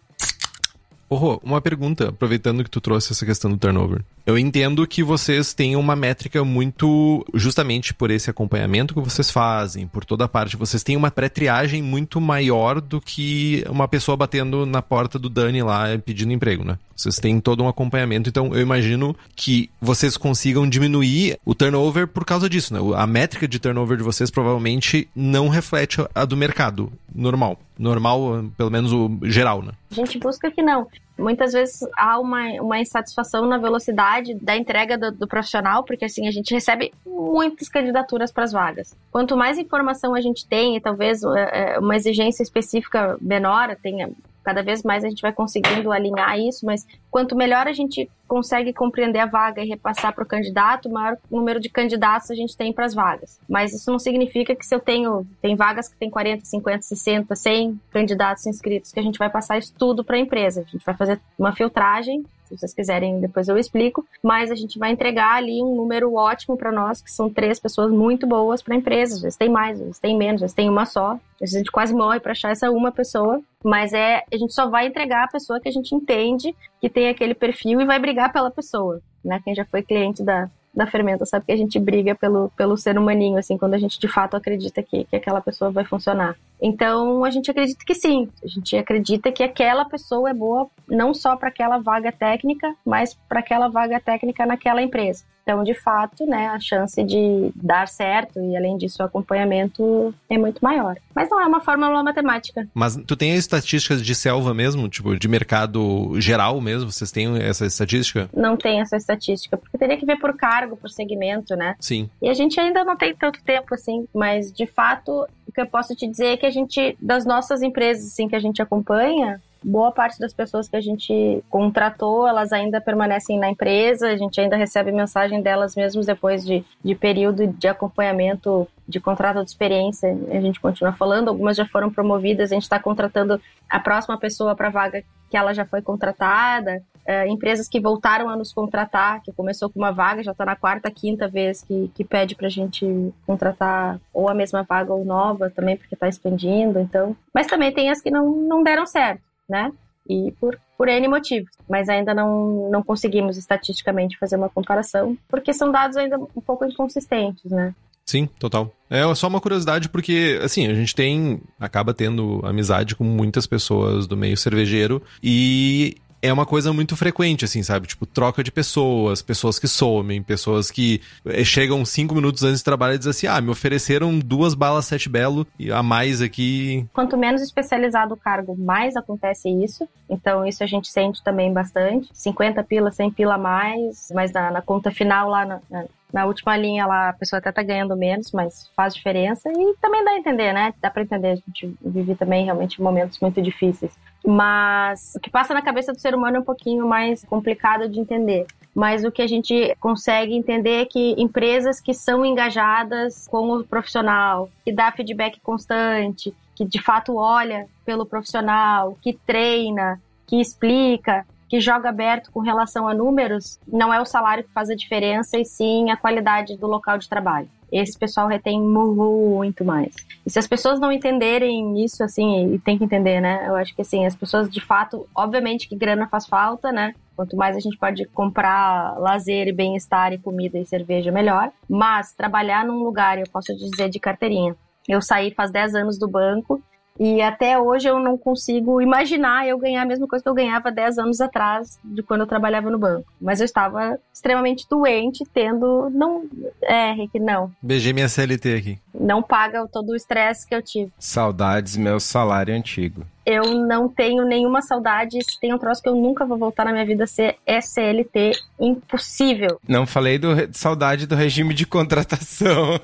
Oh, 1.09 1.41
uma 1.43 1.61
pergunta, 1.61 2.11
aproveitando 2.11 2.63
que 2.63 2.71
tu 2.71 2.81
trouxe 2.81 3.13
essa 3.13 3.27
questão 3.27 3.51
do 3.51 3.59
turnover. 3.59 4.05
Eu 4.27 4.39
entendo 4.39 4.87
que 4.87 5.03
vocês 5.03 5.53
têm 5.55 5.77
uma 5.77 5.97
métrica 5.97 6.45
muito, 6.45 7.25
justamente 7.35 7.93
por 7.95 8.11
esse 8.11 8.31
acompanhamento 8.31 8.95
que 8.95 9.01
vocês 9.01 9.31
fazem, 9.31 9.87
por 9.87 10.05
toda 10.05 10.29
parte, 10.29 10.57
vocês 10.57 10.83
têm 10.83 10.97
uma 10.97 11.11
pré-triagem 11.11 11.83
muito 11.83 12.21
maior 12.21 12.81
do 12.81 13.01
que 13.01 13.65
uma 13.69 13.89
pessoa 13.89 14.17
batendo 14.17 14.67
na 14.67 14.83
porta 14.83 15.19
do 15.19 15.29
Dani 15.29 15.63
lá 15.63 15.87
pedindo 16.05 16.33
emprego, 16.33 16.65
né? 16.65 16.79
Vocês 16.95 17.17
têm 17.17 17.41
todo 17.41 17.65
um 17.65 17.69
acompanhamento, 17.69 18.29
então 18.29 18.55
eu 18.55 18.61
imagino 18.61 19.17
que 19.35 19.71
vocês 19.81 20.19
consigam 20.19 20.69
diminuir 20.69 21.39
o 21.47 21.55
turnover 21.55 22.07
por 22.07 22.27
causa 22.27 22.49
disso, 22.49 22.75
né? 22.75 22.81
A 22.95 23.07
métrica 23.07 23.49
de 23.49 23.59
turnover 23.59 23.97
de 23.97 24.03
vocês 24.03 24.31
provavelmente 24.31 25.09
não 25.17 25.49
reflete 25.49 26.05
a 26.15 26.25
do 26.27 26.37
mercado 26.37 26.93
normal. 27.15 27.59
Normal, 27.79 28.45
pelo 28.57 28.71
menos 28.71 28.93
o 28.93 29.19
geral, 29.23 29.63
né? 29.63 29.73
A 29.91 29.95
gente 29.95 30.19
busca 30.19 30.51
que 30.51 30.63
não. 30.63 30.87
Muitas 31.21 31.53
vezes 31.53 31.81
há 31.97 32.19
uma, 32.19 32.43
uma 32.61 32.79
insatisfação 32.79 33.47
na 33.47 33.59
velocidade 33.59 34.35
da 34.35 34.57
entrega 34.57 34.97
do, 34.97 35.13
do 35.13 35.29
profissional, 35.29 35.85
porque 35.85 36.05
assim 36.05 36.27
a 36.27 36.31
gente 36.31 36.53
recebe 36.53 36.93
muitas 37.07 37.69
candidaturas 37.69 38.33
para 38.33 38.45
as 38.45 38.53
vagas. 38.53 38.97
Quanto 39.11 39.37
mais 39.37 39.59
informação 39.59 40.15
a 40.15 40.21
gente 40.21 40.47
tem, 40.47 40.77
e 40.77 40.81
talvez 40.81 41.23
é, 41.23 41.75
é, 41.75 41.79
uma 41.79 41.97
exigência 41.97 42.43
específica 42.43 43.17
menor, 43.21 43.77
tenha 43.83 44.11
cada 44.43 44.63
vez 44.63 44.83
mais 44.83 45.05
a 45.05 45.09
gente 45.09 45.23
vai 45.23 45.33
conseguindo 45.33 45.93
alinhar 45.93 46.39
isso, 46.39 46.65
mas 46.65 46.87
quanto 47.11 47.37
melhor 47.37 47.67
a 47.67 47.73
gente 47.73 48.11
consegue 48.27 48.73
compreender 48.73 49.19
a 49.19 49.27
vaga 49.27 49.63
e 49.63 49.69
repassar 49.69 50.15
para 50.15 50.23
o 50.23 50.27
candidato, 50.27 50.89
maior 50.89 51.17
número 51.31 51.59
de 51.59 51.69
candidatos 51.69 52.31
a 52.31 52.35
gente 52.35 52.57
tem 52.57 52.73
para 52.73 52.87
as 52.87 52.95
vagas. 52.95 53.41
Mas 53.49 53.73
isso 53.73 53.91
não 53.91 53.99
significa 53.99 54.55
que 54.55 54.65
se 54.65 54.75
eu 54.75 54.81
tenho, 54.81 55.27
tem 55.43 55.57
vagas 55.57 55.89
que 55.89 55.97
tem 55.97 56.09
40, 56.09 56.45
50, 56.45 56.83
60, 56.83 57.35
100 57.35 57.81
candidatos 57.91 58.47
inscritos, 58.47 58.93
que 58.93 59.01
a 59.01 59.03
gente 59.03 59.19
vai 59.19 59.29
passar 59.29 59.59
isso 59.59 59.75
tudo 59.77 60.05
para 60.05 60.17
a 60.17 60.21
empresa. 60.21 60.61
A 60.61 60.71
gente 60.71 60.85
vai 60.85 60.97
fazer 60.97 61.21
uma 61.39 61.53
filtragem 61.53 62.25
se 62.51 62.59
vocês 62.59 62.75
quiserem, 62.75 63.21
depois 63.21 63.49
eu 63.49 63.57
explico. 63.57 64.05
Mas 64.23 64.51
a 64.51 64.55
gente 64.55 64.79
vai 64.79 64.91
entregar 64.91 65.37
ali 65.37 65.63
um 65.63 65.75
número 65.75 66.15
ótimo 66.15 66.57
para 66.57 66.73
nós, 66.73 67.01
que 67.01 67.11
são 67.11 67.31
três 67.31 67.61
pessoas 67.61 67.93
muito 67.93 68.27
boas 68.27 68.61
para 68.63 68.75
a 68.75 68.79
empresa. 68.79 69.15
Às 69.15 69.23
vezes 69.23 69.39
tem 69.39 69.49
mais, 69.49 69.79
às 69.79 69.87
vezes 69.87 70.01
tem 70.01 70.17
menos, 70.17 70.37
às 70.37 70.41
vezes 70.43 70.57
tem 70.57 70.69
uma 70.69 70.85
só. 70.85 71.13
Às 71.13 71.41
vezes 71.41 71.55
a 71.55 71.59
gente 71.59 71.71
quase 71.71 71.95
morre 71.95 72.21
para 72.21 72.33
achar 72.33 72.51
essa 72.51 72.71
uma 72.71 72.91
pessoa. 72.91 73.41
Mas 73.65 73.93
é, 73.93 74.23
a 74.33 74.37
gente 74.37 74.55
só 74.55 74.69
vai 74.69 74.87
entregar 74.87 75.25
a 75.25 75.31
pessoa 75.31 75.61
que 75.61 75.69
a 75.69 75.73
gente 75.73 75.95
entende 75.95 76.55
que 76.81 76.89
tem 76.89 77.09
aquele 77.09 77.35
perfil 77.35 77.81
e 77.81 77.85
vai 77.85 77.99
brigar 77.99 78.33
pela 78.33 78.51
pessoa. 78.51 79.01
Né? 79.25 79.41
Quem 79.45 79.55
já 79.55 79.65
foi 79.65 79.83
cliente 79.83 80.23
da, 80.23 80.49
da 80.75 80.87
fermenta 80.87 81.27
sabe 81.27 81.47
que 81.47 81.53
a 81.53 81.57
gente 81.57 81.79
briga 81.79 82.15
pelo, 82.15 82.51
pelo 82.57 82.77
ser 82.77 82.97
humaninho, 82.97 83.39
assim, 83.39 83.59
quando 83.59 83.75
a 83.75 83.79
gente 83.79 83.99
de 83.99 84.09
fato 84.09 84.37
acredita 84.37 84.83
que, 84.83 85.05
que 85.05 85.17
aquela 85.17 85.41
pessoa 85.41 85.71
vai 85.71 85.85
funcionar. 85.85 86.37
Então, 86.61 87.25
a 87.25 87.31
gente 87.31 87.51
acredita 87.51 87.85
que 87.85 87.95
sim. 87.95 88.29
A 88.43 88.47
gente 88.47 88.77
acredita 88.77 89.33
que 89.33 89.43
aquela 89.43 89.85
pessoa 89.85 90.31
é 90.31 90.35
boa 90.35 90.69
não 90.89 91.13
só 91.13 91.37
para 91.37 91.49
aquela 91.49 91.79
vaga 91.79 92.13
técnica, 92.13 92.75
mas 92.85 93.15
para 93.29 93.41
aquela 93.41 93.69
vaga 93.69 94.01
técnica 94.01 94.47
naquela 94.47 94.83
empresa. 94.83 95.25
Então, 95.51 95.65
de 95.65 95.75
fato, 95.75 96.25
né, 96.27 96.47
a 96.47 96.61
chance 96.61 97.03
de 97.03 97.51
dar 97.57 97.89
certo 97.89 98.39
e, 98.39 98.57
além 98.57 98.77
disso, 98.77 99.03
o 99.03 99.07
acompanhamento 99.07 100.15
é 100.29 100.39
muito 100.39 100.61
maior. 100.61 100.97
Mas 101.13 101.29
não 101.29 101.41
é 101.41 101.45
uma 101.45 101.61
fórmula 101.61 102.05
matemática. 102.05 102.69
Mas 102.73 102.95
tu 103.05 103.17
tem 103.17 103.35
estatísticas 103.35 104.01
de 104.01 104.15
selva 104.15 104.55
mesmo, 104.55 104.89
tipo, 104.89 105.19
de 105.19 105.27
mercado 105.27 106.21
geral 106.21 106.61
mesmo? 106.61 106.93
Vocês 106.93 107.11
têm 107.11 107.37
essa 107.39 107.67
estatística? 107.67 108.31
Não 108.33 108.57
tem 108.57 108.81
essa 108.81 108.97
estatística, 108.97 109.57
porque 109.57 109.77
teria 109.77 109.97
que 109.97 110.07
ver 110.07 110.21
por 110.21 110.37
cargo, 110.37 110.77
por 110.77 110.89
segmento, 110.89 111.57
né? 111.57 111.75
Sim. 111.81 112.09
E 112.23 112.29
a 112.29 112.35
gente 112.35 112.61
ainda 112.61 112.85
não 112.85 112.97
tem 112.97 113.13
tanto 113.13 113.43
tempo 113.43 113.75
assim, 113.75 114.07
mas 114.15 114.53
de 114.53 114.67
fato, 114.67 115.27
o 115.49 115.53
que 115.53 115.61
eu 115.61 115.67
posso 115.67 115.97
te 115.97 116.07
dizer 116.07 116.27
é 116.27 116.37
que 116.37 116.47
a 116.47 116.51
gente, 116.51 116.97
das 117.01 117.27
nossas 117.27 117.61
empresas 117.61 118.07
assim 118.07 118.29
que 118.29 118.37
a 118.37 118.41
gente 118.41 118.63
acompanha, 118.63 119.43
boa 119.63 119.93
parte 119.93 120.19
das 120.19 120.33
pessoas 120.33 120.69
que 120.69 120.77
a 120.77 120.81
gente 120.81 121.45
contratou, 121.49 122.27
elas 122.27 122.53
ainda 122.53 122.81
permanecem 122.81 123.39
na 123.39 123.51
empresa, 123.51 124.09
a 124.09 124.17
gente 124.17 124.41
ainda 124.41 124.57
recebe 124.57 124.91
mensagem 124.91 125.43
delas 125.43 125.77
mesmo 125.77 126.03
depois 126.03 126.45
de, 126.45 126.65
de 126.83 126.95
período 126.95 127.47
de 127.47 127.69
acompanhamento 127.69 128.67
de 128.89 128.99
contrato 128.99 129.45
de 129.45 129.51
experiência, 129.51 130.17
a 130.31 130.41
gente 130.41 130.59
continua 130.59 130.93
falando, 130.93 131.29
algumas 131.29 131.57
já 131.57 131.65
foram 131.65 131.91
promovidas, 131.91 132.51
a 132.51 132.55
gente 132.55 132.65
está 132.65 132.79
contratando 132.79 133.41
a 133.69 133.79
próxima 133.79 134.19
pessoa 134.19 134.57
para 134.57 134.69
vaga 134.69 135.05
que 135.31 135.37
ela 135.37 135.55
já 135.55 135.65
foi 135.65 135.81
contratada, 135.81 136.83
é, 137.07 137.29
empresas 137.29 137.69
que 137.69 137.81
voltaram 137.81 138.29
a 138.29 138.37
nos 138.37 138.53
contratar, 138.53 139.23
que 139.23 139.33
começou 139.33 139.71
com 139.71 139.79
uma 139.79 139.93
vaga, 139.93 140.25
já 140.25 140.33
está 140.33 140.45
na 140.45 140.57
quarta, 140.57 140.91
quinta 140.91 141.29
vez 141.29 141.63
que, 141.63 141.91
que 141.95 142.05
pede 142.05 142.35
para 142.35 142.49
a 142.49 142.51
gente 142.51 142.85
contratar 143.25 144.01
ou 144.13 144.29
a 144.29 144.35
mesma 144.35 144.65
vaga 144.65 144.93
ou 144.93 145.05
nova 145.05 145.51
também, 145.51 145.77
porque 145.77 145.95
está 145.95 146.09
expandindo, 146.09 146.81
então. 146.81 147.17
Mas 147.33 147.47
também 147.47 147.73
tem 147.73 147.91
as 147.91 148.01
que 148.01 148.11
não, 148.11 148.31
não 148.31 148.63
deram 148.63 148.87
certo 148.87 149.30
né? 149.51 149.73
E 150.09 150.33
por, 150.41 150.59
por 150.79 150.89
N 150.89 151.09
motivos. 151.09 151.51
Mas 151.69 151.89
ainda 151.89 152.15
não, 152.15 152.71
não 152.71 152.83
conseguimos 152.83 153.37
estatisticamente 153.37 154.19
fazer 154.19 154.37
uma 154.37 154.49
comparação, 154.49 155.17
porque 155.29 155.53
são 155.53 155.71
dados 155.71 155.97
ainda 155.97 156.17
um 156.19 156.41
pouco 156.41 156.65
inconsistentes, 156.65 157.51
né? 157.51 157.75
Sim, 158.07 158.29
total. 158.39 158.73
É 158.89 159.15
só 159.15 159.29
uma 159.29 159.41
curiosidade 159.41 159.89
porque, 159.89 160.41
assim, 160.43 160.67
a 160.67 160.75
gente 160.75 160.95
tem, 160.97 161.41
acaba 161.61 161.95
tendo 161.95 162.41
amizade 162.45 162.97
com 162.97 163.05
muitas 163.05 163.47
pessoas 163.47 164.07
do 164.09 164.17
meio 164.17 164.37
cervejeiro 164.37 165.01
e 165.23 165.97
é 166.23 166.33
uma 166.33 166.45
coisa 166.45 166.73
muito 166.73 166.97
frequente, 166.97 167.45
assim, 167.45 167.63
sabe? 167.63 167.87
Tipo, 167.87 168.07
troca 168.07 168.43
de 168.43 168.51
pessoas, 168.51 169.23
pessoas 169.23 169.59
que 169.59 169.67
somem, 169.67 170.23
pessoas 170.23 170.71
que 170.71 171.01
eh, 171.25 171.45
chegam 171.45 171.85
cinco 171.85 172.15
minutos 172.15 172.43
antes 172.43 172.59
de 172.59 172.65
trabalho 172.65 172.95
e 172.95 172.99
dizem 172.99 173.11
assim: 173.11 173.27
ah, 173.27 173.41
me 173.41 173.51
ofereceram 173.51 174.19
duas 174.19 174.55
balas 174.55 174.85
sete 174.85 175.09
belo 175.09 175.47
e 175.59 175.73
a 175.73 175.83
mais 175.83 176.21
aqui. 176.21 176.87
Quanto 176.93 177.17
menos 177.17 177.43
especializado 177.43 178.15
o 178.15 178.17
cargo, 178.17 178.57
mais 178.57 178.97
acontece 178.97 179.49
isso. 179.49 179.89
Então, 180.09 180.45
isso 180.47 180.63
a 180.63 180.67
gente 180.67 180.89
sente 180.89 181.23
também 181.23 181.53
bastante. 181.53 182.09
50 182.13 182.63
pila, 182.65 182.91
100 182.91 183.11
pila 183.13 183.35
a 183.35 183.39
mais, 183.39 184.09
mas 184.15 184.33
na, 184.33 184.51
na 184.51 184.63
conta 184.63 184.91
final 184.91 185.29
lá 185.29 185.47
na, 185.47 185.61
na 185.71 185.85
na 186.13 186.27
última 186.27 186.57
linha 186.57 186.87
lá 186.87 187.11
a 187.11 187.13
pessoa 187.13 187.39
até 187.39 187.51
tá 187.53 187.63
ganhando 187.63 187.97
menos, 187.97 188.33
mas 188.33 188.71
faz 188.77 188.95
diferença 188.95 189.51
e 189.51 189.75
também 189.81 190.05
dá 190.05 190.13
a 190.13 190.19
entender, 190.19 190.53
né? 190.53 190.75
Dá 190.81 190.91
para 190.91 191.03
entender, 191.03 191.29
a 191.29 191.37
gente 191.37 191.75
vive 191.81 192.15
também 192.15 192.45
realmente 192.45 192.81
momentos 192.81 193.19
muito 193.21 193.41
difíceis. 193.41 193.97
Mas 194.25 195.15
o 195.17 195.21
que 195.21 195.31
passa 195.31 195.55
na 195.55 195.63
cabeça 195.63 195.93
do 195.93 196.01
ser 196.01 196.15
humano 196.15 196.39
é 196.39 196.41
um 196.41 196.45
pouquinho 196.45 196.87
mais 196.87 197.25
complicado 197.25 197.89
de 197.89 197.99
entender. 197.99 198.47
Mas 198.75 199.05
o 199.05 199.11
que 199.11 199.23
a 199.23 199.27
gente 199.27 199.75
consegue 199.81 200.35
entender 200.35 200.83
é 200.83 200.85
que 200.85 201.15
empresas 201.19 201.81
que 201.81 201.93
são 201.93 202.25
engajadas 202.25 203.27
com 203.29 203.51
o 203.51 203.65
profissional, 203.65 204.49
que 204.65 204.73
dá 204.73 204.93
feedback 204.93 205.41
constante, 205.41 206.35
que 206.55 206.65
de 206.65 206.81
fato 206.81 207.17
olha 207.17 207.67
pelo 207.85 208.07
profissional, 208.07 208.97
que 209.03 209.13
treina, 209.13 210.01
que 210.27 210.41
explica, 210.41 211.27
que 211.51 211.61
joga 211.61 211.91
aberto 211.91 212.31
com 212.31 212.41
relação 212.41 212.89
a 212.89 212.95
números, 212.95 213.59
não 213.67 213.93
é 213.93 214.01
o 214.01 214.07
salário 214.07 214.45
que 214.45 214.53
faz 214.53 214.71
a 214.71 214.75
diferença, 214.77 215.37
e 215.37 215.45
sim 215.45 215.91
a 215.91 215.97
qualidade 215.97 216.57
do 216.57 216.67
local 216.67 216.97
de 216.97 217.09
trabalho 217.09 217.49
esse 217.73 217.97
pessoal 217.97 218.27
retém 218.27 218.61
muito 218.61 219.65
mais. 219.65 219.95
E 220.27 220.31
se 220.31 220.39
as 220.39 220.47
pessoas 220.47 220.81
não 220.81 220.91
entenderem 220.91 221.83
isso, 221.85 222.03
assim, 222.03 222.55
e 222.55 222.59
tem 222.59 222.77
que 222.77 222.85
entender, 222.85 223.21
né? 223.21 223.45
Eu 223.47 223.55
acho 223.55 223.75
que, 223.75 223.83
assim, 223.83 224.07
as 224.07 224.17
pessoas, 224.17 224.51
de 224.51 224.61
fato, 224.61 225.07
obviamente 225.15 225.69
que 225.69 225.77
grana 225.77 226.09
faz 226.09 226.27
falta, 226.27 226.73
né? 226.73 226.95
Quanto 227.15 227.37
mais 227.37 227.57
a 227.57 227.61
gente 227.61 227.79
pode 227.79 228.05
comprar 228.07 228.99
lazer 228.99 229.47
e 229.47 229.53
bem-estar 229.53 230.13
e 230.13 230.19
comida 230.19 230.59
e 230.59 230.67
cerveja, 230.67 231.13
melhor. 231.13 231.51
Mas 231.69 232.13
trabalhar 232.13 232.65
num 232.65 232.83
lugar, 232.83 233.19
eu 233.19 233.27
posso 233.31 233.55
dizer 233.55 233.89
de 233.89 234.01
carteirinha. 234.01 234.57
Eu 234.89 235.01
saí 235.01 235.31
faz 235.31 235.53
10 235.53 235.75
anos 235.75 235.99
do 235.99 236.09
banco 236.09 236.61
e 237.03 237.23
até 237.23 237.59
hoje 237.59 237.89
eu 237.89 237.99
não 237.99 238.19
consigo 238.19 238.79
imaginar 238.83 239.49
eu 239.49 239.57
ganhar 239.57 239.81
a 239.81 239.87
mesma 239.87 240.07
coisa 240.07 240.23
que 240.23 240.29
eu 240.29 240.35
ganhava 240.35 240.71
10 240.71 240.99
anos 240.99 241.19
atrás, 241.19 241.79
de 241.83 242.03
quando 242.03 242.21
eu 242.21 242.27
trabalhava 242.27 242.69
no 242.69 242.79
banco. 242.79 243.11
Mas 243.19 243.41
eu 243.41 243.47
estava 243.47 243.99
extremamente 244.13 244.67
doente, 244.69 245.25
tendo. 245.33 245.89
Não. 245.89 246.29
É, 246.63 246.93
Rick, 246.93 247.19
não. 247.19 247.51
Beijei 247.63 247.95
minha 247.95 248.07
CLT 248.07 248.55
aqui. 248.55 248.79
Não 248.93 249.23
paga 249.23 249.67
todo 249.67 249.93
o 249.93 249.97
estresse 249.97 250.47
que 250.47 250.55
eu 250.55 250.61
tive. 250.61 250.93
Saudades, 250.99 251.75
meu 251.75 251.99
salário 251.99 252.55
antigo. 252.55 253.03
Eu 253.25 253.55
não 253.55 253.89
tenho 253.89 254.27
nenhuma 254.27 254.61
saudade. 254.61 255.19
Se 255.25 255.41
tem 255.41 255.55
um 255.55 255.59
troço 255.59 255.83
que 255.83 255.89
eu 255.89 255.95
nunca 255.95 256.27
vou 256.27 256.37
voltar 256.37 256.67
na 256.67 256.73
minha 256.73 256.85
vida 256.85 257.05
a 257.05 257.07
ser 257.07 257.37
SLT. 257.47 258.33
Impossível. 258.61 259.59
Não 259.67 259.87
falei 259.87 260.19
do 260.19 260.29
saudade 260.53 261.07
do 261.07 261.15
regime 261.15 261.55
de 261.55 261.65
contratação. 261.65 262.79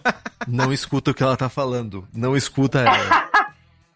Não 0.49 0.73
escuta 0.73 1.11
o 1.11 1.15
que 1.15 1.23
ela 1.23 1.37
tá 1.37 1.51
falando. 1.51 2.07
Não 2.15 2.35
escuta 2.35 2.81
ela. 2.81 3.26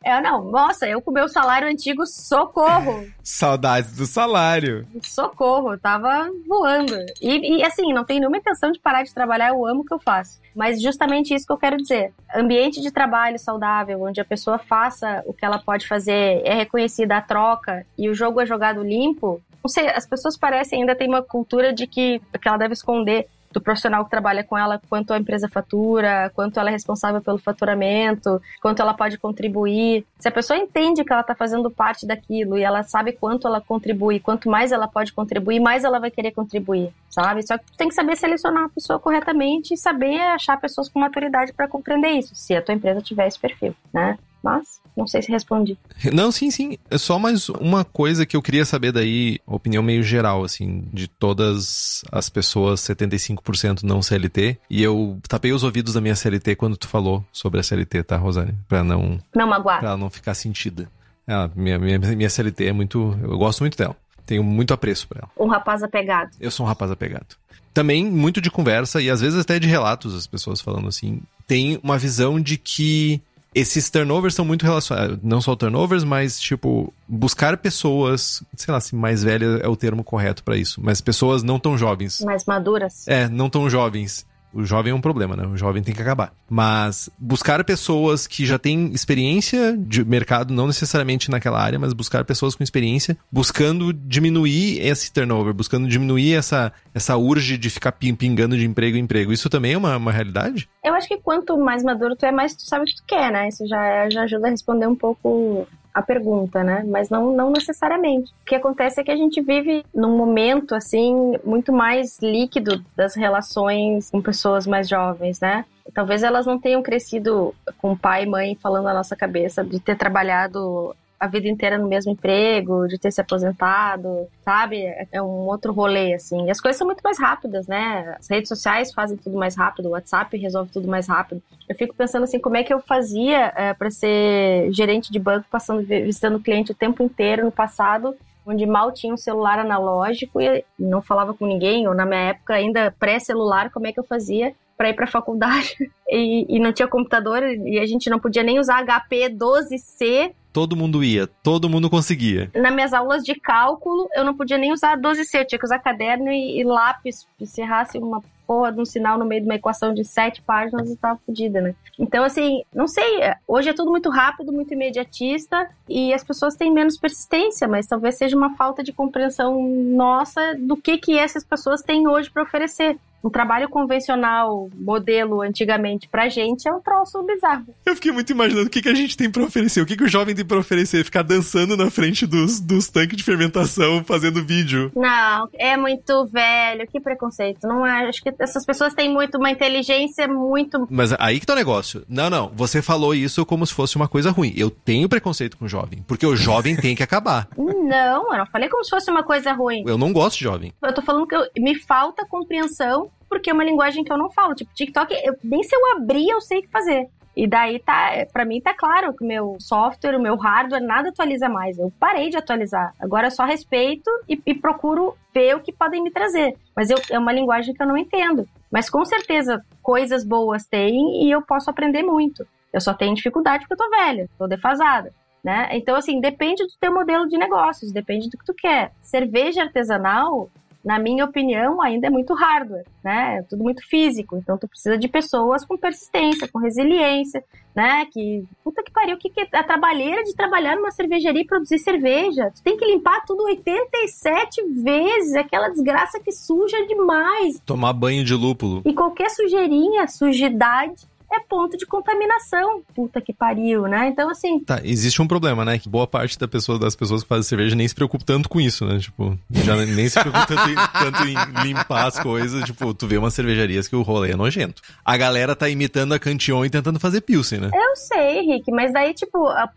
É, 0.03 0.21
não. 0.21 0.45
Nossa, 0.45 0.89
eu 0.89 1.03
com 1.03 1.11
meu 1.11 1.29
salário 1.29 1.69
antigo, 1.69 2.07
socorro. 2.07 3.07
Saudades 3.23 3.95
do 3.97 4.07
salário. 4.07 4.87
socorro, 5.03 5.75
eu 5.75 5.79
tava 5.79 6.31
voando. 6.49 6.95
E, 7.21 7.59
e, 7.59 7.65
assim, 7.65 7.93
não 7.93 8.05
tenho 8.05 8.21
nenhuma 8.21 8.39
intenção 8.39 8.73
de 8.73 8.81
parar 8.81 9.03
de 9.03 9.13
trabalhar, 9.13 9.51
eu 9.51 9.67
amo 9.67 9.83
o 9.83 9.85
que 9.85 9.93
eu 9.93 9.99
faço. 9.99 10.41
Mas 10.55 10.81
justamente 10.81 11.35
isso 11.35 11.47
que 11.47 11.53
eu 11.53 11.59
quero 11.59 11.77
dizer. 11.77 12.13
Ambiente 12.35 12.81
de 12.81 12.91
trabalho 12.91 13.39
saudável, 13.39 14.03
onde 14.03 14.21
a 14.21 14.25
pessoa 14.25 14.59
faça 14.59 15.23
o 15.27 15.35
que 15.35 15.45
ela 15.45 15.59
pode 15.59 15.87
fazer, 15.87 16.41
é 16.45 16.55
reconhecida 16.55 17.17
a 17.17 17.23
troca 17.23 17.87
e 17.97 18.09
o 18.09 18.15
jogo 18.15 18.41
é 18.41 18.47
jogado 18.47 18.83
limpo. 18.83 19.41
Não 19.63 19.69
sei, 19.69 19.89
as 19.89 20.07
pessoas 20.07 20.39
parecem 20.39 20.81
ainda 20.81 20.97
ter 20.97 21.07
uma 21.07 21.23
cultura 21.23 21.73
de 21.73 21.87
que, 21.87 22.21
que 22.41 22.49
ela 22.49 22.57
deve 22.57 22.73
esconder 22.73 23.29
do 23.53 23.61
profissional 23.61 24.05
que 24.05 24.11
trabalha 24.11 24.45
com 24.45 24.57
ela, 24.57 24.81
quanto 24.89 25.13
a 25.13 25.19
empresa 25.19 25.49
fatura, 25.49 26.31
quanto 26.35 26.59
ela 26.59 26.71
é 26.71 26.73
responsável 26.73 27.21
pelo 27.21 27.39
faturamento, 27.39 28.41
quanto 28.61 28.81
ela 28.81 28.95
pode 28.95 29.19
contribuir. 29.19 30.07
Se 30.19 30.29
a 30.29 30.33
pessoa 30.33 30.59
entende 30.59 31.05
que 31.05 31.13
ela 31.13 31.23
está 31.23 31.35
fazendo 31.35 31.71
parte 31.71 32.07
daquilo 32.07 32.57
e 32.57 32.63
ela 32.63 32.83
sabe 32.83 33.13
quanto 33.13 33.47
ela 33.47 33.61
contribui, 33.61 34.21
quanto 34.21 34.49
mais 34.49 34.73
ela 34.73 34.87
pode 34.87 35.13
contribuir, 35.13 35.61
mais 35.61 35.85
ela 35.85 35.99
vai 35.99 36.11
querer 36.11 36.31
contribuir, 36.31 36.93
sabe? 37.11 37.47
Só 37.47 37.59
que 37.59 37.65
tu 37.67 37.77
tem 37.77 37.89
que 37.89 37.95
saber 37.95 38.17
selecionar 38.17 38.65
a 38.65 38.69
pessoa 38.69 38.99
corretamente 38.99 39.75
e 39.75 39.77
saber 39.77 40.21
achar 40.21 40.61
pessoas 40.61 40.89
com 40.89 41.01
maturidade 41.01 41.53
para 41.53 41.69
compreender 41.69 42.11
isso, 42.11 42.35
se 42.35 42.55
a 42.55 42.63
tua 42.63 42.75
empresa 42.75 43.01
tiver 43.01 43.27
esse 43.27 43.39
perfil, 43.39 43.75
né? 43.93 44.19
Mas, 44.43 44.81
não 44.97 45.07
sei 45.07 45.21
se 45.21 45.31
respondi. 45.31 45.77
Não, 46.13 46.33
sim, 46.33 46.51
sim. 46.51 46.79
É 46.91 46.97
só 46.97 47.19
mais 47.19 47.49
uma 47.51 47.85
coisa 47.85 48.25
que 48.25 48.35
eu 48.37 48.41
queria 48.43 48.65
saber 48.65 48.91
daí, 48.93 49.39
opinião 49.47 49.83
meio 49.83 50.03
geral, 50.03 50.43
assim, 50.45 50.85
de 50.93 51.07
todas 51.09 52.03
as 52.11 52.31
pessoas, 52.31 52.81
75% 52.81 53.83
não 53.83 54.01
CLT. 54.03 54.59
E 54.71 54.83
eu 54.83 55.19
tapei 55.29 55.53
os 55.53 55.63
ouvidos 55.63 55.95
da 55.95 56.01
minha 56.01 56.17
CLT 56.17 56.57
quando 56.57 56.77
tu 56.77 56.89
falou 56.89 57.25
sobre 57.33 57.61
a 57.61 57.63
CLT, 57.63 58.03
tá, 58.05 58.17
Rosane? 58.17 58.55
Pra 58.69 58.83
não, 58.83 59.19
Não 59.35 59.47
magoar. 59.47 59.81
pra 59.81 59.89
ela 59.91 59.99
não 59.99 60.11
ficar 60.11 60.35
sentida. 60.35 60.91
Ela, 61.27 61.51
minha, 61.55 61.79
minha, 61.79 61.99
minha 61.99 62.31
CLT 62.31 62.67
é 62.67 62.73
muito. 62.73 63.17
Eu 63.23 63.37
gosto 63.39 63.61
muito 63.61 63.77
dela. 63.77 63.95
Tenho 64.27 64.43
muito 64.43 64.73
apreço 64.73 65.07
por 65.07 65.19
ela. 65.19 65.29
Um 65.39 65.49
rapaz 65.49 65.83
apegado. 65.83 66.31
Eu 66.41 66.51
sou 66.51 66.65
um 66.65 66.69
rapaz 66.69 66.91
apegado. 66.91 67.37
Também 67.75 68.05
muito 68.05 68.41
de 68.41 68.51
conversa 68.51 69.01
e 69.01 69.09
às 69.11 69.21
vezes 69.21 69.39
até 69.39 69.59
de 69.59 69.69
relatos, 69.69 70.15
as 70.15 70.27
pessoas 70.27 70.61
falando 70.61 70.89
assim. 70.89 71.21
Tem 71.47 71.79
uma 71.83 71.99
visão 71.99 72.41
de 72.41 72.57
que 72.57 73.21
esses 73.55 73.91
turnovers 73.91 74.35
são 74.35 74.45
muito 74.45 74.65
relacionados. 74.65 75.19
Não 75.23 75.41
só 75.41 75.57
turnovers, 75.57 76.05
mas, 76.05 76.39
tipo, 76.39 76.93
buscar 77.09 77.57
pessoas. 77.57 78.43
Sei 78.57 78.73
lá 78.73 78.81
se 78.81 78.95
mais 78.95 79.23
velha 79.23 79.61
é 79.63 79.69
o 79.69 79.77
termo 79.77 80.05
correto 80.05 80.45
pra 80.45 80.57
isso. 80.57 80.81
Mas 80.83 81.01
pessoas 81.01 81.43
não 81.43 81.59
tão 81.59 81.77
jovens. 81.77 82.21
Mais 82.21 82.45
maduras. 82.45 83.07
É, 83.09 83.29
não 83.29 83.51
tão 83.51 83.69
jovens. 83.69 84.25
O 84.53 84.65
jovem 84.65 84.91
é 84.93 84.95
um 84.95 85.01
problema, 85.01 85.37
né? 85.37 85.47
O 85.47 85.57
jovem 85.57 85.83
tem 85.83 85.95
que 85.95 86.03
acabar. 86.03 86.33
Mas 86.49 87.09
buscar 87.19 87.63
pessoas 87.65 88.27
que 88.27 88.45
já 88.45 88.59
têm 88.59 88.91
experiência 88.93 89.77
de 89.77 90.05
mercado, 90.05 90.53
não 90.53 90.67
necessariamente 90.67 91.31
naquela 91.31 91.61
área, 91.61 91.79
mas 91.79 91.93
buscar 91.93 92.25
pessoas 92.25 92.55
com 92.55 92.63
experiência, 92.65 93.17
buscando 93.31 93.93
diminuir 93.93 94.81
esse 94.81 95.13
turnover, 95.13 95.55
buscando 95.55 95.87
diminuir 95.89 96.35
essa, 96.35 96.73
essa 96.95 97.17
urge 97.17 97.57
de 97.57 97.71
ficar 97.71 97.93
pin- 97.93 98.15
pingando 98.15 98.57
de 98.57 98.67
emprego 98.67 98.97
em 98.97 99.01
emprego. 99.01 99.33
Isso 99.33 99.49
também 99.49 99.75
é 99.75 99.79
uma, 99.79 99.97
uma 99.97 100.13
realidade? 100.13 100.69
Eu 100.85 100.95
acho 100.95 101.07
que 101.09 101.19
quanto 101.19 101.57
mais 101.59 101.83
maduro 101.85 102.17
tu 102.17 102.27
é, 102.27 102.33
mais 102.33 102.55
tu 102.55 102.63
sabe 102.63 102.83
o 102.83 102.87
que 102.87 102.97
tu 102.97 103.05
quer, 103.07 103.31
né? 103.31 103.49
Isso 103.49 103.67
já, 103.69 104.11
já 104.11 104.23
ajuda 104.23 104.49
a 104.49 104.51
responder 104.51 104.87
um 104.89 104.97
pouco 104.97 105.67
a 105.93 106.03
pergunta, 106.03 106.63
né? 106.63 106.85
Mas 106.87 107.11
não, 107.11 107.33
não 107.33 107.51
necessariamente. 107.51 108.33
O 108.43 108.45
que 108.47 108.55
acontece 108.55 109.01
é 109.01 109.05
que 109.05 109.11
a 109.11 109.17
gente 109.17 109.41
vive 109.41 109.85
num 109.95 110.17
momento, 110.17 110.75
assim, 110.75 111.37
muito 111.45 111.73
mais 111.73 112.19
líquido 112.21 112.85
das 112.97 113.15
relações 113.15 114.11
com 114.11 114.23
pessoas 114.23 114.67
mais 114.67 114.89
jovens, 114.89 115.41
né? 115.41 115.65
Talvez 115.93 116.23
elas 116.23 116.47
não 116.47 116.59
tenham 116.59 116.83
crescido 116.83 117.55
com 117.79 117.97
pai 117.97 118.23
e 118.23 118.27
mãe 118.27 118.55
falando 118.55 118.85
na 118.85 118.95
nossa 118.95 119.17
cabeça 119.17 119.65
de 119.65 119.81
ter 119.81 119.97
trabalhado 119.97 120.95
a 121.21 121.27
vida 121.27 121.47
inteira 121.49 121.77
no 121.77 121.87
mesmo 121.87 122.13
emprego, 122.13 122.89
de 122.89 122.99
ter 122.99 123.13
se 123.13 123.21
aposentado, 123.21 124.27
sabe? 124.43 124.85
É 125.13 125.21
um 125.21 125.47
outro 125.47 125.71
rolê, 125.71 126.15
assim. 126.15 126.47
E 126.47 126.51
as 126.51 126.59
coisas 126.59 126.79
são 126.79 126.87
muito 126.87 127.03
mais 127.03 127.21
rápidas, 127.21 127.67
né? 127.67 128.17
As 128.19 128.27
redes 128.31 128.49
sociais 128.49 128.91
fazem 128.95 129.19
tudo 129.19 129.37
mais 129.37 129.55
rápido, 129.55 129.87
o 129.87 129.91
WhatsApp 129.91 130.35
resolve 130.39 130.73
tudo 130.73 130.89
mais 130.89 131.07
rápido. 131.07 131.43
Eu 131.69 131.75
fico 131.77 131.95
pensando 131.95 132.23
assim, 132.23 132.39
como 132.39 132.57
é 132.57 132.65
que 132.65 132.73
eu 132.73 132.81
fazia 132.81 133.53
é, 133.55 133.75
para 133.75 133.91
ser 133.91 134.73
gerente 134.73 135.13
de 135.13 135.19
banco, 135.19 135.47
passando, 135.51 135.83
visitando 135.83 136.37
o 136.37 136.43
cliente 136.43 136.73
o 136.73 136.75
tempo 136.75 137.03
inteiro 137.03 137.45
no 137.45 137.53
passado, 137.53 138.17
onde 138.47 138.65
mal 138.65 138.91
tinha 138.91 139.13
um 139.13 139.19
celular 139.19 139.59
analógico 139.59 140.41
e 140.41 140.65
não 140.79 141.03
falava 141.03 141.35
com 141.35 141.47
ninguém, 141.47 141.87
ou 141.87 141.95
na 141.95 142.07
minha 142.07 142.31
época 142.31 142.55
ainda 142.55 142.95
pré-celular, 142.99 143.71
como 143.71 143.87
é 143.87 143.93
que 143.93 144.01
eu 144.01 144.05
fazia 144.05 144.55
para 144.75 144.89
ir 144.89 144.95
para 144.95 145.07
faculdade 145.07 145.77
e, 146.09 146.47
e 146.49 146.59
não 146.59 146.73
tinha 146.73 146.89
computador 146.89 147.43
e 147.43 147.79
a 147.79 147.85
gente 147.85 148.09
não 148.09 148.19
podia 148.19 148.43
nem 148.43 148.59
usar 148.59 148.83
HP 148.83 149.29
12C 149.29 150.33
Todo 150.53 150.77
mundo 150.77 151.03
ia, 151.05 151.27
todo 151.27 151.69
mundo 151.69 151.89
conseguia. 151.89 152.51
nas 152.55 152.75
minhas 152.75 152.93
aulas 152.93 153.23
de 153.23 153.35
cálculo, 153.35 154.09
eu 154.15 154.25
não 154.25 154.35
podia 154.35 154.59
nem 154.59 154.73
usar 154.73 154.99
12C, 154.99 155.41
eu 155.41 155.47
tinha 155.47 155.59
que 155.59 155.65
usar 155.65 155.79
caderno 155.79 156.31
e, 156.31 156.61
e 156.61 156.65
lápis. 156.65 157.27
Se 157.45 157.63
uma 157.99 158.23
porra 158.51 158.73
de 158.73 158.81
um 158.81 158.85
sinal 158.85 159.17
no 159.17 159.25
meio 159.25 159.43
de 159.43 159.47
uma 159.47 159.55
equação 159.55 159.95
de 159.95 160.05
sete 160.05 160.43
páginas, 160.43 160.91
eu 160.91 160.97
tava 160.97 161.21
fodida, 161.25 161.61
né? 161.61 161.73
Então, 161.97 162.25
assim, 162.25 162.65
não 162.75 162.89
sei, 162.89 163.21
hoje 163.47 163.69
é 163.69 163.73
tudo 163.73 163.93
muito 163.93 164.11
rápido, 164.11 164.53
muito 164.53 164.75
imediatista 164.75 165.71
e 165.89 166.13
as 166.13 166.25
pessoas 166.25 166.57
têm 166.57 166.73
menos 166.73 166.99
persistência, 166.99 167.69
mas 167.69 167.87
talvez 167.87 168.17
seja 168.17 168.37
uma 168.37 168.57
falta 168.57 168.83
de 168.83 168.93
compreensão 168.93 169.63
nossa 169.63 170.57
do 170.59 170.77
que 170.77 170.99
que 170.99 171.17
essas 171.17 171.45
pessoas 171.45 171.81
têm 171.83 172.09
hoje 172.09 172.29
para 172.29 172.43
oferecer. 172.43 172.99
Um 173.23 173.31
trabalho 173.31 173.69
convencional, 173.69 174.69
modelo 174.75 175.43
antigamente 175.43 176.09
pra 176.09 176.29
gente, 176.29 176.67
é 176.69 176.73
um 176.73 176.81
troço 176.81 177.23
bizarro. 177.23 177.67
Eu 177.85 177.95
fiquei 177.95 178.13
muito 178.13 178.31
imaginando 178.33 178.67
o 178.67 178.71
que, 178.71 178.81
que 178.83 178.89
a 178.89 178.95
gente 178.95 179.17
tem 179.17 179.31
pra 179.31 179.43
oferecer. 179.43 179.81
O 179.83 179.87
que, 179.87 179.97
que 179.97 180.05
o 180.05 180.09
jovem 180.09 180.35
tem 180.35 180.45
pra 180.45 180.59
oferecer? 180.59 181.05
Ficar 181.05 181.23
dançando 181.23 181.77
na 181.77 181.91
frente 181.91 182.27
dos, 182.27 182.61
dos 182.61 182.89
tanques 182.89 183.17
de 183.17 183.23
fermentação, 183.25 184.03
fazendo 184.05 184.45
vídeo. 184.45 184.91
Não, 184.97 185.49
é 185.55 185.77
muito 185.77 186.27
velho, 186.27 186.87
que 186.87 187.01
preconceito. 187.01 187.67
Não 187.67 187.87
é, 187.87 188.09
acho 188.09 188.23
que 188.23 188.33
essas 188.39 188.65
pessoas 188.65 188.95
têm 188.95 189.13
muito 189.13 189.37
uma 189.39 189.51
inteligência 189.51 190.27
muito 190.27 190.87
Mas 190.91 191.13
aí 191.19 191.39
que 191.41 191.47
tá 191.47 191.53
o 191.53 191.57
negócio. 191.57 192.05
Não, 192.09 192.31
não. 192.31 192.51
Você 192.55 192.81
falou 192.81 193.15
isso 193.15 193.45
como 193.45 193.67
se 193.67 193.75
fosse 193.75 193.97
uma 193.97 194.09
coisa 194.09 194.31
ruim. 194.31 194.53
Eu 194.57 194.71
tenho 194.71 195.09
preconceito 195.09 195.57
com 195.57 195.67
o 195.67 195.69
jovem. 195.69 196.03
Porque 196.07 196.27
o 196.27 196.37
jovem 196.37 196.77
tem 196.77 196.95
que 196.97 197.03
acabar. 197.03 197.49
Não, 197.91 198.31
eu 198.33 198.39
não 198.39 198.47
falei 198.47 198.69
como 198.69 198.85
se 198.85 198.91
fosse 198.91 199.11
uma 199.11 199.25
coisa 199.25 199.53
ruim. 199.53 199.83
Eu 199.85 199.99
não 199.99 200.13
gosto 200.13 200.39
de 200.39 200.45
jovem. 200.45 200.73
Eu 200.81 200.95
tô 200.95 201.03
falando 201.03 201.27
que 201.27 201.35
eu- 201.35 201.45
me 201.59 201.75
falta 201.75 202.25
compreensão 202.25 203.10
porque 203.31 203.49
é 203.49 203.53
uma 203.55 203.65
linguagem 203.65 204.05
que 204.05 204.13
eu 204.13 204.19
não 204.19 204.29
falo. 204.29 204.55
Tipo, 204.55 204.75
TikTok, 204.75 205.15
eu- 205.25 205.37
nem 205.43 205.63
se 205.63 205.75
eu 205.75 205.93
abrir 205.97 206.29
eu 206.29 206.41
sei 206.41 206.59
o 206.59 206.63
que 206.63 206.69
fazer. 206.69 207.09
E 207.37 207.47
daí 207.47 207.79
tá, 207.79 208.11
pra 208.33 208.45
mim 208.45 208.61
tá 208.61 208.75
claro 208.75 209.15
que 209.15 209.25
o 209.25 209.27
meu 209.27 209.57
software, 209.61 210.17
o 210.17 210.21
meu 210.21 210.35
hardware, 210.37 210.83
nada 210.83 211.09
atualiza 211.11 211.49
mais. 211.49 211.79
Eu 211.79 211.91
parei 211.99 212.29
de 212.29 212.37
atualizar. 212.37 212.93
Agora 213.01 213.29
eu 213.29 213.31
só 213.31 213.45
respeito 213.45 214.11
e, 214.29 214.39
e 214.45 214.53
procuro 214.53 215.15
ver 215.33 215.55
o 215.55 215.61
que 215.61 215.73
podem 215.73 216.03
me 216.03 216.11
trazer. 216.11 216.57
Mas 216.77 216.91
eu, 216.91 216.99
é 217.09 217.19
uma 217.19 217.33
linguagem 217.33 217.73
que 217.73 217.81
eu 217.81 217.87
não 217.87 217.97
entendo. 217.97 218.47
Mas 218.71 218.91
com 218.91 219.05
certeza 219.05 219.65
coisas 219.81 220.25
boas 220.25 220.67
tem 220.67 221.25
e 221.25 221.31
eu 221.31 221.41
posso 221.41 221.71
aprender 221.71 222.03
muito. 222.03 222.45
Eu 222.73 222.81
só 222.81 222.93
tenho 222.93 223.15
dificuldade 223.15 223.67
porque 223.67 223.81
eu 223.81 223.89
tô 223.89 223.97
velha, 223.97 224.29
tô 224.37 224.47
defasada. 224.49 225.13
Né? 225.43 225.71
Então, 225.73 225.97
assim, 225.97 226.21
depende 226.21 226.65
do 226.65 226.73
teu 226.79 226.93
modelo 226.93 227.27
de 227.27 227.39
negócios, 227.39 227.91
depende 227.93 228.29
do 228.29 228.37
que 228.37 228.45
tu 228.45 228.53
quer. 228.53 228.93
Cerveja 229.01 229.63
artesanal, 229.63 230.51
na 230.85 230.99
minha 230.99 231.25
opinião, 231.25 231.81
ainda 231.81 232.07
é 232.07 232.11
muito 232.11 232.35
hardware, 232.35 232.87
né? 233.05 233.39
É 233.39 233.43
tudo 233.43 233.63
muito 233.63 233.87
físico. 233.87 234.37
Então, 234.37 234.57
tu 234.57 234.67
precisa 234.67 234.97
de 234.97 235.09
pessoas 235.09 235.65
com 235.65 235.77
persistência, 235.77 236.49
com 236.49 236.59
resiliência, 236.59 237.45
né? 237.75 238.07
Que, 238.11 238.45
puta 238.65 238.83
que 238.83 238.91
pariu, 238.91 239.17
o 239.17 239.19
que, 239.19 239.29
que 239.29 239.41
é 239.41 239.49
a 239.53 239.63
trabalheira 239.63 240.25
de 240.25 240.35
trabalhar 240.35 240.77
numa 240.77 240.91
cervejaria 240.91 241.43
e 241.43 241.47
produzir 241.47 241.79
cerveja? 241.79 242.51
Tu 242.55 242.63
tem 242.63 242.77
que 242.77 242.85
limpar 242.87 243.25
tudo 243.27 243.45
87 243.45 244.63
vezes, 244.83 245.35
aquela 245.35 245.69
desgraça 245.69 246.19
que 246.19 246.33
suja 246.33 246.87
demais. 246.87 247.61
Tomar 247.67 247.93
banho 247.93 248.25
de 248.25 248.35
lúpulo. 248.35 248.83
E 248.85 248.95
qualquer 248.95 249.29
sujeirinha, 249.31 250.07
sujidade, 250.09 251.10
é 251.33 251.41
ponto 251.41 251.77
de 251.77 251.87
contaminação. 251.87 252.83
Puta 252.95 253.21
que 253.21 253.33
pariu, 253.33 253.83
né? 253.83 254.09
Então, 254.09 254.29
assim. 254.29 254.61
Tá, 254.61 254.81
existe 254.83 255.23
um 255.23 255.29
problema, 255.29 255.65
né? 255.65 255.79
Que 255.79 255.89
boa 255.89 256.07
parte 256.07 256.39
da 256.39 256.49
pessoa, 256.49 256.79
das 256.79 256.97
pessoas 256.97 257.23
que 257.23 257.29
fazem 257.29 257.45
cerveja 257.45 257.77
nem 257.77 257.87
se 257.87 257.95
preocupa 257.95 258.25
tanto 258.25 258.49
com 258.49 258.61
isso, 258.61 258.85
né? 258.85 258.99
Tipo, 258.99 259.39
já 259.51 259.77
nem 259.77 260.09
se 260.09 260.19
preocupa 260.19 260.47
tanto 260.47 260.71
em, 260.71 260.75
tanto 260.93 261.25
em 261.25 261.65
limpar 261.65 262.07
as 262.07 262.19
coisas. 262.19 262.65
Tipo, 262.65 262.93
tu 262.93 263.07
vê 263.07 263.17
umas 263.17 263.35
cervejarias 263.35 263.87
que 263.87 263.97
o 263.97 264.03
rolê 264.03 264.33
é 264.33 264.37
nojento. 264.37 264.83
A 265.05 265.17
galera 265.17 265.55
tá 265.55 265.69
imitando 265.69 266.13
a 266.13 266.19
Cantillon 266.19 266.65
e 266.65 266.71
tentando 266.71 266.99
fazer 266.99 267.21
Pilsen, 267.21 267.61
né? 267.61 267.71
Eu 267.73 267.97
sei, 267.97 268.43
Rick, 268.43 268.71
mas 268.73 268.93
daí, 268.93 269.15
tipo, 269.15 269.47
a 269.47 269.69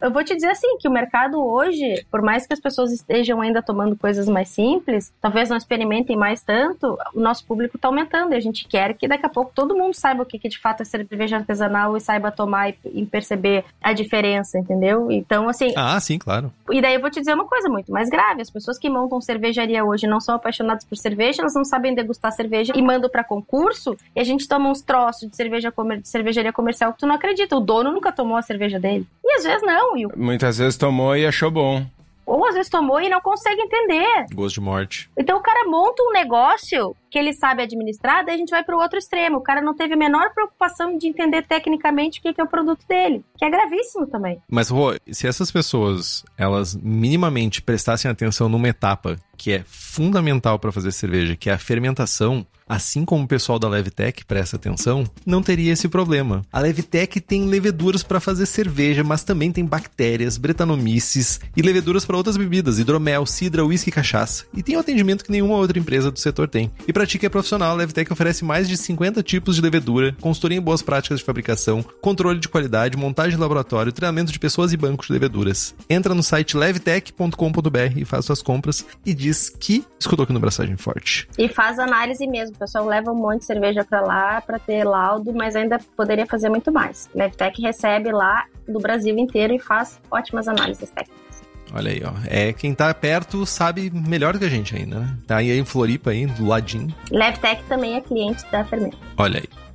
eu 0.00 0.10
vou 0.10 0.24
te 0.24 0.34
dizer 0.34 0.48
assim, 0.48 0.76
que 0.78 0.88
o 0.88 0.90
mercado 0.90 1.42
hoje, 1.42 2.04
por 2.10 2.22
mais 2.22 2.46
que 2.46 2.52
as 2.52 2.60
pessoas 2.60 2.92
estejam 2.92 3.40
ainda 3.40 3.62
tomando 3.62 3.96
coisas 3.96 4.28
mais 4.28 4.48
simples, 4.48 5.12
talvez 5.20 5.48
não 5.48 5.56
experimentem 5.56 6.16
mais 6.16 6.42
tanto, 6.42 6.98
o 7.14 7.20
nosso 7.20 7.44
público 7.46 7.76
está 7.76 7.88
aumentando 7.88 8.32
e 8.32 8.36
a 8.36 8.40
gente 8.40 8.66
quer 8.66 8.94
que 8.94 9.08
daqui 9.08 9.26
a 9.26 9.28
pouco 9.28 9.52
todo 9.54 9.76
mundo 9.76 9.94
saiba 9.94 10.22
o 10.22 10.26
que, 10.26 10.38
que 10.38 10.48
de 10.48 10.58
fato 10.58 10.82
é 10.82 10.84
cerveja 10.84 11.36
artesanal 11.36 11.96
e 11.96 12.00
saiba 12.00 12.30
tomar 12.30 12.70
e, 12.70 12.78
e, 12.92 13.06
perceber 13.06 13.64
a 13.82 13.92
diferença, 13.92 14.58
entendeu? 14.58 15.10
Então, 15.10 15.48
assim... 15.48 15.72
Ah, 15.76 15.98
sim, 16.00 16.18
claro. 16.18 16.52
E 16.70 16.80
daí 16.80 16.94
eu 16.94 17.00
vou 17.00 17.10
te 17.10 17.20
dizer 17.20 17.34
uma 17.34 17.46
coisa 17.46 17.68
muito 17.68 17.92
mais 17.92 18.08
grave, 18.08 18.42
as 18.42 18.50
pessoas 18.50 18.78
que 18.78 18.88
montam 18.88 19.20
cervejaria 19.20 19.84
hoje 19.84 20.06
não 20.06 20.20
são 20.20 20.34
apaixonadas 20.34 20.84
por 20.84 20.96
cerveja, 20.96 21.42
elas 21.42 21.54
não 21.54 21.64
sabem 21.64 21.94
degustar 21.94 22.32
cerveja 22.32 22.72
e 22.76 22.82
mandam 22.82 23.10
para 23.10 23.24
concurso 23.24 23.96
e 24.14 24.20
a 24.20 24.24
gente 24.24 24.48
toma 24.48 24.70
uns 24.70 24.80
troços 24.80 25.28
de 25.28 25.36
cerveja 25.36 25.70
comer, 25.70 26.00
de 26.00 26.08
cervejaria 26.08 26.52
comercial 26.52 26.92
que 26.92 26.98
tu 26.98 27.06
não 27.06 27.14
acredita, 27.14 27.56
o 27.56 27.60
dono 27.60 27.92
nunca 27.92 28.12
tomou 28.12 28.36
a 28.36 28.42
cerveja 28.42 28.78
dele. 28.78 29.06
E 29.24 29.32
às 29.34 29.44
vezes 29.44 29.57
vezes 29.58 29.62
não. 29.66 29.96
E... 29.96 30.06
Muitas 30.16 30.58
vezes 30.58 30.76
tomou 30.76 31.16
e 31.16 31.26
achou 31.26 31.50
bom. 31.50 31.86
Ou 32.24 32.44
às 32.46 32.54
vezes 32.54 32.70
tomou 32.70 33.00
e 33.00 33.08
não 33.08 33.20
consegue 33.20 33.60
entender. 33.62 34.26
Gosto 34.34 34.56
de 34.56 34.60
morte. 34.60 35.10
Então 35.16 35.38
o 35.38 35.42
cara 35.42 35.66
monta 35.66 36.02
um 36.02 36.12
negócio 36.12 36.94
que 37.10 37.18
ele 37.18 37.32
sabe 37.32 37.62
administrar, 37.62 38.24
daí 38.24 38.34
a 38.34 38.38
gente 38.38 38.50
vai 38.50 38.64
para 38.64 38.76
o 38.76 38.80
outro 38.80 38.98
extremo. 38.98 39.38
O 39.38 39.42
cara 39.42 39.60
não 39.60 39.74
teve 39.74 39.94
a 39.94 39.96
menor 39.96 40.32
preocupação 40.34 40.96
de 40.96 41.08
entender 41.08 41.42
tecnicamente 41.46 42.18
o 42.18 42.22
que 42.22 42.40
é 42.40 42.44
o 42.44 42.48
produto 42.48 42.84
dele, 42.88 43.24
que 43.36 43.44
é 43.44 43.50
gravíssimo 43.50 44.06
também. 44.06 44.40
Mas, 44.48 44.68
Rô, 44.68 44.94
se 45.10 45.26
essas 45.26 45.50
pessoas, 45.50 46.24
elas 46.36 46.74
minimamente 46.74 47.62
prestassem 47.62 48.10
atenção 48.10 48.48
numa 48.48 48.68
etapa 48.68 49.16
que 49.38 49.52
é 49.52 49.62
fundamental 49.64 50.58
para 50.58 50.72
fazer 50.72 50.90
cerveja, 50.90 51.36
que 51.36 51.48
é 51.48 51.52
a 51.52 51.58
fermentação, 51.58 52.44
assim 52.68 53.04
como 53.04 53.24
o 53.24 53.28
pessoal 53.28 53.58
da 53.58 53.68
Levtech 53.68 54.24
presta 54.24 54.56
atenção, 54.56 55.04
não 55.24 55.40
teria 55.40 55.72
esse 55.72 55.88
problema. 55.88 56.44
A 56.52 56.58
Levtech 56.58 57.20
tem 57.20 57.46
leveduras 57.46 58.02
para 58.02 58.20
fazer 58.20 58.46
cerveja, 58.46 59.04
mas 59.04 59.22
também 59.22 59.52
tem 59.52 59.64
bactérias, 59.64 60.36
bretanomices 60.36 61.40
e 61.56 61.62
leveduras 61.62 62.04
para 62.04 62.16
outras 62.16 62.36
bebidas, 62.36 62.80
hidromel, 62.80 63.24
cidra, 63.24 63.64
uísque 63.64 63.90
e 63.90 63.92
cachaça. 63.92 64.44
E 64.52 64.62
tem 64.62 64.76
um 64.76 64.80
atendimento 64.80 65.24
que 65.24 65.30
nenhuma 65.30 65.56
outra 65.56 65.78
empresa 65.78 66.10
do 66.10 66.18
setor 66.18 66.48
tem. 66.48 66.70
E 66.86 66.92
para 66.98 67.06
ti 67.06 67.16
que 67.16 67.26
é 67.26 67.28
profissional, 67.28 67.70
a 67.70 67.74
Levtech 67.74 68.12
oferece 68.12 68.44
mais 68.44 68.68
de 68.68 68.76
50 68.76 69.22
tipos 69.22 69.54
de 69.54 69.62
levedura, 69.62 70.16
consultoria 70.20 70.58
em 70.58 70.60
boas 70.60 70.82
práticas 70.82 71.20
de 71.20 71.24
fabricação, 71.24 71.80
controle 72.00 72.40
de 72.40 72.48
qualidade, 72.48 72.96
montagem 72.96 73.36
de 73.36 73.40
laboratório, 73.40 73.92
treinamento 73.92 74.32
de 74.32 74.38
pessoas 74.40 74.72
e 74.72 74.76
bancos 74.76 75.06
de 75.06 75.12
leveduras. 75.12 75.76
Entra 75.88 76.12
no 76.12 76.24
site 76.24 76.56
levtech.com.br 76.56 77.96
e 77.96 78.04
faz 78.04 78.24
suas 78.24 78.42
compras 78.42 78.84
e 79.06 79.14
diz 79.14 79.48
que 79.48 79.84
escutou 79.96 80.24
aqui 80.24 80.32
no 80.32 80.40
Braçagem 80.40 80.76
Forte. 80.76 81.28
E 81.38 81.48
faz 81.48 81.78
análise 81.78 82.26
mesmo 82.26 82.56
o 82.56 82.58
pessoal 82.58 82.84
leva 82.84 83.12
um 83.12 83.14
monte 83.14 83.42
de 83.42 83.44
cerveja 83.44 83.84
para 83.84 84.00
lá 84.00 84.40
para 84.40 84.58
ter 84.58 84.82
laudo, 84.82 85.32
mas 85.32 85.54
ainda 85.54 85.78
poderia 85.96 86.26
fazer 86.26 86.48
muito 86.48 86.72
mais. 86.72 87.08
Levtech 87.14 87.62
recebe 87.62 88.10
lá 88.10 88.44
do 88.66 88.80
Brasil 88.80 89.16
inteiro 89.16 89.54
e 89.54 89.60
faz 89.60 90.00
ótimas 90.10 90.48
análises 90.48 90.90
técnicas. 90.90 91.27
Olha 91.72 91.90
aí, 91.90 92.02
ó. 92.04 92.12
É 92.26 92.52
quem 92.52 92.74
tá 92.74 92.92
perto 92.94 93.44
sabe 93.44 93.90
melhor 93.90 94.32
do 94.32 94.38
que 94.38 94.44
a 94.44 94.50
gente 94.50 94.74
ainda, 94.74 95.00
né? 95.00 95.14
Tá 95.26 95.36
aí 95.36 95.50
em 95.50 95.64
Floripa 95.64 96.10
aí, 96.10 96.26
do 96.26 96.46
ladinho. 96.46 96.94
Levtech 97.10 97.62
também 97.64 97.96
é 97.96 98.00
cliente 98.00 98.44
da 98.50 98.64
Fermenta. 98.64 98.96
Olha 99.16 99.40
aí. 99.40 99.67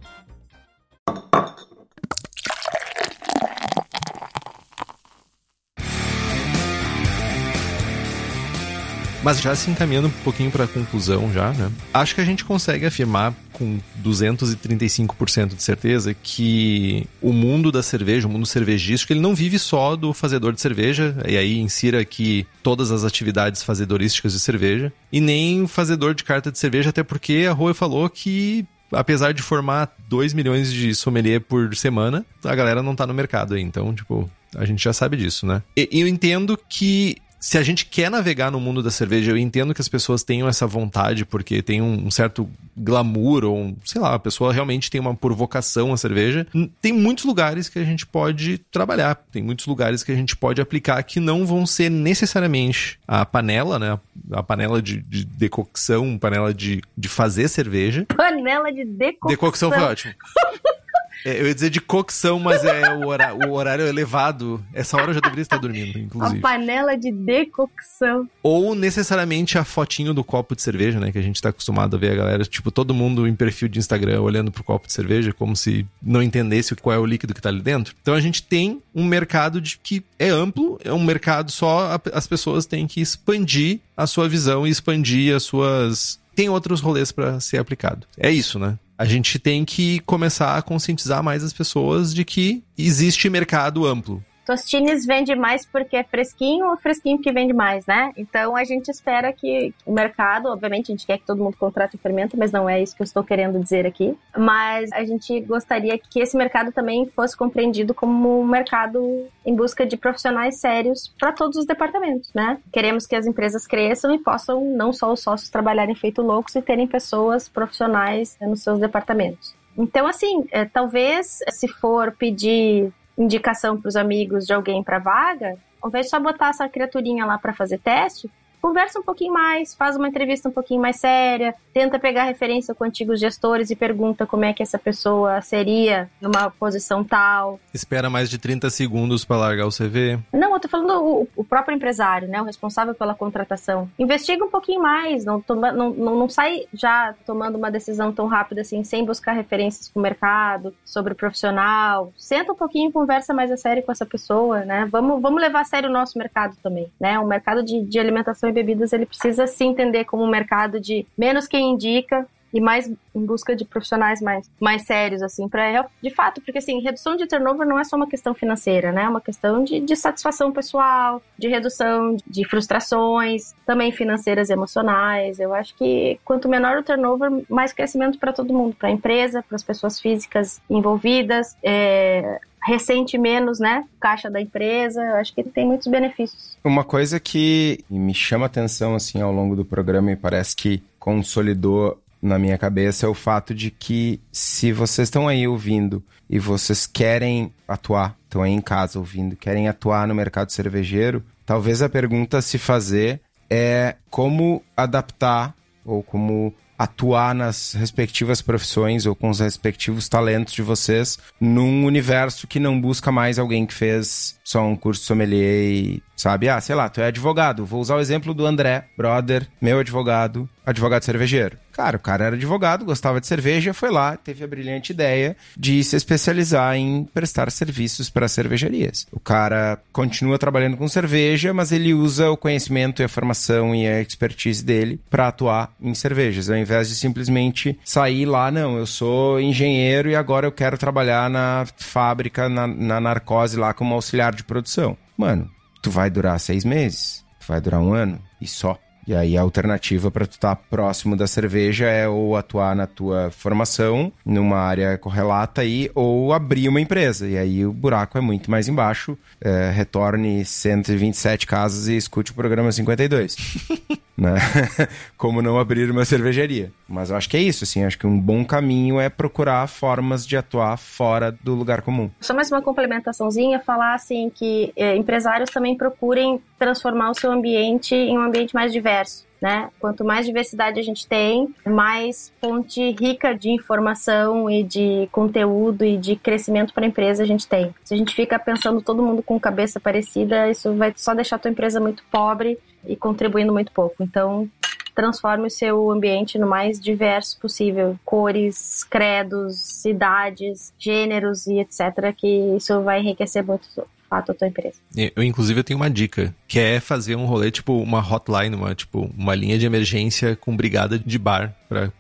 Mas 9.24 9.40
já 9.42 9.56
se 9.56 9.72
encaminhando 9.72 10.10
um 10.10 10.24
pouquinho 10.24 10.52
para 10.52 10.66
a 10.66 10.68
conclusão 10.68 11.32
já, 11.32 11.52
né? 11.52 11.72
Acho 11.94 12.14
que 12.14 12.22
a 12.22 12.26
gente 12.26 12.44
consegue 12.44 12.86
afirmar 12.86 13.34
com 13.54 13.80
235% 14.04 15.56
de 15.56 15.64
certeza 15.64 16.14
que 16.14 17.08
o 17.22 17.32
mundo 17.32 17.72
da 17.72 17.82
cerveja, 17.82 18.28
o 18.28 18.30
mundo 18.30 18.46
cervejístico, 18.46 19.14
ele 19.14 19.22
não 19.22 19.34
vive 19.34 19.58
só 19.58 19.96
do 19.96 20.14
fazedor 20.14 20.52
de 20.52 20.60
cerveja, 20.60 21.16
e 21.28 21.38
aí 21.38 21.60
insira 21.60 22.02
aqui 22.02 22.46
todas 22.62 22.92
as 22.92 23.04
atividades 23.04 23.64
fazedorísticas 23.64 24.34
de 24.34 24.40
cerveja, 24.40 24.92
e 25.12 25.22
nem 25.22 25.68
fazedor 25.68 26.14
de 26.14 26.24
carta 26.24 26.52
de 26.52 26.60
cerveja, 26.60 26.90
até 26.90 27.04
porque 27.04 27.46
a 27.48 27.54
Rua 27.54 27.74
falou 27.74 28.10
que 28.10 28.66
apesar 28.92 29.34
de 29.34 29.42
formar 29.42 29.92
2 30.08 30.34
milhões 30.34 30.72
de 30.72 30.94
sommelier 30.94 31.42
por 31.42 31.76
semana, 31.76 32.26
a 32.44 32.56
galera 32.56 32.84
não 32.84 32.96
tá 32.96 33.08
no 33.08 33.14
mercado 33.14 33.56
aí. 33.56 33.62
Então, 33.62 33.94
tipo, 33.94 34.30
a 34.56 34.66
gente 34.66 34.84
já 34.84 34.94
sabe 34.94 35.18
disso, 35.18 35.46
né? 35.46 35.64
E 35.76 35.90
eu 35.92 36.08
entendo 36.08 36.58
que 36.70 37.18
se 37.44 37.58
a 37.58 37.62
gente 37.62 37.86
quer 37.86 38.10
navegar 38.10 38.50
no 38.50 38.58
mundo 38.58 38.82
da 38.82 38.90
cerveja, 38.90 39.30
eu 39.30 39.38
entendo 39.38 39.74
que 39.74 39.82
as 39.82 39.90
pessoas 39.90 40.24
tenham 40.24 40.48
essa 40.48 40.66
vontade, 40.66 41.26
porque 41.26 41.62
tem 41.62 41.82
um, 41.82 42.08
um 42.08 42.10
certo 42.10 42.50
glamour, 42.76 43.44
ou 43.44 43.58
um, 43.58 43.76
sei 43.84 44.00
lá, 44.00 44.14
a 44.16 44.20
pessoa 44.20 44.54
realmente 44.54 44.90
tem 44.90 45.02
uma 45.02 45.14
provocação 45.14 45.92
à 45.92 45.98
cerveja. 45.98 46.48
Tem 46.82 46.94
muitos 46.94 47.26
lugares 47.26 47.68
que 47.68 47.78
a 47.78 47.84
gente 47.84 48.06
pode 48.06 48.60
trabalhar, 48.72 49.16
tem 49.30 49.44
muitos 49.44 49.68
lugares 49.68 50.04
que 50.04 50.12
a 50.14 50.16
gente 50.16 50.38
pode 50.38 50.62
aplicar 50.62 51.04
que 51.04 51.20
não 51.20 51.46
vão 51.46 51.66
ser 51.66 51.92
necessariamente 51.92 52.98
a 53.06 53.26
panela, 53.26 53.78
né? 53.78 54.00
A 54.32 54.42
panela 54.42 54.82
de, 54.82 55.02
de 55.02 55.26
decocção, 55.26 56.18
panela 56.18 56.54
de, 56.54 56.82
de 56.98 57.10
fazer 57.10 57.50
cerveja. 57.50 58.06
Panela 58.06 58.72
de 58.72 58.86
decocção. 58.86 59.30
Decocção 59.30 59.70
foi 59.70 59.82
ótimo. 59.82 60.14
É, 61.26 61.40
eu 61.40 61.48
ia 61.48 61.54
dizer 61.54 61.70
de 61.70 61.80
cocção, 61.80 62.40
mas 62.40 62.64
é 62.64 62.94
o, 62.94 63.08
horário, 63.08 63.48
o 63.48 63.54
horário 63.54 63.88
elevado. 63.88 64.64
Essa 64.74 64.98
hora 64.98 65.12
eu 65.12 65.14
já 65.14 65.20
deveria 65.20 65.42
estar 65.42 65.58
dormindo, 65.58 65.98
inclusive. 65.98 66.40
A 66.40 66.42
panela 66.42 66.96
de 66.96 67.12
decocção. 67.12 68.30
Ou 68.42 68.76
necessariamente 68.76 69.58
a 69.58 69.64
fotinho 69.64 70.14
do 70.14 70.24
copo 70.24 70.56
de 70.56 70.62
cerveja, 70.62 71.00
né? 71.00 71.12
Que 71.12 71.18
a 71.18 71.22
gente 71.22 71.42
tá 71.42 71.50
acostumado 71.50 71.96
a 71.96 72.00
ver 72.00 72.12
a 72.12 72.16
galera, 72.16 72.44
tipo, 72.44 72.72
todo 72.72 72.94
mundo 72.94 73.28
em 73.28 73.36
perfil 73.36 73.68
de 73.68 73.80
Instagram 73.80 74.22
olhando 74.22 74.52
pro 74.52 74.64
copo 74.64 74.88
de 74.88 74.94
cerveja, 74.94 75.34
como 75.34 75.56
se 75.56 75.86
não 76.02 76.22
entendesse 76.22 76.76
qual 76.76 76.96
é 76.96 77.00
o 77.00 77.06
líquido 77.06 77.34
que 77.34 77.42
tá 77.42 77.50
ali 77.50 77.62
dentro. 77.62 77.96
Então 78.02 78.14
a 78.14 78.22
gente 78.22 78.44
tem 78.44 78.82
um 78.94 79.06
mercado 79.06 79.62
de, 79.62 79.78
que 79.78 80.04
é 80.20 80.30
amplo, 80.30 80.80
é 80.84 80.92
um 80.92 81.04
mercado 81.04 81.52
só, 81.52 82.00
as 82.14 82.28
pessoas 82.28 82.66
têm 82.66 82.88
que 82.88 83.02
expandir 83.02 83.80
a 83.96 84.06
sua 84.06 84.28
visão 84.28 84.68
e 84.68 84.70
expandir 84.70 85.36
as 85.36 85.44
suas 85.44 86.22
tem 86.36 86.50
outros 86.50 86.82
rolês 86.82 87.12
para 87.12 87.40
ser 87.40 87.58
aplicado. 87.58 88.08
É 88.18 88.32
isso, 88.32 88.58
né? 88.58 88.78
A 89.04 89.06
gente 89.06 89.38
tem 89.38 89.66
que 89.66 90.00
começar 90.06 90.58
a 90.58 90.62
conscientizar 90.62 91.22
mais 91.22 91.44
as 91.44 91.52
pessoas 91.52 92.14
de 92.14 92.24
que 92.24 92.64
existe 92.78 93.30
mercado 93.30 93.86
amplo. 93.86 94.24
Tostines 94.46 95.06
vende 95.06 95.36
mais 95.36 95.66
porque 95.66 95.96
é 95.96 96.04
fresquinho 96.04 96.70
ou 96.70 96.78
fresquinho 96.78 97.20
que 97.20 97.32
vende 97.32 97.54
mais, 97.54 97.86
né? 97.86 98.12
Então 98.18 98.56
a 98.56 98.64
gente 98.64 98.90
espera 98.90 99.32
que 99.32 99.74
o 99.86 99.94
mercado, 99.94 100.50
obviamente 100.50 100.92
a 100.92 100.96
gente 100.96 101.06
quer 101.06 101.18
que 101.18 101.26
todo 101.26 101.44
mundo 101.44 101.58
contrate 101.58 101.96
o 101.96 102.00
fermento, 102.00 102.38
mas 102.38 102.52
não 102.52 102.70
é 102.70 102.82
isso 102.82 102.96
que 102.96 103.02
eu 103.02 103.06
estou 103.06 103.24
querendo 103.24 103.60
dizer 103.60 103.86
aqui. 103.86 104.18
Mas 104.38 104.92
a 104.92 105.04
gente 105.04 105.40
gostaria 105.42 105.98
que 105.98 106.20
esse 106.20 106.36
mercado 106.36 106.72
também 106.72 107.08
fosse 107.08 107.38
compreendido 107.38 107.94
como 107.94 108.42
um 108.42 108.46
mercado 108.46 109.28
em 109.46 109.56
busca 109.56 109.86
de 109.86 109.96
profissionais 109.98 110.60
sérios 110.60 111.14
para 111.18 111.32
todos 111.32 111.58
os 111.58 111.66
departamentos, 111.66 112.34
né? 112.34 112.60
Queremos 112.72 113.06
que 113.06 113.16
as 113.16 113.26
empresas 113.26 113.66
cresçam 113.66 114.14
e 114.14 114.20
possam 114.20 114.64
não 114.76 114.92
só 114.92 115.12
os 115.12 115.22
sócios 115.22 115.50
trabalharem 115.50 115.96
feito 115.96 116.22
loucos 116.22 116.56
e 116.56 116.62
terem 116.62 116.88
pessoas 116.88 117.48
profissionais 117.48 118.38
nos 118.42 118.62
seus 118.62 118.80
departamentos. 118.80 119.56
Então, 119.78 120.06
assim, 120.06 120.46
é, 120.52 120.66
talvez 120.66 121.40
se 121.50 121.68
for 121.68 122.12
pedir 122.12 122.94
indicação 123.18 123.80
para 123.80 123.90
os 123.90 123.96
amigos 123.96 124.46
de 124.46 124.54
alguém 124.54 124.84
para 124.84 125.00
vaga, 125.00 125.58
ao 125.82 125.90
invés 125.90 126.06
de 126.06 126.10
só 126.12 126.20
botar 126.20 126.50
essa 126.50 126.68
criaturinha 126.68 127.26
lá 127.26 127.38
para 127.38 127.54
fazer 127.54 127.80
teste, 127.80 128.30
conversa 128.64 128.98
um 128.98 129.04
pouquinho 129.04 129.34
mais, 129.34 129.76
faz 129.76 129.98
uma 129.98 130.08
entrevista 130.08 130.48
um 130.48 130.52
pouquinho 130.52 130.82
mais 130.82 130.96
séria, 130.96 131.54
tenta 131.74 132.00
pegar 132.00 132.24
referência 132.24 132.74
com 132.74 132.86
antigos 132.86 133.20
gestores 133.20 133.70
e 133.70 133.76
pergunta 133.76 134.26
como 134.26 134.46
é 134.46 134.54
que 134.54 134.64
essa 134.64 134.80
pessoa 134.80 135.42
seria 135.42 136.10
numa 136.22 136.50
posição 136.50 137.04
tal. 137.04 137.60
Espera 137.74 138.10
mais 138.10 138.30
de 138.30 138.38
30 138.38 138.70
segundos 138.70 139.26
para 139.26 139.36
largar 139.36 139.68
o 139.68 139.70
CV? 139.70 140.18
Não, 140.32 140.54
eu 140.54 140.60
tô 140.62 140.70
falando 140.70 140.94
o, 141.04 141.28
o, 141.36 141.44
próprio 141.44 141.76
empresário, 141.76 142.30
né, 142.30 142.42
o 142.42 142.46
responsável 142.46 142.96
pela 142.96 143.14
contratação. 143.14 143.92
Investiga 144.00 144.46
um 144.46 144.50
pouquinho 144.50 144.82
mais, 144.82 145.26
não, 145.26 145.42
toma, 145.42 145.74
não, 145.74 145.90
não, 145.90 146.16
não 146.20 146.30
sai 146.30 146.62
já 146.74 147.14
tomando 147.26 147.58
uma 147.58 147.70
decisão 147.70 148.14
tão 148.14 148.28
rápida 148.28 148.62
assim, 148.62 148.82
sem 148.86 149.04
buscar 149.04 149.34
referências 149.34 149.90
com 149.90 150.00
o 150.00 150.04
mercado, 150.04 150.74
sobre 150.86 151.12
o 151.12 151.18
profissional. 151.18 152.14
Senta 152.16 152.54
um 152.54 152.56
pouquinho 152.56 152.90
e 152.90 152.94
conversa 152.94 153.34
mais 153.34 153.52
a 153.52 153.58
sério 153.58 153.84
com 153.84 153.92
essa 153.92 154.06
pessoa, 154.06 154.64
né? 154.64 154.88
Vamos, 154.90 155.22
vamos 155.22 155.42
levar 155.42 155.60
a 155.60 155.66
sério 155.66 155.90
o 155.90 155.94
nosso 155.94 156.18
mercado 156.18 156.56
também, 156.64 156.90
né? 156.98 157.20
O 157.20 157.28
mercado 157.28 157.62
de, 157.62 157.84
de 157.84 158.00
alimentação 158.00 158.53
bebidas, 158.54 158.94
ele 158.94 159.06
precisa 159.06 159.48
se 159.48 159.64
entender 159.64 160.06
como 160.06 160.24
um 160.24 160.30
mercado 160.30 160.80
de 160.80 161.06
menos 161.18 161.48
quem 161.48 161.72
indica, 161.72 162.28
e 162.54 162.62
mais 162.62 162.88
em 162.88 163.26
busca 163.26 163.56
de 163.56 163.66
profissionais 163.66 164.22
mais, 164.22 164.50
mais 164.60 164.84
sérios, 164.84 165.24
assim, 165.24 165.50
para 165.50 165.90
de 166.02 166.10
fato, 166.12 166.40
porque 166.42 166.60
assim, 166.60 166.80
redução 166.82 167.16
de 167.16 167.26
turnover 167.26 167.68
não 167.68 167.80
é 167.80 167.84
só 167.84 167.96
uma 167.96 168.08
questão 168.08 168.34
financeira, 168.36 168.92
né? 168.92 169.04
É 169.04 169.10
uma 169.10 169.20
questão 169.20 169.64
de, 169.64 169.80
de 169.80 169.96
satisfação 169.96 170.52
pessoal, 170.52 171.22
de 171.38 171.48
redução 171.48 172.16
de 172.28 172.48
frustrações, 172.48 173.56
também 173.66 173.92
financeiras 173.92 174.50
e 174.50 174.54
emocionais. 174.54 175.40
Eu 175.40 175.54
acho 175.54 175.76
que 175.76 176.20
quanto 176.24 176.48
menor 176.48 176.78
o 176.78 176.84
turnover, 176.84 177.32
mais 177.50 177.74
crescimento 177.74 178.20
para 178.20 178.32
todo 178.32 178.54
mundo, 178.54 178.76
para 178.76 178.90
a 178.90 178.92
empresa, 178.92 179.42
para 179.42 179.56
as 179.56 179.64
pessoas 179.64 180.00
físicas 180.00 180.62
envolvidas, 180.70 181.58
é, 181.64 182.40
recente 182.66 183.18
menos, 183.18 183.60
né? 183.60 183.84
Caixa 184.00 184.30
da 184.30 184.42
empresa, 184.42 185.02
eu 185.02 185.16
acho 185.16 185.34
que 185.34 185.44
tem 185.44 185.66
muitos 185.66 185.88
benefícios. 185.88 186.58
Uma 186.64 186.84
coisa 186.84 187.20
que 187.20 187.84
me 187.90 188.14
chama 188.14 188.46
atenção 188.46 188.96
assim 188.96 189.22
ao 189.22 189.32
longo 189.32 189.56
do 189.56 189.66
programa 189.66 190.12
e 190.12 190.16
parece 190.16 190.56
que 190.56 190.82
consolidou 191.00 192.02
na 192.22 192.40
minha 192.40 192.58
cabeça 192.58 193.06
é 193.06 193.10
o 193.10 193.14
fato 193.14 193.54
de 193.54 193.70
que 193.70 194.22
se 194.32 194.72
vocês 194.72 195.08
estão 195.08 195.28
aí 195.28 195.46
ouvindo 195.46 196.02
e 196.30 196.40
vocês 196.40 196.88
querem 196.88 197.54
atuar, 197.68 198.18
estão 198.24 198.42
aí 198.42 198.52
em 198.52 198.62
casa 198.62 198.98
ouvindo, 198.98 199.36
querem 199.36 199.68
atuar 199.68 200.08
no 200.08 200.16
mercado 200.16 200.50
cervejeiro, 200.50 201.22
talvez 201.46 201.82
a 201.82 201.90
pergunta 201.90 202.38
a 202.38 202.42
se 202.42 202.58
fazer 202.58 203.20
é 203.50 203.98
como 204.10 204.64
adaptar 204.76 205.54
ou 205.86 206.02
como 206.02 206.54
atuar 206.78 207.34
nas 207.36 207.74
respectivas 207.74 208.42
profissões 208.42 209.06
ou 209.06 209.16
com 209.16 209.30
os 209.30 209.40
respectivos 209.40 210.10
talentos 210.10 210.54
de 210.54 210.62
vocês 210.62 211.18
num 211.40 211.86
universo 211.86 212.48
que 212.48 212.60
não 212.60 212.80
busca 212.80 213.12
mais 213.12 213.38
alguém 213.38 213.66
que 213.66 213.74
fez 213.74 214.40
só 214.44 214.66
um 214.66 214.76
curso 214.76 215.04
sommelier 215.04 215.72
e, 215.72 216.04
sabe, 216.24 216.48
ah, 216.48 216.62
sei 216.62 216.74
lá, 216.74 216.88
tu 216.88 217.02
é 217.02 217.08
advogado. 217.08 217.66
Vou 217.66 217.82
usar 217.82 217.98
o 217.98 218.00
exemplo 218.00 218.34
do 218.34 218.46
André, 218.46 218.86
brother, 218.98 219.46
meu 219.62 219.80
advogado, 219.80 220.48
advogado 220.66 221.04
cervejeiro. 221.04 221.58
Cara, 221.74 221.98
o 221.98 222.00
cara 222.00 222.26
era 222.26 222.36
advogado, 222.38 222.86
gostava 222.86 223.20
de 223.20 223.28
cerveja, 223.28 223.74
foi 223.74 223.92
lá, 223.92 224.16
teve 224.16 224.42
a 224.42 224.48
brilhante 224.48 224.94
ideia 224.94 225.36
de 225.58 225.84
se 225.84 225.98
especializar 225.98 226.78
em 226.78 227.04
prestar 227.04 227.52
serviços 227.52 228.10
para 228.10 228.30
cervejarias. 228.30 229.06
O 229.12 229.20
cara 229.20 229.78
continua 229.92 230.40
trabalhando 230.40 230.78
com 230.78 230.88
cerveja, 230.88 231.54
mas 231.54 231.74
ele 231.74 231.94
usa 231.94 232.30
o 232.30 232.38
conhecimento 232.38 233.02
e 233.02 233.06
a 233.06 233.10
formação 233.10 233.76
e 233.76 233.86
a 233.86 234.00
expertise 234.00 234.64
dele 234.64 235.02
para 235.10 235.28
atuar 235.28 235.74
em 235.82 235.94
cervejas, 235.94 236.50
ao 236.50 236.56
invés 236.56 236.88
de 236.88 236.96
simplesmente 236.96 237.78
sair 237.84 238.26
lá, 238.26 238.50
não, 238.50 238.78
eu 238.78 238.86
sou 238.86 239.42
engenheiro 239.42 240.10
e 240.10 240.16
agora 240.16 240.48
eu 240.48 240.52
quero 240.54 240.78
trabalhar 240.78 241.30
na 241.30 241.66
fábrica, 241.76 242.48
na, 242.48 242.66
na 242.66 243.02
narcose 243.02 243.58
lá 243.58 243.74
como 243.74 243.94
auxiliar 243.94 244.34
de 244.34 244.44
produção. 244.44 244.96
Mano, 245.18 245.50
tu 245.84 245.92
vai 245.92 246.10
durar 246.10 246.40
seis 246.40 246.64
meses, 246.64 247.24
vai 247.46 247.60
durar 247.60 247.82
um 247.82 247.94
ano 247.94 248.20
e 248.42 248.48
só. 248.48 248.80
E 249.08 249.14
aí 249.16 249.38
a 249.38 249.42
alternativa 249.42 250.10
para 250.10 250.26
tu 250.26 250.34
estar 250.34 250.56
tá 250.56 250.62
próximo 250.70 251.16
da 251.16 251.28
cerveja 251.28 251.88
é 251.88 252.08
ou 252.08 252.36
atuar 252.36 252.76
na 252.76 252.88
tua 252.88 253.32
formação, 253.32 254.12
numa 254.26 254.58
área 254.58 254.98
correlata 254.98 255.62
aí, 255.62 255.92
ou 255.94 256.34
abrir 256.34 256.70
uma 256.70 256.82
empresa. 256.82 257.28
E 257.28 257.38
aí 257.38 257.66
o 257.66 257.74
buraco 257.74 258.18
é 258.18 258.22
muito 258.22 258.50
mais 258.50 258.68
embaixo. 258.68 259.18
É, 259.42 259.72
retorne 259.72 260.46
127 260.46 261.46
casas 261.46 261.88
e 261.88 261.98
escute 261.98 262.32
o 262.32 262.36
programa 262.36 262.72
52. 262.72 263.36
né? 264.18 264.36
Como 265.18 265.42
não 265.42 265.60
abrir 265.60 265.90
uma 265.90 266.06
cervejaria. 266.06 266.72
Mas 266.88 267.10
eu 267.10 267.16
acho 267.16 267.30
que 267.30 267.38
é 267.38 267.42
isso, 267.42 267.64
assim, 267.64 267.84
acho 267.84 267.98
que 267.98 268.08
um 268.08 268.20
bom 268.20 268.46
caminho 268.46 269.00
é 269.00 269.10
procurar 269.10 269.68
formas 269.68 270.26
de 270.26 270.38
atuar 270.38 270.78
fora 270.78 271.32
do 271.32 271.56
lugar 271.56 271.82
comum. 271.82 272.10
Só 272.22 272.34
mais 272.34 272.52
uma 272.52 272.62
complementaçãozinha, 272.62 273.60
falar 273.60 273.96
assim 273.96 274.30
que 274.30 274.72
é, 274.76 274.96
empresários 274.96 275.50
também 275.50 275.76
procurem 275.76 276.42
transformar 276.64 277.12
o 277.12 277.14
seu 277.14 277.30
ambiente 277.30 277.94
em 277.94 278.18
um 278.18 278.22
ambiente 278.22 278.56
mais 278.56 278.72
diverso. 278.72 279.26
Né? 279.42 279.70
Quanto 279.78 280.06
mais 280.06 280.26
diversidade 280.26 280.80
a 280.80 280.84
gente 280.84 281.06
tem, 281.06 281.54
mais 281.66 282.32
fonte 282.40 282.92
rica 282.92 283.36
de 283.36 283.50
informação 283.50 284.50
e 284.50 284.64
de 284.64 285.10
conteúdo 285.12 285.84
e 285.84 285.98
de 285.98 286.16
crescimento 286.16 286.74
para 286.74 286.86
a 286.86 286.88
empresa 286.88 287.24
a 287.24 287.26
gente 287.26 287.46
tem. 287.46 287.76
Se 287.84 287.94
a 287.94 287.98
gente 287.98 288.16
fica 288.16 288.40
pensando 288.40 288.82
todo 288.82 289.04
mundo 289.04 289.22
com 289.22 289.38
cabeça 289.38 289.82
parecida, 289.82 290.50
isso 290.50 290.74
vai 290.78 290.94
só 290.96 291.14
deixar 291.14 291.36
a 291.36 291.40
tua 291.40 291.52
empresa 291.52 291.82
muito 291.82 292.04
pobre 292.10 292.58
e 292.88 292.96
contribuindo 292.96 293.52
muito 293.52 293.74
pouco. 293.74 294.02
Então, 294.02 294.50
transforme 294.96 295.48
o 295.48 295.52
seu 295.52 295.92
ambiente 295.92 296.38
no 296.38 296.48
mais 296.48 296.80
diverso 296.80 297.38
possível. 297.38 298.00
Cores, 298.06 298.86
credos, 298.86 299.60
cidades, 299.60 300.74
gêneros 300.80 301.48
e 301.48 301.60
etc. 301.60 302.16
Que 302.16 302.56
isso 302.56 302.82
vai 302.82 303.02
enriquecer 303.02 303.46
muito 303.46 303.68
fato 304.14 304.32
a 304.32 304.36
tua 304.36 304.48
empresa. 304.48 304.76
Eu, 304.96 305.24
inclusive, 305.24 305.60
eu 305.60 305.64
tenho 305.64 305.80
uma 305.80 305.90
dica, 305.90 306.34
que 306.48 306.60
é 306.60 306.80
fazer 306.80 307.16
um 307.16 307.26
rolê, 307.26 307.50
tipo, 307.50 307.82
uma 307.82 308.00
hotline, 308.00 308.56
uma, 308.56 308.76
tipo, 308.76 309.12
uma 309.18 309.34
linha 309.34 309.58
de 309.58 309.66
emergência 309.66 310.36
com 310.36 310.56
brigada 310.56 311.00
de 311.00 311.18
bar 311.18 311.56
para 311.68 311.92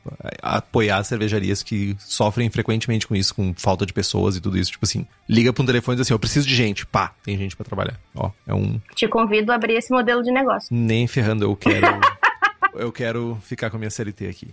apoiar 0.41 1.03
cervejarias 1.03 1.63
que 1.63 1.95
sofrem 1.99 2.49
frequentemente 2.51 3.07
com 3.07 3.15
isso, 3.15 3.33
com 3.33 3.53
falta 3.55 3.85
de 3.85 3.93
pessoas 3.93 4.35
e 4.35 4.41
tudo 4.41 4.57
isso. 4.57 4.71
Tipo 4.71 4.85
assim, 4.85 5.07
liga 5.27 5.51
para 5.51 5.63
um 5.63 5.65
telefone 5.65 5.95
e 5.95 5.97
diz 5.97 6.07
assim, 6.07 6.13
eu 6.13 6.19
preciso 6.19 6.47
de 6.47 6.55
gente. 6.55 6.85
Pá, 6.85 7.13
tem 7.23 7.35
gente 7.35 7.55
para 7.55 7.65
trabalhar. 7.65 7.99
Ó, 8.13 8.29
é 8.45 8.53
um... 8.53 8.79
Te 8.93 9.07
convido 9.07 9.51
a 9.51 9.55
abrir 9.55 9.73
esse 9.73 9.91
modelo 9.91 10.21
de 10.21 10.31
negócio. 10.31 10.69
Nem 10.71 11.07
ferrando, 11.07 11.43
eu 11.43 11.55
quero... 11.55 11.87
eu 12.75 12.91
quero 12.91 13.39
ficar 13.41 13.71
com 13.71 13.77
a 13.77 13.79
minha 13.79 13.89
CLT 13.89 14.27
aqui. 14.27 14.47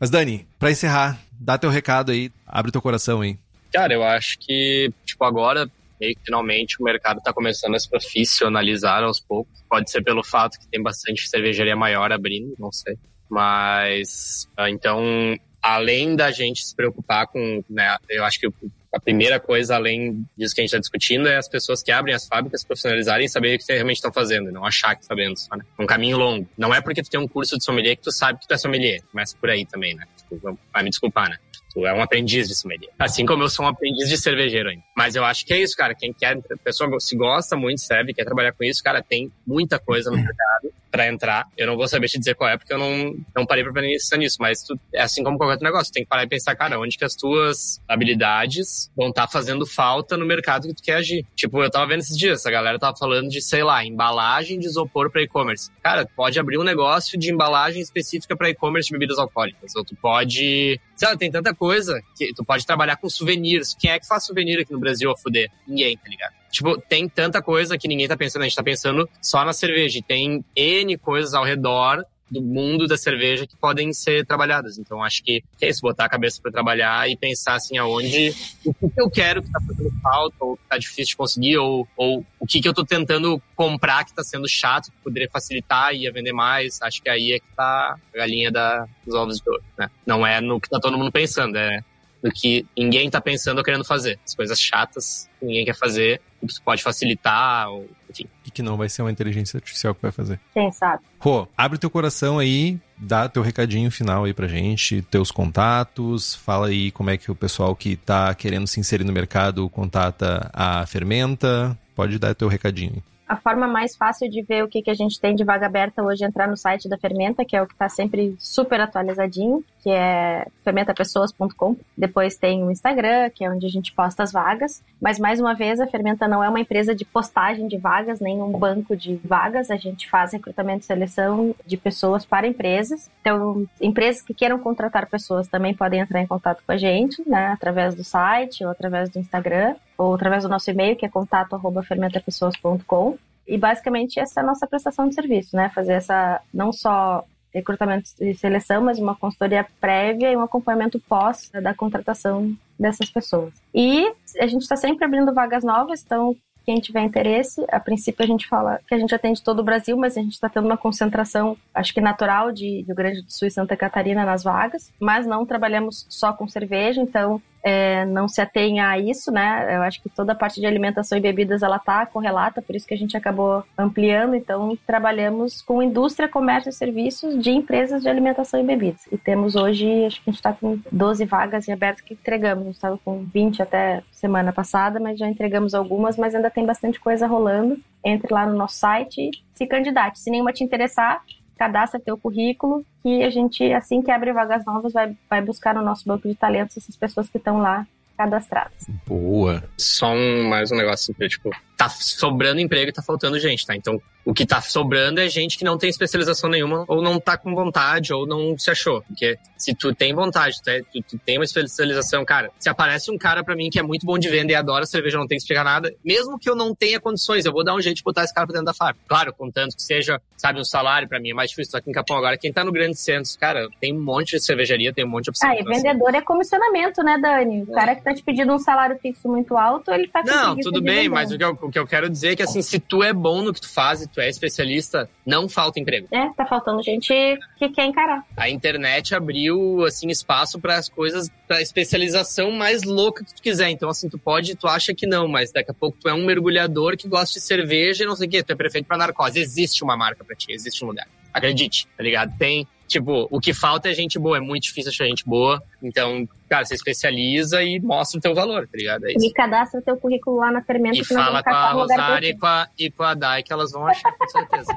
Mas 0.00 0.10
Dani, 0.10 0.46
para 0.58 0.70
encerrar, 0.70 1.18
dá 1.32 1.56
teu 1.56 1.70
recado 1.70 2.12
aí, 2.12 2.30
abre 2.46 2.72
teu 2.72 2.82
coração 2.82 3.20
aí. 3.20 3.38
Cara, 3.72 3.92
eu 3.92 4.02
acho 4.02 4.38
que, 4.38 4.90
tipo, 5.04 5.24
agora 5.24 5.68
meio 6.00 6.14
que 6.14 6.22
finalmente 6.24 6.76
o 6.80 6.84
mercado 6.84 7.18
está 7.18 7.32
começando 7.32 7.74
a 7.74 7.78
se 7.78 7.88
profissionalizar 7.88 9.02
aos 9.02 9.20
poucos. 9.20 9.62
Pode 9.68 9.90
ser 9.90 10.02
pelo 10.02 10.24
fato 10.24 10.58
que 10.58 10.68
tem 10.68 10.82
bastante 10.82 11.28
cervejaria 11.28 11.76
maior 11.76 12.12
abrindo, 12.12 12.54
não 12.58 12.72
sei. 12.72 12.96
Mas, 13.28 14.48
ah, 14.56 14.70
então, 14.70 15.36
além 15.60 16.14
da 16.14 16.30
gente 16.30 16.64
se 16.64 16.74
preocupar 16.74 17.26
com, 17.26 17.62
né, 17.68 17.96
eu 18.08 18.24
acho 18.24 18.38
que 18.38 18.48
a 18.96 19.00
primeira 19.00 19.38
coisa, 19.38 19.74
além 19.74 20.24
disso 20.36 20.54
que 20.54 20.60
a 20.60 20.64
gente 20.64 20.70
está 20.70 20.78
discutindo, 20.78 21.28
é 21.28 21.36
as 21.36 21.48
pessoas 21.48 21.82
que 21.82 21.92
abrem 21.92 22.14
as 22.14 22.26
fábricas 22.26 22.64
profissionalizarem 22.64 23.26
e 23.26 23.28
saber 23.28 23.56
o 23.56 23.58
que 23.58 23.72
realmente 23.72 23.96
estão 23.96 24.12
fazendo, 24.12 24.50
não 24.50 24.64
achar 24.64 24.96
que 24.96 25.04
sabendo 25.04 25.36
só, 25.36 25.54
né? 25.54 25.64
Um 25.78 25.86
caminho 25.86 26.16
longo. 26.16 26.48
Não 26.56 26.74
é 26.74 26.80
porque 26.80 27.02
tu 27.02 27.10
tem 27.10 27.20
um 27.20 27.28
curso 27.28 27.58
de 27.58 27.64
sommelier 27.64 27.96
que 27.96 28.02
tu 28.02 28.12
sabe 28.12 28.38
que 28.40 28.48
tu 28.48 28.54
é 28.54 28.58
sommelier. 28.58 29.02
Começa 29.12 29.36
por 29.38 29.50
aí 29.50 29.66
também, 29.66 29.94
né? 29.94 30.06
Tipo, 30.16 30.58
vai 30.72 30.82
me 30.82 30.88
desculpar, 30.88 31.28
né? 31.28 31.38
Tu 31.76 31.86
é 31.86 31.92
um 31.92 32.00
aprendiz 32.00 32.48
de 32.48 32.54
sommelier. 32.54 32.90
Assim 32.98 33.26
como 33.26 33.42
eu 33.42 33.50
sou 33.50 33.66
um 33.66 33.68
aprendiz 33.68 34.08
de 34.08 34.16
cervejeiro 34.16 34.70
ainda. 34.70 34.82
Mas 34.96 35.14
eu 35.14 35.22
acho 35.22 35.44
que 35.44 35.52
é 35.52 35.60
isso, 35.60 35.76
cara. 35.76 35.94
Quem 35.94 36.10
quer, 36.10 36.38
a 36.50 36.56
pessoa 36.64 36.98
se 36.98 37.14
gosta 37.14 37.54
muito, 37.54 37.82
serve, 37.82 38.14
quer 38.14 38.24
trabalhar 38.24 38.52
com 38.52 38.64
isso, 38.64 38.82
cara, 38.82 39.02
tem 39.02 39.30
muita 39.46 39.78
coisa 39.78 40.10
no 40.10 40.16
mercado 40.16 40.72
para 40.90 41.08
entrar. 41.08 41.48
Eu 41.56 41.66
não 41.66 41.76
vou 41.76 41.86
saber 41.88 42.08
te 42.08 42.18
dizer 42.18 42.34
qual 42.34 42.50
é, 42.50 42.56
porque 42.56 42.72
eu 42.72 42.78
não, 42.78 43.14
não 43.34 43.46
parei 43.46 43.62
pra 43.64 43.72
pensar 43.72 44.16
nisso. 44.16 44.36
Mas 44.40 44.62
tu, 44.62 44.78
é 44.92 45.02
assim 45.02 45.22
como 45.22 45.36
qualquer 45.36 45.52
outro 45.54 45.64
negócio. 45.64 45.92
Tu 45.92 45.94
tem 45.94 46.02
que 46.04 46.08
parar 46.08 46.24
e 46.24 46.28
pensar, 46.28 46.54
cara, 46.56 46.78
onde 46.78 46.96
que 46.96 47.04
as 47.04 47.14
tuas 47.14 47.80
habilidades 47.88 48.90
vão 48.96 49.08
estar 49.08 49.26
tá 49.26 49.28
fazendo 49.28 49.66
falta 49.66 50.16
no 50.16 50.26
mercado 50.26 50.68
que 50.68 50.74
tu 50.74 50.82
quer 50.82 50.96
agir. 50.96 51.24
Tipo, 51.34 51.62
eu 51.62 51.70
tava 51.70 51.86
vendo 51.86 52.00
esses 52.00 52.16
dias, 52.16 52.46
a 52.46 52.50
galera 52.50 52.78
tava 52.78 52.96
falando 52.96 53.28
de, 53.28 53.40
sei 53.40 53.62
lá, 53.62 53.84
embalagem 53.84 54.58
de 54.58 54.66
isopor 54.66 55.10
para 55.10 55.22
e-commerce. 55.22 55.70
Cara, 55.82 56.06
pode 56.16 56.38
abrir 56.38 56.58
um 56.58 56.64
negócio 56.64 57.18
de 57.18 57.32
embalagem 57.32 57.80
específica 57.80 58.36
para 58.36 58.50
e-commerce 58.50 58.88
de 58.88 58.92
bebidas 58.92 59.18
alcoólicas. 59.18 59.74
Ou 59.76 59.84
tu 59.84 59.94
pode. 59.96 60.80
Sei 60.94 61.08
lá, 61.08 61.16
tem 61.16 61.30
tanta 61.30 61.54
coisa 61.54 62.00
que 62.16 62.32
tu 62.32 62.44
pode 62.44 62.66
trabalhar 62.66 62.96
com 62.96 63.08
souvenirs. 63.08 63.76
Quem 63.78 63.90
é 63.90 63.98
que 63.98 64.06
faz 64.06 64.24
souvenir 64.24 64.60
aqui 64.60 64.72
no 64.72 64.80
Brasil 64.80 65.10
a 65.10 65.16
fuder? 65.16 65.50
Ninguém, 65.66 65.96
tá 65.96 66.08
ligado? 66.08 66.45
Tipo, 66.50 66.80
tem 66.80 67.08
tanta 67.08 67.42
coisa 67.42 67.76
que 67.76 67.88
ninguém 67.88 68.08
tá 68.08 68.16
pensando. 68.16 68.42
A 68.42 68.44
gente 68.44 68.56
tá 68.56 68.62
pensando 68.62 69.08
só 69.20 69.44
na 69.44 69.52
cerveja. 69.52 69.98
E 69.98 70.02
tem 70.02 70.44
N 70.54 70.96
coisas 70.98 71.34
ao 71.34 71.44
redor 71.44 72.04
do 72.30 72.42
mundo 72.42 72.86
da 72.86 72.96
cerveja 72.96 73.46
que 73.46 73.56
podem 73.56 73.92
ser 73.92 74.26
trabalhadas. 74.26 74.78
Então, 74.78 75.02
acho 75.02 75.22
que, 75.22 75.42
é 75.60 75.68
isso, 75.68 75.80
botar 75.80 76.06
a 76.06 76.08
cabeça 76.08 76.40
para 76.42 76.50
trabalhar 76.50 77.08
e 77.08 77.16
pensar 77.16 77.54
assim, 77.54 77.78
aonde, 77.78 78.34
o 78.64 78.74
que, 78.74 79.00
eu 79.00 79.08
quero 79.08 79.42
que 79.42 79.50
tá 79.50 79.60
fazendo 79.60 79.92
falta, 80.02 80.36
ou 80.40 80.56
que 80.56 80.62
tá 80.68 80.78
difícil 80.78 81.10
de 81.10 81.16
conseguir, 81.16 81.56
ou, 81.58 81.86
ou 81.96 82.24
o 82.40 82.46
que, 82.46 82.60
que 82.60 82.68
eu 82.68 82.74
tô 82.74 82.84
tentando 82.84 83.40
comprar 83.54 84.04
que 84.04 84.14
tá 84.14 84.22
sendo 84.22 84.48
chato, 84.48 84.90
que 84.90 84.98
poderia 85.02 85.28
facilitar 85.30 85.94
e 85.94 86.02
ia 86.02 86.12
vender 86.12 86.32
mais. 86.32 86.80
Acho 86.82 87.02
que 87.02 87.08
aí 87.08 87.32
é 87.32 87.38
que 87.38 87.46
tá 87.56 87.96
a 88.12 88.16
galinha 88.16 88.50
da, 88.50 88.86
dos 89.04 89.14
ovos 89.14 89.38
de 89.38 89.48
ouro, 89.48 89.62
né? 89.78 89.88
Não 90.04 90.26
é 90.26 90.40
no 90.40 90.60
que 90.60 90.68
tá 90.68 90.80
todo 90.80 90.98
mundo 90.98 91.12
pensando, 91.12 91.56
é 91.56 91.80
no 92.26 92.32
que 92.32 92.66
ninguém 92.76 93.08
tá 93.08 93.20
pensando 93.20 93.58
ou 93.58 93.64
querendo 93.64 93.84
fazer. 93.84 94.18
As 94.26 94.34
coisas 94.34 94.60
chatas 94.60 95.28
que 95.38 95.46
ninguém 95.46 95.64
quer 95.64 95.76
fazer, 95.76 96.20
que 96.40 96.54
tu 96.54 96.62
pode 96.62 96.82
facilitar, 96.82 97.70
ou, 97.70 97.88
enfim. 98.10 98.26
E 98.44 98.50
que 98.50 98.62
não 98.62 98.76
vai 98.76 98.88
ser 98.88 99.02
uma 99.02 99.12
inteligência 99.12 99.56
artificial 99.56 99.94
que 99.94 100.02
vai 100.02 100.10
fazer. 100.10 100.40
Quem 100.52 100.72
sabe? 100.72 101.04
Rô, 101.18 101.46
abre 101.56 101.78
teu 101.78 101.88
coração 101.88 102.38
aí, 102.38 102.78
dá 102.98 103.28
teu 103.28 103.42
recadinho 103.42 103.90
final 103.90 104.24
aí 104.24 104.34
pra 104.34 104.48
gente, 104.48 105.02
teus 105.02 105.30
contatos, 105.30 106.34
fala 106.34 106.66
aí 106.66 106.90
como 106.90 107.10
é 107.10 107.16
que 107.16 107.30
o 107.30 107.34
pessoal 107.34 107.74
que 107.76 107.96
tá 107.96 108.34
querendo 108.34 108.66
se 108.66 108.80
inserir 108.80 109.04
no 109.04 109.12
mercado 109.12 109.68
contata 109.70 110.50
a 110.52 110.84
Fermenta. 110.86 111.78
Pode 111.94 112.18
dar 112.18 112.34
teu 112.34 112.48
recadinho 112.48 112.92
aí. 112.96 113.02
A 113.28 113.36
forma 113.36 113.66
mais 113.66 113.96
fácil 113.96 114.30
de 114.30 114.42
ver 114.42 114.62
o 114.62 114.68
que, 114.68 114.82
que 114.82 114.90
a 114.90 114.94
gente 114.94 115.20
tem 115.20 115.34
de 115.34 115.44
vaga 115.44 115.66
aberta 115.66 116.02
hoje 116.02 116.24
é 116.24 116.26
entrar 116.26 116.46
no 116.46 116.56
site 116.56 116.88
da 116.88 116.96
Fermenta, 116.96 117.44
que 117.44 117.56
é 117.56 117.62
o 117.62 117.66
que 117.66 117.72
está 117.72 117.88
sempre 117.88 118.36
super 118.38 118.80
atualizadinho, 118.80 119.64
que 119.82 119.90
é 119.90 120.46
fermentapessoas.com. 120.62 121.76
Depois 121.96 122.36
tem 122.36 122.62
o 122.62 122.70
Instagram, 122.70 123.30
que 123.30 123.44
é 123.44 123.50
onde 123.50 123.66
a 123.66 123.68
gente 123.68 123.92
posta 123.92 124.22
as 124.22 124.32
vagas. 124.32 124.82
Mas, 125.00 125.18
mais 125.18 125.40
uma 125.40 125.54
vez, 125.54 125.80
a 125.80 125.86
Fermenta 125.86 126.28
não 126.28 126.42
é 126.42 126.48
uma 126.48 126.60
empresa 126.60 126.94
de 126.94 127.04
postagem 127.04 127.66
de 127.66 127.76
vagas, 127.76 128.20
nem 128.20 128.40
um 128.40 128.52
banco 128.52 128.96
de 128.96 129.16
vagas. 129.24 129.70
A 129.70 129.76
gente 129.76 130.08
faz 130.08 130.32
recrutamento 130.32 130.84
e 130.84 130.86
seleção 130.86 131.54
de 131.66 131.76
pessoas 131.76 132.24
para 132.24 132.46
empresas. 132.46 133.10
Então, 133.20 133.66
empresas 133.80 134.22
que 134.22 134.34
queiram 134.34 134.58
contratar 134.58 135.06
pessoas 135.06 135.48
também 135.48 135.74
podem 135.74 136.00
entrar 136.00 136.20
em 136.20 136.26
contato 136.26 136.62
com 136.64 136.72
a 136.72 136.76
gente, 136.76 137.28
né, 137.28 137.48
através 137.48 137.94
do 137.94 138.04
site 138.04 138.64
ou 138.64 138.70
através 138.70 139.10
do 139.10 139.18
Instagram 139.18 139.74
ou 139.96 140.14
através 140.14 140.42
do 140.42 140.48
nosso 140.48 140.70
e-mail, 140.70 140.96
que 140.96 141.06
é 141.06 141.08
contato@fermentapessoas.com. 141.08 143.16
E 143.46 143.56
basicamente 143.56 144.18
essa 144.18 144.40
é 144.40 144.42
a 144.42 144.46
nossa 144.46 144.66
prestação 144.66 145.08
de 145.08 145.14
serviço, 145.14 145.56
né? 145.56 145.70
Fazer 145.74 145.92
essa 145.92 146.40
não 146.52 146.72
só 146.72 147.24
recrutamento 147.54 148.10
e 148.20 148.34
seleção, 148.34 148.82
mas 148.82 148.98
uma 148.98 149.14
consultoria 149.14 149.66
prévia 149.80 150.30
e 150.30 150.36
um 150.36 150.42
acompanhamento 150.42 151.00
pós 151.00 151.50
da 151.62 151.72
contratação 151.72 152.54
dessas 152.78 153.08
pessoas. 153.08 153.54
E 153.74 154.12
a 154.38 154.46
gente 154.46 154.62
está 154.62 154.76
sempre 154.76 155.04
abrindo 155.04 155.32
vagas 155.32 155.64
novas, 155.64 156.02
então 156.04 156.36
quem 156.66 156.80
tiver 156.80 157.02
interesse, 157.02 157.64
a 157.70 157.78
princípio 157.78 158.24
a 158.24 158.26
gente 158.26 158.48
fala 158.48 158.80
que 158.88 158.94
a 158.94 158.98
gente 158.98 159.14
atende 159.14 159.40
todo 159.40 159.60
o 159.60 159.64
Brasil, 159.64 159.96
mas 159.96 160.16
a 160.16 160.20
gente 160.20 160.32
está 160.32 160.48
tendo 160.48 160.66
uma 160.66 160.76
concentração, 160.76 161.56
acho 161.72 161.94
que 161.94 162.00
natural, 162.00 162.50
de 162.50 162.82
Rio 162.82 162.94
Grande 162.94 163.22
do 163.22 163.32
Sul 163.32 163.46
e 163.46 163.50
Santa 163.52 163.76
Catarina 163.76 164.24
nas 164.24 164.42
vagas, 164.42 164.92
mas 165.00 165.26
não 165.26 165.46
trabalhamos 165.46 166.04
só 166.08 166.32
com 166.32 166.48
cerveja, 166.48 167.00
então 167.00 167.40
é, 167.66 168.04
não 168.04 168.28
se 168.28 168.40
atenha 168.40 168.88
a 168.88 168.96
isso, 168.96 169.32
né? 169.32 169.74
Eu 169.74 169.82
acho 169.82 170.00
que 170.00 170.08
toda 170.08 170.30
a 170.30 170.36
parte 170.36 170.60
de 170.60 170.66
alimentação 170.66 171.18
e 171.18 171.20
bebidas 171.20 171.64
ela 171.64 171.80
tá 171.80 172.06
correlata, 172.06 172.62
por 172.62 172.76
isso 172.76 172.86
que 172.86 172.94
a 172.94 172.96
gente 172.96 173.16
acabou 173.16 173.64
ampliando. 173.76 174.36
Então, 174.36 174.78
trabalhamos 174.86 175.62
com 175.62 175.82
indústria, 175.82 176.28
comércio 176.28 176.70
e 176.70 176.72
serviços 176.72 177.36
de 177.42 177.50
empresas 177.50 178.02
de 178.02 178.08
alimentação 178.08 178.60
e 178.60 178.62
bebidas. 178.62 179.08
E 179.10 179.18
temos 179.18 179.56
hoje, 179.56 180.04
acho 180.04 180.22
que 180.22 180.30
a 180.30 180.32
gente 180.32 180.38
está 180.38 180.52
com 180.52 180.78
12 180.92 181.24
vagas 181.24 181.66
em 181.66 181.72
aberto 181.72 182.04
que 182.04 182.14
entregamos. 182.14 182.62
A 182.62 182.66
gente 182.66 182.76
estava 182.76 182.98
com 182.98 183.24
20 183.24 183.60
até 183.60 184.00
semana 184.12 184.52
passada, 184.52 185.00
mas 185.00 185.18
já 185.18 185.28
entregamos 185.28 185.74
algumas, 185.74 186.16
mas 186.16 186.36
ainda 186.36 186.50
tem 186.50 186.64
bastante 186.64 187.00
coisa 187.00 187.26
rolando. 187.26 187.76
Entre 188.04 188.32
lá 188.32 188.46
no 188.46 188.56
nosso 188.56 188.76
site 188.76 189.22
e 189.22 189.30
se 189.54 189.66
candidate. 189.66 190.20
Se 190.20 190.30
nenhuma 190.30 190.52
te 190.52 190.62
interessar, 190.62 191.20
cadastra 191.56 192.00
teu 192.00 192.16
currículo, 192.18 192.84
que 193.02 193.22
a 193.22 193.30
gente, 193.30 193.72
assim 193.72 194.02
que 194.02 194.10
abre 194.10 194.32
vagas 194.32 194.64
novas, 194.64 194.92
vai, 194.92 195.16
vai 195.28 195.40
buscar 195.40 195.74
no 195.74 195.82
nosso 195.82 196.06
banco 196.06 196.28
de 196.28 196.34
talentos 196.34 196.76
essas 196.76 196.96
pessoas 196.96 197.28
que 197.28 197.38
estão 197.38 197.58
lá 197.58 197.86
cadastradas. 198.16 198.86
Boa. 199.06 199.62
Só 199.76 200.12
um, 200.12 200.48
mais 200.48 200.70
um 200.72 200.76
negócio 200.76 201.14
assim, 201.14 201.28
tipo, 201.28 201.50
tá 201.76 201.88
sobrando 201.88 202.60
emprego 202.60 202.90
e 202.90 202.92
tá 202.92 203.02
faltando 203.02 203.38
gente, 203.38 203.66
tá? 203.66 203.76
Então, 203.76 204.00
o 204.26 204.34
que 204.34 204.44
tá 204.44 204.60
sobrando 204.60 205.20
é 205.20 205.28
gente 205.28 205.56
que 205.56 205.64
não 205.64 205.78
tem 205.78 205.88
especialização 205.88 206.50
nenhuma, 206.50 206.84
ou 206.88 207.00
não 207.00 207.20
tá 207.20 207.38
com 207.38 207.54
vontade, 207.54 208.12
ou 208.12 208.26
não 208.26 208.58
se 208.58 208.68
achou. 208.68 209.00
Porque 209.02 209.38
se 209.56 209.72
tu 209.72 209.94
tem 209.94 210.12
vontade, 210.12 210.60
tu, 210.60 210.68
é, 210.68 210.80
tu, 210.82 211.00
tu 211.00 211.18
tem 211.18 211.38
uma 211.38 211.44
especialização, 211.44 212.24
cara, 212.24 212.50
se 212.58 212.68
aparece 212.68 213.08
um 213.08 213.16
cara 213.16 213.44
para 213.44 213.54
mim 213.54 213.70
que 213.70 213.78
é 213.78 213.84
muito 213.84 214.04
bom 214.04 214.18
de 214.18 214.28
venda 214.28 214.50
e 214.50 214.54
adora 214.56 214.84
cerveja, 214.84 215.16
não 215.16 215.28
tem 215.28 215.38
que 215.38 215.42
explicar 215.42 215.62
nada, 215.62 215.94
mesmo 216.04 216.40
que 216.40 216.50
eu 216.50 216.56
não 216.56 216.74
tenha 216.74 216.98
condições, 216.98 217.44
eu 217.44 217.52
vou 217.52 217.62
dar 217.62 217.76
um 217.76 217.80
jeito 217.80 217.98
de 217.98 218.02
botar 218.02 218.24
esse 218.24 218.34
cara 218.34 218.48
pra 218.48 218.54
dentro 218.54 218.66
da 218.66 218.74
fábrica. 218.74 219.00
Claro, 219.06 219.32
contanto 219.32 219.76
que 219.76 219.82
seja, 219.82 220.20
sabe, 220.36 220.58
um 220.58 220.64
salário 220.64 221.08
para 221.08 221.20
mim 221.20 221.30
é 221.30 221.34
mais 221.34 221.50
difícil, 221.50 221.70
só 221.70 221.78
aqui 221.78 221.88
em 221.88 221.92
Capão 221.92 222.16
agora, 222.16 222.36
quem 222.36 222.52
tá 222.52 222.64
no 222.64 222.72
grande 222.72 222.96
centro, 222.98 223.30
cara, 223.38 223.68
tem 223.80 223.96
um 223.96 224.02
monte 224.02 224.32
de 224.36 224.44
cervejaria, 224.44 224.92
tem 224.92 225.04
um 225.04 225.08
monte 225.08 225.24
de 225.24 225.30
opção. 225.30 225.48
Ah, 225.48 225.54
e 225.54 225.62
vendedor 225.62 226.12
é 226.12 226.20
comissionamento, 226.20 227.00
né, 227.04 227.16
Dani? 227.16 227.62
O 227.62 227.72
cara 227.72 227.94
que 227.94 228.02
tá 228.02 228.12
te 228.12 228.24
pedindo 228.24 228.52
um 228.52 228.58
salário 228.58 228.98
fixo 228.98 229.28
muito 229.28 229.56
alto, 229.56 229.92
ele 229.92 230.08
tá 230.08 230.24
Não, 230.24 230.56
tudo 230.56 230.82
bem, 230.82 231.08
mas 231.08 231.30
o 231.30 231.38
que, 231.38 231.44
eu, 231.44 231.50
o 231.62 231.70
que 231.70 231.78
eu 231.78 231.86
quero 231.86 232.10
dizer 232.10 232.32
é 232.32 232.36
que, 232.36 232.42
assim, 232.42 232.60
se 232.60 232.80
tu 232.80 233.04
é 233.04 233.12
bom 233.12 233.40
no 233.42 233.54
que 233.54 233.60
tu 233.60 233.68
faz 233.68 234.02
e 234.02 234.15
tu 234.16 234.20
é 234.22 234.30
especialista, 234.30 235.10
não 235.26 235.46
falta 235.46 235.78
emprego. 235.78 236.08
É, 236.10 236.30
tá 236.30 236.46
faltando 236.46 236.82
gente 236.82 237.12
que 237.58 237.68
quer 237.68 237.84
encarar. 237.84 238.24
A 238.34 238.48
internet 238.48 239.14
abriu, 239.14 239.84
assim, 239.84 240.08
espaço 240.08 240.58
para 240.58 240.76
as 240.76 240.88
coisas, 240.88 241.30
pra 241.46 241.60
especialização 241.60 242.50
mais 242.50 242.82
louca 242.82 243.22
que 243.22 243.34
tu 243.34 243.42
quiser. 243.42 243.68
Então, 243.68 243.90
assim, 243.90 244.08
tu 244.08 244.18
pode, 244.18 244.56
tu 244.56 244.66
acha 244.66 244.94
que 244.94 245.06
não, 245.06 245.28
mas 245.28 245.52
daqui 245.52 245.70
a 245.70 245.74
pouco 245.74 245.98
tu 246.00 246.08
é 246.08 246.14
um 246.14 246.24
mergulhador 246.24 246.96
que 246.96 247.06
gosta 247.06 247.38
de 247.38 247.44
cerveja 247.44 248.04
e 248.04 248.06
não 248.06 248.16
sei 248.16 248.26
o 248.26 248.30
quê, 248.30 248.42
tu 248.42 248.52
é 248.54 248.56
prefeito 248.56 248.86
para 248.86 248.96
narcose. 248.96 249.38
Existe 249.38 249.84
uma 249.84 249.98
marca 249.98 250.24
para 250.24 250.34
ti, 250.34 250.50
existe 250.50 250.82
um 250.82 250.88
lugar. 250.88 251.06
Acredite, 251.30 251.86
tá 251.94 252.02
ligado? 252.02 252.34
Tem, 252.38 252.66
Tipo, 252.86 253.26
o 253.30 253.40
que 253.40 253.52
falta 253.52 253.90
é 253.90 253.94
gente 253.94 254.18
boa, 254.18 254.36
é 254.36 254.40
muito 254.40 254.64
difícil 254.64 254.90
achar 254.90 255.06
gente 255.06 255.24
boa. 255.24 255.62
Então, 255.82 256.28
cara, 256.48 256.64
você 256.64 256.74
especializa 256.74 257.62
e 257.62 257.80
mostra 257.80 258.18
o 258.18 258.20
teu 258.20 258.34
valor, 258.34 258.68
tá 258.68 258.78
ligado? 258.78 259.06
É 259.06 259.12
isso. 259.12 259.26
E 259.26 259.32
cadastra 259.32 259.80
o 259.80 259.82
teu 259.82 259.96
currículo 259.96 260.36
lá 260.36 260.52
na 260.52 260.62
Fermenta. 260.62 260.96
E 260.96 261.04
fala 261.04 261.42
com 261.42 261.50
a 261.50 261.72
Rosária 261.72 262.28
e 262.28 262.36
com 262.36 262.46
a, 262.46 262.68
e 262.78 262.90
com 262.90 263.02
a 263.02 263.14
Dai 263.14 263.42
que 263.42 263.52
elas 263.52 263.72
vão 263.72 263.86
achar, 263.86 264.12
com 264.12 264.28
certeza. 264.28 264.72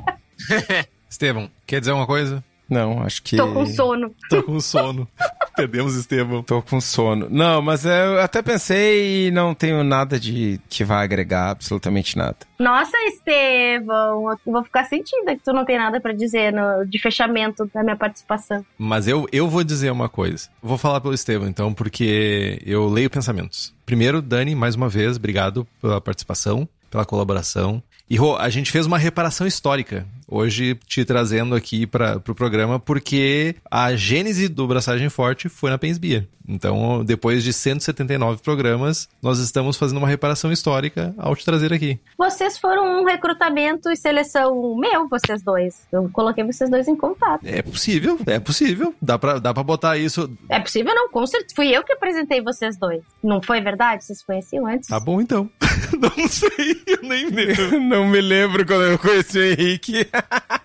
Estevão, 1.09 1.49
quer 1.65 1.79
dizer 1.79 1.91
alguma 1.91 2.07
coisa? 2.07 2.43
Não, 2.69 3.01
acho 3.01 3.23
que. 3.23 3.35
Tô 3.35 3.51
com 3.51 3.65
sono. 3.65 4.13
Tô 4.29 4.43
com 4.43 4.59
sono. 4.59 5.07
Perdemos 5.55 5.95
Estevão. 5.95 6.43
Tô 6.43 6.61
com 6.61 6.79
sono. 6.79 7.27
Não, 7.29 7.61
mas 7.61 7.83
eu 7.83 8.21
até 8.21 8.41
pensei 8.41 9.27
e 9.27 9.31
não 9.31 9.53
tenho 9.53 9.83
nada 9.83 10.19
de 10.19 10.59
que 10.69 10.83
vai 10.83 11.03
agregar 11.03 11.49
absolutamente 11.49 12.17
nada. 12.17 12.37
Nossa, 12.57 12.95
Estevão, 13.07 14.31
eu 14.31 14.37
vou 14.45 14.63
ficar 14.63 14.85
sentida 14.85 15.35
que 15.35 15.43
tu 15.43 15.51
não 15.51 15.65
tem 15.65 15.77
nada 15.77 15.99
para 15.99 16.13
dizer 16.13 16.53
no, 16.53 16.85
de 16.85 16.99
fechamento 16.99 17.69
da 17.73 17.83
minha 17.83 17.95
participação. 17.95 18.65
Mas 18.77 19.07
eu, 19.07 19.27
eu 19.31 19.49
vou 19.49 19.63
dizer 19.63 19.91
uma 19.91 20.07
coisa. 20.07 20.47
Vou 20.61 20.77
falar 20.77 21.01
pelo 21.01 21.13
Estevão, 21.13 21.47
então, 21.47 21.73
porque 21.73 22.61
eu 22.65 22.87
leio 22.87 23.09
pensamentos. 23.09 23.73
Primeiro, 23.85 24.21
Dani, 24.21 24.55
mais 24.55 24.75
uma 24.75 24.87
vez, 24.87 25.17
obrigado 25.17 25.67
pela 25.81 25.99
participação, 25.99 26.67
pela 26.89 27.05
colaboração. 27.05 27.81
E 28.09 28.15
Rô, 28.15 28.35
a 28.35 28.49
gente 28.49 28.71
fez 28.71 28.87
uma 28.87 28.97
reparação 28.97 29.45
histórica 29.45 30.05
hoje 30.29 30.75
te 30.85 31.03
trazendo 31.03 31.55
aqui 31.55 31.85
para 31.85 32.17
o 32.17 32.19
pro 32.19 32.35
programa, 32.35 32.79
porque 32.79 33.55
a 33.69 33.95
gênese 33.95 34.47
do 34.47 34.67
Braçagem 34.67 35.09
Forte 35.09 35.49
foi 35.49 35.69
na 35.69 35.77
Pensbia. 35.77 36.27
Então, 36.47 37.05
depois 37.05 37.43
de 37.43 37.53
179 37.53 38.41
programas, 38.41 39.07
nós 39.21 39.37
estamos 39.37 39.77
fazendo 39.77 39.99
uma 39.99 40.07
reparação 40.07 40.51
histórica 40.51 41.13
ao 41.15 41.35
te 41.35 41.45
trazer 41.45 41.71
aqui. 41.71 41.99
Vocês 42.17 42.57
foram 42.57 43.01
um 43.01 43.05
recrutamento 43.05 43.87
e 43.87 43.95
seleção 43.95 44.75
meu, 44.75 45.07
vocês 45.07 45.43
dois. 45.43 45.87
Eu 45.91 46.09
coloquei 46.11 46.43
vocês 46.43 46.67
dois 46.67 46.87
em 46.87 46.95
contato. 46.95 47.45
É 47.45 47.61
possível, 47.61 48.17
é 48.25 48.39
possível. 48.39 48.95
Dá 48.99 49.19
pra, 49.19 49.37
dá 49.37 49.53
pra 49.53 49.61
botar 49.61 49.97
isso. 49.97 50.27
É 50.49 50.59
possível, 50.59 50.93
não, 50.95 51.09
com 51.09 51.25
certeza. 51.27 51.53
Fui 51.55 51.67
eu 51.67 51.83
que 51.83 51.93
apresentei 51.93 52.41
vocês 52.41 52.75
dois. 52.77 53.03
Não 53.23 53.43
foi 53.43 53.61
verdade? 53.61 54.03
Vocês 54.03 54.23
conheciam 54.23 54.65
antes? 54.65 54.89
Tá 54.89 54.99
bom, 54.99 55.21
então. 55.21 55.47
não 56.01 56.27
sei, 56.27 56.81
eu 56.87 57.07
nem 57.07 57.29
lembro. 57.29 57.79
não 57.87 57.98
me 58.07 58.21
lembro 58.21 58.65
quando 58.65 58.83
eu 58.83 58.99
conheci 58.99 59.37
o 59.37 59.43
Henrique. 59.43 60.07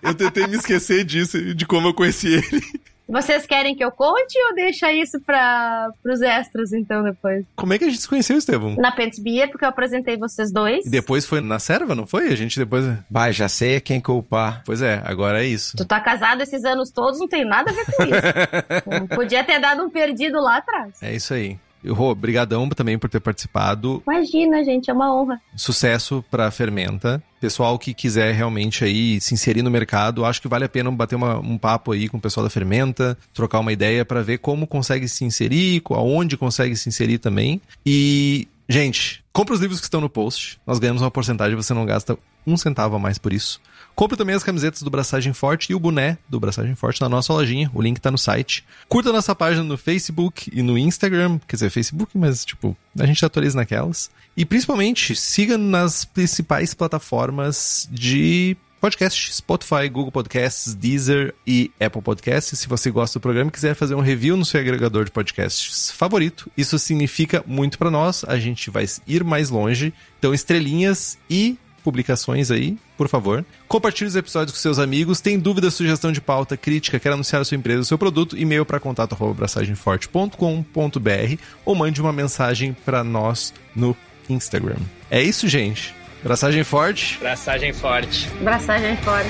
eu 0.01 0.13
tentei 0.13 0.47
me 0.47 0.57
esquecer 0.57 1.03
disso, 1.03 1.55
de 1.55 1.65
como 1.65 1.89
eu 1.89 1.93
conheci 1.93 2.35
ele. 2.35 2.61
Vocês 3.07 3.45
querem 3.45 3.75
que 3.75 3.83
eu 3.85 3.91
conte 3.91 4.35
ou 4.49 4.55
deixa 4.55 4.91
isso 4.91 5.19
para 5.19 5.91
os 6.03 6.21
extras, 6.21 6.73
então, 6.73 7.03
depois? 7.03 7.45
Como 7.55 7.71
é 7.73 7.77
que 7.77 7.85
a 7.85 7.87
gente 7.87 8.01
se 8.01 8.09
conheceu, 8.09 8.37
Estevão? 8.37 8.75
Na 8.77 8.91
Pets 8.91 9.19
Beer, 9.19 9.49
porque 9.49 9.63
eu 9.63 9.69
apresentei 9.69 10.17
vocês 10.17 10.51
dois. 10.51 10.85
E 10.85 10.89
depois 10.89 11.25
foi 11.25 11.39
na 11.39 11.59
serva, 11.59 11.93
não 11.93 12.07
foi? 12.07 12.29
A 12.29 12.35
gente 12.35 12.57
depois... 12.57 12.83
Vai, 13.09 13.31
já 13.31 13.47
sei 13.47 13.79
quem 13.79 14.01
culpar. 14.01 14.63
Pois 14.65 14.81
é, 14.81 15.01
agora 15.05 15.43
é 15.43 15.47
isso. 15.47 15.77
Tu 15.77 15.85
tá 15.85 15.99
casado 15.99 16.41
esses 16.41 16.65
anos 16.65 16.89
todos, 16.89 17.19
não 17.19 17.27
tem 17.27 17.45
nada 17.45 17.69
a 17.69 17.73
ver 17.73 17.85
com 17.85 18.03
isso. 18.03 19.07
Podia 19.15 19.43
ter 19.43 19.59
dado 19.59 19.83
um 19.83 19.89
perdido 19.89 20.41
lá 20.41 20.57
atrás. 20.57 20.93
É 21.01 21.13
isso 21.13 21.33
aí. 21.33 21.59
Rô, 21.89 22.13
brigadão 22.15 22.67
também 22.69 22.97
por 22.97 23.09
ter 23.09 23.19
participado. 23.19 24.01
Imagina, 24.07 24.63
gente, 24.63 24.89
é 24.89 24.93
uma 24.93 25.13
honra. 25.13 25.41
Sucesso 25.55 26.23
pra 26.29 26.51
Fermenta. 26.51 27.23
Pessoal 27.39 27.77
que 27.77 27.93
quiser 27.93 28.33
realmente 28.33 28.83
aí 28.83 29.19
se 29.21 29.33
inserir 29.33 29.61
no 29.61 29.69
mercado, 29.69 30.25
acho 30.25 30.41
que 30.41 30.47
vale 30.47 30.65
a 30.65 30.69
pena 30.69 30.89
bater 30.91 31.15
uma, 31.15 31.37
um 31.39 31.57
papo 31.57 31.91
aí 31.91 32.09
com 32.09 32.17
o 32.17 32.21
pessoal 32.21 32.43
da 32.43 32.49
Fermenta, 32.49 33.17
trocar 33.33 33.59
uma 33.59 33.71
ideia 33.71 34.03
para 34.03 34.21
ver 34.21 34.39
como 34.39 34.65
consegue 34.65 35.07
se 35.07 35.23
inserir, 35.23 35.81
aonde 35.91 36.37
consegue 36.37 36.75
se 36.75 36.89
inserir 36.89 37.19
também. 37.19 37.61
E, 37.85 38.47
gente, 38.67 39.23
compra 39.31 39.53
os 39.53 39.61
livros 39.61 39.79
que 39.79 39.85
estão 39.85 40.01
no 40.01 40.09
post. 40.09 40.59
Nós 40.65 40.79
ganhamos 40.79 41.01
uma 41.01 41.11
porcentagem, 41.11 41.55
você 41.55 41.73
não 41.73 41.85
gasta 41.85 42.17
um 42.47 42.57
centavo 42.57 42.95
a 42.95 42.99
mais 42.99 43.17
por 43.17 43.33
isso. 43.33 43.61
Compre 43.95 44.17
também 44.17 44.35
as 44.35 44.43
camisetas 44.43 44.81
do 44.81 44.89
Braçagem 44.89 45.31
Forte 45.31 45.71
e 45.71 45.75
o 45.75 45.79
boné 45.79 46.17
do 46.27 46.37
Braçagem 46.37 46.75
Forte 46.75 46.99
na 46.99 47.07
nossa 47.07 47.31
lojinha. 47.31 47.71
O 47.73 47.81
link 47.81 47.99
tá 47.99 48.11
no 48.11 48.17
site. 48.17 48.65
Curta 48.89 49.13
nossa 49.13 49.33
página 49.33 49.63
no 49.63 49.77
Facebook 49.77 50.51
e 50.53 50.61
no 50.61 50.77
Instagram. 50.77 51.39
Quer 51.47 51.55
dizer, 51.55 51.69
Facebook, 51.69 52.17
mas 52.17 52.43
tipo, 52.43 52.75
a 52.99 53.05
gente 53.05 53.23
atualiza 53.23 53.55
naquelas. 53.55 54.11
E 54.35 54.43
principalmente, 54.43 55.15
siga 55.15 55.57
nas 55.57 56.03
principais 56.03 56.73
plataformas 56.73 57.87
de 57.89 58.57
podcast, 58.81 59.33
Spotify, 59.33 59.89
Google 59.89 60.11
Podcasts, 60.11 60.75
Deezer 60.75 61.33
e 61.47 61.71
Apple 61.79 62.01
Podcasts. 62.01 62.59
Se 62.59 62.67
você 62.67 62.91
gosta 62.91 63.17
do 63.17 63.21
programa 63.21 63.47
e 63.47 63.51
quiser 63.51 63.75
fazer 63.75 63.95
um 63.95 64.01
review 64.01 64.35
no 64.35 64.45
seu 64.45 64.59
agregador 64.59 65.05
de 65.05 65.11
podcasts 65.11 65.89
favorito, 65.89 66.51
isso 66.57 66.77
significa 66.77 67.43
muito 67.47 67.77
para 67.77 67.89
nós. 67.89 68.23
A 68.27 68.37
gente 68.37 68.69
vai 68.69 68.85
ir 69.07 69.23
mais 69.23 69.49
longe. 69.49 69.93
Então, 70.19 70.33
estrelinhas 70.33 71.17
e 71.29 71.57
publicações 71.85 72.49
aí, 72.49 72.75
por 72.97 73.07
favor. 73.07 73.45
Compartilhe 73.67 74.07
os 74.07 74.15
episódios 74.15 74.57
com 74.57 74.59
seus 74.59 74.79
amigos. 74.79 75.21
Tem 75.21 75.37
dúvida, 75.37 75.69
sugestão 75.69 76.11
de 76.11 76.19
pauta, 76.19 76.57
crítica, 76.57 76.99
quer 76.99 77.13
anunciar 77.13 77.43
a 77.43 77.45
sua 77.45 77.55
empresa, 77.55 77.81
o 77.81 77.85
seu 77.85 77.99
produto, 77.99 78.35
e-mail 78.35 78.65
para 78.65 78.79
contato@braçagemforte.com.br 78.79 81.41
ou 81.63 81.75
mande 81.75 82.01
uma 82.01 82.11
mensagem 82.11 82.75
para 82.83 83.03
nós 83.03 83.53
no 83.75 83.95
Instagram. 84.27 84.77
É 85.11 85.21
isso, 85.21 85.47
gente. 85.47 85.93
Braçagem 86.23 86.63
forte. 86.63 87.19
Braçagem 87.19 87.71
forte. 87.71 88.27
Braçagem 88.41 88.97
forte. 88.97 89.29